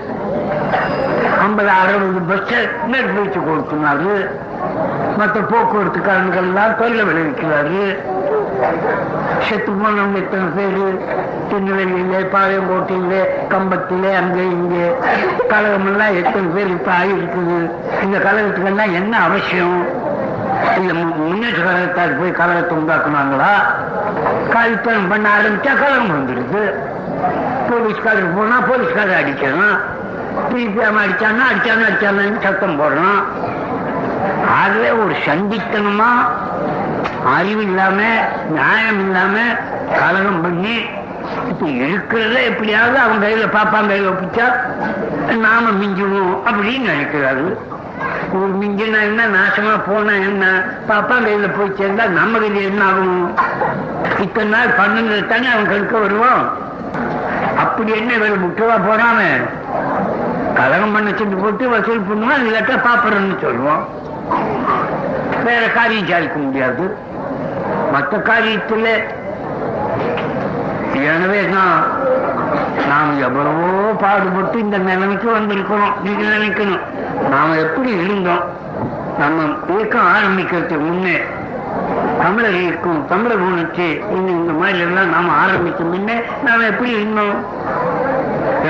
ஐம்பது 1.40 1.70
அறுபது 1.70 2.22
பஸ் 2.30 2.54
நெருப்பிச்சு 2.92 3.40
கொடுத்துனாரு. 3.48 4.30
மற்ற 5.18 5.40
போக்குவரத்துக்காரர்கள்லாம் 5.40 6.78
தொழில 6.80 7.02
விளைவிக்கிறாரு. 7.10 7.98
செத்து 9.50 9.72
போனவங்க 9.72 10.16
எத்தனை 10.16 10.46
பேரு 10.56 11.06
திருநெல்வேலியிலே 11.50 12.22
பாளையங்கோட்டையிலே 12.34 13.22
கம்பத்திலே 13.50 14.16
அங்கே 14.16 14.44
இங்கே. 14.44 14.86
கழகமெல்லாம் 15.50 16.16
எத்தனை 16.16 16.48
பேர் 16.56 16.68
இப்ப 16.68 16.92
ஆகியிருக்குது. 16.92 17.72
இந்த 18.04 18.18
கழகத்துக்கெல்லாம் 18.18 18.94
என்ன 18.94 19.18
அவசியம்? 19.18 19.86
இந்த 20.78 20.94
முன்னேற்ற 20.94 21.62
கழகத்தார் 21.64 22.20
போய் 22.20 22.32
கழகத்தை 22.32 22.78
உண்டாக்குனாங்களா? 22.78 23.54
காலித்தனம் 24.54 25.10
பண்ண 25.12 25.26
ஆரம்பிச்சா 25.38 25.74
கலகம் 25.82 26.14
வந்துடுது. 26.14 26.62
போலீஸ்காரர் 27.70 28.36
போனா 28.36 28.58
போலீஸ்காரர் 28.70 29.20
அடிக்கணும் 29.22 29.76
பிபிஎம் 30.50 31.02
அடிச்சானா 31.02 31.44
அடிச்சானா 31.52 31.84
அடிச்சானு 31.90 32.44
சத்தம் 32.46 32.80
போடணும் 32.80 33.22
ஆகவே 34.60 34.90
ஒரு 35.04 35.16
சண்டித்தனமா 35.26 36.10
அறிவு 37.36 37.62
இல்லாம 37.62 37.98
நியாயம் 38.50 39.02
இல்லாம 39.06 39.36
கலகம் 40.00 40.42
பண்ணி 40.42 40.76
இப்ப 41.52 41.66
இருக்கிறத 41.84 42.38
எப்படியாவது 42.50 42.98
அவன் 43.00 43.24
கையில 43.24 43.46
பாப்பான் 43.56 43.90
கையில 43.92 44.12
ஒப்பிச்சா 44.14 44.48
நாம 45.44 45.72
மிஞ்சுவோம் 45.82 46.34
அப்படின்னு 46.50 46.90
நினைக்கிறாரு. 46.92 47.46
ஒரு 48.38 48.52
மிஞ்சினா 48.62 49.00
என்ன 49.02 49.22
நாசமா 49.36 49.74
போனா 49.88 50.14
என்ன 50.30 50.44
பாப்பான் 50.90 51.26
கையில 51.26 51.48
போய் 51.58 51.78
சேர்ந்தா 51.80 52.06
நம்ம 52.20 52.40
கையில 52.40 52.64
என்ன 52.70 52.84
ஆகும்? 52.90 53.24
இத்தனை 54.24 54.50
நாள் 54.54 54.78
பண்ணுனது 54.80 55.22
தானே 55.32 55.48
அவன் 55.54 55.70
கழுக்க 55.72 55.96
வருவான் 56.06 56.44
அப்படி 57.64 57.92
என்ன 58.00 58.12
இவர் 58.14 58.44
முட்டுவா 58.44 58.76
போறாம? 58.88 59.20
கலகம் 60.58 60.94
பண்ண 60.94 61.10
சொல்லி 61.20 61.36
போட்டு 61.36 61.64
வசூல் 61.74 62.08
பண்ணுவான் 62.10 62.46
இல்லாட்டா 62.48 62.76
பாப்பறன்னு 62.88 63.36
சொல்லுவோம். 63.46 63.84
வேற 65.46 65.64
காரியம் 65.78 66.10
சாதிக்க 66.12 66.38
முடியாது. 66.40 66.86
மற்ற 67.94 68.18
காரியத்தில் 68.30 68.92
எனவே 71.12 71.42
தான் 71.56 71.76
நாம் 72.90 73.20
எவ்வளவோ 73.28 73.68
பாடுபட்டு 74.04 74.58
இந்த 74.66 74.78
நிலைமைக்கு 74.88 75.30
வந்திருக்கிறோம். 75.38 75.94
நீங்க 76.04 76.24
நினைக்கணும். 76.36 76.84
நாம 77.34 77.56
எப்படி 77.66 77.92
இருந்தோம்? 78.04 78.44
நம்ம 79.22 79.42
இயக்கம் 79.74 80.12
ஆரம்பிக்கிறதுக்கு 80.16 80.86
முன்னே 80.90 81.16
தமிழர்களுக்கும் 82.22 83.00
தமிழர் 83.08 83.46
உணர்ச்சி 83.50 83.88
இந்த 84.12 84.54
மாதிரி 84.60 84.80
எல்லாம் 84.80 85.10
நாம 85.10 85.32
ஆரம்பிக்க 85.44 85.84
முன்னே 85.84 86.18
நாம 86.46 86.66
எப்படி 86.66 86.92
இருந்தோம்? 86.92 87.38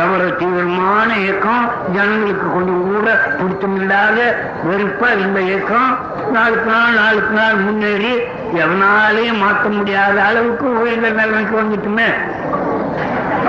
எவ்வளவு 0.02 0.36
தீவிரமான 0.36 1.18
இயக்கம் 1.18 1.64
ஜனங்களுக்கு 1.94 2.46
கொஞ்சம் 2.52 2.84
கூட 2.92 3.10
பிடித்தமில்லாத 3.40 4.20
வெறுப்பா 4.68 5.08
இந்த 5.26 5.40
இயக்கம் 5.42 5.90
நாளுக்கு 6.32 6.72
நாள் 6.72 7.00
நாளுக்கு 7.02 7.34
நாள் 7.40 7.56
முன்னேறி 7.56 8.14
எவனாலையும் 8.62 9.42
மாற்ற 9.44 9.70
முடியாத 9.70 10.24
அளவுக்கு 10.24 10.82
உயர்ந்த 10.82 11.10
நிலைமைக்கு 11.10 11.56
வந்துட்டுமே. 11.62 12.10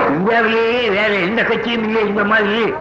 இந்தியாவிலேயே 0.09 0.89
வேற 0.89 1.11
எந்த 1.27 1.43
கட்சியும் 1.43 1.83
இல்லை 1.83 2.07
இந்த 2.07 2.23
மாதிரி. 2.23 2.73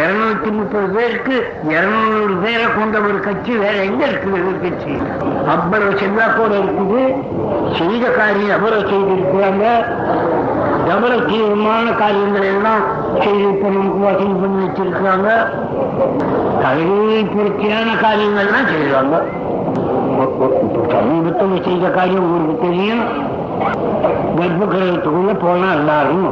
இருநூத்தி 0.00 0.50
முப்பது 0.52 0.86
பேருக்கு 0.94 1.36
இருநூறு 1.68 2.34
பேரை 2.42 2.66
கொண்ட 2.76 2.98
ஒரு 2.98 3.20
கட்சி 3.20 3.52
வேற 3.56 3.76
எங்க 3.84 4.06
இருக்குது 4.06 4.38
ஒரு 4.48 4.58
கட்சி? 4.62 4.92
அவ்வளவு 5.54 5.92
செல்வாக்கோட 6.00 6.52
இருக்குது. 6.64 7.02
செய்த 7.78 8.10
காரியம் 8.10 8.54
எவ்வளவு 8.56 8.82
செய்திருக்கிறாங்க. 8.90 9.64
எவ்வளவு 10.92 11.24
தீவிரமான 11.26 11.86
காரியங்களை 11.90 12.46
எல்லாம் 12.46 12.82
செய்து 13.22 13.48
இப்ப 13.48 13.68
நமக்கு 13.68 13.98
வசதி 14.06 14.34
பண்ணி 14.42 14.66
வச்சிருக்கிறாங்க. 14.66 15.30
கல்வி 16.62 17.24
பொருத்தியான 17.24 17.88
காரியங்கள்லாம் 18.04 18.70
செய்வாங்க. 18.72 19.16
சமீபத்தில் 20.92 21.64
செய்த 21.64 21.88
காரியம் 21.88 22.24
உங்களுக்கு 22.24 22.68
தெரியும். 22.68 23.04
கர்ப்ப 24.38 24.64
கிரகத்துக்குள்ள 24.64 25.34
போனா 25.38 25.72
எல்லாரும் 25.72 26.28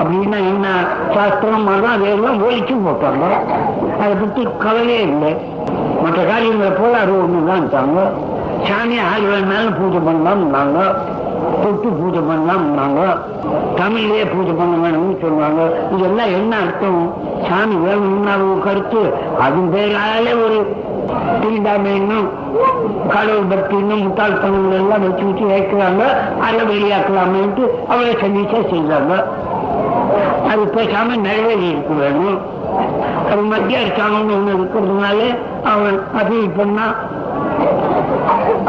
அப்படின்னா 0.00 0.38
என்ன? 0.52 0.66
சாஸ்திரம் 1.14 1.64
மதம் 1.64 1.90
அதையெல்லாம் 1.90 2.48
ஒழிச்சு 2.48 2.74
போட்டாங்க. 2.86 3.24
அதை 4.02 4.14
பற்றி 4.14 4.46
கவலையே 4.58 5.00
இல்லை. 5.00 5.36
மற்ற 6.02 6.24
காரியங்களை 6.24 6.70
போல 6.70 6.98
அது 6.98 7.12
ஒண்ணுதான் 7.12 7.68
சாமி 8.68 8.98
ஆறு 8.98 9.22
வேணாலும் 9.22 9.76
பூஜை 9.78 9.98
பண்ணலாம்னாங்க 9.98 10.78
தொட்டு 11.62 11.88
பூஜை 11.88 12.20
பண்ணலாம்னாங்க 12.20 13.00
தமிழ்லயே 13.76 14.24
பூஜை 14.32 14.52
பண்ண 14.52 14.88
வேணும்னு 14.88 15.20
சொல்லுவாங்க 15.20 15.62
இதெல்லாம் 15.96 16.28
என்ன 16.28 16.56
அர்த்தம்? 16.56 17.12
சாமி 17.48 17.74
வேணும்னா 17.74 18.32
அவங்க 18.32 18.64
கருத்து. 18.64 19.02
அது 19.40 19.56
பேராலே 19.56 20.44
ஒரு 20.44 20.58
தீண்டாமைன்னும் 21.42 22.28
கடவுள் 23.14 23.50
பக்தின்னும் 23.52 24.02
முட்டாள்தனங்கள் 24.04 24.78
எல்லாம் 24.80 25.04
வச்சு 25.04 25.24
வச்சு 25.28 25.44
வைக்கிறாங்க 25.52 26.02
அதை 26.46 26.60
வெளியாக்கலாமேன்ட்டு 26.72 27.64
அவளை 27.92 28.12
சந்திச்சா 28.22 28.60
செய்வாங்க. 28.70 29.14
அது 30.50 30.62
பேசாம 30.76 31.16
நிறைவேறி 31.26 31.66
இருக்க 31.68 31.92
வேணும். 32.02 32.38
அது 33.30 33.42
மத்திய 33.52 33.80
அரசாங்கம்னு 33.82 34.36
ஒண்ணு 34.38 34.56
இருக்கிறதுனால 34.58 35.18
அவன் 35.72 35.98
அப்பீல் 36.20 36.56
பண்ணா 36.56 36.86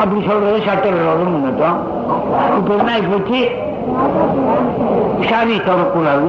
அப்படி 0.02 0.22
சொல்றது 0.28 0.60
சட்டவிரோதம் 0.68 1.34
முன்னட்டும் 1.34 1.80
இப்ப 2.58 2.74
என்ன 2.74 3.00
போச்சு 3.12 3.42
சாமி 5.30 5.58
தொடக்கூடாது. 5.70 6.28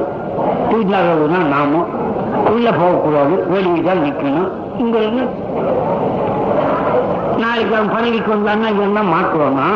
தூஜாகிறதுனா 0.69 1.41
நாமும். 1.53 1.87
உள்ள 2.53 2.67
போகக்கூடாது 2.71 3.35
வெளியே 3.53 3.81
தான் 3.87 4.03
நிற்கணும். 4.05 4.49
இங்க 4.77 4.97
இருந்து 4.97 5.23
நாளைக்கு 7.41 7.75
அவன் 7.75 7.93
பதவிக்கு 7.95 8.29
வந்தான்னா 8.35 8.67
இதெல்லாம் 8.73 9.11
மாற்றுவானா? 9.13 9.69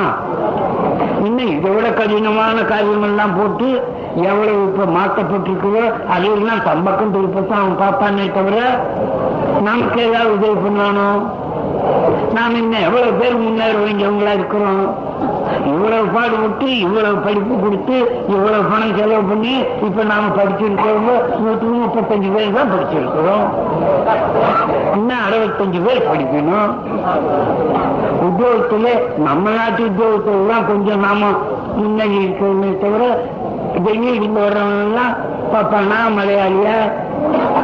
இன்னும் 1.28 1.52
இதை 1.56 1.70
விட 1.76 1.88
கடினமான 1.92 2.58
காரியமெல்லாம் 2.72 3.36
போட்டு 3.38 3.68
எவ்வளவு 4.30 4.62
இப்ப 4.68 4.86
மாற்றப்பட்டிருக்குதோ 4.98 5.84
அதையெல்லாம் 6.14 6.66
தம்பக்கம் 6.70 7.14
திருப்பத்தான் 7.16 7.62
அவன் 7.64 7.82
பார்ப்பானே 7.82 8.26
தவிர 8.38 8.58
நமக்கு 9.68 10.00
ஏதாவது 10.08 10.34
உதவி 10.38 10.58
பண்ணானோ? 10.66 11.10
நாம் 12.38 12.56
இன்னும் 12.56 12.86
எவ்வளவு 12.88 13.18
பேர் 13.20 13.44
முன்னேற 13.44 13.74
வேண்டியவங்களா 13.86 14.34
இருக்கிறோம்? 14.40 14.84
இவ்வளவு 15.80 16.08
பாடுபட்டு 16.14 16.68
இவ்வளவு 16.86 17.18
படிப்பு 17.26 17.56
கொடுத்து 17.60 17.98
இவ்வளவு 18.34 18.64
பணம் 18.72 18.96
செலவு 18.98 19.24
பண்ணி 19.30 19.54
இப்ப 19.88 20.04
நாம 20.10 20.32
படிச்சிருக்கிறோம் 20.38 21.06
நூத்தி 21.44 21.68
முப்பத்தஞ்சு 21.74 22.30
பேர் 22.36 22.56
தான் 22.58 22.72
படிச்சிருக்கிறோம். 22.74 23.46
இன்னும் 24.98 25.24
அறுபத்தஞ்சு 25.28 25.80
பேர் 25.86 26.08
படிக்கணும்? 26.10 26.72
உத்தியோகத்துல 28.28 28.88
நம்ம 29.28 29.54
நாட்டு 29.58 29.84
உத்தியோகத்துல 29.90 30.48
தான் 30.52 30.68
கொஞ்சம் 30.72 31.06
நாம 31.08 31.22
முன்னணி 31.78 32.18
இருக்கிறோமே 32.24 32.72
தவிர 32.84 33.04
வெளியிருந்து 33.86 34.42
வர்றவங்க 34.46 34.84
எல்லாம் 34.88 35.16
பாப்பானா 35.54 36.00
மலையாளியா? 36.18 36.78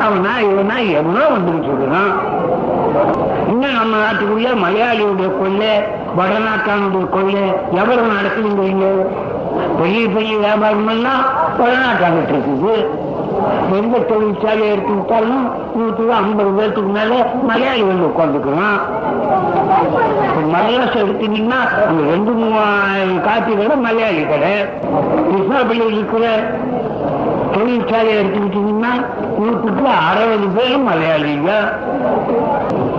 அவனா 0.06 0.34
இவனா 0.50 0.78
எவனோ 1.00 1.26
வந்துட்டு 1.36 1.70
இருக்கிறான் 1.72 2.14
இன்னும் 3.52 3.78
நம்ம 3.80 3.94
நாட்டுக்குள்ள 4.04 4.50
மலையாளியுடைய 4.64 5.30
கொள்ளை 5.40 5.72
வடநாட்டானுடைய 6.18 7.06
கொள்ளை 7.16 7.46
எவ்வளவு 7.82 8.10
நடக்குதுங்கிறீங்க 8.18 8.86
பெரிய 9.80 10.04
பெரிய 10.16 10.34
வியாபாரம் 10.44 10.92
எல்லாம் 10.94 11.24
வடநாட்டாங்கிட்டு 11.60 12.34
இருக்குது. 12.36 12.76
எந்த 13.78 13.96
தொழிற்சாலை 14.10 14.66
எடுத்துக்கிட்டாலும் 14.74 15.46
நூற்றுக்கு 15.76 16.14
ஐம்பது 16.20 16.52
பேர்த்துக்கு 16.58 16.92
மேல 16.98 17.14
மலையாளி 17.50 17.84
வந்து 17.90 18.10
உட்காந்துக்கிறான் 18.12 18.78
மலையாளம் 20.54 21.02
எடுத்தீங்கன்னா 21.04 21.60
அங்க 21.88 22.02
ரெண்டு 22.14 22.32
மூவாயிரம் 22.42 23.24
காப்பி 23.28 23.54
கடை 23.62 23.78
மலையாளி 23.88 24.24
கடை. 24.32 24.54
கிருஷ்ணாப்பள்ளியில் 25.30 25.96
இருக்கிற 25.98 26.26
தொழிற்சாலையை 27.56 28.24
எடுத்துக்கிட்டீங்கன்னா 28.24 29.06
நூற்றுக்கு 29.38 29.88
அறுபது 29.88 30.48
பேரும் 30.56 30.88
மலையாளிங்க. 30.90 31.52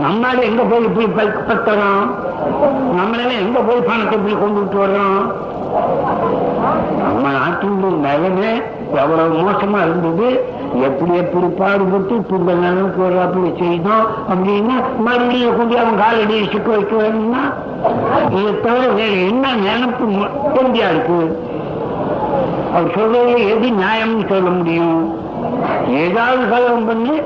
நம்மளால 0.04 0.42
எங்க 0.42 0.62
போய் 0.62 0.84
இப்படி 0.84 1.06
ப- 1.06 1.44
பத்துறோம்? 1.48 2.04
நம்மளால 2.98 3.38
எங்க 3.40 3.60
போய் 3.60 3.80
பணத்தை 3.80 4.18
இப்படி 4.18 4.34
கொண்டுட்டு 4.34 4.86
வர்றோம்? 4.86 5.32
நம்ம 7.02 7.28
நாட்டினுடைய 7.28 7.96
நிலைமை 7.96 8.62
எவ்வளவு 8.94 9.38
மோசமா 9.38 9.78
இருந்தது? 9.78 10.54
எப்படி 10.74 11.14
எப்படி 11.16 11.46
பாடுபட்டு 11.46 12.16
இப்ப 12.16 12.36
இந்த 12.36 12.52
ஒரு 12.98 13.20
அப்படி 13.20 13.52
செய்தோம் 13.58 14.06
அப்படின்னா 14.30 14.98
மறுபடியும் 14.98 15.56
கொண்டு 15.56 15.78
அவன் 15.78 15.98
காலடி 15.98 16.48
சிக்க 16.52 16.70
வைக்க 16.70 16.96
வேணும்னா 16.96 17.52
இதை 18.30 18.60
தவிர 18.60 18.86
வேற 18.88 19.12
என்ன 19.12 19.54
நினைப்பு 19.54 20.04
ம- 20.04 20.64
இந்தியா 20.64 20.88
இருக்கு? 20.88 21.40
அவர் 22.76 22.94
சொல்றதுல 22.96 23.38
எது 23.48 23.68
நியாயம்னு 23.68 24.28
சொல்ல 24.28 24.50
முடியும்? 24.50 25.18
ஏதாவது 25.88 26.48
கலகம் 26.48 26.86
பண்ணி 26.86 27.20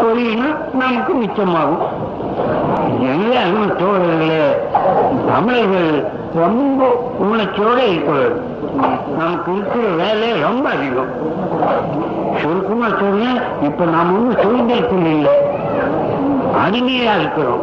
சொல்லினா 0.00 0.46
நமக்கு 0.72 1.12
மிச்சமாகும். 1.12 1.84
எனவே 3.00 3.36
அருமை 3.36 3.68
தோழர்களே 3.68 4.42
தமிழர்கள் 5.32 6.04
ரொம்ப 6.34 6.80
உணர்ச்சியோட 7.20 7.76
இருக்கிறது. 7.76 8.40
நமக்கு 9.18 9.52
இருக்கிற 9.52 9.84
வேலை 10.02 10.40
ரொம்ப 10.40 10.68
அதிகம். 10.68 11.12
சுருக்கமா 12.40 12.88
சொன்னேன் 13.00 13.40
இப்ப 13.62 13.84
நாம 13.84 14.12
ஒன்றும் 14.12 14.42
சுதந்திரத்தில் 14.42 15.06
இல்லை. 15.06 15.32
அடிமையா 16.64 17.14
இருக்கிறோம். 17.20 17.62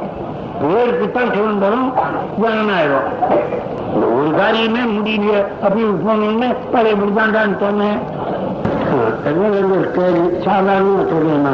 பேருக்குத்தான் 0.62 1.34
சுதந்திரம் 1.34 1.94
ஜனநாயகம். 2.42 3.10
காரியமே 4.48 4.84
முடியல. 4.96 5.38
அப்படின்னு 5.64 5.96
போனோம்னு 6.08 6.56
பழையபடி 6.72 7.12
தாண்டான்னு 7.12 7.60
சொன்னேன். 7.60 8.00
ஒரு 9.72 9.92
கேள்வி? 9.96 10.44
சாதாரண 10.44 11.02
சொல்லுமா 11.12 11.54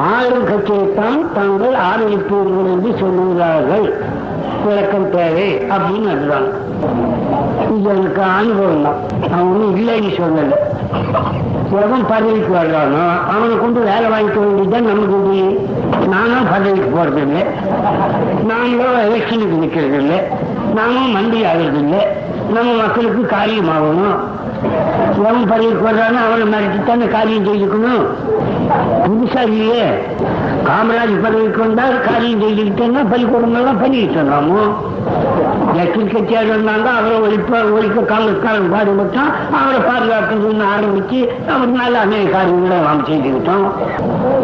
ஆளும் 0.00 0.46
கட்சியைத்தான் 0.46 1.32
தாங்கள் 1.34 1.74
ஆதரிப்பீர்கள் 1.88 2.70
என்று 2.72 2.90
சொல்லுகிறார்கள். 3.00 3.86
விளக்கம் 4.64 5.10
தேவை 5.10 5.54
அப்படின்னு 5.54 6.10
அதுதான். 6.10 6.48
இது 7.76 7.88
எனக்கு 7.96 8.22
அனுபவம் 8.22 8.82
தான். 8.82 9.28
நான் 9.30 9.40
ஒன்றும் 9.40 9.76
இல்லைன்னு 9.76 10.12
சொல்லலை. 10.20 10.58
எவன் 11.82 12.06
பதவிக்கு 12.06 12.54
வர்றானோ 12.54 13.04
அவனை 13.34 13.58
கொண்டு 13.58 13.80
வேலை 13.80 14.06
வாங்கிக்க 14.10 14.38
வேண்டியதுதான் 14.38 14.86
நமக்கு 14.86 15.36
இது. 15.36 15.68
நானும் 16.08 16.50
பதவிக்கு 16.50 16.90
போறது 16.98 17.16
இல்லை 17.16 17.42
நாங்களும் 18.46 19.00
எலெக்ஷனுக்கு 19.08 19.58
நிற்கிறது 19.58 19.96
இல்லை 19.96 20.18
நாமும் 20.74 21.10
மந்திரி 21.10 21.44
ஆகிறது 21.44 21.78
இல்லை 21.78 22.02
நம்ம 22.50 22.72
மக்களுக்கு 22.82 23.36
காரியமாகணும் 23.36 24.16
எவன் 25.18 25.48
பதவிக்கு 25.48 25.88
வர்றானோ 25.88 26.20
அவனை 26.26 26.44
மிரட்டித்தானே 26.46 27.08
காரியம் 27.08 27.46
செய்துக்கணும். 27.46 28.04
புதுசா 29.04 29.40
இல்லையே. 29.42 29.84
காமராஜ் 30.66 31.22
பதவிக்கு 31.22 31.60
வந்தால் 31.60 32.00
காரியம் 32.00 32.42
செய்துக்கிட்டேன்னா 32.42 33.02
பள்ளிக்கூடங்கள்லாம் 33.12 33.82
பண்ணிக்கிட்டோம் 33.82 34.30
நாமும் 34.32 34.72
எலெக்ஷன் 35.72 36.12
கட்சியாக 36.12 36.50
இருந்தாங்க 36.50 36.88
அவரை 36.94 37.16
ஒழிப்ப 37.24 37.60
ஒழிக்க 37.74 38.00
காங்கிரஸ்காரன் 38.04 38.72
பாடுபட்டான் 38.72 39.32
அவரை 39.58 39.80
பாதுகாக்கிறதுன்னு 39.82 40.66
ஆரம்பிச்சு 40.72 41.20
அவர் 41.50 41.76
நல்ல 41.76 41.94
அநேக 42.00 42.26
காரியங்களை 42.30 42.78
நாம் 42.80 43.06
செய்துக்கிட்டோம் 43.06 43.66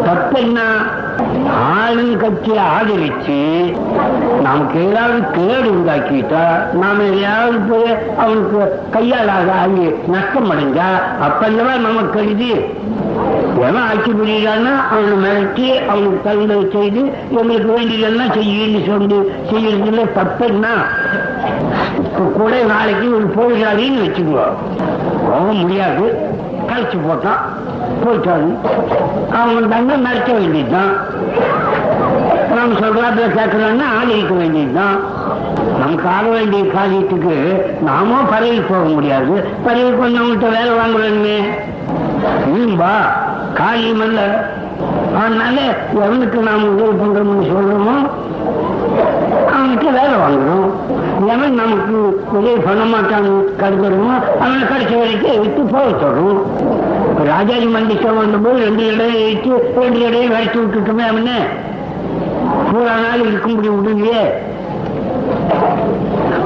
தப்பென்ன 0.05 0.59
ஆளுங்கட்சியை 1.73 2.63
ஆதரிச்சு 2.73 3.39
நமக்கு 4.41 4.77
ஏதாவது 4.81 5.19
கேடு 5.37 5.67
உண்டாக்கிட்டா 5.71 6.43
நாம 6.81 7.05
ஏதாவது 7.17 7.59
போய் 7.69 7.91
அவனுக்கு 8.17 8.61
கையாளாக 8.91 9.49
ஆகி 9.57 9.85
நஷ்டம் 10.07 10.51
அடைஞ்சா 10.51 10.89
அப்பல்லவா 11.27 11.75
நமக்கு 11.79 12.15
கருதி 12.17 12.51
எவன் 13.59 13.75
ஆட்சி 13.75 14.11
புரியுறான்னா 14.11 14.89
அவனை 14.89 15.23
மிரட்டி 15.23 15.85
அவனுக்கு 15.85 16.29
தகுந்ததை 16.29 16.71
செய்து 16.71 17.13
எங்களுக்கு 17.29 17.73
வேண்டியதெல்லாம் 17.73 18.27
செய்யுன்னு 18.27 18.85
சொல்லி 18.85 19.31
செய்யறதுல 19.51 20.05
தப்புன்னா 20.15 20.69
இப்ப 22.03 22.19
கூட 22.19 22.63
நாளைக்கு 22.63 23.15
ஒரு 23.15 23.27
போயிடாதின்னு 23.27 23.75
வச்சுக்கோ. 23.75 24.43
போக 25.29 25.39
முடியாது. 25.39 26.29
கழிச்சு 26.67 26.95
போட்டான். 26.95 27.39
போயிட்டாரு. 28.05 28.57
அவன் 29.33 29.69
தங்க 29.69 29.95
மிரட்ட 29.95 30.31
வேண்டியதுதான். 30.31 30.97
நம்ம 32.55 32.79
சொல்றாப்புல 32.79 33.13
கேட்கறான்னா 33.13 34.01
ஆதரிக்க 34.01 34.33
வேண்டியதுதான். 34.33 34.99
நமக்கு 35.79 36.09
ஆக 36.09 36.27
வேண்டிய 36.27 36.63
காரியத்துக்கு 36.63 37.63
நாமும் 37.81 38.25
பறவைக்கு 38.25 38.65
போக 38.69 38.83
முடியாது. 38.83 39.43
பதவிக்கு 39.65 40.07
வந்தவங்கள்ட்ட 40.07 40.37
வேலை 40.37 40.69
வாங்க 40.69 40.97
வேணுமே 40.97 41.39
காரியம் 43.53 43.99
அல்ல. 43.99 44.21
அதனால 45.19 45.57
எவனுக்கு 45.93 46.39
நாம் 46.47 46.65
உதவி 46.71 46.95
பண்றோம்னு 47.01 47.45
சொல்றோமோ 47.51 47.95
அவனுக்கு 49.53 49.87
வேலை 49.91 50.15
வாங்கணும். 50.23 50.69
எவன் 51.33 51.53
நமக்கு 51.53 51.95
உதவி 52.31 52.59
பண்ண 52.65 52.83
மாட்டான்னு 52.83 53.33
கருதுறோமோ 53.61 54.15
அவனை 54.39 54.67
கடைசி 54.67 54.95
வரைக்கும் 54.95 55.39
விட்டு 55.39 55.61
போக 55.63 55.87
சொல்றோம். 56.03 56.41
ராஜாஜி 57.31 57.67
மந்திஷம் 57.75 58.17
வந்தபோது 58.17 58.63
ரெண்டு 58.63 58.93
இடையை 58.93 59.23
வைத்து 59.23 59.81
ரெண்டு 59.81 59.99
இடையை 59.99 60.29
வரைச்சு 60.29 60.59
விட்டுட்டுமே 60.63 61.05
அவனு. 61.11 61.37
பூரா 62.71 62.95
நாள் 62.95 63.25
இருக்க 63.27 63.47
முடியும் 63.47 63.79
முடியலையே 63.79 64.21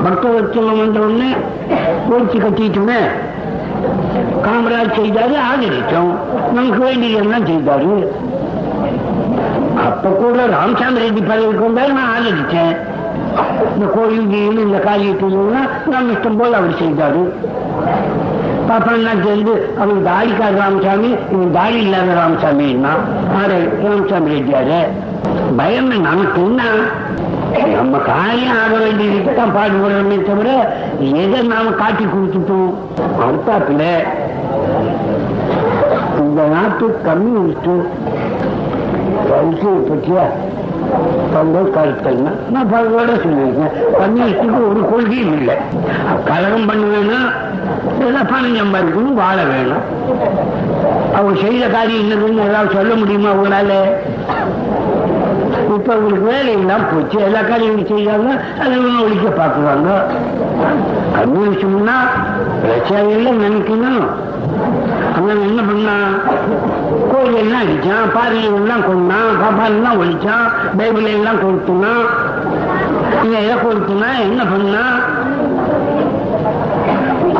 பக்தவச்சலம் 0.05 0.79
வந்த 0.79 0.99
உடனே 0.99 1.31
ஒழிச்சு 2.09 2.37
கட்டிட்டுமே. 2.43 3.01
காமராஜ் 4.45 4.97
செய்தாரு 4.99 5.35
ஆதரித்தோம் 5.49 6.11
நமக்கு 6.55 6.81
வேண்டியதெல்லாம் 6.85 7.47
செய்தாரு. 7.51 7.91
அப்ப 9.87 10.09
கூட 10.21 10.45
ராமசாமி 10.55 11.03
ரெட்டி 11.03 11.21
பதவிக்கு 11.29 11.67
வந்தாரு 11.67 11.91
நான் 11.99 12.13
ஆதரிச்சேன் 12.15 12.73
இந்த 13.73 13.85
கோயில் 13.95 14.59
இந்த 14.65 14.79
காரியத்தையும் 14.87 15.67
நம்ம 15.93 16.13
இஷ்டம் 16.15 16.39
போல 16.41 16.57
அவர் 16.61 16.81
செய்தாரு. 16.81 17.23
பாப்பா 18.69 18.91
சேர்ந்து 19.25 19.53
அவன் 19.81 20.05
தாடிக்கார 20.09 20.51
ராமசாமி 20.63 21.09
இவன் 21.33 21.55
தாடி 21.57 21.79
இல்லாத 21.85 22.11
ராமசாமின்னா 22.21 22.93
ஆறு 23.39 23.57
ராமசாமி 23.85 24.35
ரெட்டியாரு 24.35 24.81
பயம் 25.57 25.89
நமக்கு 26.09 26.41
என்ன? 26.49 26.61
நம்ம 27.75 27.97
காரியம் 27.97 28.57
ஆக 28.63 28.73
வேண்டியதுக்கு 28.83 29.31
தான் 29.39 29.55
பாடுபடுறோமே 29.55 30.17
தவிர 30.27 30.49
எதை 31.23 31.39
நாம 31.47 31.71
காட்டி 31.81 32.05
கொடுத்துட்டோம்? 32.05 32.71
அடுத்தாப்புல 33.25 33.83
இந்த 36.21 36.41
நாட்டு 36.53 36.85
கம்யூனிஸ்ட் 37.09 37.71
கருத்து 39.29 39.71
பற்றியா 39.89 40.25
பங்கு 41.33 41.61
கருத்தல்னா 41.75 42.31
நான் 42.53 42.71
பலரோட 42.71 43.11
சொல்லியிருக்கேன். 43.23 43.75
கம்யூனிஸ்டுக்கு 44.01 44.59
ஒரு 44.69 44.81
கொள்கையும் 44.91 45.35
இல்லை. 45.37 45.55
கழகம் 46.29 46.67
பண்ண 46.69 46.85
வேணும் 46.93 47.29
பணம் 48.31 48.57
சம்பாதிக்கணும் 48.59 49.19
வாழ 49.21 49.37
வேணும். 49.51 49.83
அவங்க 51.15 51.35
செய்த 51.43 51.67
காரியம் 51.75 52.03
என்னதுன்னு 52.05 52.47
ஏதாவது 52.47 52.75
சொல்ல 52.77 52.93
முடியுமா 53.01 53.29
உங்களால? 53.39 53.73
இப்ப 55.75 55.95
உங்களுக்கு 55.95 56.25
வேலையெல்லாம் 56.31 56.85
போச்சு. 56.91 57.17
எல்லா 57.27 57.41
காரியங்களும் 57.49 57.91
செய்யாங்க 57.91 58.29
அதை 58.61 58.73
இவங்க 58.79 59.03
ஒழிக்க 59.05 59.27
பார்க்குறாங்க. 59.41 59.89
கம்யூனிஸ்ட்னா 61.17 61.97
இல்லை 63.15 63.31
நினைக்கணும். 63.43 64.03
அவன் 65.17 65.45
என்ன 65.47 65.61
பண்ணான் 65.69 66.13
கோயில் 67.11 67.39
எல்லாம் 67.43 67.63
அடிச்சான் 67.63 68.11
பாதையை 68.15 68.49
எல்லாம் 68.59 68.85
கொண்டான் 68.87 69.31
பாப்பா 69.41 69.65
எல்லாம் 69.73 69.99
ஒழிச்சான் 70.01 70.45
பைபிள் 70.77 71.13
எல்லாம் 71.17 71.41
கொடுத்துனான். 71.43 72.05
இதை 73.25 73.37
எதை 73.45 73.55
கொடுத்துனா 73.63 74.09
என்ன 74.27 74.41
பண்ணான் 74.51 74.97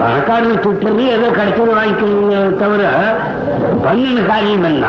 பணக்காரன் 0.01 0.63
திட்டுறது 0.63 1.03
ஏதோ 1.15 1.27
கிடைச்சது 1.37 1.71
வாங்கிக்கணுங்க 1.77 2.37
தவிர 2.61 2.83
பண்ணின 3.83 4.23
காரியம் 4.29 4.67
என்ன? 4.71 4.87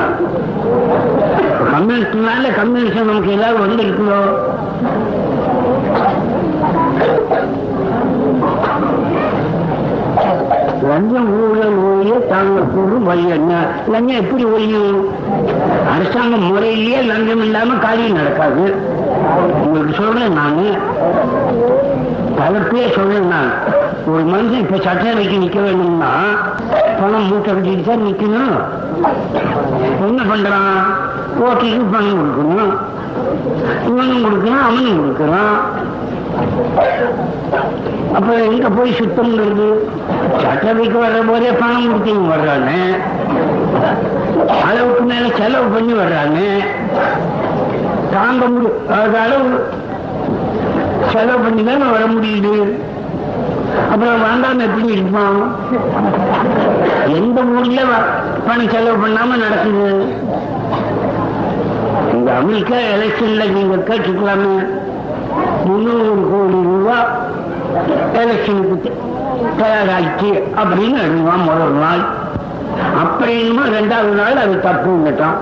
கம்யூனிஸ்ட்னால 1.73 2.55
கம்யூனிஸ்ட் 2.61 3.11
நமக்கு 3.11 3.33
எல்லாரும் 3.37 3.65
வந்திருக்குதோ? 3.67 4.21
லஞ்சம் 10.89 11.29
ஊழல் 11.41 11.77
ஒழிய 12.03 12.19
தாங்கள் 12.19 12.71
கூறும் 12.75 13.05
வழி 13.05 13.29
என்ன? 13.29 13.67
லஞ்சம் 13.91 14.17
எப்படி 14.17 14.45
ஒழியும் 14.45 15.05
அரசாங்க 15.93 16.37
முறையிலேயே 16.37 17.01
லஞ்சம் 17.01 17.41
இல்லாம 17.41 17.75
காரியம் 17.75 18.13
நடக்காது. 18.13 18.75
உங்களுக்கு 19.65 19.95
சொல்றேன் 19.95 20.33
நானு. 20.33 20.67
தலைப்பே 22.39 22.93
சொல்றேன் 22.93 23.29
நான். 23.29 23.53
ஒரு 24.07 24.23
மனுஷன் 24.25 24.59
இப்ப 24.59 24.77
சட்டசபைக்கு 24.77 25.39
நிக்க 25.39 25.63
வேணும்னா 25.63 26.11
பணம் 27.01 27.29
மூட்டை 27.29 27.53
கட்டிட்டு 27.53 27.87
தான் 27.87 28.05
நிக்கணும். 28.07 28.57
என்ன 30.07 30.23
பண்றான்? 30.23 30.83
ஓட்டுக்கு 31.45 31.83
பணம் 31.93 32.21
கொடுக்கணும். 32.21 32.75
இவனும் 33.89 34.25
கொடுக்கணும் 34.25 34.63
அவனும் 34.63 35.01
கொடுக்கறான். 35.01 35.59
அப்ப 38.17 38.31
எங்க 38.49 38.67
போய் 38.77 38.99
சுத்தம்ங்கிறது? 39.01 39.67
சட்டவைக்கு 40.43 40.99
வர்ற 41.05 41.21
போதே 41.29 41.51
பணம் 41.61 41.87
கொடுத்தீங்க 41.87 42.27
வர்றாங்க 42.35 42.71
அளவுக்கு 44.69 45.03
மேல 45.11 45.25
செலவு 45.41 45.67
பண்ணி 45.75 45.95
வர்றாங்க 46.01 46.39
தாங்க 48.15 48.43
முடியும் 48.55 49.17
அளவு 49.25 49.51
செலவு 51.13 51.41
பண்ணி 51.45 51.63
தானே 51.69 51.87
வர 51.95 52.05
முடியுது. 52.15 52.55
அப்புறம் 53.93 54.23
வேண்டாம் 54.27 54.65
எப்படி 54.67 54.89
இருப்பான் 54.97 55.39
எந்த 57.19 57.41
ஊர்ல 57.57 57.81
பணம் 58.47 58.73
செலவு 58.75 58.97
பண்ணாம 59.05 59.37
நடக்குது? 59.45 59.89
இந்த 62.15 62.29
அமெரிக்கா 62.43 62.79
எலெக்ஷன்ல 62.95 63.45
நீங்க 63.57 63.77
கேட்டுக்கலாமே. 63.91 64.55
முந்நூறு 65.67 66.15
கோடி 66.31 66.59
ரூபா 66.69 66.97
எலெக்ஷனுக்கு 68.23 68.91
தயாராகிச்சு 69.61 70.31
அப்படின்னு 70.63 70.99
அறிவான் 71.05 71.47
முதல் 71.49 71.77
நாள். 71.85 72.03
அப்படின்னு 73.03 73.63
ரெண்டாவது 73.77 74.13
நாள் 74.21 74.43
அது 74.45 74.55
தப்புங்கட்டான் 74.65 75.39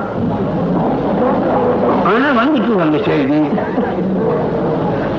ஆனா 2.11 2.29
வந்துட்டு 2.41 2.75
வந்த 2.75 2.99
செய்தி. 3.07 3.41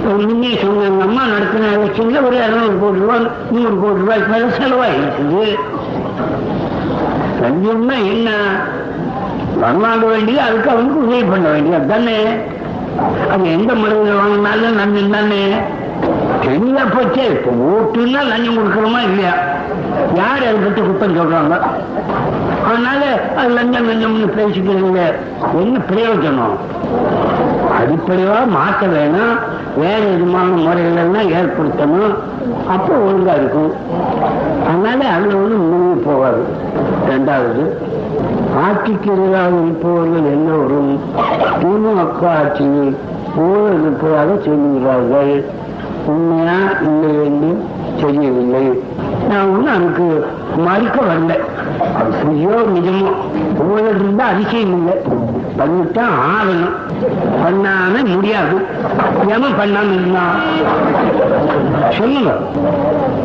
முன்னே 0.05 0.57
சொன்ன 0.61 1.03
அம்மா 1.03 1.23
நடத்தின 1.25 1.67
எலெக்ஷன்ல 1.75 2.25
ஒரு 2.25 2.35
இருநூறு 2.35 2.79
கோடி 2.79 2.99
ரூபாய் 2.99 3.27
நூறு 3.51 3.75
கோடி 3.81 3.99
ரூபாய்க்கு 3.99 4.31
மேல 4.31 4.45
செலவாயிருக்குது 4.59 5.43
லஞ்சம்னா 7.41 7.95
என்ன? 8.13 8.29
வாங்க 9.59 10.05
வேண்டியது 10.05 10.41
அதுக்கு 10.47 10.69
அவனுக்கு 10.69 11.07
உதவி 11.07 11.23
பண்ண 11.23 11.49
வேண்டியது. 11.49 11.87
தானே 11.87 12.17
அது 13.31 13.51
எந்த 13.51 13.73
முறையில் 13.73 14.19
வாங்கினாலும் 14.21 14.79
நம்ம 14.79 15.17
தானே? 15.17 15.43
என்ன 16.43 16.83
போச்சே 16.83 17.23
இப்போ 17.31 17.51
ஓட்டுன்னா 17.51 18.21
லஞ்சம் 18.27 18.57
கொடுக்கணுமா 18.57 18.99
இல்லையா? 19.03 19.33
யார் 20.15 20.45
அதை 20.45 20.53
பற்றி 20.53 20.81
குத்தம் 20.81 21.17
சொல்றாங்க? 21.17 21.59
அதனால 22.65 23.01
அது 23.37 23.49
லஞ்சம் 23.49 23.89
லஞ்சம்னு 23.89 24.29
பேசிக்கிறீங்க 24.37 25.01
என்ன 25.59 25.79
பிரயோஜனம்? 25.91 26.57
அடிப்படையா 27.79 28.47
மாற்ற 28.47 28.87
வேணும். 28.87 29.35
வேற 29.77 29.99
விதமான 29.99 30.49
முறைகளெல்லாம் 30.55 31.29
ஏற்படுத்தணும். 31.39 32.13
அப்போ 32.69 32.93
ஒழுங்கா 32.93 33.33
இருக்கும். 33.33 33.73
அதனால 34.67 35.05
அதுல 35.05 35.35
வந்து 35.35 35.55
முழுங்கி 35.55 36.01
போகாது. 36.05 36.45
ரெண்டாவது 37.09 37.63
ஆட்சிக்கு 38.65 39.11
எதிராக 39.11 39.47
இருப்பவர்கள் 39.47 40.31
எல்லோரும் 40.31 40.99
திமுக 41.61 42.27
ஆட்சியில் 42.27 42.97
போல 43.35 43.69
இருப்பதாக 43.73 44.31
சொல்லுகிறார்கள். 44.45 45.45
உண்மையா 46.05 46.59
இல்லை 46.81 47.25
என்று 47.25 47.65
தெரியவில்லை. 48.01 48.83
நான் 49.29 49.49
ஒன்றும் 49.49 49.75
அதுக்கு 49.75 50.27
மறுக்க 50.57 51.01
வரல. 51.01 51.39
அது 51.97 52.11
பொய்யோ 52.23 52.77
நிஜமோ? 52.77 53.11
ஊழல் 53.69 53.95
இருந்தா 53.95 54.25
அதிசயம் 54.25 54.77
இல்லை. 54.77 54.93
பண்ணித்தான் 55.57 56.09
ஆகணும். 56.09 56.75
பண்ணாம 57.43 58.15
முடியாது. 58.15 58.55
ஏன் 59.29 59.43
பண்ணாம 59.43 59.93
இருந்தா? 59.93 60.21
சொல்லுங்க. 61.89 62.37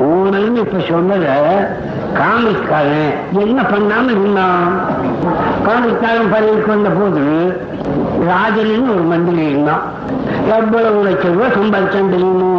ஊழல்னு 0.01 0.57
இப்ப 0.57 0.78
சொன்னத 0.78 1.24
காங்கிரஸ்காரன் 2.15 3.39
என்ன 3.39 3.62
பண்ணாம 3.62 4.05
இருந்தான் 4.05 4.81
காங்கிரஸ்காரன் 5.66 6.31
பதவிக்கு 6.31 6.66
வந்த 6.66 6.89
போது 6.89 7.57
ராஜன் 8.27 8.89
ஒரு 8.89 9.03
மந்திரி 9.03 9.48
இருந்தான். 9.48 9.81
எவ்வளவு 10.59 11.03
லட்சம் 11.03 11.32
ரூபாய் 11.32 11.51
சம்பாதிச்சான் 11.51 12.11
தெரியுமோ? 12.11 12.55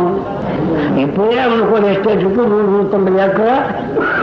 இப்பவே 0.96 1.40
அவனுக்கு 1.40 1.72
ஒரு 1.72 1.88
எஸ்டேட் 1.88 2.20
இருக்கு 2.20 2.46
நூறு 2.46 2.68
நூத்தம்பது 2.76 3.18
ஏக்கர் 3.18 3.76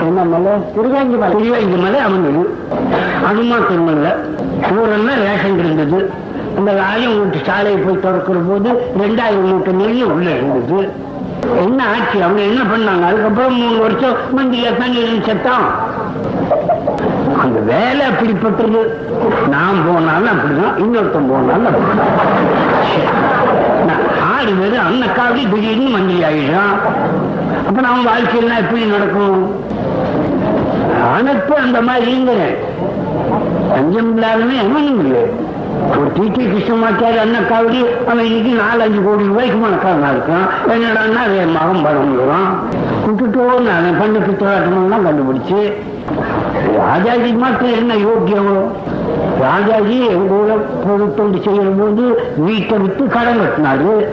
என்ன 0.07 0.25
மலை? 0.25 0.53
திருவாங்கி 0.75 1.17
மலை. 1.17 1.37
திருவாங்கி 1.37 1.77
மலை 1.77 1.99
அவனுக்கு 1.99 2.59
அது 3.27 3.43
மாத்திரம் 3.43 3.89
இல்ல 3.89 4.17
ஊரெல்லாம் 4.81 5.19
ரேஷன் 5.19 5.59
இருந்தது. 5.59 6.11
அந்த 6.59 6.73
ராஜன் 6.73 7.19
வீட்டு 7.19 7.45
சாலையை 7.47 7.81
போய் 7.81 8.01
திறக்கிற 8.01 8.39
போது 8.39 8.71
ரெண்டாயிரம் 8.99 9.45
மூட்டை 9.45 9.73
நெல் 9.73 10.05
உள்ள 10.05 10.31
இருந்தது. 10.31 10.93
என்ன 11.61 11.85
ஆச்சு? 11.85 12.23
அவங்க 12.23 12.43
என்ன 12.43 12.63
பண்ணாங்க? 12.63 13.07
அதுக்கப்புறம் 13.07 13.55
மூணு 13.55 13.79
வருஷம் 13.79 14.15
மந்திரியா 14.37 14.77
தான் 14.77 14.93
செத்தான். 15.29 15.67
அந்த 17.43 17.61
வேலை 17.61 18.07
அப்படிப்பட்டது. 18.07 18.93
நான் 19.49 19.85
போனாலும் 19.87 20.29
அப்படிதான். 20.29 20.77
இன்னொருத்தன் 20.79 21.29
போனாலும் 21.29 21.67
அப்படிதான். 21.67 22.13
ஆறு 24.35 24.53
பேர் 24.59 24.77
அன்னக்காவடி 24.89 25.43
திடீர்னு 25.53 25.91
மந்திரி 25.97 26.21
ஆயிடும் 26.29 26.75
அப்ப 27.69 27.79
நம்ம 27.81 28.05
வாழ்க்கையெல்லாம் 28.11 28.63
எப்படி 28.63 28.85
நடக்கும்? 28.85 29.41
அனுப்பு 31.17 31.55
அந்த 31.65 31.79
மாதிரி 31.89 32.11
இருந்தேன் 32.11 32.55
பஞ்சம் 33.73 34.11
இல்லாதவன் 34.15 34.63
எவனும் 34.65 35.01
இல்லை. 35.05 35.23
ஒரு 35.99 36.09
டிடி 36.17 36.43
கிருஷ்ணமாச்சாரி 36.51 37.19
அன்னக்காவடி 37.25 37.81
அவன் 38.11 38.27
இன்னைக்கு 38.29 38.53
நாலஞ்சு 38.63 39.01
கோடி 39.05 39.25
ரூபாய்க்கு 39.31 39.59
மணக்காரனா 39.65 40.11
இருக்கான். 40.15 40.47
என்னடான்னா 40.75 41.23
அவன் 41.25 41.85
மகம் 41.85 42.13
விடுறான் 42.13 42.51
விட்டுட்டோ 43.07 43.45
நான் 43.69 43.99
பண்ணு 44.01 44.19
பித்தலாட்டமெல்லாம் 44.27 45.07
கண்டுபிடிச்சு 45.09 45.61
ராஜாஜி 46.77 47.33
மாத்திரம் 47.33 47.75
என்ன 47.75 47.95
யோக்கியம்? 47.95 48.73
ராஜாஜி 49.41 50.07
எங்க 50.07 50.35
ஊர 50.35 50.57
பொருத்தொண்டு 50.87 51.39
செய்யற 51.39 51.79
போது 51.79 52.33
வீட்டை 52.37 52.79
விட்டு 52.79 53.07
கடன் 53.07 53.41
கட்டினாரு. 53.41 54.07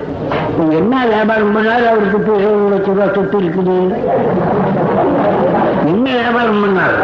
என்ன 0.71 1.05
வியாபாரம் 1.05 1.57
பண்ணாரு? 1.57 1.87
அவருக்கு 1.87 2.33
ஏழு 2.35 2.67
லட்சம் 2.69 2.93
ரூபாய் 2.93 3.13
சொத்து 3.15 3.39
இருக்குது. 3.39 3.93
என்ன 5.85 6.09
வியாபாரம் 6.11 6.63
பண்ணாரு? 6.63 6.99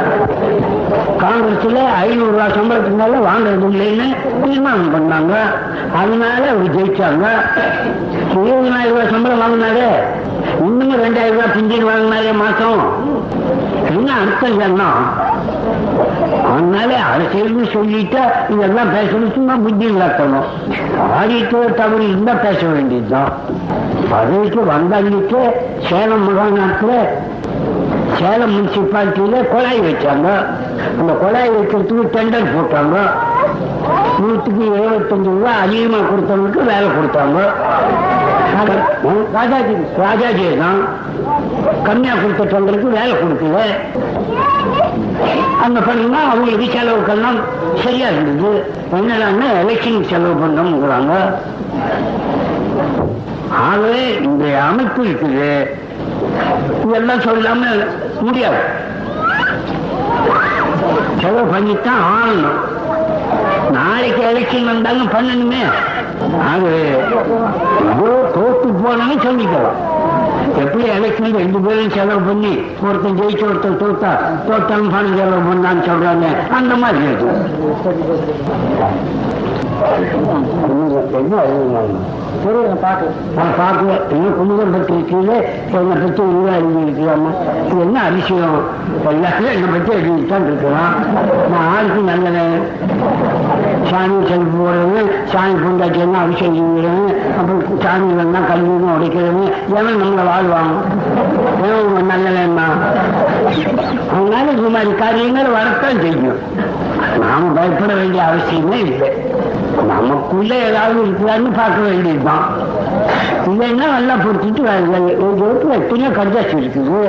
காங்கிரஸ்ல 1.23 1.85
ஐநூறு 1.85 2.31
ரூபாய் 2.31 2.49
சம்பளத்துக்கு 2.49 2.97
மேல 2.97 3.17
வாங்குறது 3.17 3.67
இல்லைன்னு 3.69 4.15
தீர்மானம் 4.43 4.93
பண்ணாங்க. 4.93 5.33
அதனால 5.95 6.49
அவர் 6.49 6.75
ஜெயிச்சாங்க. 6.75 7.25
இருபதாயிரம் 8.33 8.87
ரூபாய் 8.87 9.09
சம்பளம் 9.09 9.41
வாங்கினாரு. 9.41 9.89
இன்னும் 10.59 10.91
ரெண்டாயிரம் 10.91 11.29
ரூபாய் 11.29 11.53
பிஞ்சின் 11.55 11.87
வாங்கினாரே 11.87 12.33
மாசம். 12.37 12.79
என்ன 13.95 14.09
அர்த்தம் 14.21 14.59
சொன்னோம் 14.61 15.01
அதனால 16.51 16.91
அரசியல்னு 17.11 17.65
சொல்லிட்டா 17.75 18.23
இதெல்லாம் 18.53 18.91
பேசணும் 18.95 19.33
சும்மா 19.37 19.55
புத்தி 19.63 19.85
இல்லாக்கணும் 19.91 20.47
ஆடிட்டு 21.17 21.59
தவறு 21.79 22.03
இருந்தா 22.11 22.33
பேச 22.45 22.59
வேண்டியதுதான். 22.75 23.31
பதவிக்கு 24.11 24.61
வந்தாங்களுக்கு 24.73 25.41
சேலம் 25.87 26.25
மாகாணத்துல 26.27 26.93
சேலம் 28.19 28.53
முனிசிபாலிட்டியில 28.55 29.39
குழாய் 29.53 29.81
வச்சாங்க. 29.87 30.27
அந்த 30.99 31.11
குழாய் 31.23 31.53
வைக்கிறதுக்கு 31.55 32.05
டெண்டர் 32.15 32.53
போட்டாங்க. 32.55 32.95
நூற்றுக்கு 34.21 34.65
எழுபத்தஞ்சு 34.77 35.29
ரூபாய் 35.35 35.61
அதிகமா 35.65 35.99
கொடுத்தவங்களுக்கு 36.11 36.63
வேலை 36.71 36.87
கொடுத்தாங்க. 36.97 37.39
ராஜாஜி. 39.37 39.75
ராஜாஜி 40.05 40.45
தான். 40.63 40.81
கம்மியா 41.87 42.13
கொடுத்துட்டவங்களுக்கு 42.13 42.89
வேலை 42.97 43.13
கொடுக்கல. 43.21 43.59
அந்த 45.65 45.79
பண்ணா 45.87 46.19
அவங்களுக்கு 46.31 46.67
செலவுக்கெல்லாம் 46.75 47.39
சரியா 47.83 48.07
இருந்தது. 48.07 48.51
என்னடான்னா 48.99 49.47
எலெக்ஷன் 49.61 50.07
செலவு 50.11 50.35
பண்ணோம்ங்கிறாங்க 50.43 51.13
ஆகவே 53.67 54.03
இந்த 54.27 54.45
அமைப்பு 54.69 55.01
இருக்குது. 55.03 55.51
இதெல்லாம் 56.85 57.25
சொல்லாம 57.27 57.63
முடியாது. 58.19 58.61
செலவு 61.21 61.45
பண்ணித்தான் 61.53 62.01
ஆகணும். 62.15 62.59
நாளைக்கு 63.77 64.21
எலெக்ஷன் 64.31 64.71
வந்தாலும் 64.71 65.13
பண்ணணுமே. 65.15 65.63
ஆகவே 66.49 66.77
தோத்து 68.35 68.69
போனாலும் 68.83 69.25
சொல்லிக்கலாம். 69.25 69.77
எப்படி 70.57 70.85
எலெக்ஷன் 70.91 71.37
ரெண்டு 71.37 71.59
பேரும் 71.59 71.91
செலவு 71.91 72.21
பண்ணி 72.27 72.53
ஒருத்தன் 72.85 73.17
ஜெயிச்சு 73.19 73.45
ஒருத்தன் 73.47 73.79
தோத்தா 73.79 74.11
தோத்தாலும் 74.47 74.93
பணம் 74.95 75.17
செலவு 75.19 75.43
பண்ணான்னு 75.49 75.83
சொல்றாங்க 75.89 76.25
அந்த 76.51 76.75
மாதிரி 76.75 77.03
இருக்கு 77.09 77.33
என்ன 82.45 82.77
அறிவுமாங்க 82.89 83.05
நான் 83.37 83.53
பார்க்கல. 83.59 83.93
இன்னும் 84.15 84.35
குமுதம் 84.37 84.73
பற்றி 84.73 84.93
இருக்கீங்க 84.97 85.31
என்னை 85.77 85.95
பற்றி 86.03 86.21
இங்கே 86.33 86.51
எழுதி 86.59 86.81
இருக்கிறாமா 86.85 87.31
இது 87.67 87.79
என்ன 87.85 87.97
அதிசயம்? 88.09 88.59
எல்லாத்தையும் 89.11 89.53
என்னை 89.55 89.69
பற்றி 89.73 89.91
எழுதிட்டு 89.97 90.31
தான் 90.31 90.47
இருக்கிறான். 90.49 90.95
நான் 91.51 91.67
ஆளுக்கு 91.73 92.01
நல்லவன். 92.09 92.55
சாமி 93.89 94.17
செல்ஃபு 94.29 94.57
போடுறது 94.61 95.01
சாமி 95.31 95.53
பொண்டாட்டி 95.63 95.99
எல்லாம் 96.05 96.23
அபிஷேகம் 96.23 96.57
செய்கிறது 96.59 97.05
அப்புறம் 97.37 97.61
சாமி 97.83 98.09
வேணா 98.17 98.41
கல்வியும் 98.49 98.93
உடைக்கிறது. 98.95 99.45
எவன் 99.79 100.01
நம்மளை 100.03 100.25
வாழ்வாங்க 100.31 100.75
எவன் 101.67 102.11
நல்லவன்மா? 102.13 102.67
அதனால 104.15 104.45
இந்த 104.57 104.69
மாதிரி 104.75 104.91
காரியங்கள் 105.03 105.55
வரத்தான் 105.57 106.01
செய்யும். 106.05 106.41
நாம 107.21 107.49
பயப்பட 107.57 107.93
வேண்டிய 107.99 108.21
அவசியமே 108.29 108.77
இல்லை. 108.87 109.09
நமக்குள்ள 109.91 110.51
ஏதாவது 110.67 110.99
இருக்கிறான்னு 111.05 111.49
பார்க்க 111.59 111.79
வேண்டியது. 111.87 112.21
வேண்டியதுதான் 112.27 112.45
இல்லைன்னா 113.49 113.85
நல்லா 113.95 114.15
பொறுத்துட்டு 114.23 114.61
ஒரு 115.25 115.73
எத்தனையோ 115.77 116.09
கடிதாச்சு 116.17 116.55
இருக்குது. 116.61 116.99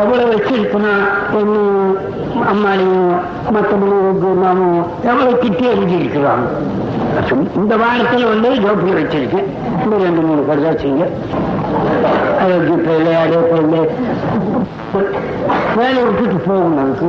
எவ்வளவு 0.00 0.32
வச்சிருக்கணும் 0.32 1.04
என்ன 1.40 1.56
அம்மாளையும் 2.52 3.12
மற்றபடி 3.54 4.34
நாமும் 4.42 4.80
எவ்வளவு 5.10 5.40
திட்டி 5.42 5.64
எழுதி 5.74 5.96
இருக்கிறாங்க. 6.00 6.46
இந்த 7.60 7.74
வாரத்தில் 7.82 8.30
வந்து 8.32 8.48
ஜோப்பில் 8.64 8.98
வச்சிருக்கேன் 9.00 9.48
இன்னும் 9.82 10.04
ரெண்டு 10.06 10.22
மூணு 10.26 10.42
கடிதாச்சுங்க 10.48 11.06
அயோக்கிய 12.42 12.76
பிள்ளை 12.86 13.14
அதே 13.22 13.38
பிள்ளை 13.52 13.80
வேலை 15.78 16.00
விட்டுட்டு 16.04 16.38
போகும் 16.46 16.78
நமக்கு 16.80 17.08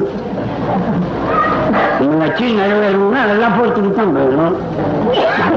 நம்ம 2.00 2.50
நிறைவேறணும்னா 2.60 3.22
அதெல்லாம் 3.26 3.56
பொறுத்துட்டு 3.58 3.92
தான் 4.00 4.16
போகணும். 4.18 4.56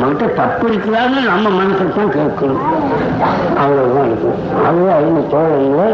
நம்மகிட்ட 0.01 0.27
தப்பு 0.41 0.65
இருக்குதான்னு 0.71 1.21
நம்ம 1.31 1.49
மனசை 1.59 1.87
தான் 1.99 2.15
கேட்கணும். 2.17 2.63
அவ்வளவுதான் 3.63 4.09
இருக்கும் 4.11 4.39
அதுவே 4.69 4.91
அவங்க 4.99 5.21
தோழர்களே 5.35 5.89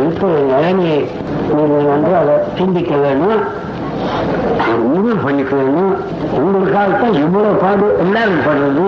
இருக்கிற 0.00 0.30
நிலைமையை 0.52 0.98
நீங்கள் 1.54 1.90
வந்து 1.94 2.12
அதை 2.20 2.34
சிந்திக்க 2.58 2.92
வேணும். 3.04 3.40
முடிவு 4.90 5.16
பண்ணிக்க 5.24 5.52
வேணும். 5.60 5.92
உங்களுக்காகத்தான் 6.40 7.18
இவ்வளவு 7.24 7.60
பாடு 7.62 7.86
எல்லாரும் 8.04 8.44
படுறது. 8.46 8.86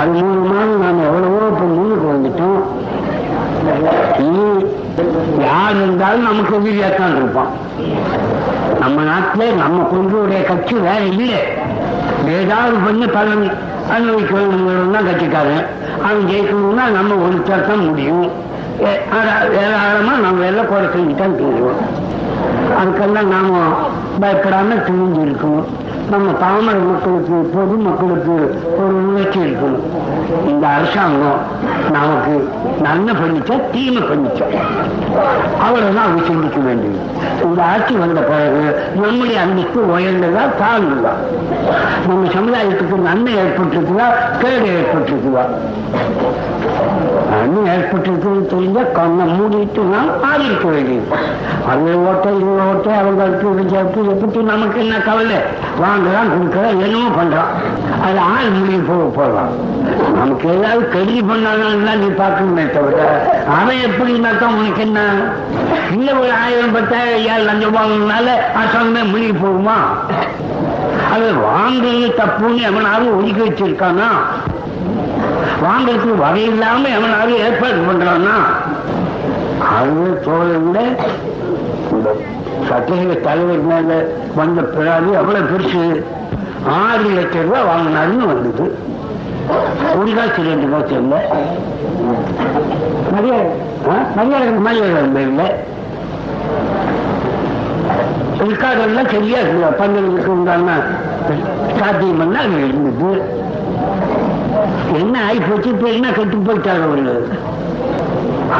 அது 0.00 0.12
மூலமாக 0.18 0.70
நாம் 0.82 1.06
எவ்வளவோ 1.08 1.40
இப்போ 1.52 1.66
முன்னுக்கு 1.76 2.06
வந்துட்டோம். 2.14 2.60
இனி 4.26 4.46
யார் 5.48 5.76
இருந்தாலும் 5.82 6.28
நமக்கு 6.28 6.52
எதிரியாத்தான் 6.58 7.16
இருப்பான். 7.20 7.52
நம்ம 8.82 9.02
நாட்டிலே 9.10 9.48
நம்ம 9.62 9.78
கொண்டுடைய 9.92 10.40
கட்சி 10.50 10.74
வேற 10.86 11.00
இல்லை. 11.12 11.40
ஏதாவது 12.38 12.76
பண்ணி 12.84 13.06
பலன் 13.16 13.44
அனுபவிக்க 13.94 14.32
வேணுங்கிறது 14.38 14.94
தான் 14.96 15.08
கட்சிக்காரன் 15.08 15.66
அவன் 16.06 16.28
ஜெயிக்கணும்னா 16.30 16.84
நம்ம 16.98 17.18
ஒழிச்சா 17.26 17.56
தான் 17.68 17.84
முடியும். 17.88 18.26
ஏராளமா 19.62 20.14
நம்ம 20.26 20.46
எல்லாம் 20.50 20.70
குறை 20.70 20.86
செஞ்சுதான் 20.94 21.36
தீருவோம். 21.40 21.82
அதுக்கெல்லாம் 22.80 23.32
நாம 23.36 23.60
பயப்படாம 24.20 24.76
துணிஞ்சு 24.86 25.20
இருக்கணும். 25.26 25.68
நம்ம 26.10 26.32
பாமர 26.32 26.76
மக்களுக்கு 26.90 27.36
பொது 27.54 27.74
மக்களுக்கு 27.86 28.34
ஒரு 28.80 28.94
உணர்ச்சி 29.08 29.38
இருக்கணும். 29.38 29.84
இந்த 30.48 30.66
அரசாங்கம் 30.66 31.40
நமக்கு 31.92 32.34
நன்மை 32.82 33.14
பண்ணிச்சா 33.14 33.56
தீமை 33.72 34.02
பண்ணிச்சா 34.02 34.46
அவ்வளவுதான் 35.64 36.04
அவங்க 36.04 36.22
சிந்திக்க 36.26 36.58
வேண்டியது. 36.58 37.00
இந்த 37.44 37.62
ஆட்சி 37.62 37.94
வந்த 37.94 38.20
பிறகு 38.20 38.64
நம்முடைய 39.02 39.40
அந்தஸ்து 39.40 39.80
உயர்ந்ததா 39.96 40.44
தாழ்ந்ததா? 40.62 41.12
நம்ம 42.08 42.28
சமுதாயத்துக்கு 42.36 42.98
நன்மை 43.08 43.32
ஏற்பட்டிருக்குதா 43.44 44.06
கேடு 44.38 44.68
ஏற்பட்டிருக்குதா? 44.78 45.44
நன்மை 47.30 47.60
ஏற்பட்டிருக்குன்னு 47.76 48.46
தெரிஞ்சா 48.46 48.82
கண்ணை 48.92 49.24
மூடிட்டு 49.36 49.82
நான் 49.92 50.10
ஆதரிக்க 50.30 50.66
வேண்டியது 50.68 51.06
அது 51.70 51.90
ஓட்ட 52.08 52.26
ஓட்ட 52.68 52.96
அவங்களுக்கு 52.96 53.48
விஜயப்பு 53.48 53.98
இதை 54.04 54.42
நமக்கு 54.42 54.80
என்ன 54.80 54.98
கவலை? 54.98 55.36
வாங்குறான் 55.82 56.32
கொடுக்கலாம் 56.32 56.80
என்னமோ 56.80 57.08
பண்றான் 57.08 57.50
அது 58.02 58.18
ஆள் 58.18 58.50
முடிவு 58.50 58.80
போக 58.80 59.04
போடலாம். 59.04 59.52
நமக்கு 60.14 60.48
ஏதாவது 60.48 60.88
கெடுதி 60.88 61.20
பண்ணாதான் 61.20 61.98
நீ 61.98 62.06
பார்க்கணுமே 62.06 62.70
தவிர 62.70 62.98
அவன் 63.58 63.76
எப்படின்னாக்கா 63.76 64.46
உனக்கு 64.58 64.80
என்ன? 64.80 65.00
இல்ல 65.92 66.12
ஒரு 66.12 66.32
ஆயிரம் 66.32 66.72
பத்தாயிரம் 66.72 67.14
ஐயாயிரம் 67.14 67.46
லஞ்சம் 67.46 67.76
வாங்கினால 67.76 68.28
அரசாங்கமே 68.60 69.10
முடிவு 69.10 69.46
போகுமா? 69.46 69.78
அது 71.12 71.32
வாங்குறது 71.34 72.14
தப்புன்னு 72.20 72.60
எவனாவது 72.60 73.16
ஒதுக்கி 73.16 73.40
வச்சிருக்கானா? 73.40 74.10
வாங்கறதுக்கு 75.64 76.16
வகை 76.16 76.42
இல்லாம 76.42 76.88
எவனாவது 76.88 77.38
ஏற்பாடு 77.38 77.74
பண்றானா? 77.74 78.36
அது 79.78 80.22
தோழர்கள 80.24 80.78
விட 81.90 82.08
சட்டசபை 82.68 83.16
தலைவர் 83.26 83.64
மேல 83.70 83.90
வந்த 84.38 84.62
பிறகு 84.74 85.10
எவ்வளவு 85.20 85.50
பெருசு. 85.52 85.82
ஆறு 86.78 87.08
லட்சம் 87.18 87.46
ரூபாய் 87.46 87.68
வாங்கினாருன்னு 87.72 88.26
வந்தது. 88.32 88.66
ஒரு 89.98 90.12
காசு 90.18 90.42
ரெண்டு 90.48 90.66
காசு 90.72 90.94
இல்லை 91.02 91.20
மரியாதை. 93.14 93.52
மரியாதை 94.16 94.50
மரியாதை 94.66 95.22
இல்லை 95.28 95.48
இருக்காதெல்லாம் 98.44 99.10
சரியா 99.14 99.40
இருக்கு 99.42 99.68
பங்களுக்கு 99.80 100.30
உண்டான 100.36 100.76
சாத்தியம் 101.78 102.20
பண்ணா 102.20 102.40
அது 102.46 102.56
இருந்தது. 102.68 103.10
என்ன 105.00 105.14
ஆகி 105.26 105.40
போச்சு 105.40 105.70
இப்ப 105.74 105.86
என்ன 105.96 106.08
கட்டு 106.16 106.38
போயிட்டாங்க 106.46 106.86
அவர்கள் 106.88 107.22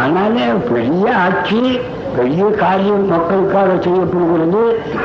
ஆனாலே 0.00 0.44
பெரிய 0.72 1.06
ஆட்சி. 1.24 1.62
பெரிய 2.16 2.44
காரியம் 2.62 3.04
மக்களுக்காக 3.08 3.70
செய்யப்படுகிறது. 3.80 4.62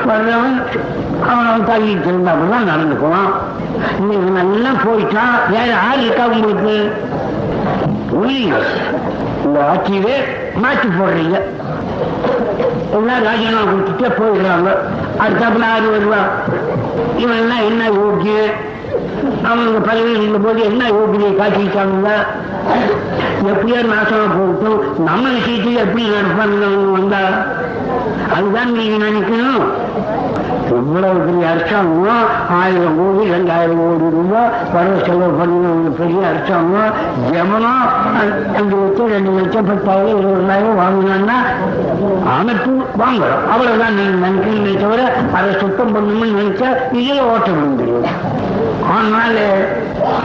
வர்றவன் 0.10 0.58
அவன் 1.30 1.48
அவன் 1.48 1.68
தாக்கிட்டு 1.70 2.10
இருந்தாப்பதான் 2.12 2.70
நடந்துக்குவான். 2.72 3.30
இன்னைக்கு 4.00 4.30
நல்லா 4.40 4.72
போயிட்டான் 4.86 5.36
வேற 5.50 5.66
யார் 5.66 6.04
இருக்கா 6.04 6.26
உங்களுக்கு? 6.28 6.76
புரியுங்க 8.12 8.60
இந்த 9.46 9.58
ஆட்சியவே 9.72 10.16
மாற்றி 10.64 10.88
போடுறீங்க. 10.88 11.38
எல்லாம் 12.98 13.24
ராஜினாமா 13.24 13.64
கொடுத்துட்டே 13.72 14.10
போயிடுறாங்க. 14.20 14.70
அடுத்தாப்புல 15.24 15.70
ஆறு 15.74 15.88
வருவான் 15.92 16.30
இவன் 17.18 17.40
எல்லாம் 17.44 17.66
என்ன 17.70 17.84
யோக்கிய 18.00 18.40
அவங்க 19.50 19.80
பதவி 19.80 20.12
இருந்த 20.12 20.38
போது 20.38 20.60
என்ன 20.64 20.84
யோகியை 20.90 21.32
காட்டிட்டாங்க 21.40 22.10
எப்படியோ 23.46 23.80
நாசமா 23.84 24.26
போகட்டும். 24.36 24.80
நம்ம 25.00 25.30
விஷயத்தில் 25.30 25.76
எப்படி 25.76 26.04
நடப்பாங்க 26.10 26.68
வந்தா? 26.98 27.22
அதுதான் 28.36 28.72
நீங்க 28.72 29.06
நினைக்கணும். 29.06 29.64
இவ்வளவு 30.78 31.20
பெரிய 31.20 31.50
அரசாங்கம் 31.50 32.24
ஆயிரம் 32.50 32.98
கோடி 32.98 33.32
ரெண்டாயிரம் 33.32 33.78
கோடி 33.82 34.10
ரூபாய் 34.16 34.50
வரவு 34.74 34.98
செலவு 35.06 35.30
பண்ணின 35.30 35.70
ஒரு 35.70 35.92
பெரிய 35.92 36.28
அரசாங்கம் 36.28 36.92
எவனோ 37.34 37.72
அஞ்சு 38.58 38.76
லட்சம் 38.76 39.08
ரெண்டு 39.08 39.32
லட்சம் 39.32 39.66
பத்தாயிரம் 39.66 40.20
இருபதாயிரம் 40.22 40.80
வாங்கினான்னா 40.82 41.38
அமைப்பு 42.38 42.72
வாங்குறோம் 43.04 43.46
அவ்வளவுதான் 43.52 43.96
நீங்க 43.96 44.28
நினைக்கிறீங்களே 44.28 44.76
தவிர 44.82 45.02
அதை 45.34 45.54
சுத்தம் 45.60 45.96
பண்ணணும்னு 45.96 46.42
நினைச்சா 46.42 46.70
இதே 46.92 47.20
ஓட்ட 47.22 47.50
விழுந்துடும் 47.50 48.10
ஆனால் 48.98 49.40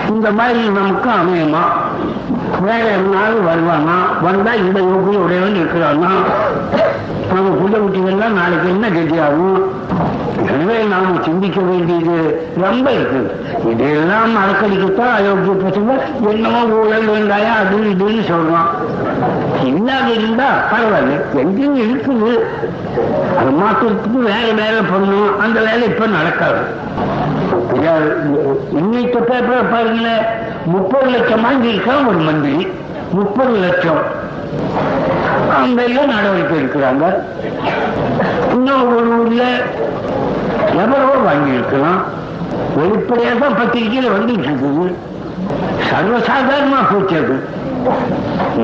இந்த 0.09 0.31
மாதிரி 0.31 0.69
நமக்கு 0.69 1.11
அமையுமா? 1.11 1.63
வேற 2.61 2.85
எவனாலும் 2.97 3.47
வருவானா? 3.49 3.97
வந்தா 4.23 4.53
இந்த 4.55 4.79
யோகி 4.81 5.17
உடையவன் 5.17 5.55
இருக்கிறானா? 5.55 6.11
நம்ம 7.33 7.51
புள்ள 7.51 7.77
குட்டிகள்லாம் 7.77 8.39
நாளைக்கு 8.39 8.69
என்ன 8.69 8.89
கதியாகும் 8.89 9.59
எனவே 10.47 10.83
நாம 10.83 11.21
சிந்திக்க 11.25 11.61
வேண்டியது 11.61 12.17
ரொம்ப 12.61 12.91
இருக்குது 12.91 13.31
இதெல்லாம் 13.71 14.37
மறக்கடிக்கத்தான் 14.37 15.15
அயோக்கிய 15.19 15.55
பசங்க 15.65 15.93
என்னமோ 16.31 16.63
ஊழல் 16.65 17.09
வேண்டாயா 17.09 17.53
அது 17.63 17.77
இதுன்னு 17.77 18.23
சொல்றோம் 18.29 18.69
இல்லாத 19.65 20.11
இருந்தா 20.11 20.49
பரவாயில்ல. 20.73 21.21
எங்கேயும் 21.35 21.77
இருக்குது. 21.77 22.33
அது 23.39 23.51
மாற்றத்துக்கு 23.51 24.19
வேற 24.19 24.53
வேலை 24.53 24.81
பண்ணணும். 24.81 25.39
அந்த 25.39 25.61
வேலை 25.61 25.89
இப்ப 25.89 26.07
நடக்காது. 26.07 26.63
இன்னைக்கு 27.75 29.19
பேப்பர் 29.19 29.71
பாருங்களேன் 29.71 30.25
முப்பது 30.65 31.07
லட்சம் 31.11 31.45
வாங்கியிருக்கான் 31.45 32.09
ஒரு 32.09 32.19
மந்திரி. 32.19 32.69
முப்பது 33.13 33.55
லட்சம். 33.57 34.03
அந்த 35.63 35.83
எல்லாம் 35.83 36.13
நடவடிக்கை 36.15 36.57
எடுக்கிறாங்க. 36.59 37.05
இன்னும் 38.53 38.97
ஒரு 38.97 39.21
ஊர்ல 39.21 39.45
எவ்வளவோ 40.83 41.15
வாங்கியிருக்கலாம். 41.29 42.03
வெளிப்படையாக 42.77 43.39
தான் 43.39 43.57
பத்திரிகையில 43.57 44.13
வந்துட்டு 44.17 44.47
இருக்குது. 44.49 44.93
சர்வசாதாரணமா 45.91 46.81
போச்சு 46.93 47.17
அது. 47.17 47.37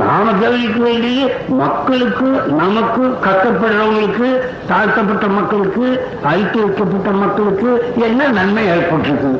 நாம 0.01 0.33
கவனிக்க 0.33 0.79
வேண்டிய 0.79 1.21
மக்களுக்கு 1.49 2.29
நமக்கு 2.61 3.03
கட்டப்படுறவங்களுக்கு 3.25 4.29
தாழ்த்தப்பட்ட 4.69 5.27
மக்களுக்கு 5.27 5.87
அழித்து 6.23 6.59
வைக்கப்பட்ட 6.65 7.11
மக்களுக்கு 7.11 7.71
என்ன 8.07 8.29
நன்மை 8.29 8.65
ஏற்பட்டிருக்கு? 8.69 9.33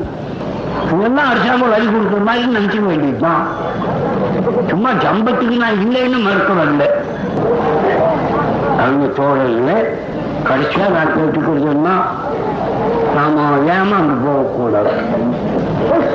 இதெல்லாம் 0.93 1.29
அரசாங்கம் 1.29 1.69
வரி 1.69 1.85
கொடுக்குற 1.85 2.21
மாதிரி 2.23 2.55
நினைச்சுக்க 2.57 2.85
வேண்டியதுதான். 2.85 3.43
சும்மா 4.69 4.89
ஜம்பத்துக்கு 5.03 5.57
நான் 5.57 5.79
இல்லைன்னு 5.79 6.19
மறுக்க 6.23 6.53
வரல 6.53 6.83
அவங்க 8.83 9.05
தோழல்ல 9.17 9.71
கடைசியா 10.49 10.85
நான் 10.89 11.15
கேட்டுக்கிறதுன்னா 11.15 11.95
ஏமா 13.29 13.47
ஏமாந்து 13.73 14.15
போகக்கூடாது 14.23 14.91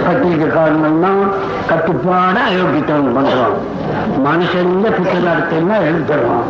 பத்திரிக்கைக்காரங்கள்லாம் 0.04 1.22
கட்டுப்பாட 1.68 2.36
அயோக்கியத்தனம் 2.46 3.16
பண்றோம் 3.16 3.56
மனுஷன் 4.24 4.72
புத்தகத்தெல்லாம் 4.96 5.84
எழுதுறோம் 5.84 6.44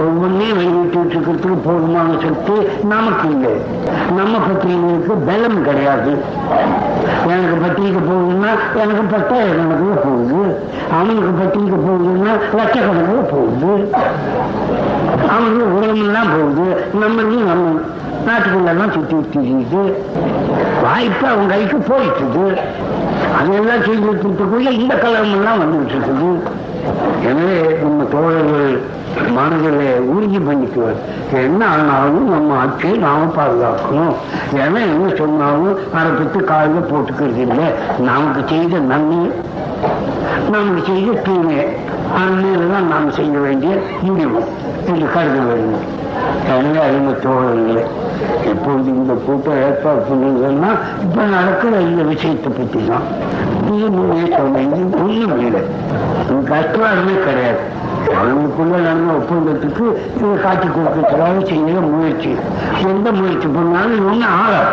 ஒவ்வொன்றையும் 0.00 0.58
வெளியிட்டு 0.58 0.98
இருக்கிறதுக்கு 1.00 1.56
போதுமான 1.64 2.16
சக்தி 2.22 2.56
நமக்கு 2.88 3.26
இல்லை 3.28 3.54
நம்ம 4.16 4.34
பத்திரிகைக்கு 4.38 5.14
பலம் 5.26 5.58
கிடையாது 5.62 6.12
எனக்கு 7.26 7.56
பத்திரிக்கை 7.62 8.02
போகுதுன்னா 8.02 8.50
எனக்கு 8.82 9.04
பத்தாயிரம் 9.10 9.70
கணக்கில் 9.70 10.04
போகுது 10.04 10.42
அவனுக்கு 10.98 11.32
பத்திரிக்கை 11.40 11.78
போகுதுன்னா 11.80 12.34
லட்சக்கணக்கில் 12.58 13.30
போகுது 13.32 13.72
அவனுக்கு 15.30 15.64
உலகமெல்லாம் 15.72 16.32
போகுது 16.32 16.68
நம்மளுக்கு 16.94 17.40
நம்ம 17.44 17.66
நாட்டுக்குள்ளெல்லாம் 18.26 18.94
சுத்தி 18.96 19.16
திரியுது 19.32 19.82
வாய்ப்பு 20.84 21.26
அவங்க 21.26 21.52
கைக்கு 21.54 21.78
போயிட்டுது. 21.90 22.46
அதையெல்லாம் 23.38 23.82
அதெல்லாம் 23.82 23.84
செய்யறதுக்குள்ள 23.86 24.70
இந்த 24.80 24.94
கலகம் 24.94 25.34
வந்துட்டு 25.62 25.94
இருக்குது 25.96 26.30
எனவே 27.28 27.58
நம்ம 27.82 28.04
தோழர்கள் 28.12 28.72
மனதில் 29.36 30.06
உறுதி 30.12 30.38
பண்ணிக்குவார். 30.38 30.98
என்ன 31.46 31.60
ஆனாலும் 31.66 32.28
நம்ம 32.30 32.56
ஆட்சியை 32.58 32.96
நாம 33.04 33.26
பாதுகாக்கணும். 33.36 34.14
ஏன்னா 34.62 34.80
என்ன 34.92 35.06
சொன்னாலும் 35.20 35.78
அதை 35.98 36.10
பற்றி 36.18 36.40
காலையில் 36.50 36.88
போட்டுக்கிறது 36.90 37.40
இல்லை. 37.46 37.66
நமக்கு 38.08 38.42
செய்த 38.52 38.78
நன்மை 38.92 39.30
நமக்கு 40.52 40.82
செய்த 40.90 41.20
தீமை. 41.26 41.58
அந்நிலைதான் 42.18 42.90
நாம் 42.92 43.14
செய்ய 43.18 43.38
வேண்டிய 43.46 43.72
முடிவு. 44.06 44.40
என்று 44.90 45.06
கருத 45.14 45.38
வேண்டும். 45.48 45.86
எனவே 46.52 46.80
அறிந்த 46.86 47.12
தோழர்களே 47.24 47.82
எப்பொழுது 48.52 48.88
இந்த 49.00 49.12
கூட்டம் 49.26 49.60
ஏற்பாடு 49.66 50.00
பண்ணுங்கன்னா 50.08 50.70
இப்ப 51.04 51.26
நடக்கிற 51.36 51.72
இந்த 51.88 52.02
விஷயத்தை 52.12 52.50
பற்றி 52.58 52.80
தான் 52.90 53.06
இது 53.74 53.88
முன்னே 53.96 54.24
சொன்னேன் 54.36 54.72
இது 54.84 54.96
ஒண்ணும் 55.04 55.40
இல்லை 55.46 55.62
கஷ்டமே 56.52 57.14
கிடையாது. 57.26 57.62
அவங்களுக்குள்ள 58.18 58.74
நடந்த 58.86 59.12
ஒப்பந்தத்துக்கு 59.20 59.84
இதை 60.18 60.34
காட்டி 60.44 60.66
கொடுக்கறதுக்காக 60.66 61.36
செய்ய 61.50 61.80
முயற்சி. 61.92 62.32
எந்த 62.92 63.08
முயற்சி 63.18 63.48
பண்ணாலும் 63.56 63.96
இது 63.96 64.08
ஒன்றும் 64.12 64.36
ஆகாது 64.40 64.72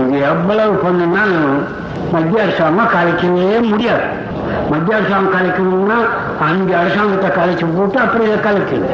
இது 0.00 0.16
எவ்வளவு 0.32 0.74
பண்ணுனாலும் 0.84 1.60
மத்திய 2.12 2.42
அரசாங்கம் 2.42 2.92
கலைக்கவே 2.94 3.60
முடியாது. 3.70 4.06
மத்திய 4.70 4.96
அரசாங்கம் 4.96 5.34
கலைக்கணும்னா 5.34 5.98
அஞ்சு 6.46 6.74
அரசாங்கத்தை 6.80 7.28
கலைச்சு 7.38 7.66
போட்டு 7.76 7.98
அப்புறம் 8.04 8.26
இதை 8.26 8.38
கலைக்குது 8.46 8.88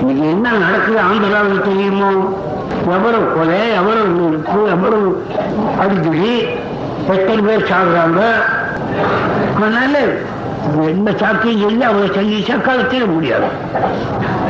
இன்னைக்கு 0.00 0.24
என்ன 0.34 0.52
நடக்குது? 0.64 0.98
ஆந்திராவில் 1.08 1.66
தெரியுமோ? 1.68 2.10
எவ்வளவு 2.96 3.26
கொலை 3.36 3.58
எவ்வளவு 3.78 4.08
நெருப்பு 4.18 4.60
எவ்வளவு 4.74 5.08
அடிக்கடி 5.82 6.30
எத்தனை 7.14 7.40
பேர் 7.48 7.68
சாகுறாங்க? 7.70 8.20
அதனால 9.56 9.94
எந்த 10.92 11.10
சாக்கையும் 11.22 11.64
சொல்லி 11.64 11.84
அவங்க 11.88 12.06
சந்திச்சா 12.18 12.56
கலைச்சிட 12.68 13.04
முடியாது. 13.14 13.48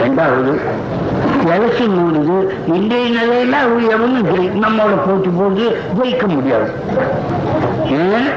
ரெண்டாவது 0.03 0.53
எலெக்ஷன் 1.45 1.97
முடியுது 1.99 2.37
இன்றைய 2.75 3.07
நிலையில 3.19 3.53
அவங்க 3.53 3.91
எவனும் 3.91 4.27
நம்மளோட 4.63 4.97
போட்டி 5.07 5.29
போட்டு 5.29 5.83
ஜெயிக்க 5.99 6.27
முடியாது. 6.27 6.73
ஏன்? 7.91 8.29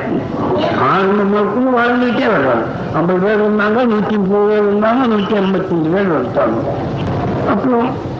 வளர்ந்துட்டே 1.77 2.27
வர்றாங்க. 2.35 2.65
ஐம்பது 2.93 3.19
பேர் 3.19 3.41
இருந்தாங்க 3.43 3.85
நூற்றி 3.85 4.17
முப்பது 4.17 4.45
பேர் 4.47 4.63
இருந்தாங்க 4.63 5.07
நூற்றி 5.07 5.35
ஐம்பத்தஞ்சு 5.35 5.89
பேர் 5.93 6.15
வந்துட்டாங்க. 6.15 6.57
அப்புறம் 7.49 8.11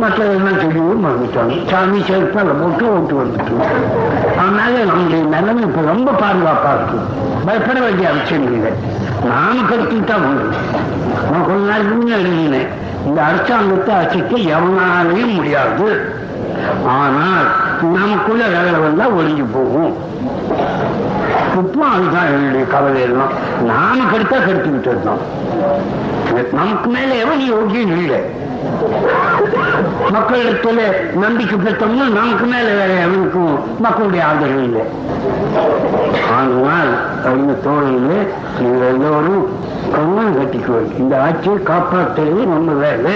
மற்றதெல்லாம் 0.00 0.60
சொல்லி 0.60 0.80
மறந்துட்டாங்க 1.04 1.70
சாமி 1.70 1.98
சேர்ப்பால 1.98 2.50
போட்டு 2.60 2.92
ஓட்டு 2.92 3.14
வந்துட்டோம் 3.14 3.64
அதனால 4.38 4.84
நம்முடைய 4.84 5.24
நிலைமை 5.24 5.62
இப்ப 5.62 5.80
ரொம்ப 5.80 6.10
பாதுகாப்பா 6.10 6.72
இருக்கு. 6.74 6.98
பயப்பட 7.46 7.80
வேண்டிய 7.80 8.08
அவசியம் 8.08 8.52
இல்லை. 8.52 8.72
நாம 9.24 9.62
தான் 10.06 10.22
வந்து 10.22 10.44
நான் 11.30 11.46
கொஞ்ச 11.46 11.68
நாளைக்கு 11.68 11.94
முன்னே 11.94 12.12
எழுதினேன். 12.12 12.86
இந்த 13.06 13.18
அரசாங்கத்தை 13.28 13.94
அசைக்க 14.02 14.36
எவனாலையும் 14.56 15.34
முடியாது. 15.38 15.88
ஆனால் 16.98 17.46
நமக்குள்ள 17.96 18.42
வேலை 18.54 18.78
வந்தா 18.86 19.04
ஒழிஞ்சு 19.18 19.44
போகும். 19.56 19.92
இப்போ 21.60 21.84
அதுதான் 21.94 22.32
என்னுடைய 22.34 22.64
கவலை 22.74 23.00
எல்லாம். 23.08 23.32
நாம 23.70 23.98
கெடுத்தா 24.10 24.38
கெடுத்துக்கிட்டு 24.46 24.90
இருந்தோம். 24.92 25.22
நமக்கு 26.58 26.88
மேல 26.96 27.10
எவன் 27.24 27.42
யோகியம் 27.52 27.94
இல்லை. 28.02 28.20
மக்களிடத்துல 30.14 30.80
நம்பிக்கை 31.22 31.56
பெற்றோம்னா 31.58 32.06
நமக்கு 32.18 32.46
மேல 32.52 32.68
வேற 32.80 32.92
எவனுக்கும் 33.06 33.54
மக்களுடைய 33.84 34.22
ஆதரவு 34.28 34.62
இல்லை. 34.68 34.84
ஆனால் 36.38 36.92
அவங்க 37.28 37.52
தோழிலே 37.66 38.18
நீங்கள் 38.60 38.88
எல்லோரும் 38.92 39.44
கண்ணம் 39.96 40.36
கட்டிக்குவோம் 40.38 40.90
இந்த 40.98 41.14
ஆட்சியை 41.22 41.56
காப்பாற்றுறது 41.70 42.42
நம்ம 42.52 42.72
வேலை. 42.84 43.14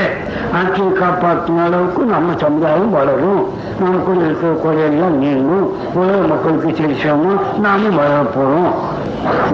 ஆட்சியை 0.58 0.90
காப்பாற்றின 1.00 1.64
அளவுக்கு 1.64 2.02
நம்ம 2.04 2.34
சமுதாயம் 2.36 2.90
வளரும். 2.90 3.42
நமக்குள்ள 3.80 4.24
இருக்கிற 4.24 4.52
குறையெல்லாம் 4.64 5.18
நீங்கும். 5.18 5.66
உலக 5.94 6.20
மக்களுக்கு 6.32 6.70
செலுத்தணும் 6.82 7.40
நாமும் 7.60 7.98
வளர 8.00 8.16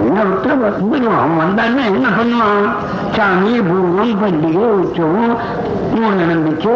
என்ன 0.07 0.23
விட்டு 0.23 0.49
அவன் 0.51 1.39
வந்தானே 1.41 1.83
என்ன 1.91 2.07
பண்ணுவான்? 2.17 2.69
சாமி 3.15 3.53
பூர்வம் 3.59 4.15
பண்டிகை 4.21 4.65
உற்சவம் 4.79 5.35
மூணு 5.93 6.23
நம்பிக்கை 6.31 6.73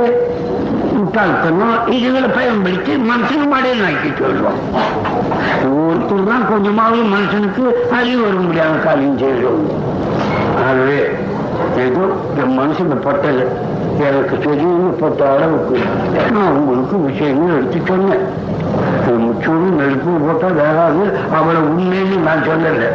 முட்டாள்தனம் 0.96 1.76
இதுகளை 1.88 2.30
பயன்படுத்தி 2.30 2.94
மனுஷன் 3.10 3.50
மடையில் 3.54 3.86
ஆக்கிட்டு 3.88 4.22
சொல்லுவோம் 4.24 4.60
ஒருத்தர் 5.80 6.28
தான் 6.30 6.48
கொஞ்சமாவது 6.48 7.04
மனுஷனுக்கு 7.16 7.66
அறிவு 7.98 8.22
வர 8.22 8.38
முடியாத 8.40 8.76
காரியம் 8.86 9.18
செய்கிறோம் 9.18 9.66
ஆகவே 10.66 10.98
ஏதோ 11.78 12.04
என் 12.38 12.60
மனசுல 12.60 12.96
பட்டது. 13.02 13.72
எனக்கு 14.00 14.38
தெரியும்னு 14.38 14.92
பட்ட 14.92 15.36
அளவுக்கு 15.36 15.80
நான் 16.32 16.56
உங்களுக்கு 16.56 16.98
விஷயங்கள் 16.98 17.56
எடுத்து 17.56 17.82
சொன்னேன். 17.88 18.24
முச்சூடு 19.08 19.70
நெருப்பு 19.80 20.12
போட்டால் 20.12 20.60
வேகாது. 20.60 21.04
அவளை 21.38 21.62
உண்மைன்னு 21.62 22.18
நான் 22.28 22.46
சொல்லலை. 22.48 22.90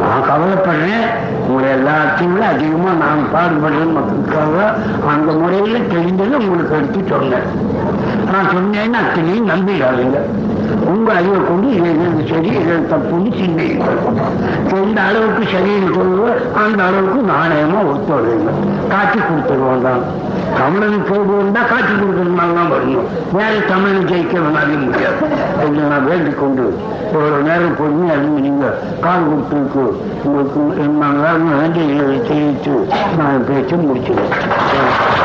நான் 0.00 0.26
கவலைப்படுறேன். 0.30 1.06
உங்களை 1.48 1.70
எல்லாத்தையும் 1.78 2.48
அதிகமா 2.52 2.90
நான் 3.04 3.22
பாடுபடுறேன் 3.34 3.94
மக்களுக்காக 3.94 4.74
அந்த 5.08 5.32
முறையில 5.32 5.78
தெரிந்ததை 5.78 6.36
உங்களுக்கு 6.44 6.76
எடுத்து 6.76 7.00
சொன்னேன். 7.08 7.46
நான் 8.32 8.50
சொன்னேன்னு 8.54 8.98
அத்தனையும் 9.02 9.48
நம்பிடாதீங்க. 9.48 10.18
உங்க 10.90 11.08
அறிவை 11.18 11.40
கொண்டு 11.48 11.68
இது 11.78 12.24
சரி 12.30 12.50
இது 12.60 12.76
தப்புன்னு 12.92 13.30
சிந்திங்க 13.38 13.86
எந்த 14.78 14.98
அளவுக்கு 15.08 15.42
சரியில் 15.52 15.94
கொள்வோ 15.96 16.28
அந்த 16.62 16.80
அளவுக்கு 16.88 17.20
நாணயமா 17.32 17.80
ஒத்துழைங்க 17.92 18.52
காட்சி 18.92 19.18
கொடுத்துருவோம் 19.18 19.84
தான். 19.86 20.02
தமிழனுக்கு 20.58 21.08
கேள்வி 21.10 21.34
வந்தா 21.40 21.60
காட்சி 21.72 21.92
கொடுக்கறதுனால 21.92 22.54
தான் 22.58 22.72
வரணும். 22.74 23.08
வேற 23.36 23.52
தமிழன் 23.72 24.08
ஜெயிக்க 24.10 24.34
வேணாலும் 24.44 24.84
முடியாது. 24.86 25.20
என்று 25.66 25.82
நான் 25.92 26.08
வேண்டிக் 26.10 26.40
கொண்டு 26.42 26.64
ஒரு 27.18 27.38
நேரம் 27.48 27.78
பொறுமையா 27.80 28.16
இருந்து 28.16 28.40
நீங்க 28.48 28.66
கால் 29.04 29.28
கொடுத்துருக்கு. 29.30 29.84
உங்களுக்கு 30.24 30.60
என்ன 30.86 31.12
வேண்டிய 31.60 31.86
தெரிவித்து 32.28 32.76
நான் 33.20 33.46
பேச்சு 33.50 33.76
முடிச்சுக்கிறேன். 33.86 35.19